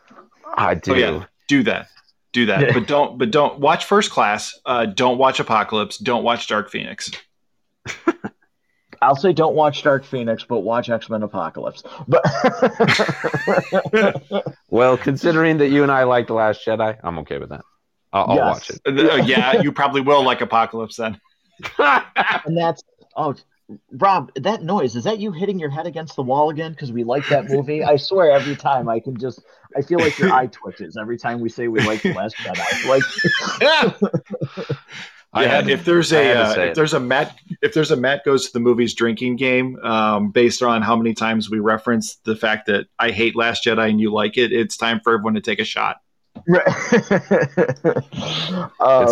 I 0.56 0.73
do. 0.76 0.93
Oh, 0.93 0.95
yeah. 0.95 1.26
do 1.47 1.64
that. 1.64 1.88
Do 2.34 2.45
that. 2.47 2.73
but 2.73 2.88
don't 2.88 3.18
but 3.18 3.31
don't 3.31 3.60
watch 3.60 3.85
First 3.85 4.11
Class. 4.11 4.57
Uh, 4.65 4.85
don't 4.85 5.18
watch 5.18 5.39
Apocalypse. 5.39 5.97
Don't 5.97 6.23
watch 6.23 6.47
Dark 6.47 6.69
Phoenix. 6.69 7.11
I'll 9.02 9.15
say 9.15 9.34
don't 9.34 9.56
watch 9.56 9.84
Dark 9.84 10.03
Phoenix, 10.03 10.43
but 10.43 10.60
watch 10.60 10.89
X 10.89 11.10
Men 11.10 11.22
Apocalypse. 11.23 11.84
But 12.07 12.23
Well, 14.69 14.97
considering 14.97 15.57
that 15.57 15.69
you 15.69 15.84
and 15.84 15.91
I 15.91 16.03
like 16.03 16.27
the 16.27 16.34
Last 16.34 16.65
Jedi, 16.65 16.97
I'm 17.03 17.19
okay 17.19 17.38
with 17.38 17.49
that. 17.49 17.61
I'll, 18.14 18.26
I'll 18.31 18.35
Yes. 18.38 18.45
watch 18.45 18.69
it. 18.85 19.11
Uh, 19.11 19.15
yeah, 19.26 19.61
you 19.61 19.72
probably 19.72 20.02
will 20.02 20.23
like 20.23 20.41
Apocalypse 20.41 20.95
then. 20.95 21.19
and 21.77 22.57
that's 22.57 22.84
oh, 23.15 23.35
Rob, 23.93 24.31
that 24.35 24.61
noise 24.63 24.95
is 24.95 25.03
that 25.05 25.17
you 25.19 25.31
hitting 25.31 25.57
your 25.59 25.69
head 25.71 25.87
against 25.87 26.15
the 26.15 26.21
wall 26.21 26.49
again? 26.51 26.71
Because 26.71 26.91
we 26.91 27.03
like 27.03 27.27
that 27.29 27.49
movie. 27.49 27.83
I 27.83 27.95
swear, 27.95 28.29
every 28.31 28.55
time 28.55 28.87
I 28.87 28.99
can 28.99 29.17
just, 29.17 29.41
I 29.75 29.81
feel 29.81 29.97
like 29.99 30.17
your 30.19 30.31
eye 30.31 30.45
twitches 30.47 30.95
every 30.97 31.17
time 31.17 31.39
we 31.39 31.49
say 31.49 31.67
we 31.67 31.79
like 31.81 32.01
the 32.03 32.13
Last 32.13 32.35
Jedi. 32.37 32.87
Like, 32.87 33.01
I 35.33 35.43
yeah, 35.43 35.49
had 35.49 35.69
if 35.69 35.83
there's 35.83 36.13
I 36.13 36.21
a 36.21 36.23
had 36.23 36.33
to 36.55 36.61
uh, 36.61 36.63
if 36.65 36.69
it. 36.71 36.75
there's 36.75 36.93
a 36.93 36.99
Matt 36.99 37.35
if 37.61 37.73
there's 37.73 37.91
a 37.91 37.97
Matt 37.97 38.23
goes 38.23 38.45
to 38.47 38.53
the 38.53 38.59
movies 38.59 38.93
drinking 38.93 39.35
game, 39.35 39.77
um, 39.83 40.31
based 40.31 40.63
on 40.63 40.81
how 40.81 40.95
many 40.95 41.13
times 41.13 41.49
we 41.49 41.59
reference 41.59 42.15
the 42.23 42.35
fact 42.37 42.67
that 42.67 42.87
I 42.99 43.11
hate 43.11 43.35
Last 43.35 43.65
Jedi 43.65 43.89
and 43.89 43.99
you 43.99 44.13
like 44.13 44.37
it, 44.37 44.53
it's 44.53 44.77
time 44.77 45.01
for 45.03 45.13
everyone 45.13 45.33
to 45.33 45.41
take 45.41 45.59
a 45.59 45.65
shot. 45.65 45.97
right 46.47 46.63
it's 46.91 47.09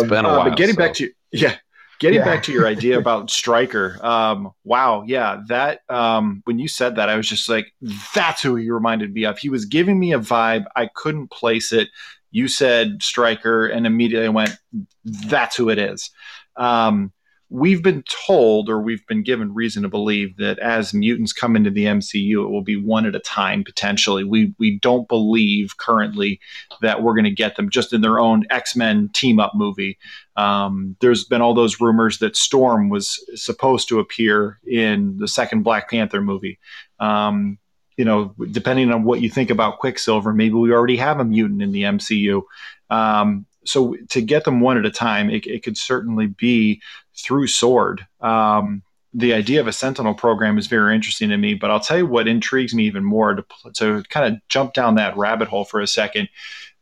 been 0.04 0.24
a 0.24 0.28
Uh, 0.28 0.36
while. 0.38 0.44
but 0.48 0.56
getting 0.56 0.74
so- 0.74 0.78
back 0.78 0.94
to 0.94 1.04
you, 1.04 1.12
yeah, 1.32 1.56
getting 1.98 2.18
Yeah. 2.18 2.24
back 2.24 2.42
to 2.44 2.52
your 2.52 2.66
idea 2.66 2.98
about 3.04 3.30
Stryker. 3.30 3.98
Um, 4.04 4.50
wow, 4.64 5.04
yeah, 5.06 5.42
that 5.48 5.80
um, 5.88 6.42
when 6.44 6.58
you 6.58 6.68
said 6.68 6.96
that, 6.96 7.08
I 7.08 7.16
was 7.16 7.28
just 7.28 7.48
like, 7.48 7.72
that's 8.14 8.42
who 8.42 8.56
he 8.56 8.70
reminded 8.70 9.12
me 9.12 9.24
of. 9.24 9.38
He 9.38 9.48
was 9.48 9.64
giving 9.64 9.98
me 9.98 10.12
a 10.12 10.18
vibe. 10.18 10.64
I 10.76 10.88
couldn't 10.94 11.30
place 11.30 11.72
it. 11.72 11.88
You 12.30 12.48
said 12.48 13.02
Stryker, 13.02 13.66
and 13.66 13.86
immediately 13.86 14.26
I 14.26 14.30
went, 14.30 14.56
that's 15.04 15.56
who 15.56 15.68
it 15.70 15.78
is. 15.78 16.10
Um, 16.56 17.12
we've 17.54 17.84
been 17.84 18.02
told, 18.26 18.68
or 18.68 18.80
we've 18.80 19.06
been 19.06 19.22
given 19.22 19.54
reason 19.54 19.84
to 19.84 19.88
believe 19.88 20.36
that 20.38 20.58
as 20.58 20.92
mutants 20.92 21.32
come 21.32 21.54
into 21.54 21.70
the 21.70 21.84
MCU, 21.84 22.44
it 22.44 22.50
will 22.50 22.64
be 22.64 22.74
one 22.74 23.06
at 23.06 23.14
a 23.14 23.20
time 23.20 23.62
potentially. 23.62 24.24
We 24.24 24.52
we 24.58 24.76
don't 24.80 25.06
believe 25.06 25.76
currently 25.76 26.40
that 26.82 27.04
we're 27.04 27.14
going 27.14 27.24
to 27.24 27.30
get 27.30 27.54
them 27.54 27.70
just 27.70 27.92
in 27.92 28.00
their 28.00 28.18
own 28.18 28.44
X 28.50 28.74
Men 28.74 29.08
team 29.14 29.38
up 29.38 29.52
movie. 29.54 29.98
Um, 30.34 30.96
there's 31.00 31.24
been 31.24 31.42
all 31.42 31.54
those 31.54 31.80
rumors 31.80 32.18
that 32.18 32.36
Storm 32.36 32.88
was 32.88 33.24
supposed 33.36 33.88
to 33.88 34.00
appear 34.00 34.58
in 34.66 35.16
the 35.18 35.28
second 35.28 35.62
Black 35.62 35.88
Panther 35.88 36.20
movie. 36.20 36.58
Um, 36.98 37.58
you 37.96 38.04
know, 38.04 38.34
depending 38.50 38.90
on 38.90 39.04
what 39.04 39.20
you 39.20 39.30
think 39.30 39.50
about 39.50 39.78
Quicksilver, 39.78 40.34
maybe 40.34 40.54
we 40.54 40.72
already 40.72 40.96
have 40.96 41.20
a 41.20 41.24
mutant 41.24 41.62
in 41.62 41.70
the 41.70 41.82
MCU. 41.82 42.42
Um, 42.90 43.46
so 43.64 43.96
to 44.10 44.20
get 44.20 44.44
them 44.44 44.60
one 44.60 44.76
at 44.76 44.84
a 44.84 44.90
time, 44.90 45.30
it, 45.30 45.46
it 45.46 45.62
could 45.62 45.78
certainly 45.78 46.26
be 46.26 46.82
through 47.16 47.46
Sword. 47.46 48.06
Um, 48.20 48.82
the 49.12 49.32
idea 49.32 49.60
of 49.60 49.68
a 49.68 49.72
Sentinel 49.72 50.14
program 50.14 50.58
is 50.58 50.66
very 50.66 50.94
interesting 50.94 51.28
to 51.30 51.36
me, 51.36 51.54
but 51.54 51.70
I'll 51.70 51.80
tell 51.80 51.98
you 51.98 52.06
what 52.06 52.26
intrigues 52.26 52.74
me 52.74 52.84
even 52.84 53.04
more 53.04 53.34
to, 53.34 53.44
to 53.74 54.02
kind 54.08 54.34
of 54.34 54.40
jump 54.48 54.74
down 54.74 54.96
that 54.96 55.16
rabbit 55.16 55.48
hole 55.48 55.64
for 55.64 55.80
a 55.80 55.86
second. 55.86 56.28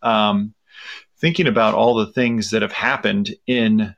Um, 0.01 0.55
thinking 1.19 1.47
about 1.47 1.75
all 1.75 1.95
the 1.95 2.13
things 2.13 2.51
that 2.51 2.63
have 2.63 2.73
happened 2.73 3.35
in 3.47 3.95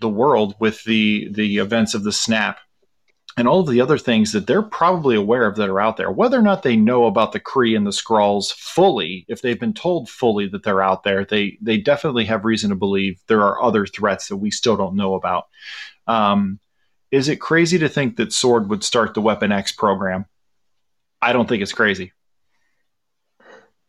the 0.00 0.08
world 0.08 0.54
with 0.60 0.84
the 0.84 1.28
the 1.32 1.58
events 1.58 1.94
of 1.94 2.04
the 2.04 2.12
snap 2.12 2.58
and 3.38 3.46
all 3.46 3.60
of 3.60 3.68
the 3.68 3.80
other 3.80 3.98
things 3.98 4.32
that 4.32 4.48
they're 4.48 4.62
probably 4.62 5.14
aware 5.14 5.46
of 5.46 5.54
that 5.56 5.68
are 5.68 5.80
out 5.80 5.96
there. 5.96 6.10
Whether 6.10 6.38
or 6.38 6.42
not 6.42 6.64
they 6.64 6.74
know 6.74 7.06
about 7.06 7.30
the 7.30 7.38
Kree 7.38 7.76
and 7.76 7.86
the 7.86 7.92
Skrulls 7.92 8.52
fully 8.52 9.24
if 9.28 9.42
they've 9.42 9.58
been 9.58 9.72
told 9.72 10.10
fully 10.10 10.48
that 10.48 10.64
they're 10.64 10.82
out 10.82 11.04
there 11.04 11.24
they 11.24 11.56
they 11.62 11.78
definitely 11.78 12.24
have 12.24 12.44
reason 12.44 12.70
to 12.70 12.76
believe 12.76 13.20
there 13.28 13.42
are 13.42 13.62
other 13.62 13.86
threats 13.86 14.26
that 14.28 14.36
we 14.36 14.50
still 14.50 14.76
don't 14.76 14.96
know 14.96 15.14
about. 15.14 15.44
Um, 16.08 16.58
is 17.12 17.28
it 17.28 17.36
crazy 17.36 17.78
to 17.78 17.88
think 17.88 18.16
that 18.16 18.32
sword 18.32 18.68
would 18.68 18.82
start 18.82 19.14
the 19.14 19.20
weapon 19.20 19.52
x 19.52 19.70
program? 19.70 20.26
I 21.22 21.32
don't 21.32 21.48
think 21.48 21.62
it's 21.62 21.72
crazy. 21.72 22.12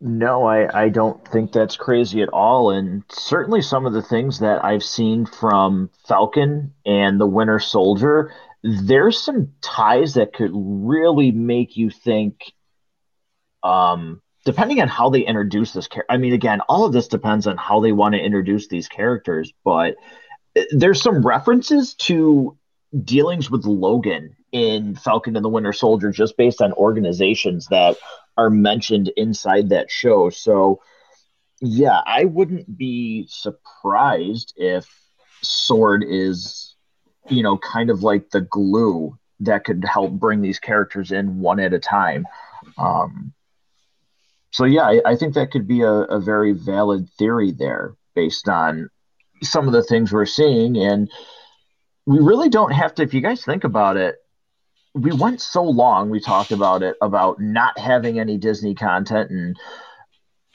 No, 0.02 0.46
I, 0.46 0.84
I 0.84 0.90
don't 0.90 1.28
think 1.28 1.52
that's 1.52 1.76
crazy 1.76 2.22
at 2.22 2.30
all. 2.30 2.72
And 2.72 3.04
certainly 3.10 3.62
some 3.62 3.86
of 3.86 3.92
the 3.92 4.02
things 4.02 4.40
that 4.40 4.64
I've 4.64 4.84
seen 4.84 5.26
from 5.26 5.90
Falcon 6.08 6.74
and 6.86 7.20
the 7.20 7.28
Winter 7.28 7.60
Soldier, 7.60 8.32
there's 8.64 9.22
some 9.22 9.54
ties 9.62 10.16
that 10.16 10.34
could 10.34 10.52
really 10.54 11.32
make 11.32 11.78
you 11.78 11.90
think, 11.90 12.54
um, 13.64 14.22
depending 14.46 14.82
on 14.82 14.88
how 14.88 15.10
they 15.10 15.22
introduce 15.22 15.74
this 15.74 15.88
character. 15.88 16.12
I 16.14 16.18
mean, 16.18 16.34
again, 16.34 16.62
all 16.68 16.86
of 16.86 16.94
this 16.94 17.08
depends 17.08 17.48
on 17.48 17.58
how 17.58 17.80
they 17.80 17.92
want 17.92 18.16
to 18.16 18.22
introduce 18.22 18.68
these 18.68 18.88
characters, 18.88 19.54
but 19.64 19.96
uh, 20.58 20.64
there's 20.72 21.02
some 21.02 21.26
references 21.26 21.94
to 21.96 22.58
dealings 23.04 23.52
with 23.52 23.66
Logan 23.66 24.36
in 24.52 24.96
Falcon 24.96 25.36
and 25.36 25.46
the 25.46 25.50
Winter 25.50 25.74
Soldier 25.74 26.12
just 26.12 26.36
based 26.38 26.62
on 26.62 26.74
organizations 26.74 27.68
that 27.68 27.98
are 28.36 28.50
mentioned 28.50 29.12
inside 29.16 29.70
that 29.70 29.92
show. 29.92 30.30
So, 30.30 30.82
yeah, 31.62 32.00
I 32.06 32.26
wouldn't 32.26 32.78
be 32.78 33.28
surprised 33.30 34.54
if 34.58 34.88
Sword 35.42 36.04
is, 36.08 36.69
you 37.30 37.44
know, 37.44 37.58
kind 37.58 37.90
of 37.90 38.04
like 38.04 38.30
the 38.30 38.42
glue 38.42 39.18
that 39.42 39.64
could 39.64 39.84
help 39.86 40.12
bring 40.12 40.42
these 40.42 40.60
characters 40.60 41.12
in 41.12 41.40
one 41.40 41.60
at 41.60 41.74
a 41.74 41.80
time. 41.80 42.26
Um, 42.78 43.34
so, 44.52 44.66
yeah, 44.66 44.84
I, 44.84 45.02
I 45.06 45.16
think 45.16 45.36
that 45.36 45.52
could 45.52 45.68
be 45.68 45.82
a, 45.82 45.92
a 45.92 46.20
very 46.20 46.54
valid 46.54 47.10
theory 47.18 47.52
there 47.52 47.96
based 48.16 48.50
on 48.50 48.90
some 49.42 49.68
of 49.68 49.74
the 49.74 49.84
things 49.84 50.12
we're 50.12 50.26
seeing. 50.26 50.78
And 50.78 51.10
we 52.06 52.20
really 52.20 52.50
don't 52.50 52.72
have 52.72 52.96
to, 52.96 53.04
if 53.04 53.14
you 53.14 53.22
guys 53.22 53.46
think 53.46 53.64
about 53.64 53.96
it, 53.96 54.18
we 54.94 55.12
went 55.12 55.42
so 55.42 55.64
long 55.64 56.10
we 56.10 56.20
talked 56.20 56.52
about 56.52 56.82
it 56.84 56.96
about 57.02 57.40
not 57.40 57.78
having 57.78 58.20
any 58.20 58.38
disney 58.38 58.74
content 58.74 59.30
and 59.30 59.56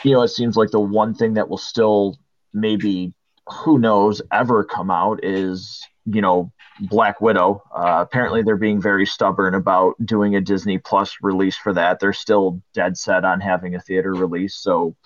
you 0.02 0.12
know 0.12 0.22
it 0.22 0.28
seems 0.28 0.56
like 0.56 0.70
the 0.70 0.80
one 0.80 1.14
thing 1.14 1.34
that 1.34 1.48
will 1.48 1.58
still 1.58 2.18
maybe 2.52 3.14
who 3.48 3.78
knows 3.78 4.22
ever 4.32 4.64
come 4.64 4.90
out 4.90 5.22
is 5.22 5.86
you 6.06 6.20
know 6.20 6.52
Black 6.80 7.20
Widow. 7.20 7.62
Uh, 7.74 7.98
apparently, 8.00 8.42
they're 8.42 8.56
being 8.56 8.80
very 8.80 9.06
stubborn 9.06 9.54
about 9.54 9.94
doing 10.04 10.34
a 10.36 10.40
Disney 10.40 10.78
Plus 10.78 11.16
release 11.22 11.56
for 11.56 11.72
that. 11.72 12.00
They're 12.00 12.12
still 12.12 12.62
dead 12.72 12.96
set 12.96 13.24
on 13.24 13.40
having 13.40 13.74
a 13.74 13.80
theater 13.80 14.12
release. 14.12 14.56
So, 14.56 14.96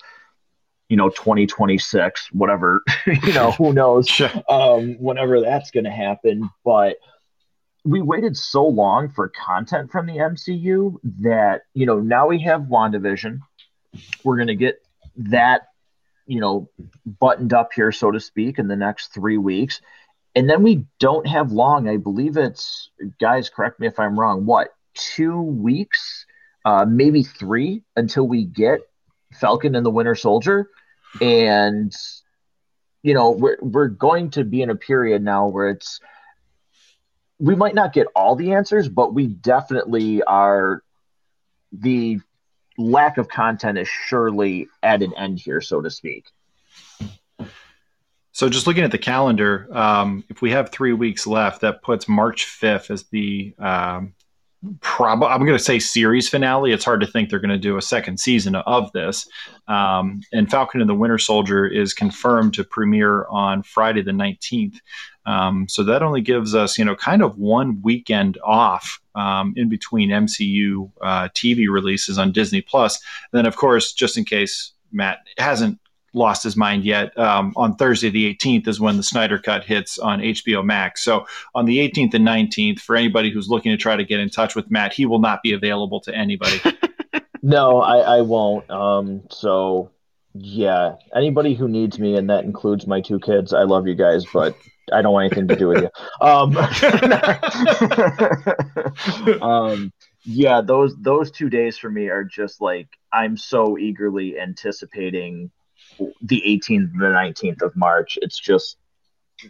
you 0.87 0.97
know, 0.97 1.09
2026, 1.09 2.29
whatever, 2.31 2.83
you 3.05 3.33
know, 3.33 3.51
who 3.51 3.73
knows, 3.73 4.09
um, 4.49 4.95
whenever 4.99 5.41
that's 5.41 5.71
going 5.71 5.83
to 5.83 5.91
happen. 5.91 6.49
But 6.65 6.97
we 7.85 8.01
waited 8.01 8.35
so 8.35 8.65
long 8.65 9.09
for 9.09 9.29
content 9.29 9.91
from 9.91 10.05
the 10.05 10.17
MCU 10.17 10.97
that, 11.21 11.61
you 11.73 11.85
know, 11.85 11.99
now 11.99 12.27
we 12.27 12.41
have 12.41 12.61
WandaVision. 12.61 13.39
We're 14.23 14.35
going 14.35 14.47
to 14.47 14.55
get 14.55 14.81
that, 15.17 15.68
you 16.29 16.39
know, 16.39 16.69
buttoned 17.05 17.53
up 17.53 17.73
here, 17.73 17.91
so 17.91 18.11
to 18.11 18.19
speak, 18.19 18.59
in 18.59 18.67
the 18.67 18.75
next 18.75 19.13
three 19.13 19.37
weeks 19.37 19.81
and 20.35 20.49
then 20.49 20.63
we 20.63 20.85
don't 20.99 21.27
have 21.27 21.51
long. 21.51 21.89
I 21.89 21.97
believe 21.97 22.37
it's 22.37 22.91
guys. 23.19 23.49
Correct 23.49 23.79
me 23.79 23.87
if 23.87 23.99
I'm 23.99 24.19
wrong. 24.19 24.45
What 24.45 24.69
two 24.93 25.41
weeks, 25.41 26.25
uh, 26.65 26.85
maybe 26.85 27.23
three, 27.23 27.83
until 27.95 28.27
we 28.27 28.45
get 28.45 28.81
Falcon 29.33 29.75
and 29.75 29.85
the 29.85 29.89
Winter 29.89 30.15
Soldier, 30.15 30.69
and 31.19 31.93
you 33.01 33.13
know 33.13 33.31
we're 33.31 33.57
we're 33.61 33.87
going 33.87 34.31
to 34.31 34.43
be 34.43 34.61
in 34.61 34.69
a 34.69 34.75
period 34.75 35.23
now 35.23 35.47
where 35.47 35.69
it's 35.69 35.99
we 37.39 37.55
might 37.55 37.75
not 37.75 37.93
get 37.93 38.07
all 38.15 38.35
the 38.35 38.53
answers, 38.53 38.87
but 38.87 39.13
we 39.13 39.27
definitely 39.27 40.21
are. 40.23 40.83
The 41.71 42.19
lack 42.79 43.17
of 43.17 43.27
content 43.27 43.77
is 43.77 43.87
surely 43.87 44.67
at 44.81 45.03
an 45.03 45.13
end 45.15 45.39
here, 45.39 45.61
so 45.61 45.81
to 45.81 45.91
speak. 45.91 46.25
So 48.31 48.47
just 48.47 48.67
looking 48.67 48.85
at 48.85 48.91
the 48.91 48.97
calendar, 48.97 49.67
um, 49.75 50.23
if 50.29 50.41
we 50.41 50.51
have 50.51 50.69
three 50.71 50.93
weeks 50.93 51.27
left, 51.27 51.61
that 51.61 51.81
puts 51.81 52.07
March 52.07 52.45
5th 52.45 52.89
as 52.89 53.03
the 53.03 53.53
um, 53.59 54.13
prob- 54.81 55.23
I'm 55.23 55.45
going 55.45 55.57
to 55.57 55.63
say 55.63 55.79
series 55.79 56.27
finale. 56.29 56.71
It's 56.71 56.85
hard 56.85 57.01
to 57.01 57.07
think 57.07 57.29
they're 57.29 57.39
going 57.39 57.49
to 57.49 57.57
do 57.57 57.77
a 57.77 57.81
second 57.81 58.19
season 58.19 58.55
of 58.55 58.91
this. 58.91 59.27
Um, 59.67 60.21
and 60.33 60.49
Falcon 60.49 60.81
and 60.81 60.89
the 60.89 60.95
Winter 60.95 61.17
Soldier 61.17 61.65
is 61.65 61.93
confirmed 61.93 62.53
to 62.55 62.63
premiere 62.63 63.25
on 63.27 63.63
Friday 63.63 64.01
the 64.01 64.11
19th. 64.11 64.77
Um, 65.25 65.67
so 65.69 65.83
that 65.83 66.01
only 66.01 66.21
gives 66.21 66.55
us, 66.55 66.77
you 66.77 66.85
know, 66.85 66.95
kind 66.95 67.21
of 67.21 67.37
one 67.37 67.81
weekend 67.81 68.37
off 68.43 68.99
um, 69.15 69.53
in 69.55 69.69
between 69.69 70.09
MCU 70.09 70.91
uh, 71.01 71.29
TV 71.29 71.67
releases 71.69 72.17
on 72.17 72.31
Disney 72.31 72.61
Plus. 72.61 72.99
then, 73.31 73.45
of 73.45 73.55
course, 73.55 73.93
just 73.93 74.17
in 74.17 74.25
case 74.25 74.73
Matt 74.91 75.19
hasn't 75.37 75.79
lost 76.13 76.43
his 76.43 76.55
mind 76.57 76.83
yet. 76.83 77.17
Um, 77.17 77.53
on 77.55 77.75
Thursday, 77.75 78.09
the 78.09 78.33
18th, 78.33 78.67
is 78.67 78.79
when 78.79 78.97
the 78.97 79.03
Snyder 79.03 79.37
Cut 79.37 79.63
hits 79.63 79.99
on 79.99 80.19
HBO 80.19 80.63
Max. 80.63 81.03
So 81.03 81.25
on 81.55 81.65
the 81.65 81.77
18th 81.79 82.13
and 82.13 82.27
19th, 82.27 82.79
for 82.79 82.95
anybody 82.95 83.31
who's 83.31 83.49
looking 83.49 83.71
to 83.71 83.77
try 83.77 83.95
to 83.95 84.03
get 84.03 84.19
in 84.19 84.29
touch 84.29 84.55
with 84.55 84.69
Matt, 84.71 84.93
he 84.93 85.05
will 85.05 85.19
not 85.19 85.41
be 85.43 85.53
available 85.53 85.99
to 86.01 86.15
anybody. 86.15 86.61
no, 87.41 87.81
I, 87.81 88.17
I 88.17 88.21
won't. 88.21 88.69
Um, 88.69 89.23
so 89.29 89.91
yeah, 90.33 90.95
anybody 91.15 91.55
who 91.55 91.67
needs 91.67 91.99
me, 91.99 92.15
and 92.15 92.29
that 92.29 92.43
includes 92.43 92.87
my 92.87 93.01
two 93.01 93.19
kids, 93.19 93.53
I 93.53 93.63
love 93.63 93.87
you 93.87 93.95
guys, 93.95 94.25
but 94.31 94.55
I 94.91 95.01
don't 95.01 95.13
want 95.13 95.31
anything 95.31 95.47
to 95.47 95.55
do 95.55 95.67
with 95.67 95.83
you. 95.83 95.89
Um, 96.21 96.57
um, 99.41 99.93
yeah, 100.23 100.61
those 100.61 100.95
those 100.97 101.31
two 101.31 101.49
days 101.49 101.77
for 101.77 101.89
me 101.89 102.09
are 102.09 102.23
just 102.25 102.61
like 102.61 102.87
I'm 103.11 103.37
so 103.37 103.77
eagerly 103.77 104.37
anticipating 104.39 105.49
the 106.21 106.41
18th 106.45 106.91
and 106.93 107.01
the 107.01 107.07
19th 107.07 107.61
of 107.61 107.75
March. 107.75 108.17
It's 108.21 108.39
just 108.39 108.77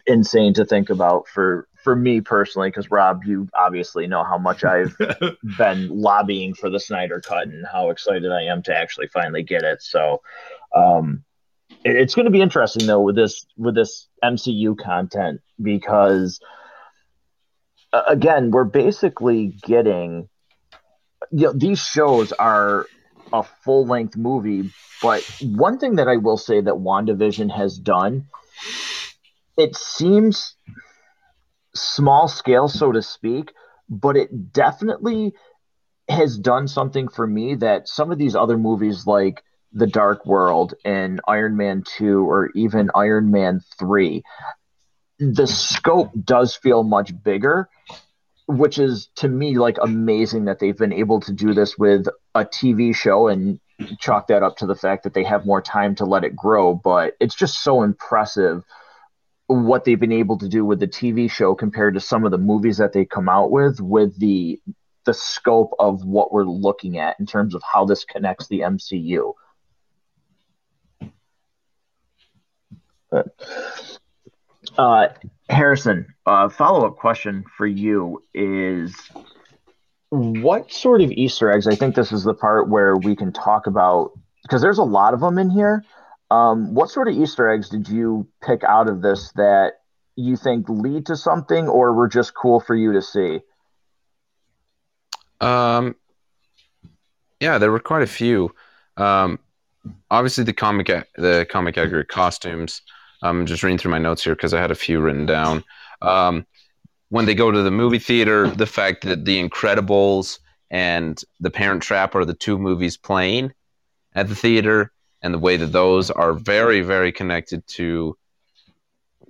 insane 0.06 0.54
to 0.54 0.66
think 0.66 0.90
about 0.90 1.28
for 1.28 1.68
for 1.84 1.96
me 1.96 2.22
personally 2.22 2.70
because 2.70 2.92
Rob, 2.92 3.24
you 3.24 3.48
obviously 3.54 4.06
know 4.08 4.24
how 4.24 4.38
much 4.38 4.64
I've 4.64 4.96
been 5.58 5.90
lobbying 5.90 6.54
for 6.54 6.70
the 6.70 6.80
Snyder 6.80 7.22
Cut 7.22 7.48
and 7.48 7.66
how 7.72 7.90
excited 7.90 8.32
I 8.32 8.44
am 8.44 8.62
to 8.64 8.76
actually 8.76 9.08
finally 9.08 9.44
get 9.44 9.64
it. 9.64 9.82
So, 9.82 10.22
um, 10.76 11.24
it, 11.84 11.96
it's 11.96 12.16
going 12.16 12.26
to 12.26 12.32
be 12.32 12.42
interesting 12.42 12.86
though 12.86 13.02
with 13.02 13.16
this 13.16 13.46
with 13.58 13.76
this 13.76 14.08
MCU 14.24 14.78
content 14.78 15.42
because 15.62 16.40
uh, 17.94 18.04
again, 18.08 18.52
we're 18.52 18.66
basically 18.66 19.58
getting 19.64 20.30
you 21.32 21.48
know, 21.48 21.54
these 21.54 21.80
shows 21.80 22.32
are 22.34 22.86
a 23.34 23.44
full 23.44 23.86
length 23.86 24.18
movie. 24.18 24.72
But 25.02 25.24
one 25.42 25.80
thing 25.80 25.96
that 25.96 26.08
I 26.08 26.18
will 26.18 26.38
say 26.38 26.62
that 26.62 26.74
WandaVision 26.74 27.56
has 27.56 27.78
done, 27.78 28.28
it 29.58 29.76
seems 29.76 30.56
small 31.76 32.28
scale, 32.28 32.68
so 32.68 32.92
to 32.92 33.02
speak, 33.02 33.54
but 33.90 34.16
it 34.18 34.54
definitely 34.54 35.34
has 36.08 36.38
done 36.38 36.68
something 36.68 37.08
for 37.08 37.26
me 37.26 37.56
that 37.56 37.88
some 37.88 38.12
of 38.12 38.18
these 38.18 38.36
other 38.36 38.58
movies 38.58 39.06
like 39.06 39.44
The 39.74 39.88
Dark 39.88 40.26
World 40.26 40.74
and 40.84 41.22
Iron 41.28 41.56
Man 41.56 41.84
2 41.98 42.28
or 42.28 42.50
even 42.56 42.90
Iron 42.96 43.32
Man 43.32 43.62
3, 43.78 44.24
the 45.20 45.48
scope 45.48 46.12
does 46.22 46.56
feel 46.56 46.84
much 46.84 47.12
bigger 47.24 47.70
which 48.50 48.80
is 48.80 49.10
to 49.16 49.28
me 49.28 49.60
like 49.60 49.78
amazing 49.80 50.46
that 50.46 50.58
they've 50.58 50.78
been 50.78 50.92
able 50.92 51.20
to 51.20 51.32
do 51.32 51.54
this 51.54 51.78
with 51.78 52.08
a 52.34 52.44
TV 52.44 52.96
show 52.96 53.28
and 53.28 53.60
chalk 54.00 54.28
that 54.28 54.42
up 54.42 54.58
to 54.58 54.66
the 54.66 54.76
fact 54.76 55.04
that 55.04 55.14
they 55.14 55.24
have 55.24 55.46
more 55.46 55.62
time 55.62 55.94
to 55.94 56.06
let 56.06 56.24
it 56.24 56.36
grow. 56.36 56.74
But 56.74 57.16
it's 57.20 57.36
just 57.36 57.62
so 57.62 57.84
impressive 57.84 58.64
what 59.46 59.86
they've 59.86 60.00
been 60.00 60.12
able 60.12 60.40
to 60.40 60.50
do 60.50 60.66
with 60.66 60.80
the 60.80 60.88
TV 60.88 61.30
show 61.30 61.54
compared 61.54 61.94
to 61.94 62.00
some 62.00 62.26
of 62.26 62.32
the 62.32 62.40
movies 62.40 62.78
that 62.78 62.92
they 62.92 63.06
come 63.06 63.30
out 63.30 63.52
with, 63.52 63.80
with 63.80 64.18
the 64.20 64.60
the 65.06 65.14
scope 65.14 65.74
of 65.80 66.04
what 66.04 66.32
we're 66.32 66.44
looking 66.44 66.98
at 66.98 67.20
in 67.20 67.28
terms 67.28 67.54
of 67.56 67.62
how 67.72 67.86
this 67.86 68.04
connects 68.04 68.48
the 68.48 68.62
MCU. 68.62 69.34
But, 73.10 73.28
uh, 74.78 75.08
Harrison, 75.50 76.14
uh, 76.26 76.50
follow 76.50 76.86
up 76.86 76.98
question 76.98 77.44
for 77.58 77.66
you 77.66 78.24
is 78.34 78.96
what 80.10 80.72
sort 80.72 81.02
of 81.02 81.12
Easter 81.12 81.52
eggs? 81.52 81.68
I 81.68 81.76
think 81.76 81.96
this 81.96 82.12
is 82.12 82.24
the 82.24 82.34
part 82.34 82.70
where 82.70 82.96
we 82.96 83.16
can 83.16 83.32
talk 83.32 83.68
about 83.68 84.12
because 84.44 84.62
there's 84.62 84.78
a 84.78 84.84
lot 84.84 85.14
of 85.14 85.20
them 85.20 85.38
in 85.38 85.50
here. 85.50 85.84
Um, 86.32 86.74
what 86.74 86.90
sort 86.90 87.08
of 87.08 87.16
Easter 87.16 87.50
eggs 87.50 87.70
did 87.70 87.90
you 87.90 88.28
pick 88.44 88.64
out 88.64 88.88
of 88.88 89.02
this 89.02 89.32
that 89.34 89.74
you 90.16 90.36
think 90.36 90.70
lead 90.70 91.08
to 91.08 91.16
something 91.16 91.68
or 91.68 91.94
were 91.94 92.08
just 92.08 92.36
cool 92.36 92.60
for 92.60 92.76
you 92.76 92.94
to 92.94 93.02
see? 93.02 93.40
Um, 95.42 95.96
yeah, 97.40 97.58
there 97.58 97.72
were 97.72 97.80
quite 97.80 98.04
a 98.04 98.08
few. 98.08 98.54
Um, 98.98 99.40
obviously 100.12 100.44
the 100.44 100.54
comic 100.54 100.88
the 101.16 101.48
comic 101.50 101.78
accurate 101.78 102.10
costumes. 102.10 102.82
I'm 103.22 103.46
just 103.46 103.64
reading 103.64 103.78
through 103.78 103.92
my 103.92 104.00
notes 104.00 104.24
here 104.24 104.36
because 104.36 104.54
I 104.54 104.62
had 104.62 104.72
a 104.72 104.76
few 104.76 105.00
written 105.00 105.26
down. 105.26 105.64
Um, 106.02 106.46
when 107.10 107.26
they 107.26 107.36
go 107.36 107.52
to 107.52 107.62
the 107.62 107.72
movie 107.72 108.00
theater, 108.00 108.48
the 108.48 108.66
fact 108.66 109.04
that 109.04 109.26
The 109.26 109.44
Incredibles 109.44 110.40
and 110.70 111.22
The 111.40 111.50
Parent 111.50 111.82
Trap 111.82 112.16
are 112.16 112.26
the 112.26 112.34
two 112.34 112.58
movies 112.58 112.98
playing 112.98 113.54
at 114.14 114.28
the 114.28 114.36
theater, 114.36 114.92
and 115.22 115.34
the 115.34 115.40
way 115.40 115.58
that 115.58 115.72
those 115.72 116.10
are 116.10 116.34
very, 116.34 116.82
very 116.82 117.12
connected 117.12 117.66
to 117.68 118.18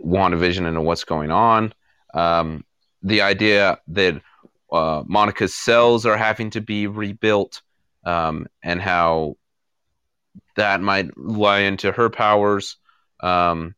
WandaVision 0.05 0.67
and 0.67 0.85
what's 0.85 1.03
going 1.03 1.31
on. 1.31 1.73
Um, 2.13 2.63
the 3.01 3.21
idea 3.21 3.79
that 3.87 4.21
uh, 4.71 5.03
Monica's 5.07 5.55
cells 5.55 6.05
are 6.05 6.17
having 6.17 6.51
to 6.51 6.61
be 6.61 6.87
rebuilt, 6.87 7.61
um, 8.05 8.47
and 8.61 8.81
how 8.81 9.35
that 10.55 10.81
might 10.81 11.17
lie 11.17 11.59
into 11.59 11.91
her 11.91 12.09
powers. 12.09 12.77
Um, 13.21 13.75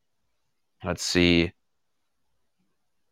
let's 0.84 1.03
see. 1.03 1.52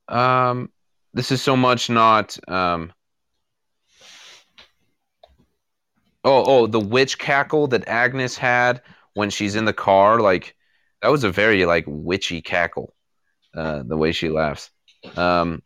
Um, 0.08 0.72
this 1.14 1.32
is 1.32 1.42
so 1.42 1.56
much 1.56 1.90
not. 1.90 2.38
Um, 2.48 2.94
oh, 6.24 6.44
oh, 6.46 6.68
the 6.68 6.80
witch 6.80 7.18
cackle 7.18 7.68
that 7.68 7.88
Agnes 7.88 8.38
had 8.38 8.82
when 9.14 9.30
she's 9.30 9.56
in 9.56 9.66
the 9.66 9.74
car, 9.74 10.20
like 10.20 10.56
that 11.02 11.10
was 11.10 11.24
a 11.24 11.32
very 11.32 11.66
like 11.66 11.86
witchy 11.88 12.42
cackle. 12.42 12.94
Uh, 13.56 13.82
the 13.84 13.98
way 13.98 14.12
she 14.12 14.30
laughs. 14.30 14.70
Um, 15.16 15.64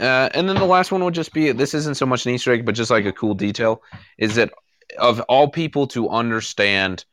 uh, 0.00 0.30
and 0.32 0.48
then 0.48 0.56
the 0.56 0.64
last 0.64 0.90
one 0.90 1.04
would 1.04 1.14
just 1.14 1.34
be 1.34 1.52
this 1.52 1.74
isn't 1.74 1.96
so 1.96 2.06
much 2.06 2.24
an 2.24 2.32
Easter 2.32 2.52
egg, 2.52 2.64
but 2.64 2.74
just 2.74 2.90
like 2.90 3.04
a 3.04 3.12
cool 3.12 3.34
detail 3.34 3.82
is 4.16 4.36
that 4.36 4.50
of 4.98 5.20
all 5.28 5.48
people 5.48 5.86
to 5.88 6.08
understand 6.08 7.04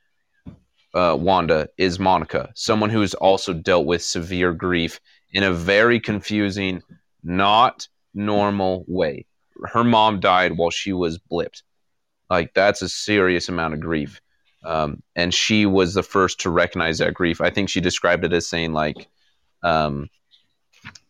uh, 0.93 1.17
Wanda 1.19 1.67
is 1.77 1.99
Monica, 1.99 2.51
someone 2.55 2.89
who's 2.89 3.13
also 3.13 3.53
dealt 3.53 3.85
with 3.85 4.01
severe 4.03 4.53
grief 4.53 4.99
in 5.33 5.43
a 5.43 5.53
very 5.53 5.99
confusing, 5.99 6.81
not 7.23 7.87
normal 8.13 8.85
way. 8.87 9.25
Her 9.65 9.83
mom 9.83 10.19
died 10.19 10.57
while 10.57 10.69
she 10.69 10.93
was 10.93 11.19
blipped. 11.19 11.63
Like, 12.29 12.53
that's 12.53 12.81
a 12.81 12.89
serious 12.89 13.49
amount 13.49 13.73
of 13.73 13.79
grief. 13.79 14.21
Um, 14.63 15.01
and 15.15 15.33
she 15.33 15.65
was 15.65 15.93
the 15.93 16.03
first 16.03 16.41
to 16.41 16.49
recognize 16.49 16.97
that 16.97 17.13
grief. 17.13 17.41
I 17.41 17.49
think 17.49 17.69
she 17.69 17.79
described 17.79 18.25
it 18.25 18.33
as 18.33 18.47
saying, 18.47 18.73
like, 18.73 19.07
um, 19.63 20.09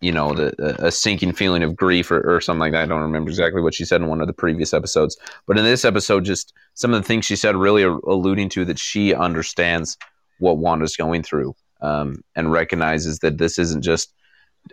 you 0.01 0.11
know, 0.11 0.33
the, 0.33 0.53
a 0.85 0.91
sinking 0.91 1.33
feeling 1.33 1.63
of 1.63 1.75
grief 1.75 2.11
or, 2.11 2.35
or 2.35 2.41
something 2.41 2.59
like 2.59 2.71
that. 2.73 2.83
I 2.83 2.85
don't 2.85 3.01
remember 3.01 3.29
exactly 3.29 3.61
what 3.61 3.73
she 3.73 3.85
said 3.85 4.01
in 4.01 4.07
one 4.07 4.21
of 4.21 4.27
the 4.27 4.33
previous 4.33 4.73
episodes, 4.73 5.17
but 5.45 5.57
in 5.57 5.63
this 5.63 5.85
episode, 5.85 6.25
just 6.25 6.53
some 6.73 6.93
of 6.93 7.01
the 7.01 7.07
things 7.07 7.25
she 7.25 7.35
said 7.35 7.55
really 7.55 7.83
are 7.83 7.97
alluding 8.07 8.49
to 8.49 8.65
that 8.65 8.79
she 8.79 9.13
understands 9.13 9.97
what 10.39 10.57
Wanda's 10.57 10.95
going 10.95 11.23
through 11.23 11.55
um, 11.81 12.23
and 12.35 12.51
recognizes 12.51 13.19
that 13.19 13.37
this 13.37 13.57
isn't 13.57 13.81
just 13.81 14.13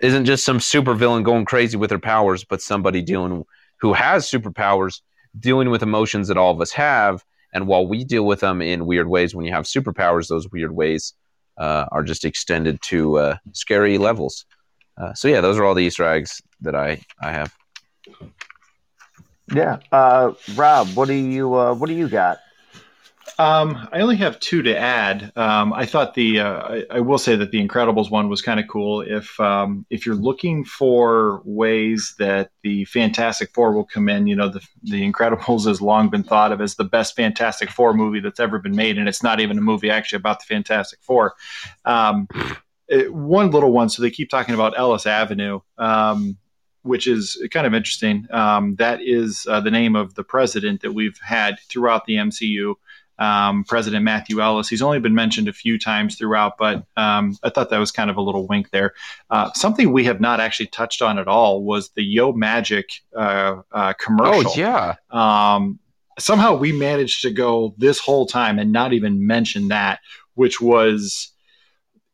isn't 0.02 0.24
just 0.24 0.44
some 0.44 0.58
supervillain 0.58 1.22
going 1.22 1.44
crazy 1.44 1.76
with 1.76 1.90
her 1.90 1.98
powers, 1.98 2.44
but 2.44 2.60
somebody 2.60 3.00
dealing 3.00 3.44
who 3.80 3.92
has 3.92 4.28
superpowers 4.28 5.00
dealing 5.38 5.70
with 5.70 5.82
emotions 5.82 6.28
that 6.28 6.36
all 6.36 6.52
of 6.52 6.60
us 6.60 6.72
have. 6.72 7.24
And 7.52 7.66
while 7.66 7.86
we 7.86 8.04
deal 8.04 8.26
with 8.26 8.40
them 8.40 8.60
in 8.60 8.86
weird 8.86 9.08
ways, 9.08 9.34
when 9.34 9.46
you 9.46 9.52
have 9.52 9.64
superpowers, 9.64 10.28
those 10.28 10.50
weird 10.50 10.72
ways 10.72 11.14
uh, 11.58 11.86
are 11.92 12.02
just 12.02 12.24
extended 12.24 12.80
to 12.82 13.18
uh, 13.18 13.36
scary 13.52 13.98
levels. 13.98 14.44
Uh, 14.96 15.12
so 15.14 15.28
yeah, 15.28 15.40
those 15.40 15.58
are 15.58 15.64
all 15.64 15.74
the 15.74 15.84
Easter 15.84 16.04
eggs 16.04 16.40
that 16.60 16.74
I 16.74 17.00
I 17.20 17.32
have. 17.32 17.54
Yeah, 19.52 19.78
uh, 19.92 20.32
Rob, 20.54 20.88
what 20.94 21.08
do 21.08 21.14
you 21.14 21.54
uh, 21.54 21.74
what 21.74 21.88
do 21.88 21.94
you 21.94 22.08
got? 22.08 22.38
Um, 23.38 23.88
I 23.90 24.00
only 24.00 24.16
have 24.16 24.38
two 24.38 24.62
to 24.62 24.76
add. 24.76 25.32
Um, 25.34 25.72
I 25.72 25.86
thought 25.86 26.14
the 26.14 26.38
uh, 26.38 26.60
I, 26.68 26.84
I, 26.90 27.00
will 27.00 27.18
say 27.18 27.34
that 27.34 27.50
the 27.50 27.66
Incredibles 27.66 28.08
one 28.08 28.28
was 28.28 28.40
kind 28.40 28.60
of 28.60 28.68
cool. 28.68 29.00
If 29.00 29.40
um, 29.40 29.84
if 29.90 30.06
you're 30.06 30.14
looking 30.14 30.64
for 30.64 31.42
ways 31.44 32.14
that 32.20 32.50
the 32.62 32.84
Fantastic 32.84 33.50
Four 33.50 33.72
will 33.72 33.86
come 33.86 34.08
in, 34.08 34.28
you 34.28 34.36
know 34.36 34.48
the 34.48 34.64
the 34.84 35.10
Incredibles 35.10 35.64
has 35.66 35.82
long 35.82 36.10
been 36.10 36.22
thought 36.22 36.52
of 36.52 36.60
as 36.60 36.76
the 36.76 36.84
best 36.84 37.16
Fantastic 37.16 37.70
Four 37.70 37.92
movie 37.92 38.20
that's 38.20 38.38
ever 38.38 38.60
been 38.60 38.76
made, 38.76 38.98
and 38.98 39.08
it's 39.08 39.22
not 39.22 39.40
even 39.40 39.58
a 39.58 39.62
movie 39.62 39.90
actually 39.90 40.18
about 40.18 40.38
the 40.38 40.46
Fantastic 40.46 41.00
Four. 41.02 41.34
It, 42.88 43.12
one 43.12 43.50
little 43.50 43.72
one. 43.72 43.88
So 43.88 44.02
they 44.02 44.10
keep 44.10 44.30
talking 44.30 44.54
about 44.54 44.78
Ellis 44.78 45.06
Avenue. 45.06 45.60
Um, 45.78 46.38
which 46.82 47.06
is 47.06 47.42
kind 47.50 47.66
of 47.66 47.72
interesting. 47.72 48.26
Um, 48.30 48.76
that 48.76 49.00
is 49.00 49.46
uh, 49.48 49.58
the 49.58 49.70
name 49.70 49.96
of 49.96 50.14
the 50.16 50.22
president 50.22 50.82
that 50.82 50.92
we've 50.92 51.18
had 51.24 51.58
throughout 51.70 52.04
the 52.04 52.16
MCU 52.16 52.74
um, 53.18 53.64
President 53.64 54.04
Matthew 54.04 54.40
Ellis. 54.40 54.68
He's 54.68 54.82
only 54.82 55.00
been 55.00 55.14
mentioned 55.14 55.48
a 55.48 55.52
few 55.52 55.78
times 55.78 56.16
throughout, 56.16 56.58
but 56.58 56.84
um, 56.96 57.36
I 57.42 57.50
thought 57.50 57.70
that 57.70 57.78
was 57.78 57.90
kind 57.90 58.10
of 58.10 58.16
a 58.16 58.20
little 58.20 58.46
wink 58.46 58.70
there. 58.70 58.94
Uh, 59.30 59.52
something 59.52 59.92
we 59.92 60.04
have 60.04 60.20
not 60.20 60.40
actually 60.40 60.66
touched 60.66 61.02
on 61.02 61.18
at 61.18 61.28
all 61.28 61.62
was 61.62 61.90
the 61.90 62.02
Yo 62.02 62.32
Magic 62.32 62.86
uh, 63.16 63.62
uh, 63.72 63.92
commercial. 63.94 64.50
Oh 64.50 64.54
yeah. 64.56 64.94
Um, 65.10 65.78
somehow 66.18 66.56
we 66.56 66.72
managed 66.72 67.22
to 67.22 67.30
go 67.30 67.74
this 67.78 67.98
whole 67.98 68.26
time 68.26 68.58
and 68.58 68.72
not 68.72 68.92
even 68.92 69.26
mention 69.26 69.68
that, 69.68 70.00
which 70.34 70.60
was. 70.60 71.30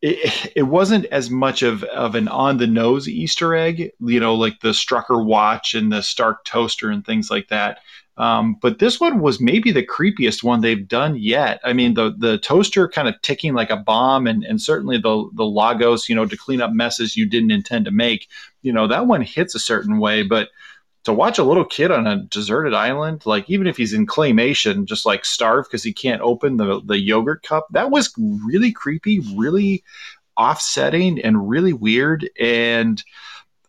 It, 0.02 0.62
wasn't 0.62 1.04
as 1.06 1.28
much 1.28 1.62
of, 1.62 1.84
of 1.84 2.14
an 2.14 2.26
on 2.26 2.56
the 2.56 2.66
nose 2.66 3.06
Easter 3.06 3.54
egg, 3.54 3.92
you 4.00 4.18
know, 4.18 4.34
like 4.34 4.60
the 4.60 4.70
Strucker 4.70 5.22
watch 5.22 5.74
and 5.74 5.92
the 5.92 6.02
Stark 6.02 6.44
toaster 6.44 6.90
and 6.90 7.04
things 7.04 7.30
like 7.30 7.48
that. 7.48 7.80
Um, 8.16 8.56
but 8.60 8.78
this 8.78 9.00
one 9.00 9.20
was 9.20 9.40
maybe 9.40 9.72
the 9.72 9.86
creepiest 9.86 10.42
one 10.42 10.60
they've 10.60 10.86
done 10.86 11.16
yet. 11.16 11.58
I 11.64 11.72
mean, 11.72 11.94
the 11.94 12.14
the 12.18 12.36
toaster 12.36 12.86
kind 12.86 13.08
of 13.08 13.20
ticking 13.22 13.54
like 13.54 13.70
a 13.70 13.78
bomb, 13.78 14.26
and 14.26 14.44
and 14.44 14.60
certainly 14.60 14.98
the 14.98 15.30
the 15.34 15.46
Lagos, 15.46 16.06
you 16.06 16.14
know, 16.14 16.26
to 16.26 16.36
clean 16.36 16.60
up 16.60 16.70
messes 16.72 17.16
you 17.16 17.24
didn't 17.24 17.50
intend 17.50 17.86
to 17.86 17.90
make. 17.90 18.28
You 18.60 18.74
know, 18.74 18.86
that 18.88 19.06
one 19.06 19.22
hits 19.22 19.54
a 19.54 19.58
certain 19.58 19.98
way, 20.00 20.22
but 20.22 20.50
to 21.04 21.12
watch 21.12 21.38
a 21.38 21.44
little 21.44 21.64
kid 21.64 21.90
on 21.90 22.06
a 22.06 22.22
deserted 22.24 22.74
island, 22.74 23.24
like 23.24 23.48
even 23.48 23.66
if 23.66 23.76
he's 23.76 23.92
in 23.92 24.06
claymation, 24.06 24.84
just 24.84 25.06
like 25.06 25.24
starve 25.24 25.64
because 25.66 25.82
he 25.82 25.92
can't 25.92 26.20
open 26.20 26.56
the 26.56 26.80
the 26.84 26.98
yogurt 26.98 27.42
cup, 27.42 27.66
that 27.70 27.90
was 27.90 28.12
really 28.18 28.72
creepy, 28.72 29.20
really 29.34 29.82
offsetting, 30.36 31.20
and 31.20 31.48
really 31.48 31.72
weird. 31.72 32.28
And 32.38 33.02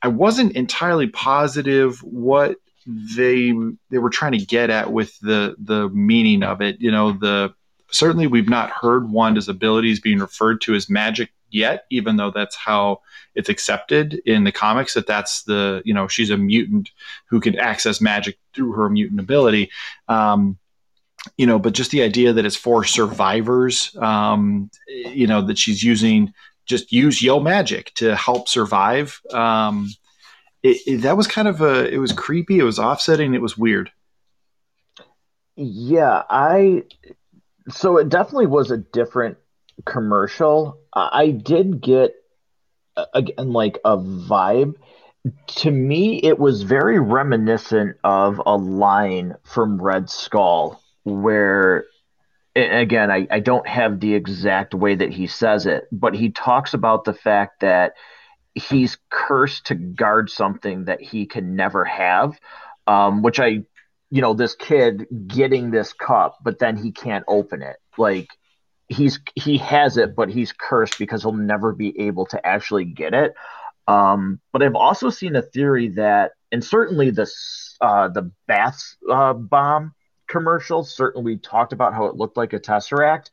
I 0.01 0.09
wasn't 0.09 0.55
entirely 0.55 1.07
positive 1.07 1.99
what 2.03 2.57
they 2.85 3.53
they 3.89 3.97
were 3.97 4.09
trying 4.09 4.33
to 4.33 4.45
get 4.45 4.69
at 4.69 4.91
with 4.91 5.17
the 5.19 5.55
the 5.59 5.89
meaning 5.89 6.43
of 6.43 6.61
it. 6.61 6.81
You 6.81 6.91
know, 6.91 7.13
the 7.13 7.53
certainly 7.91 8.27
we've 8.27 8.49
not 8.49 8.71
heard 8.71 9.09
Wanda's 9.09 9.47
abilities 9.47 9.99
being 9.99 10.19
referred 10.19 10.61
to 10.61 10.75
as 10.75 10.89
magic 10.89 11.31
yet, 11.51 11.85
even 11.89 12.17
though 12.17 12.31
that's 12.31 12.55
how 12.55 13.01
it's 13.35 13.49
accepted 13.49 14.21
in 14.25 14.43
the 14.43 14.51
comics 14.51 14.93
that 14.93 15.07
that's 15.07 15.43
the 15.43 15.81
you 15.85 15.93
know 15.93 16.07
she's 16.07 16.29
a 16.29 16.37
mutant 16.37 16.91
who 17.29 17.39
can 17.39 17.57
access 17.57 18.01
magic 18.01 18.37
through 18.53 18.73
her 18.73 18.89
mutant 18.89 19.19
ability. 19.19 19.69
Um, 20.07 20.57
you 21.37 21.45
know, 21.45 21.59
but 21.59 21.73
just 21.73 21.91
the 21.91 22.01
idea 22.01 22.33
that 22.33 22.45
it's 22.45 22.55
for 22.55 22.83
survivors, 22.83 23.95
um, 23.97 24.71
you 24.87 25.27
know, 25.27 25.41
that 25.43 25.57
she's 25.57 25.83
using 25.83 26.33
just 26.65 26.91
use 26.91 27.21
yo 27.21 27.39
magic 27.39 27.93
to 27.95 28.15
help 28.15 28.47
survive. 28.47 29.21
Um, 29.31 29.89
it, 30.63 30.77
it, 30.85 30.97
that 31.01 31.17
was 31.17 31.27
kind 31.27 31.47
of 31.47 31.61
a 31.61 31.91
it 31.91 31.97
was 31.97 32.11
creepy 32.11 32.59
it 32.59 32.63
was 32.63 32.79
offsetting 32.79 33.33
it 33.33 33.41
was 33.41 33.57
weird 33.57 33.91
yeah 35.55 36.23
i 36.29 36.83
so 37.69 37.97
it 37.97 38.09
definitely 38.09 38.47
was 38.47 38.71
a 38.71 38.77
different 38.77 39.37
commercial 39.85 40.77
i 40.93 41.29
did 41.29 41.81
get 41.81 42.13
again 43.13 43.51
like 43.51 43.79
a 43.85 43.97
vibe 43.97 44.75
to 45.47 45.71
me 45.71 46.19
it 46.23 46.37
was 46.39 46.63
very 46.63 46.99
reminiscent 46.99 47.95
of 48.03 48.41
a 48.45 48.55
line 48.55 49.35
from 49.43 49.81
red 49.81 50.09
skull 50.09 50.81
where 51.03 51.85
again 52.55 53.09
I, 53.09 53.27
I 53.31 53.39
don't 53.39 53.67
have 53.67 53.99
the 53.99 54.13
exact 54.13 54.73
way 54.73 54.95
that 54.95 55.11
he 55.11 55.27
says 55.27 55.65
it 55.65 55.85
but 55.91 56.13
he 56.13 56.31
talks 56.31 56.73
about 56.73 57.05
the 57.05 57.13
fact 57.13 57.61
that 57.61 57.93
he's 58.55 58.97
cursed 59.09 59.67
to 59.67 59.75
guard 59.75 60.29
something 60.29 60.85
that 60.85 61.01
he 61.01 61.25
can 61.25 61.55
never 61.55 61.85
have. 61.85 62.39
Um, 62.87 63.21
which 63.21 63.39
I, 63.39 63.63
you 64.09 64.21
know, 64.21 64.33
this 64.33 64.55
kid 64.55 65.05
getting 65.27 65.71
this 65.71 65.93
cup, 65.93 66.37
but 66.43 66.59
then 66.59 66.75
he 66.75 66.91
can't 66.91 67.23
open 67.27 67.61
it. 67.61 67.77
Like 67.97 68.27
he's 68.91 69.19
he 69.35 69.57
has 69.57 69.97
it, 69.97 70.15
but 70.15 70.29
he's 70.29 70.51
cursed 70.51 70.99
because 70.99 71.23
he'll 71.23 71.31
never 71.31 71.71
be 71.73 71.99
able 72.01 72.25
to 72.27 72.45
actually 72.45 72.85
get 72.85 73.13
it. 73.13 73.33
Um, 73.87 74.39
but 74.51 74.61
I've 74.61 74.75
also 74.75 75.09
seen 75.09 75.35
a 75.35 75.41
theory 75.41 75.89
that, 75.89 76.33
and 76.51 76.63
certainly 76.63 77.09
this 77.09 77.77
uh, 77.81 78.09
the 78.09 78.31
bath 78.47 78.95
uh, 79.09 79.33
bomb 79.33 79.93
commercial 80.27 80.83
certainly 80.83 81.37
talked 81.37 81.73
about 81.73 81.93
how 81.93 82.05
it 82.05 82.15
looked 82.15 82.37
like 82.37 82.53
a 82.53 82.59
tesseract. 82.59 83.29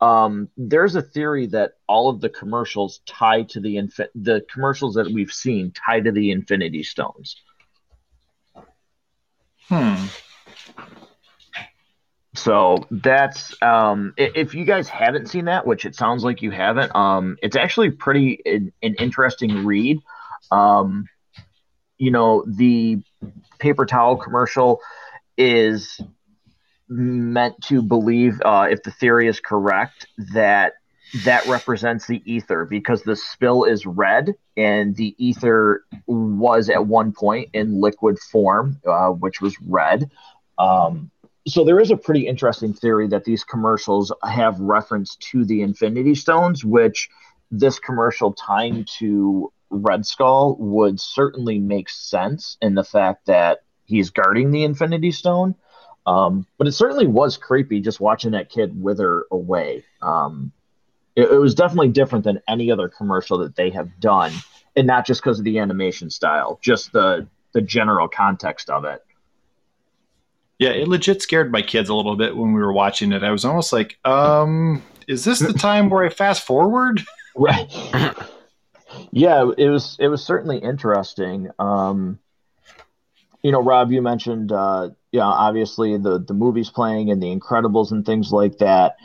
Um, 0.00 0.48
there's 0.56 0.94
a 0.94 1.02
theory 1.02 1.46
that 1.48 1.72
all 1.86 2.08
of 2.08 2.20
the 2.20 2.30
commercials 2.30 3.00
tie 3.06 3.42
to 3.42 3.60
the 3.60 3.76
infi- 3.76 4.08
the 4.14 4.44
commercials 4.50 4.94
that 4.94 5.10
we've 5.12 5.32
seen 5.32 5.72
tie 5.72 6.00
to 6.00 6.12
the 6.12 6.30
Infinity 6.30 6.82
Stones. 6.84 7.36
Hmm. 9.68 10.06
So 12.34 12.86
that's 12.90 13.60
um, 13.60 14.14
if 14.16 14.54
you 14.54 14.64
guys 14.64 14.88
haven't 14.88 15.28
seen 15.28 15.46
that, 15.46 15.66
which 15.66 15.84
it 15.84 15.96
sounds 15.96 16.22
like 16.22 16.42
you 16.42 16.50
haven't, 16.50 16.94
um, 16.94 17.36
it's 17.42 17.56
actually 17.56 17.90
pretty 17.90 18.40
an, 18.46 18.72
an 18.82 18.94
interesting 18.94 19.66
read. 19.66 19.98
Um, 20.52 21.06
you 21.98 22.12
know, 22.12 22.44
the 22.46 23.02
paper 23.58 23.84
towel 23.84 24.16
commercial 24.16 24.80
is 25.36 26.00
meant 26.88 27.60
to 27.62 27.82
believe, 27.82 28.40
uh, 28.44 28.68
if 28.70 28.82
the 28.82 28.90
theory 28.90 29.28
is 29.28 29.40
correct, 29.40 30.06
that 30.32 30.74
that 31.24 31.46
represents 31.46 32.06
the 32.06 32.22
Aether 32.26 32.64
because 32.64 33.02
the 33.02 33.16
spill 33.16 33.64
is 33.64 33.84
red 33.84 34.32
and 34.56 34.94
the 34.94 35.16
Aether 35.18 35.82
was 36.06 36.70
at 36.70 36.86
one 36.86 37.12
point 37.12 37.50
in 37.52 37.80
liquid 37.80 38.18
form, 38.18 38.80
uh, 38.86 39.08
which 39.08 39.40
was 39.40 39.60
red. 39.60 40.08
Um, 40.58 41.10
so 41.50 41.64
there 41.64 41.80
is 41.80 41.90
a 41.90 41.96
pretty 41.96 42.26
interesting 42.26 42.72
theory 42.72 43.08
that 43.08 43.24
these 43.24 43.44
commercials 43.44 44.12
have 44.22 44.60
reference 44.60 45.16
to 45.16 45.44
the 45.44 45.62
Infinity 45.62 46.14
Stones, 46.14 46.64
which 46.64 47.08
this 47.50 47.78
commercial 47.78 48.32
tying 48.32 48.84
to 48.98 49.52
Red 49.70 50.04
Skull 50.04 50.56
would 50.58 51.00
certainly 51.00 51.58
make 51.58 51.88
sense 51.88 52.56
in 52.60 52.74
the 52.74 52.84
fact 52.84 53.26
that 53.26 53.62
he's 53.84 54.10
guarding 54.10 54.50
the 54.50 54.64
Infinity 54.64 55.12
Stone. 55.12 55.54
Um, 56.06 56.46
but 56.58 56.66
it 56.66 56.72
certainly 56.72 57.06
was 57.06 57.36
creepy 57.36 57.80
just 57.80 58.00
watching 58.00 58.32
that 58.32 58.48
kid 58.48 58.80
wither 58.80 59.26
away. 59.30 59.84
Um, 60.02 60.52
it, 61.14 61.30
it, 61.30 61.38
was 61.38 61.54
definitely 61.54 61.88
different 61.88 62.24
than 62.24 62.40
any 62.48 62.70
other 62.70 62.88
commercial 62.88 63.38
that 63.38 63.54
they 63.54 63.70
have 63.70 64.00
done, 64.00 64.32
and 64.74 64.86
not 64.86 65.06
just 65.06 65.22
because 65.22 65.38
of 65.38 65.44
the 65.44 65.58
animation 65.58 66.08
style, 66.08 66.58
just 66.62 66.92
the 66.92 67.28
the 67.52 67.60
general 67.60 68.08
context 68.08 68.70
of 68.70 68.84
it. 68.84 69.04
Yeah, 70.60 70.70
it 70.70 70.88
legit 70.88 71.22
scared 71.22 71.50
my 71.50 71.62
kids 71.62 71.88
a 71.88 71.94
little 71.94 72.16
bit 72.16 72.36
when 72.36 72.52
we 72.52 72.60
were 72.60 72.72
watching 72.72 73.12
it. 73.12 73.24
I 73.24 73.30
was 73.30 73.46
almost 73.46 73.72
like, 73.72 73.98
um, 74.04 74.82
is 75.08 75.24
this 75.24 75.38
the 75.38 75.54
time 75.54 75.88
where 75.88 76.04
I 76.04 76.10
fast 76.10 76.46
forward? 76.46 77.00
Right. 77.34 77.66
yeah, 79.10 79.50
it 79.56 79.70
was 79.70 79.96
it 79.98 80.08
was 80.08 80.22
certainly 80.22 80.58
interesting. 80.58 81.48
Um, 81.58 82.18
you 83.42 83.52
know, 83.52 83.62
Rob, 83.62 83.90
you 83.90 84.02
mentioned 84.02 84.52
uh, 84.52 84.90
you 85.10 85.20
know, 85.20 85.26
obviously 85.26 85.96
the 85.96 86.18
the 86.18 86.34
movies 86.34 86.68
playing 86.68 87.10
and 87.10 87.22
the 87.22 87.34
Incredibles 87.34 87.90
and 87.90 88.04
things 88.04 88.30
like 88.30 88.58
that. 88.58 88.96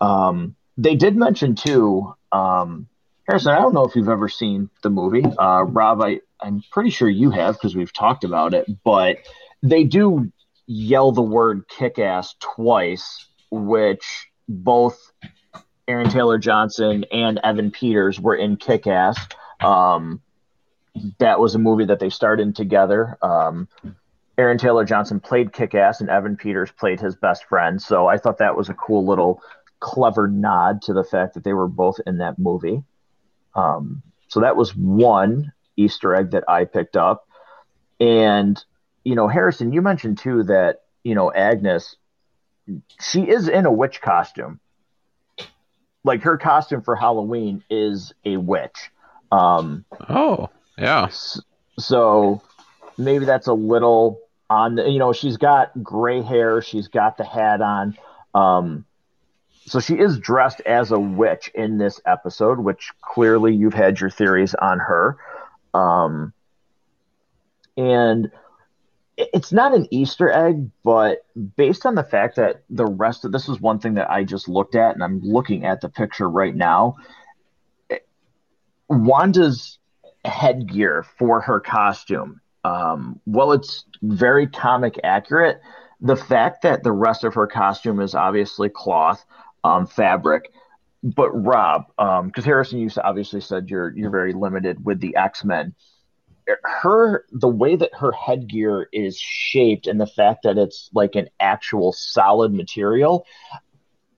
Um, 0.00 0.56
they 0.76 0.96
did 0.96 1.16
mention 1.16 1.54
too 1.54 2.12
um, 2.32 2.88
Harrison, 3.28 3.52
I 3.52 3.60
don't 3.60 3.72
know 3.72 3.84
if 3.84 3.94
you've 3.96 4.08
ever 4.08 4.28
seen 4.28 4.68
the 4.82 4.90
movie. 4.90 5.24
Uh, 5.24 5.62
Rob, 5.62 6.02
I, 6.02 6.20
I'm 6.40 6.62
pretty 6.72 6.90
sure 6.90 7.08
you 7.08 7.30
have 7.30 7.54
because 7.54 7.74
we've 7.74 7.92
talked 7.92 8.24
about 8.24 8.52
it, 8.52 8.66
but 8.82 9.18
they 9.62 9.84
do 9.84 10.30
yell 10.66 11.12
the 11.12 11.22
word 11.22 11.68
kick 11.68 11.98
ass 11.98 12.34
twice, 12.40 13.26
which 13.50 14.28
both 14.48 14.98
Aaron 15.86 16.10
Taylor 16.10 16.38
Johnson 16.38 17.04
and 17.12 17.40
Evan 17.42 17.70
Peters 17.70 18.18
were 18.18 18.34
in 18.34 18.56
kick 18.56 18.86
ass. 18.86 19.18
Um, 19.60 20.20
that 21.18 21.40
was 21.40 21.54
a 21.54 21.58
movie 21.58 21.86
that 21.86 21.98
they 21.98 22.10
starred 22.10 22.40
in 22.40 22.52
together. 22.52 23.18
Um, 23.20 23.68
Aaron 24.36 24.58
Taylor 24.58 24.84
Johnson 24.84 25.20
played 25.20 25.52
kick 25.52 25.74
ass, 25.74 26.00
and 26.00 26.10
Evan 26.10 26.36
Peters 26.36 26.70
played 26.72 27.00
his 27.00 27.14
best 27.14 27.44
friend. 27.44 27.80
So 27.80 28.06
I 28.06 28.18
thought 28.18 28.38
that 28.38 28.56
was 28.56 28.68
a 28.68 28.74
cool 28.74 29.06
little 29.06 29.42
clever 29.80 30.26
nod 30.28 30.82
to 30.82 30.92
the 30.92 31.04
fact 31.04 31.34
that 31.34 31.44
they 31.44 31.52
were 31.52 31.68
both 31.68 32.00
in 32.06 32.18
that 32.18 32.38
movie. 32.38 32.82
Um, 33.54 34.02
so 34.28 34.40
that 34.40 34.56
was 34.56 34.74
one 34.74 35.52
Easter 35.76 36.14
egg 36.14 36.30
that 36.30 36.44
I 36.48 36.64
picked 36.64 36.96
up. 36.96 37.28
And, 38.00 38.62
you 39.04 39.14
know, 39.14 39.28
Harrison, 39.28 39.72
you 39.72 39.82
mentioned 39.82 40.18
too 40.18 40.42
that, 40.44 40.82
you 41.02 41.14
know, 41.14 41.30
Agnes, 41.30 41.96
she 43.00 43.22
is 43.22 43.48
in 43.48 43.66
a 43.66 43.72
witch 43.72 44.00
costume. 44.00 44.58
Like 46.02 46.22
her 46.22 46.36
costume 46.36 46.82
for 46.82 46.96
Halloween 46.96 47.62
is 47.70 48.12
a 48.24 48.36
witch. 48.36 48.90
Um, 49.30 49.84
oh, 50.08 50.48
yeah. 50.78 51.08
So 51.78 52.42
maybe 52.98 53.24
that's 53.24 53.46
a 53.46 53.52
little 53.52 54.20
on, 54.48 54.76
the, 54.76 54.88
you 54.88 54.98
know, 54.98 55.12
she's 55.12 55.36
got 55.36 55.82
gray 55.82 56.22
hair, 56.22 56.62
she's 56.62 56.88
got 56.88 57.16
the 57.16 57.24
hat 57.24 57.60
on. 57.60 57.96
Um, 58.34 58.84
so 59.66 59.80
she 59.80 59.94
is 59.94 60.18
dressed 60.18 60.60
as 60.62 60.90
a 60.90 60.98
witch 60.98 61.50
in 61.54 61.78
this 61.78 62.00
episode, 62.06 62.58
which 62.58 62.90
clearly 63.00 63.54
you've 63.54 63.74
had 63.74 64.00
your 64.00 64.10
theories 64.10 64.54
on 64.54 64.78
her. 64.78 65.16
Um, 65.72 66.32
and 67.76 68.30
it's 69.16 69.52
not 69.52 69.74
an 69.74 69.86
Easter 69.90 70.30
egg, 70.30 70.70
but 70.82 71.24
based 71.56 71.86
on 71.86 71.94
the 71.94 72.02
fact 72.02 72.36
that 72.36 72.62
the 72.70 72.86
rest 72.86 73.24
of 73.24 73.32
this 73.32 73.48
is 73.48 73.60
one 73.60 73.78
thing 73.78 73.94
that 73.94 74.10
I 74.10 74.24
just 74.24 74.48
looked 74.48 74.74
at, 74.74 74.94
and 74.94 75.04
I'm 75.04 75.20
looking 75.20 75.64
at 75.64 75.80
the 75.80 75.88
picture 75.88 76.28
right 76.28 76.54
now. 76.54 76.96
Wanda's 78.88 79.78
headgear 80.24 81.04
for 81.18 81.40
her 81.40 81.60
costume, 81.60 82.40
um, 82.64 83.20
well, 83.26 83.52
it's 83.52 83.84
very 84.02 84.46
comic 84.46 84.98
accurate. 85.04 85.60
The 86.00 86.16
fact 86.16 86.62
that 86.62 86.82
the 86.82 86.92
rest 86.92 87.24
of 87.24 87.34
her 87.34 87.46
costume 87.46 88.00
is 88.00 88.14
obviously 88.14 88.68
cloth, 88.68 89.24
um, 89.62 89.86
fabric. 89.86 90.50
But 91.02 91.30
Rob, 91.32 91.84
because 91.98 92.20
um, 92.20 92.44
Harrison, 92.44 92.78
you 92.78 92.88
obviously 93.02 93.42
said 93.42 93.68
you're 93.68 93.94
you're 93.94 94.10
very 94.10 94.32
limited 94.32 94.82
with 94.84 95.00
the 95.00 95.16
X 95.16 95.44
Men. 95.44 95.74
Her 96.64 97.24
the 97.32 97.48
way 97.48 97.76
that 97.76 97.90
her 97.94 98.12
headgear 98.12 98.88
is 98.92 99.18
shaped 99.18 99.86
and 99.86 100.00
the 100.00 100.06
fact 100.06 100.42
that 100.42 100.58
it's 100.58 100.90
like 100.92 101.14
an 101.14 101.28
actual 101.40 101.92
solid 101.92 102.52
material, 102.52 103.26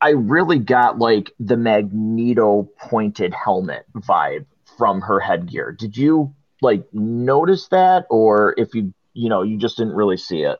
I 0.01 0.11
really 0.11 0.59
got 0.59 0.99
like 0.99 1.33
the 1.39 1.57
Magneto 1.57 2.69
pointed 2.81 3.33
helmet 3.33 3.87
vibe 3.95 4.47
from 4.77 5.01
her 5.03 5.21
headgear. 5.21 5.73
Did 5.73 5.97
you 5.97 6.35
like 6.61 6.85
notice 6.93 7.69
that, 7.69 8.07
or 8.11 8.55
if 8.59 8.75
you 8.75 8.93
you 9.15 9.29
know 9.29 9.43
you 9.43 9.57
just 9.57 9.77
didn't 9.77 9.95
really 9.95 10.17
see 10.17 10.43
it? 10.43 10.59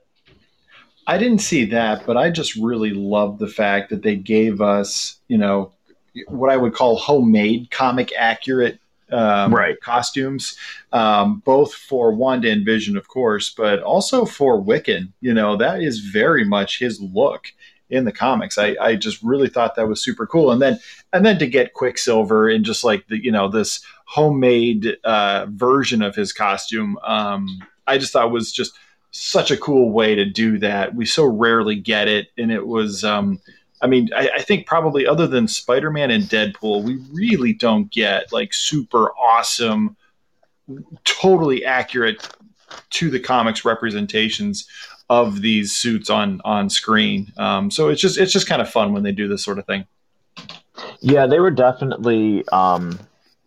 I 1.07 1.19
didn't 1.19 1.39
see 1.39 1.67
that, 1.67 2.05
but 2.07 2.17
I 2.17 2.31
just 2.31 2.57
really 2.57 2.91
love 2.91 3.39
the 3.39 3.47
fact 3.47 3.91
that 3.91 4.03
they 4.03 4.17
gave 4.17 4.61
us, 4.61 5.21
you 5.29 5.39
know, 5.39 5.73
what 6.27 6.51
I 6.51 6.57
would 6.57 6.75
call 6.75 6.97
homemade, 6.97 7.71
comic 7.71 8.13
accurate 8.19 8.81
um, 9.13 9.55
right. 9.55 9.81
costumes, 9.81 10.57
um, 10.93 11.43
both 11.45 11.73
for 11.75 12.13
Wanda 12.13 12.51
and 12.51 12.65
Vision, 12.65 12.97
of 12.97 13.09
course, 13.09 13.55
but 13.57 13.83
also 13.83 14.25
for 14.25 14.61
Wiccan. 14.61 15.13
You 15.21 15.35
know, 15.35 15.57
that 15.57 15.83
is 15.83 16.01
very 16.01 16.45
much 16.45 16.79
his 16.79 17.01
look 17.01 17.53
in 17.89 18.05
the 18.05 18.13
comics. 18.13 18.59
I, 18.59 18.77
I 18.81 18.97
just 18.97 19.23
really 19.23 19.49
thought 19.49 19.77
that 19.77 19.89
was 19.89 20.03
super 20.03 20.27
cool. 20.27 20.51
And 20.51 20.61
then 20.61 20.79
and 21.13 21.25
then 21.25 21.39
to 21.39 21.47
get 21.47 21.75
Quicksilver 21.75 22.49
and 22.49 22.65
just 22.65 22.85
like 22.85 23.07
the 23.09 23.23
you 23.23 23.31
know 23.31 23.49
this 23.49 23.85
homemade 24.07 24.97
uh, 25.05 25.47
version 25.51 26.03
of 26.03 26.15
his 26.15 26.33
costume, 26.33 26.99
um, 27.05 27.61
I 27.87 27.99
just 27.99 28.13
thought 28.13 28.31
was 28.31 28.53
just 28.53 28.73
such 29.13 29.51
a 29.51 29.57
cool 29.57 29.91
way 29.91 30.15
to 30.15 30.25
do 30.25 30.59
that. 30.59 30.95
We 30.95 31.07
so 31.07 31.25
rarely 31.25 31.77
get 31.77 32.09
it, 32.09 32.29
and 32.37 32.51
it 32.51 32.67
was. 32.67 33.05
Um, 33.05 33.41
I 33.81 33.87
mean, 33.87 34.09
I, 34.15 34.31
I, 34.37 34.43
think 34.43 34.67
probably 34.67 35.07
other 35.07 35.27
than 35.27 35.49
Spider 35.49 35.91
Man 35.91 36.11
and 36.11 36.25
Deadpool, 36.25 36.83
we 36.83 36.97
really 37.13 37.53
don't 37.53 37.91
get 37.91 38.33
like 38.33 38.55
super 38.55 39.11
awesome, 39.13 39.97
totally 41.05 41.65
accurate 41.65 42.29
to 42.91 43.11
the 43.11 43.21
comics 43.21 43.65
representations 43.65 44.67
of 45.09 45.43
these 45.43 45.77
suits 45.77 46.11
on 46.11 46.41
on 46.45 46.71
screen. 46.71 47.33
Um, 47.37 47.71
so 47.71 47.89
it's 47.89 48.01
just 48.01 48.19
it's 48.19 48.33
just 48.33 48.49
kind 48.49 48.63
of 48.63 48.71
fun 48.71 48.93
when 48.93 49.03
they 49.03 49.13
do 49.13 49.29
this 49.29 49.45
sort 49.45 49.59
of 49.59 49.67
thing. 49.67 49.87
Yeah, 51.01 51.27
they 51.27 51.41
were 51.41 51.51
definitely. 51.51 52.45
Um, 52.49 52.99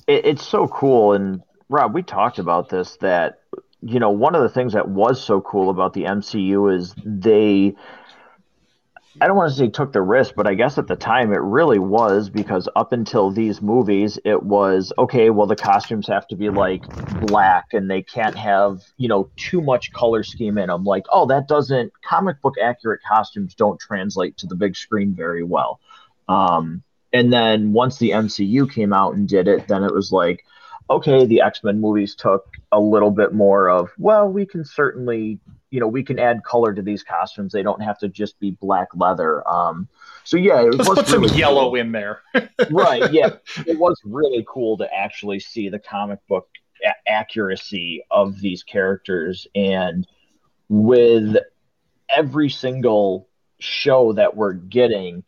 it, 0.07 0.26
it's 0.26 0.45
so 0.45 0.68
cool, 0.68 1.14
and 1.14 1.41
Rob, 1.69 1.93
we 1.93 2.03
talked 2.03 2.39
about 2.39 2.69
this 2.69 2.97
that 2.97 3.39
you 3.81 3.99
know, 3.99 4.10
one 4.10 4.35
of 4.35 4.41
the 4.41 4.49
things 4.49 4.73
that 4.73 4.89
was 4.89 5.23
so 5.23 5.41
cool 5.41 5.69
about 5.69 5.93
the 5.93 6.03
MCU 6.03 6.76
is 6.76 6.93
they 7.06 7.76
I 9.22 9.28
don't 9.28 9.36
want 9.36 9.52
to 9.52 9.58
say 9.58 9.68
took 9.68 9.91
the 9.91 10.02
risk, 10.02 10.36
but 10.36 10.48
I 10.48 10.54
guess 10.54 10.78
at 10.78 10.88
the 10.88 10.96
time 10.96 11.34
it 11.34 11.41
really 11.41 11.80
was 11.80 12.30
because 12.30 12.70
up 12.76 12.94
until 12.94 13.32
these 13.32 13.62
movies, 13.62 14.18
it 14.24 14.44
was 14.44 14.94
okay, 14.98 15.30
well, 15.30 15.46
the 15.46 15.58
costumes 15.58 16.08
have 16.08 16.26
to 16.28 16.38
be 16.38 16.50
like 16.50 16.84
black 17.28 17.74
and 17.74 17.91
they 17.91 18.02
can't 18.02 18.38
have, 18.38 18.82
you 18.98 19.10
know, 19.10 19.30
too 19.36 19.62
much 19.62 19.91
color 19.91 20.24
scheme 20.24 20.58
in 20.58 20.68
them. 20.68 20.86
Like, 20.86 21.04
oh, 21.12 21.26
that 21.26 21.50
doesn't, 21.50 21.91
comic 22.02 22.41
book 22.41 22.56
accurate 22.62 23.02
costumes 23.06 23.56
don't 23.56 23.80
translate 23.80 24.38
to 24.38 24.48
the 24.48 24.56
big 24.56 24.78
screen 24.78 25.14
very 25.14 25.44
well. 25.44 25.82
Um, 26.30 26.84
and 27.12 27.34
then 27.34 27.74
once 27.74 27.98
the 27.98 28.12
MCU 28.12 28.72
came 28.72 28.94
out 28.94 29.16
and 29.16 29.28
did 29.28 29.50
it, 29.50 29.68
then 29.68 29.84
it 29.84 29.94
was 29.94 30.14
like, 30.14 30.46
okay, 30.90 31.26
the 31.26 31.41
X 31.41 31.64
Men 31.64 31.82
movies 31.82 32.16
took 32.16 32.46
a 32.72 32.80
little 32.80 33.12
bit 33.12 33.34
more 33.34 33.70
of, 33.70 33.90
well, 33.98 34.28
we 34.28 34.46
can 34.46 34.64
certainly, 34.64 35.40
you 35.72 35.80
know, 35.80 35.88
we 35.88 36.04
can 36.04 36.20
add 36.20 36.44
color 36.44 36.74
to 36.74 36.82
these 36.82 37.04
costumes. 37.04 37.52
They 37.52 37.64
don't 37.64 37.82
have 37.82 38.00
to 38.00 38.10
just 38.10 38.40
be 38.40 38.52
black 38.52 38.88
leather. 38.96 39.48
Um, 39.48 39.88
so 40.24 40.38
yeah, 40.38 40.62
it 40.62 40.76
let's 40.76 40.90
put 40.90 41.12
really 41.12 41.28
some 41.28 41.38
yellow 41.38 41.70
cool. 41.70 41.76
in 41.76 41.91
there. 41.91 42.22
right? 42.72 43.12
Yeah, 43.12 43.36
it 43.68 43.78
was 43.78 44.00
really 44.04 44.46
cool 44.48 44.78
to 44.78 44.94
actually 44.94 45.40
see 45.40 45.70
the 45.70 45.80
comic 45.80 46.20
book 46.28 46.50
a- 46.84 47.12
accuracy 47.12 48.04
of 48.10 48.40
these 48.40 48.64
characters, 48.64 49.48
and 49.56 50.08
with 50.70 51.38
every 52.16 52.50
single 52.50 53.28
show 53.60 54.14
that 54.14 54.36
we're 54.36 54.54
getting 54.54 55.24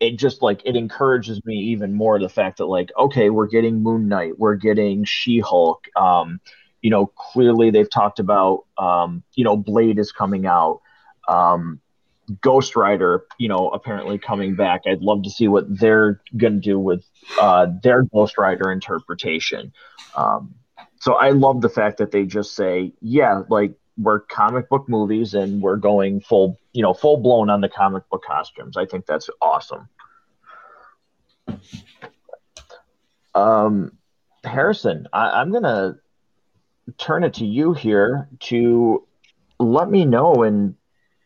it 0.00 0.18
just 0.18 0.42
like 0.42 0.60
it 0.64 0.76
encourages 0.76 1.44
me 1.44 1.54
even 1.56 1.94
more 1.94 2.18
the 2.18 2.28
fact 2.28 2.58
that 2.58 2.66
like 2.66 2.90
okay 2.98 3.30
we're 3.30 3.46
getting 3.46 3.82
moon 3.82 4.08
knight 4.08 4.38
we're 4.38 4.56
getting 4.56 5.04
she-hulk 5.04 5.86
um 5.96 6.40
you 6.86 6.90
know 6.90 7.06
clearly 7.06 7.70
they've 7.72 7.90
talked 7.90 8.20
about 8.20 8.64
um 8.78 9.24
you 9.34 9.42
know 9.42 9.56
blade 9.56 9.98
is 9.98 10.12
coming 10.12 10.46
out. 10.46 10.82
Um 11.26 11.80
ghost 12.40 12.76
rider 12.76 13.24
you 13.38 13.48
know 13.48 13.70
apparently 13.70 14.18
coming 14.18 14.54
back. 14.54 14.82
I'd 14.86 15.02
love 15.02 15.24
to 15.24 15.30
see 15.30 15.48
what 15.48 15.64
they're 15.68 16.20
gonna 16.36 16.60
do 16.60 16.78
with 16.78 17.04
uh 17.40 17.66
their 17.82 18.04
ghost 18.04 18.38
rider 18.38 18.70
interpretation. 18.70 19.72
Um 20.14 20.54
so 21.00 21.14
i 21.14 21.30
love 21.30 21.60
the 21.60 21.68
fact 21.68 21.98
that 21.98 22.12
they 22.12 22.24
just 22.24 22.54
say 22.54 22.92
yeah 23.00 23.42
like 23.48 23.74
we're 23.98 24.20
comic 24.20 24.68
book 24.68 24.88
movies 24.88 25.34
and 25.34 25.60
we're 25.60 25.76
going 25.76 26.20
full 26.20 26.56
you 26.72 26.82
know 26.82 26.94
full 26.94 27.16
blown 27.16 27.50
on 27.50 27.60
the 27.60 27.68
comic 27.68 28.08
book 28.10 28.22
costumes. 28.24 28.76
I 28.76 28.86
think 28.86 29.06
that's 29.06 29.28
awesome. 29.42 29.88
Um 33.34 33.98
harrison 34.44 35.08
I, 35.12 35.40
i'm 35.40 35.50
gonna 35.50 35.96
turn 36.98 37.24
it 37.24 37.34
to 37.34 37.44
you 37.44 37.72
here 37.72 38.28
to 38.40 39.06
let 39.58 39.90
me 39.90 40.04
know 40.04 40.42
and 40.42 40.74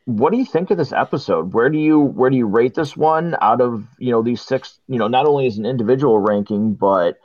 what 0.07 0.33
do 0.33 0.39
you 0.39 0.45
think 0.45 0.71
of 0.71 0.79
this 0.79 0.93
episode 0.93 1.53
where 1.53 1.69
do 1.69 1.79
you 1.79 2.01
where 2.01 2.31
do 2.31 2.37
you 2.37 2.47
rate 2.47 2.75
this 2.75 2.97
one 2.97 3.37
out 3.41 3.61
of 3.61 3.87
you 3.99 4.11
know 4.11 4.23
these 4.23 4.41
six 4.41 4.79
you 4.89 4.99
know 4.99 5.09
not 5.09 5.27
only 5.27 5.47
as 5.47 5.59
an 5.59 5.67
individual 5.67 6.19
ranking 6.19 6.75
but 6.75 7.19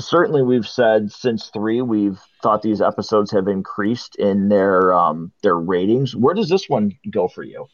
certainly 0.00 0.42
we've 0.42 0.66
said 0.66 1.10
since 1.10 1.48
three 1.48 1.82
we've 1.82 2.20
thought 2.42 2.62
these 2.62 2.80
episodes 2.80 3.30
have 3.30 3.48
increased 3.48 4.16
in 4.16 4.48
their 4.48 4.92
um, 4.92 5.32
their 5.42 5.56
ratings. 5.56 6.14
Where 6.14 6.34
does 6.34 6.48
this 6.48 6.68
one 6.68 6.92
go 7.10 7.28
for 7.28 7.42
you? 7.42 7.66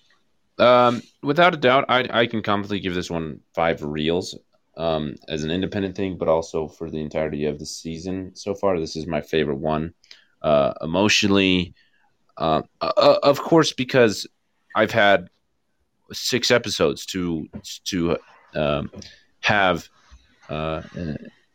Um, 0.59 1.03
without 1.23 1.55
a 1.55 1.57
doubt, 1.57 1.87
I 1.89 2.09
I 2.11 2.27
can 2.27 2.43
confidently 2.43 2.81
give 2.81 2.95
this 2.95 3.11
one 3.11 3.41
five 3.55 3.83
reels 3.83 4.37
um, 4.77 5.17
as 5.29 5.45
an 5.45 5.51
independent 5.51 5.97
thing, 5.97 6.17
but 6.17 6.29
also 6.29 6.69
for 6.69 6.91
the 6.91 7.01
entirety 7.01 7.45
of 7.45 7.59
the 7.59 7.67
season 7.67 8.35
so 8.35 8.55
far. 8.55 8.79
This 8.79 8.97
is 8.97 9.07
my 9.07 9.21
favorite 9.21 9.59
one. 9.59 9.95
Uh, 10.43 10.75
emotionally, 10.81 11.75
uh, 12.37 12.63
uh, 12.81 13.19
of 13.23 13.41
course, 13.41 13.73
because 13.73 14.27
I've 14.75 14.91
had 14.91 15.29
six 16.13 16.51
episodes 16.51 17.07
to 17.07 17.49
to 17.85 18.17
um, 18.55 18.91
have 19.41 19.89
uh, 20.49 20.83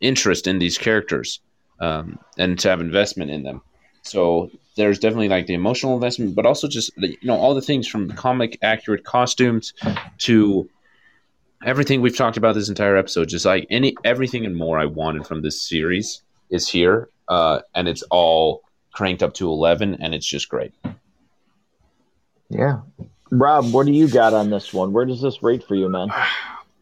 interest 0.00 0.46
in 0.46 0.58
these 0.58 0.78
characters 0.78 1.40
um, 1.80 2.18
and 2.38 2.58
to 2.60 2.68
have 2.68 2.80
investment 2.80 3.30
in 3.30 3.42
them. 3.42 3.60
So 4.02 4.50
there's 4.76 4.98
definitely 4.98 5.28
like 5.28 5.46
the 5.46 5.54
emotional 5.54 5.94
investment, 5.94 6.34
but 6.34 6.46
also 6.46 6.68
just 6.68 6.90
you 6.96 7.16
know 7.22 7.36
all 7.36 7.54
the 7.54 7.60
things 7.60 7.86
from 7.86 8.10
comic 8.12 8.58
accurate 8.62 9.04
costumes 9.04 9.74
to 10.18 10.70
everything 11.64 12.00
we've 12.00 12.16
talked 12.16 12.36
about 12.36 12.54
this 12.54 12.68
entire 12.68 12.96
episode. 12.96 13.28
Just 13.28 13.44
like 13.44 13.66
any 13.70 13.94
everything 14.04 14.44
and 14.44 14.56
more 14.56 14.78
I 14.78 14.84
wanted 14.84 15.26
from 15.26 15.42
this 15.42 15.62
series 15.62 16.22
is 16.50 16.68
here, 16.68 17.08
uh, 17.28 17.60
and 17.74 17.88
it's 17.88 18.02
all 18.10 18.62
cranked 18.92 19.22
up 19.22 19.34
to 19.34 19.48
eleven, 19.48 19.96
and 20.00 20.14
it's 20.14 20.26
just 20.26 20.48
great. 20.48 20.72
Yeah, 22.50 22.80
Rob, 23.30 23.72
what 23.72 23.86
do 23.86 23.92
you 23.92 24.08
got 24.08 24.34
on 24.34 24.50
this 24.50 24.72
one? 24.72 24.92
Where 24.92 25.04
does 25.04 25.20
this 25.20 25.42
rate 25.42 25.64
for 25.64 25.74
you, 25.74 25.88
man? 25.88 26.10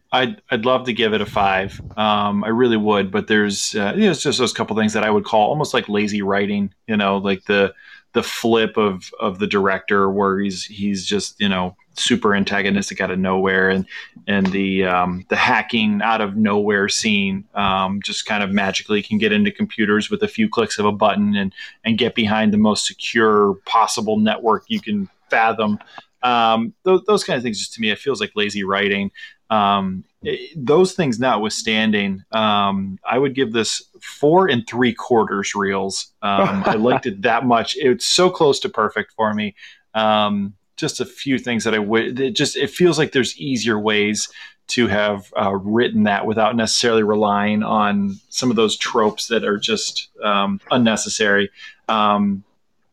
I'd, 0.09 0.41
I'd 0.49 0.63
love 0.63 0.85
to 0.85 0.93
give 0.93 1.13
it 1.13 1.19
a 1.19 1.25
five. 1.25 1.81
Um, 1.97 2.45
I 2.45 2.47
really 2.47 2.77
would, 2.77 3.11
but 3.11 3.27
there's 3.27 3.75
uh, 3.75 3.91
you 3.93 4.05
know, 4.05 4.11
it's 4.11 4.23
just 4.23 4.39
those 4.39 4.53
couple 4.53 4.75
things 4.77 4.93
that 4.93 5.03
I 5.03 5.09
would 5.09 5.25
call 5.25 5.49
almost 5.49 5.73
like 5.73 5.89
lazy 5.89 6.21
writing. 6.21 6.73
You 6.87 6.95
know, 6.95 7.17
like 7.17 7.43
the 7.43 7.73
the 8.13 8.23
flip 8.23 8.77
of 8.77 9.11
of 9.19 9.39
the 9.39 9.47
director 9.47 10.09
where 10.09 10.39
he's 10.39 10.63
he's 10.63 11.05
just 11.05 11.39
you 11.41 11.49
know 11.49 11.75
super 11.99 12.35
antagonistic 12.35 13.01
out 13.01 13.11
of 13.11 13.19
nowhere, 13.19 13.69
and 13.69 13.85
and 14.27 14.47
the 14.47 14.85
um, 14.85 15.25
the 15.29 15.35
hacking 15.35 16.01
out 16.01 16.21
of 16.21 16.35
nowhere 16.35 16.89
scene 16.89 17.45
um, 17.55 18.01
just 18.01 18.25
kind 18.25 18.43
of 18.43 18.51
magically 18.51 19.01
can 19.01 19.17
get 19.17 19.31
into 19.31 19.51
computers 19.51 20.09
with 20.09 20.23
a 20.23 20.27
few 20.27 20.49
clicks 20.49 20.79
of 20.79 20.85
a 20.85 20.91
button 20.91 21.35
and 21.35 21.53
and 21.83 21.97
get 21.97 22.15
behind 22.15 22.53
the 22.53 22.57
most 22.57 22.85
secure 22.85 23.55
possible 23.65 24.17
network 24.17 24.63
you 24.67 24.79
can 24.81 25.09
fathom. 25.29 25.79
Um, 26.23 26.73
th- 26.85 27.01
those 27.07 27.23
kind 27.23 27.37
of 27.37 27.43
things, 27.43 27.59
just 27.59 27.73
to 27.73 27.81
me, 27.81 27.91
it 27.91 27.99
feels 27.99 28.19
like 28.19 28.31
lazy 28.35 28.63
writing. 28.63 29.11
Um, 29.49 30.03
it, 30.23 30.51
those 30.55 30.93
things 30.93 31.19
notwithstanding, 31.19 32.23
um, 32.31 32.99
I 33.09 33.17
would 33.17 33.35
give 33.35 33.53
this 33.53 33.81
four 34.01 34.47
and 34.49 34.67
three 34.67 34.93
quarters 34.93 35.55
reels. 35.55 36.11
Um, 36.21 36.63
I 36.65 36.73
liked 36.73 37.05
it 37.05 37.21
that 37.21 37.45
much. 37.45 37.75
It's 37.77 38.07
so 38.07 38.29
close 38.29 38.59
to 38.61 38.69
perfect 38.69 39.13
for 39.13 39.33
me. 39.33 39.55
Um, 39.93 40.53
just 40.77 41.01
a 41.01 41.05
few 41.05 41.37
things 41.37 41.63
that 41.63 41.73
I 41.73 41.79
would. 41.79 42.19
It 42.19 42.35
just 42.35 42.55
it 42.55 42.69
feels 42.69 42.97
like 42.97 43.11
there's 43.11 43.37
easier 43.37 43.79
ways 43.79 44.29
to 44.67 44.87
have 44.87 45.31
uh, 45.39 45.55
written 45.55 46.03
that 46.03 46.25
without 46.25 46.55
necessarily 46.55 47.03
relying 47.03 47.63
on 47.63 48.19
some 48.29 48.49
of 48.49 48.55
those 48.55 48.77
tropes 48.77 49.27
that 49.27 49.43
are 49.43 49.57
just 49.57 50.09
um, 50.23 50.59
unnecessary. 50.71 51.49
Um, 51.87 52.43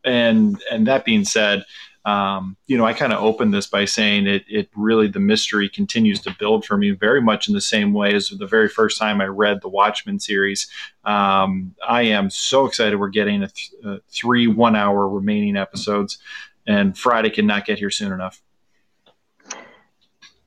and 0.03 0.61
and 0.71 0.87
that 0.87 1.05
being 1.05 1.25
said, 1.25 1.65
um, 2.05 2.55
you 2.67 2.77
know, 2.77 2.85
I 2.85 2.93
kind 2.93 3.11
of 3.11 3.23
opened 3.23 3.53
this 3.53 3.65
by 3.65 3.85
saying 3.85 4.27
it, 4.27 4.45
it 4.47 4.69
really, 4.75 5.07
the 5.07 5.19
mystery 5.19 5.67
continues 5.67 6.21
to 6.21 6.35
build 6.37 6.63
for 6.63 6.77
me 6.77 6.91
very 6.91 7.19
much 7.19 7.47
in 7.47 7.55
the 7.55 7.61
same 7.61 7.93
way 7.93 8.13
as 8.13 8.29
the 8.29 8.45
very 8.45 8.69
first 8.69 8.99
time 8.99 9.21
I 9.21 9.25
read 9.25 9.61
the 9.61 9.69
Watchmen 9.69 10.19
series. 10.19 10.67
Um, 11.03 11.73
I 11.87 12.03
am 12.03 12.29
so 12.29 12.67
excited 12.67 12.99
we're 12.99 13.09
getting 13.09 13.41
a 13.41 13.47
th- 13.47 13.71
uh, 13.83 13.97
three 14.09 14.45
one 14.45 14.75
hour 14.75 15.09
remaining 15.09 15.57
episodes, 15.57 16.19
and 16.67 16.97
Friday 16.97 17.29
cannot 17.29 17.65
get 17.65 17.79
here 17.79 17.89
soon 17.89 18.11
enough. 18.11 18.41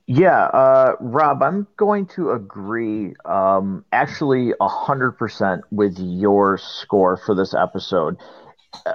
Yeah, 0.07 0.45
uh, 0.45 0.95
Rob, 0.99 1.43
I'm 1.43 1.67
going 1.77 2.07
to 2.15 2.31
agree 2.31 3.13
um, 3.25 3.85
actually 3.91 4.53
100% 4.59 5.61
with 5.69 5.99
your 5.99 6.57
score 6.57 7.15
for 7.17 7.35
this 7.35 7.53
episode 7.53 8.17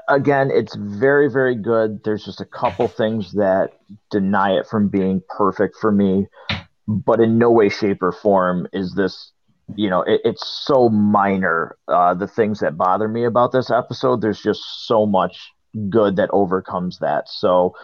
again, 0.09 0.51
it's 0.53 0.77
very, 0.77 1.31
very 1.31 1.55
good. 1.55 2.03
There's 2.05 2.25
just 2.25 2.41
a 2.41 2.45
couple 2.45 2.89
things 2.89 3.33
that 3.33 3.71
deny 4.11 4.53
it 4.53 4.67
from 4.67 4.89
being 4.89 5.23
perfect 5.29 5.77
for 5.81 5.93
me, 5.93 6.27
but 6.87 7.21
in 7.21 7.39
no 7.39 7.51
way, 7.51 7.69
shape, 7.69 8.03
or 8.03 8.13
form 8.13 8.67
is 8.73 8.95
this. 8.95 9.33
You 9.77 9.89
know, 9.89 10.03
it, 10.03 10.21
it's 10.25 10.47
so 10.67 10.91
minor. 10.91 11.77
Uh, 11.89 12.15
the 12.15 12.29
things 12.29 12.61
that 12.61 12.77
bother 12.77 13.09
me 13.09 13.25
about 13.25 13.53
this 13.53 13.71
episode, 13.71 14.21
there's 14.21 14.43
just 14.43 14.61
so 14.87 15.07
much 15.07 15.53
good 15.89 16.17
that 16.17 16.31
overcomes 16.33 16.99
that. 16.99 17.29
So 17.29 17.75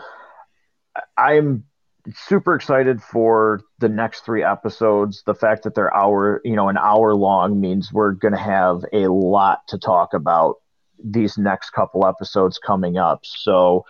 I'm 1.16 1.64
super 2.14 2.54
excited 2.54 3.02
for 3.02 3.60
the 3.78 3.88
next 3.88 4.24
three 4.24 4.42
episodes. 4.42 5.22
The 5.26 5.34
fact 5.34 5.64
that 5.64 5.74
they're 5.74 5.94
hour, 5.94 6.40
you 6.44 6.56
know, 6.56 6.68
an 6.68 6.78
hour 6.78 7.14
long 7.14 7.60
means 7.60 7.92
we're 7.92 8.12
going 8.12 8.34
to 8.34 8.40
have 8.40 8.84
a 8.92 9.08
lot 9.08 9.66
to 9.68 9.78
talk 9.78 10.14
about 10.14 10.56
these 11.02 11.38
next 11.38 11.70
couple 11.70 12.06
episodes 12.06 12.58
coming 12.58 12.98
up. 12.98 13.20
So, 13.24 13.84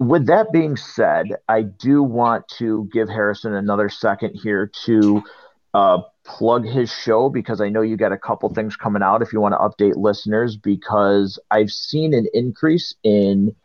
with 0.00 0.26
that 0.26 0.52
being 0.52 0.76
said, 0.76 1.36
I 1.48 1.62
do 1.62 2.04
want 2.04 2.46
to 2.58 2.88
give 2.92 3.08
Harrison 3.08 3.54
another 3.54 3.88
second 3.88 4.34
here 4.34 4.70
to 4.84 5.22
uh, 5.74 5.98
plug 6.28 6.66
his 6.66 6.90
show 6.90 7.28
because 7.28 7.60
I 7.60 7.68
know 7.68 7.80
you 7.80 7.96
got 7.96 8.12
a 8.12 8.18
couple 8.18 8.48
things 8.52 8.76
coming 8.76 9.02
out 9.02 9.22
if 9.22 9.32
you 9.32 9.40
want 9.40 9.54
to 9.54 9.58
update 9.58 9.96
listeners 9.96 10.56
because 10.56 11.38
I've 11.50 11.70
seen 11.70 12.14
an 12.14 12.26
increase 12.34 12.94
in 13.02 13.56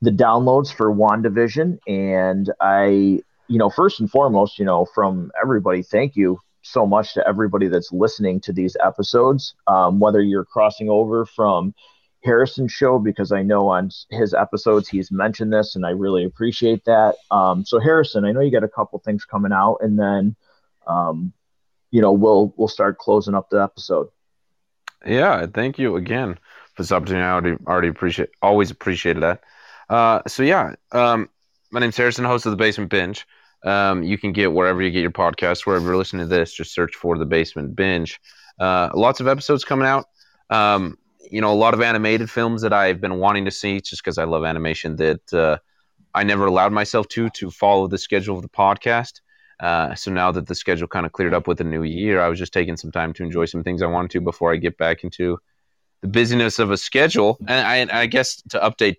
the 0.00 0.10
downloads 0.10 0.72
for 0.72 0.94
WandaVision 0.94 1.78
and 1.86 2.52
I 2.60 3.20
you 3.48 3.58
know 3.58 3.70
first 3.70 4.00
and 4.00 4.10
foremost 4.10 4.58
you 4.58 4.64
know 4.64 4.86
from 4.94 5.30
everybody 5.42 5.82
thank 5.82 6.16
you 6.16 6.38
so 6.62 6.86
much 6.86 7.14
to 7.14 7.26
everybody 7.26 7.68
that's 7.68 7.92
listening 7.92 8.40
to 8.40 8.52
these 8.52 8.76
episodes, 8.84 9.54
um, 9.66 9.98
whether 9.98 10.22
you're 10.22 10.44
crossing 10.44 10.88
over 10.88 11.26
from 11.26 11.74
Harrison's 12.24 12.72
show, 12.72 12.98
because 12.98 13.32
I 13.32 13.42
know 13.42 13.68
on 13.68 13.90
his 14.10 14.32
episodes 14.32 14.88
he's 14.88 15.10
mentioned 15.10 15.52
this, 15.52 15.74
and 15.76 15.84
I 15.84 15.90
really 15.90 16.24
appreciate 16.24 16.84
that. 16.84 17.16
Um, 17.30 17.64
so 17.64 17.80
Harrison, 17.80 18.24
I 18.24 18.32
know 18.32 18.40
you 18.40 18.52
got 18.52 18.64
a 18.64 18.68
couple 18.68 18.98
things 19.00 19.24
coming 19.24 19.52
out, 19.52 19.78
and 19.80 19.98
then, 19.98 20.36
um, 20.86 21.32
you 21.92 22.00
know, 22.00 22.10
we'll 22.10 22.52
we'll 22.56 22.66
start 22.68 22.98
closing 22.98 23.34
up 23.34 23.50
the 23.50 23.62
episode. 23.62 24.08
Yeah, 25.06 25.46
thank 25.46 25.78
you 25.78 25.96
again 25.96 26.38
for 26.74 26.82
this 26.82 26.90
opportunity. 26.90 27.24
I 27.24 27.32
already, 27.32 27.56
already 27.66 27.88
appreciate, 27.88 28.30
always 28.40 28.70
appreciated 28.70 29.22
that. 29.22 29.42
Uh, 29.88 30.22
so 30.26 30.42
yeah, 30.42 30.74
um, 30.92 31.28
my 31.70 31.80
name's 31.80 31.96
Harrison, 31.96 32.24
host 32.24 32.46
of 32.46 32.50
the 32.50 32.56
Basement 32.56 32.90
Binge. 32.90 33.26
Um, 33.64 34.02
you 34.02 34.18
can 34.18 34.32
get 34.32 34.52
wherever 34.52 34.82
you 34.82 34.90
get 34.90 35.02
your 35.02 35.10
podcast, 35.10 35.66
wherever 35.66 35.84
you're 35.86 35.96
listening 35.96 36.26
to 36.26 36.34
this, 36.34 36.52
just 36.52 36.74
search 36.74 36.94
for 36.94 37.18
the 37.18 37.26
Basement 37.26 37.76
Binge. 37.76 38.18
Uh, 38.58 38.90
lots 38.94 39.20
of 39.20 39.28
episodes 39.28 39.64
coming 39.64 39.86
out. 39.86 40.06
Um, 40.50 40.98
you 41.30 41.40
know, 41.40 41.52
a 41.52 41.54
lot 41.54 41.74
of 41.74 41.80
animated 41.80 42.30
films 42.30 42.62
that 42.62 42.72
I've 42.72 43.00
been 43.00 43.18
wanting 43.18 43.44
to 43.44 43.50
see 43.50 43.80
just 43.80 44.02
because 44.02 44.18
I 44.18 44.24
love 44.24 44.44
animation 44.44 44.96
that 44.96 45.32
uh, 45.32 45.58
I 46.14 46.24
never 46.24 46.46
allowed 46.46 46.72
myself 46.72 47.08
to 47.08 47.28
to 47.30 47.50
follow 47.50 47.86
the 47.86 47.98
schedule 47.98 48.36
of 48.36 48.42
the 48.42 48.48
podcast. 48.48 49.20
Uh, 49.60 49.94
so 49.94 50.10
now 50.10 50.32
that 50.32 50.46
the 50.46 50.54
schedule 50.54 50.88
kind 50.88 51.06
of 51.06 51.12
cleared 51.12 51.34
up 51.34 51.46
with 51.46 51.58
the 51.58 51.64
new 51.64 51.82
year, 51.82 52.20
I 52.20 52.28
was 52.28 52.38
just 52.38 52.52
taking 52.52 52.76
some 52.76 52.90
time 52.90 53.12
to 53.14 53.22
enjoy 53.22 53.44
some 53.44 53.62
things 53.62 53.82
I 53.82 53.86
wanted 53.86 54.10
to 54.12 54.20
before 54.20 54.52
I 54.52 54.56
get 54.56 54.76
back 54.76 55.04
into 55.04 55.38
the 56.00 56.08
busyness 56.08 56.58
of 56.58 56.70
a 56.70 56.76
schedule. 56.76 57.38
And 57.46 57.90
I, 57.90 58.02
I 58.02 58.06
guess 58.06 58.42
to 58.50 58.58
update 58.58 58.96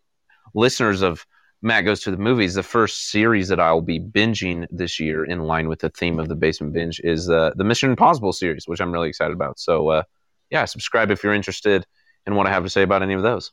listeners 0.54 1.02
of 1.02 1.26
Matt 1.62 1.86
Goes 1.86 2.02
to 2.02 2.12
the 2.12 2.18
Movies, 2.18 2.56
the 2.56 2.64
first 2.64 3.10
series 3.10 3.48
that 3.48 3.60
I'll 3.60 3.82
be 3.82 4.00
binging 4.00 4.68
this 4.70 5.00
year, 5.00 5.24
in 5.24 5.44
line 5.44 5.70
with 5.70 5.80
the 5.80 5.90
theme 5.90 6.20
of 6.20 6.28
the 6.28 6.36
Basement 6.36 6.74
Binge, 6.74 7.00
is 7.04 7.30
uh, 7.30 7.52
the 7.56 7.64
Mission 7.64 7.90
Impossible 7.90 8.34
series, 8.34 8.68
which 8.68 8.82
I'm 8.82 8.92
really 8.92 9.08
excited 9.08 9.34
about. 9.34 9.60
So, 9.60 9.88
uh, 9.90 10.04
yeah, 10.50 10.66
subscribe 10.66 11.10
if 11.10 11.24
you're 11.24 11.34
interested 11.34 11.86
in 12.28 12.36
what 12.36 12.48
I 12.48 12.52
have 12.52 12.64
to 12.64 12.70
say 12.70 12.84
about 12.84 13.02
any 13.02 13.14
of 13.14 13.22
those. 13.22 13.52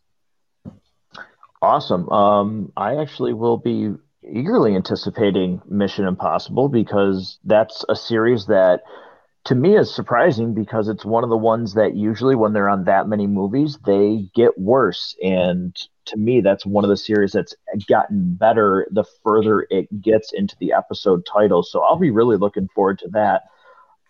Awesome. 1.63 2.09
Um, 2.09 2.73
I 2.77 2.97
actually 2.97 3.33
will 3.33 3.59
be 3.59 3.95
eagerly 4.25 4.75
anticipating 4.75 5.61
Mission 5.69 6.07
Impossible 6.07 6.69
because 6.69 7.39
that's 7.45 7.85
a 7.89 7.97
series 7.97 8.47
that 8.47 8.83
to 9.47 9.55
me 9.55 9.77
is 9.77 9.95
surprising 9.95 10.53
because 10.55 10.89
it's 10.89 11.05
one 11.05 11.25
of 11.25 11.31
the 11.31 11.37
ones 11.37 11.75
that 11.75 11.97
usually 11.97 12.35
when 12.37 12.53
they're 12.53 12.69
on 12.69 12.85
that 12.85 13.09
many 13.09 13.27
movies 13.27 13.79
they 13.87 14.29
get 14.35 14.59
worse. 14.59 15.17
And 15.23 15.75
to 16.07 16.17
me 16.17 16.41
that's 16.41 16.67
one 16.67 16.85
of 16.85 16.91
the 16.91 16.97
series 16.97 17.33
that's 17.33 17.55
gotten 17.89 18.35
better 18.35 18.87
the 18.91 19.05
further 19.25 19.67
it 19.71 20.03
gets 20.03 20.33
into 20.33 20.57
the 20.61 20.73
episode 20.73 21.25
title. 21.27 21.63
So 21.63 21.83
i'll 21.83 21.99
be 21.99 22.11
really 22.11 22.37
looking 22.37 22.69
forward 22.75 22.99
to 23.01 23.09
that. 23.13 23.43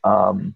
Um, 0.03 0.55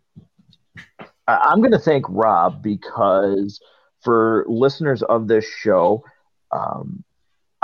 I- 1.26 1.48
i'm 1.50 1.60
going 1.60 1.72
to 1.72 1.78
thank 1.78 2.04
rob 2.08 2.62
because 2.62 3.60
for 4.02 4.44
listeners 4.48 5.02
of 5.02 5.28
this 5.28 5.44
show 5.44 6.04
um, 6.52 7.02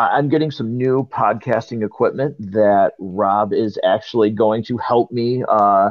i'm 0.09 0.29
getting 0.29 0.51
some 0.51 0.77
new 0.77 1.07
podcasting 1.13 1.85
equipment 1.85 2.35
that 2.39 2.93
rob 2.99 3.53
is 3.53 3.79
actually 3.85 4.31
going 4.31 4.63
to 4.63 4.77
help 4.79 5.11
me 5.11 5.43
uh, 5.49 5.91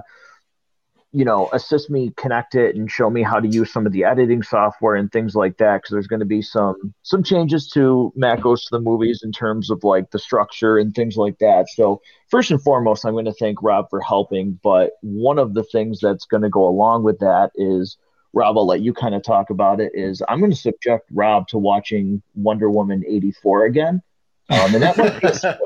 you 1.11 1.25
know, 1.25 1.49
assist 1.53 1.89
me 1.89 2.13
connect 2.17 2.53
it 2.53 2.75
and 2.75 2.89
show 2.89 3.09
me 3.09 3.23
how 3.23 3.39
to 3.39 3.47
use 3.47 3.71
some 3.71 3.87
of 3.87 3.91
the 3.91 4.03
editing 4.03 4.43
software 4.43 4.95
and 4.95 5.11
things 5.11 5.35
like 5.35 5.57
that. 5.57 5.77
Because 5.77 5.91
there's 5.91 6.07
going 6.07 6.19
to 6.19 6.25
be 6.25 6.41
some 6.41 6.93
some 7.01 7.23
changes 7.23 7.67
to 7.69 8.13
Matt 8.15 8.41
Goes 8.41 8.63
to 8.65 8.69
the 8.71 8.79
Movies 8.79 9.21
in 9.23 9.31
terms 9.31 9.71
of 9.71 9.83
like 9.83 10.11
the 10.11 10.19
structure 10.19 10.77
and 10.77 10.93
things 10.93 11.17
like 11.17 11.39
that. 11.39 11.67
So 11.69 12.01
first 12.29 12.51
and 12.51 12.61
foremost, 12.61 13.05
I'm 13.05 13.13
going 13.13 13.25
to 13.25 13.33
thank 13.33 13.61
Rob 13.63 13.89
for 13.89 14.01
helping. 14.01 14.59
But 14.61 14.91
one 15.01 15.39
of 15.39 15.55
the 15.55 15.63
things 15.63 15.99
that's 15.99 16.25
going 16.25 16.43
to 16.43 16.49
go 16.49 16.67
along 16.67 17.03
with 17.03 17.19
that 17.19 17.51
is. 17.55 17.97
Rob, 18.33 18.57
I'll 18.57 18.67
let 18.67 18.81
you 18.81 18.93
kind 18.93 19.15
of 19.15 19.23
talk 19.23 19.49
about 19.49 19.79
it. 19.79 19.91
Is 19.95 20.21
I'm 20.27 20.39
going 20.39 20.51
to 20.51 20.57
subject 20.57 21.07
Rob 21.11 21.47
to 21.49 21.57
watching 21.57 22.21
Wonder 22.35 22.69
Woman 22.69 23.03
84 23.07 23.65
again 23.65 24.01
Um, 24.49 24.73
and 24.73 24.81
that 24.81 24.97
might, 24.97 25.21
be 25.21 25.27
a, 25.27 25.31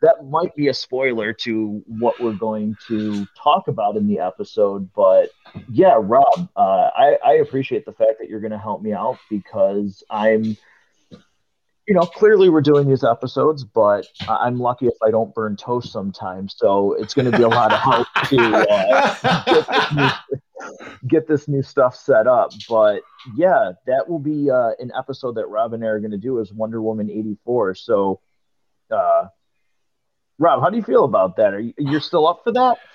that 0.00 0.24
might 0.24 0.54
be 0.56 0.68
a 0.68 0.74
spoiler 0.74 1.34
to 1.34 1.82
what 1.86 2.18
we're 2.20 2.32
going 2.32 2.74
to 2.88 3.26
talk 3.36 3.68
about 3.68 3.96
in 3.96 4.06
the 4.06 4.18
episode. 4.18 4.90
But 4.94 5.28
yeah, 5.70 5.96
Rob, 6.00 6.48
uh, 6.56 6.90
I, 6.96 7.18
I 7.22 7.32
appreciate 7.34 7.84
the 7.84 7.92
fact 7.92 8.18
that 8.20 8.30
you're 8.30 8.40
going 8.40 8.52
to 8.52 8.58
help 8.58 8.80
me 8.80 8.94
out 8.94 9.18
because 9.28 10.02
I'm 10.08 10.56
you 11.86 11.94
know, 11.94 12.00
clearly 12.00 12.48
we're 12.48 12.62
doing 12.62 12.88
these 12.88 13.04
episodes, 13.04 13.62
but 13.62 14.06
I'm 14.26 14.58
lucky 14.58 14.86
if 14.86 14.94
I 15.06 15.10
don't 15.10 15.34
burn 15.34 15.54
toast 15.56 15.92
sometimes. 15.92 16.54
So 16.56 16.94
it's 16.94 17.12
going 17.12 17.30
to 17.30 17.36
be 17.36 17.42
a 17.42 17.48
lot 17.48 17.74
of 17.74 17.78
help 17.78 18.06
to 18.28 18.66
uh, 18.70 20.14
get, 20.30 20.40
get, 21.06 21.26
this 21.26 21.48
new, 21.48 21.62
stuff 21.62 21.96
set 21.96 22.26
up. 22.26 22.50
But 22.68 23.02
yeah, 23.36 23.72
that 23.86 24.08
will 24.08 24.18
be 24.18 24.50
uh, 24.50 24.70
an 24.78 24.92
episode 24.96 25.36
that 25.36 25.46
Rob 25.46 25.72
and 25.72 25.84
I 25.84 25.88
are 25.88 26.00
going 26.00 26.10
to 26.10 26.18
do 26.18 26.38
is 26.38 26.52
Wonder 26.52 26.82
Woman 26.82 27.10
84. 27.10 27.74
So, 27.74 28.20
uh, 28.90 29.26
Rob, 30.38 30.62
how 30.62 30.70
do 30.70 30.76
you 30.76 30.82
feel 30.82 31.04
about 31.04 31.36
that? 31.36 31.54
Are 31.54 31.60
you 31.60 31.74
you're 31.78 32.00
still 32.00 32.26
up 32.26 32.42
for 32.44 32.52
that? 32.52 32.78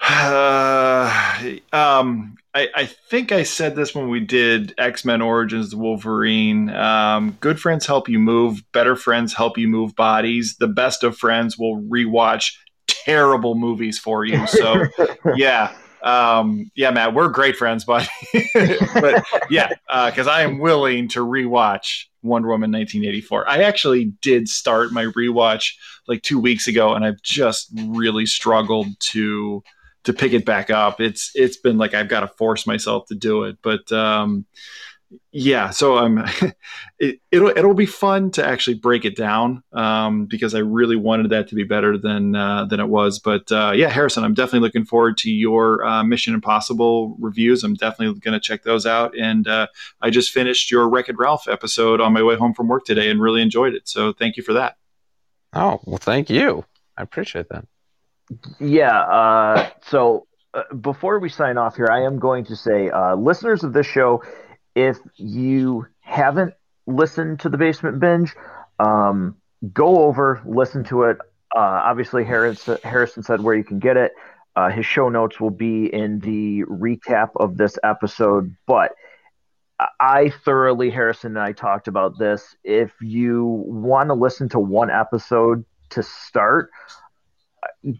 Uh, 0.00 1.56
um, 1.72 2.36
I, 2.54 2.68
I, 2.74 2.86
think 2.86 3.32
I 3.32 3.42
said 3.42 3.74
this 3.74 3.94
when 3.94 4.08
we 4.08 4.20
did 4.20 4.74
X 4.78 5.04
Men 5.04 5.20
Origins 5.20 5.74
Wolverine. 5.74 6.70
Um, 6.70 7.36
good 7.40 7.60
friends 7.60 7.86
help 7.86 8.08
you 8.08 8.18
move, 8.18 8.62
better 8.72 8.94
friends 8.94 9.34
help 9.34 9.58
you 9.58 9.66
move 9.66 9.96
bodies. 9.96 10.56
The 10.58 10.68
best 10.68 11.02
of 11.02 11.16
friends 11.16 11.58
will 11.58 11.82
rewatch 11.82 12.54
terrible 12.86 13.54
movies 13.54 13.98
for 13.98 14.24
you. 14.24 14.46
So, 14.46 14.84
yeah. 15.36 15.74
Um, 16.02 16.70
yeah, 16.74 16.90
Matt, 16.90 17.14
we're 17.14 17.28
great 17.28 17.56
friends, 17.56 17.84
but, 17.84 18.08
but 18.94 19.24
yeah, 19.50 19.68
because 20.06 20.26
uh, 20.26 20.32
I 20.32 20.42
am 20.42 20.58
willing 20.58 21.08
to 21.08 21.20
rewatch 21.20 22.04
Wonder 22.22 22.48
Woman 22.48 22.72
1984. 22.72 23.48
I 23.48 23.62
actually 23.62 24.06
did 24.22 24.48
start 24.48 24.92
my 24.92 25.04
rewatch 25.04 25.74
like 26.06 26.22
two 26.22 26.38
weeks 26.38 26.68
ago, 26.68 26.94
and 26.94 27.04
I've 27.04 27.22
just 27.22 27.70
really 27.76 28.26
struggled 28.26 28.88
to 29.00 29.62
to 30.04 30.12
pick 30.12 30.32
it 30.32 30.44
back 30.44 30.70
up. 30.70 31.00
It's 31.00 31.30
it's 31.34 31.56
been 31.56 31.78
like 31.78 31.94
I've 31.94 32.08
got 32.08 32.20
to 32.20 32.28
force 32.28 32.66
myself 32.66 33.06
to 33.08 33.14
do 33.14 33.44
it. 33.44 33.58
But 33.62 33.90
um, 33.92 34.46
yeah, 35.32 35.70
so 35.70 35.96
I'm. 35.96 36.24
it, 36.98 37.20
it'll 37.30 37.48
it'll 37.48 37.74
be 37.74 37.86
fun 37.86 38.30
to 38.32 38.46
actually 38.46 38.74
break 38.74 39.04
it 39.04 39.16
down 39.16 39.62
um, 39.72 40.26
because 40.26 40.54
I 40.54 40.58
really 40.58 40.96
wanted 40.96 41.30
that 41.30 41.48
to 41.48 41.54
be 41.54 41.64
better 41.64 41.96
than 41.96 42.34
uh, 42.34 42.66
than 42.66 42.80
it 42.80 42.88
was. 42.88 43.18
But 43.18 43.50
uh, 43.50 43.72
yeah, 43.74 43.88
Harrison, 43.88 44.24
I'm 44.24 44.34
definitely 44.34 44.66
looking 44.66 44.84
forward 44.84 45.16
to 45.18 45.30
your 45.30 45.84
uh, 45.84 46.04
Mission 46.04 46.34
Impossible 46.34 47.16
reviews. 47.20 47.64
I'm 47.64 47.74
definitely 47.74 48.20
going 48.20 48.34
to 48.34 48.40
check 48.40 48.64
those 48.64 48.84
out. 48.84 49.16
And 49.16 49.48
uh, 49.48 49.68
I 50.02 50.10
just 50.10 50.30
finished 50.30 50.70
your 50.70 50.88
Wreck 50.88 51.08
Ralph 51.14 51.48
episode 51.48 52.00
on 52.00 52.12
my 52.12 52.22
way 52.22 52.36
home 52.36 52.52
from 52.52 52.68
work 52.68 52.84
today 52.84 53.10
and 53.10 53.20
really 53.20 53.40
enjoyed 53.40 53.74
it. 53.74 53.88
So 53.88 54.12
thank 54.12 54.36
you 54.36 54.42
for 54.42 54.52
that. 54.54 54.76
Oh 55.54 55.80
well, 55.84 55.98
thank 55.98 56.28
you. 56.28 56.64
I 56.96 57.02
appreciate 57.02 57.48
that. 57.48 57.64
Yeah. 58.60 58.98
Uh, 59.00 59.70
so 59.86 60.26
uh, 60.54 60.62
before 60.74 61.18
we 61.18 61.28
sign 61.28 61.56
off 61.58 61.76
here, 61.76 61.88
I 61.90 62.02
am 62.02 62.18
going 62.18 62.44
to 62.46 62.56
say, 62.56 62.90
uh, 62.90 63.14
listeners 63.16 63.64
of 63.64 63.72
this 63.72 63.86
show, 63.86 64.22
if 64.78 64.98
you 65.16 65.86
haven't 65.98 66.54
listened 66.86 67.40
to 67.40 67.48
the 67.48 67.58
Basement 67.58 67.98
Binge, 67.98 68.34
um, 68.78 69.34
go 69.72 70.04
over, 70.04 70.40
listen 70.46 70.84
to 70.84 71.02
it. 71.02 71.18
Uh, 71.54 71.82
obviously, 71.84 72.24
Harrison, 72.24 73.22
said 73.24 73.40
where 73.40 73.56
you 73.56 73.64
can 73.64 73.80
get 73.80 73.96
it. 73.96 74.12
Uh, 74.54 74.70
his 74.70 74.86
show 74.86 75.08
notes 75.08 75.40
will 75.40 75.50
be 75.50 75.92
in 75.92 76.20
the 76.20 76.62
recap 76.64 77.30
of 77.36 77.56
this 77.56 77.76
episode, 77.82 78.54
but 78.66 78.92
I 80.00 80.30
thoroughly, 80.44 80.90
Harrison 80.90 81.36
and 81.36 81.44
I 81.44 81.52
talked 81.52 81.88
about 81.88 82.18
this. 82.18 82.56
If 82.62 82.92
you 83.00 83.44
want 83.66 84.10
to 84.10 84.14
listen 84.14 84.48
to 84.50 84.60
one 84.60 84.90
episode 84.90 85.64
to 85.90 86.04
start, 86.04 86.70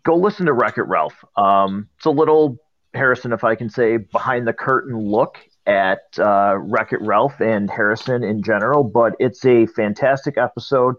go 0.05 0.17
listen 0.17 0.47
to 0.47 0.53
Wreck 0.53 0.79
It 0.79 0.83
Ralph. 0.83 1.25
Um, 1.37 1.89
it's 1.97 2.07
a 2.07 2.11
little 2.11 2.59
Harrison, 2.95 3.33
if 3.33 3.43
I 3.43 3.57
can 3.57 3.69
say, 3.69 3.97
behind 3.97 4.47
the 4.47 4.53
curtain 4.53 4.97
look 4.97 5.39
at 5.69 6.19
uh, 6.19 6.57
Wreck 6.59 6.93
It 6.93 7.01
Ralph 7.03 7.41
and 7.41 7.71
Harrison 7.71 8.25
in 8.25 8.43
general, 8.43 8.83
but 8.83 9.15
it's 9.21 9.45
a 9.45 9.67
fantastic 9.67 10.39
episode. 10.39 10.97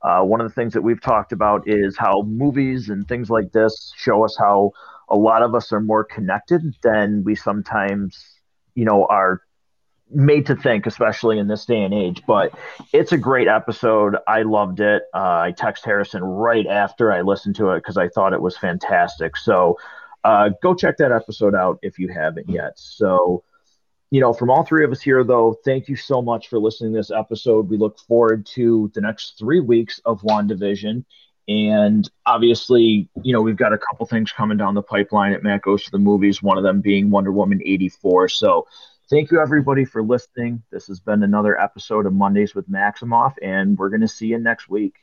Uh, 0.00 0.22
one 0.22 0.40
of 0.40 0.48
the 0.48 0.54
things 0.54 0.72
that 0.72 0.82
we've 0.82 1.00
talked 1.00 1.32
about 1.32 1.62
is 1.66 1.96
how 1.98 2.22
movies 2.22 2.88
and 2.88 3.06
things 3.06 3.28
like 3.28 3.52
this 3.52 3.92
show 3.96 4.24
us 4.24 4.36
how 4.38 4.72
a 5.08 5.16
lot 5.16 5.42
of 5.42 5.54
us 5.54 5.72
are 5.72 5.80
more 5.80 6.04
connected 6.04 6.62
than 6.82 7.22
we 7.24 7.34
sometimes, 7.34 8.40
you 8.74 8.84
know, 8.84 9.06
are 9.06 9.42
made 10.10 10.46
to 10.46 10.56
think, 10.56 10.86
especially 10.86 11.38
in 11.38 11.48
this 11.48 11.66
day 11.66 11.82
and 11.82 11.92
age. 11.92 12.22
But 12.26 12.52
it's 12.92 13.12
a 13.12 13.18
great 13.18 13.48
episode. 13.48 14.16
I 14.26 14.42
loved 14.42 14.80
it. 14.80 15.02
Uh, 15.14 15.40
I 15.46 15.54
text 15.56 15.84
Harrison 15.84 16.22
right 16.22 16.66
after 16.66 17.12
I 17.12 17.22
listened 17.22 17.56
to 17.56 17.70
it 17.70 17.78
because 17.78 17.96
I 17.96 18.08
thought 18.08 18.32
it 18.32 18.42
was 18.42 18.56
fantastic. 18.56 19.36
So 19.36 19.78
uh, 20.24 20.50
go 20.62 20.74
check 20.74 20.96
that 20.98 21.12
episode 21.12 21.54
out 21.54 21.78
if 21.82 21.98
you 21.98 22.08
haven't 22.08 22.48
yet. 22.48 22.78
So, 22.78 23.42
you 24.12 24.20
know, 24.20 24.34
from 24.34 24.50
all 24.50 24.62
three 24.62 24.84
of 24.84 24.92
us 24.92 25.00
here, 25.00 25.24
though, 25.24 25.56
thank 25.64 25.88
you 25.88 25.96
so 25.96 26.20
much 26.20 26.48
for 26.48 26.58
listening 26.58 26.92
to 26.92 26.98
this 26.98 27.10
episode. 27.10 27.70
We 27.70 27.78
look 27.78 27.98
forward 27.98 28.44
to 28.54 28.92
the 28.94 29.00
next 29.00 29.38
three 29.38 29.60
weeks 29.60 30.00
of 30.04 30.20
WandaVision. 30.20 31.06
And 31.48 32.10
obviously, 32.26 33.08
you 33.22 33.32
know, 33.32 33.40
we've 33.40 33.56
got 33.56 33.72
a 33.72 33.78
couple 33.78 34.04
things 34.04 34.30
coming 34.30 34.58
down 34.58 34.74
the 34.74 34.82
pipeline 34.82 35.32
at 35.32 35.42
Matt 35.42 35.62
Goes 35.62 35.84
to 35.84 35.90
the 35.90 35.98
Movies, 35.98 36.42
one 36.42 36.58
of 36.58 36.62
them 36.62 36.82
being 36.82 37.10
Wonder 37.10 37.32
Woman 37.32 37.62
84. 37.64 38.28
So 38.28 38.66
Thank 39.10 39.30
you, 39.30 39.40
everybody, 39.40 39.84
for 39.84 40.02
listening. 40.02 40.62
This 40.70 40.86
has 40.86 40.98
been 40.98 41.22
another 41.22 41.60
episode 41.60 42.06
of 42.06 42.14
Mondays 42.14 42.54
with 42.54 42.70
Maximoff, 42.70 43.34
and 43.42 43.76
we're 43.76 43.90
going 43.90 44.00
to 44.00 44.08
see 44.08 44.28
you 44.28 44.38
next 44.38 44.70
week. 44.70 44.94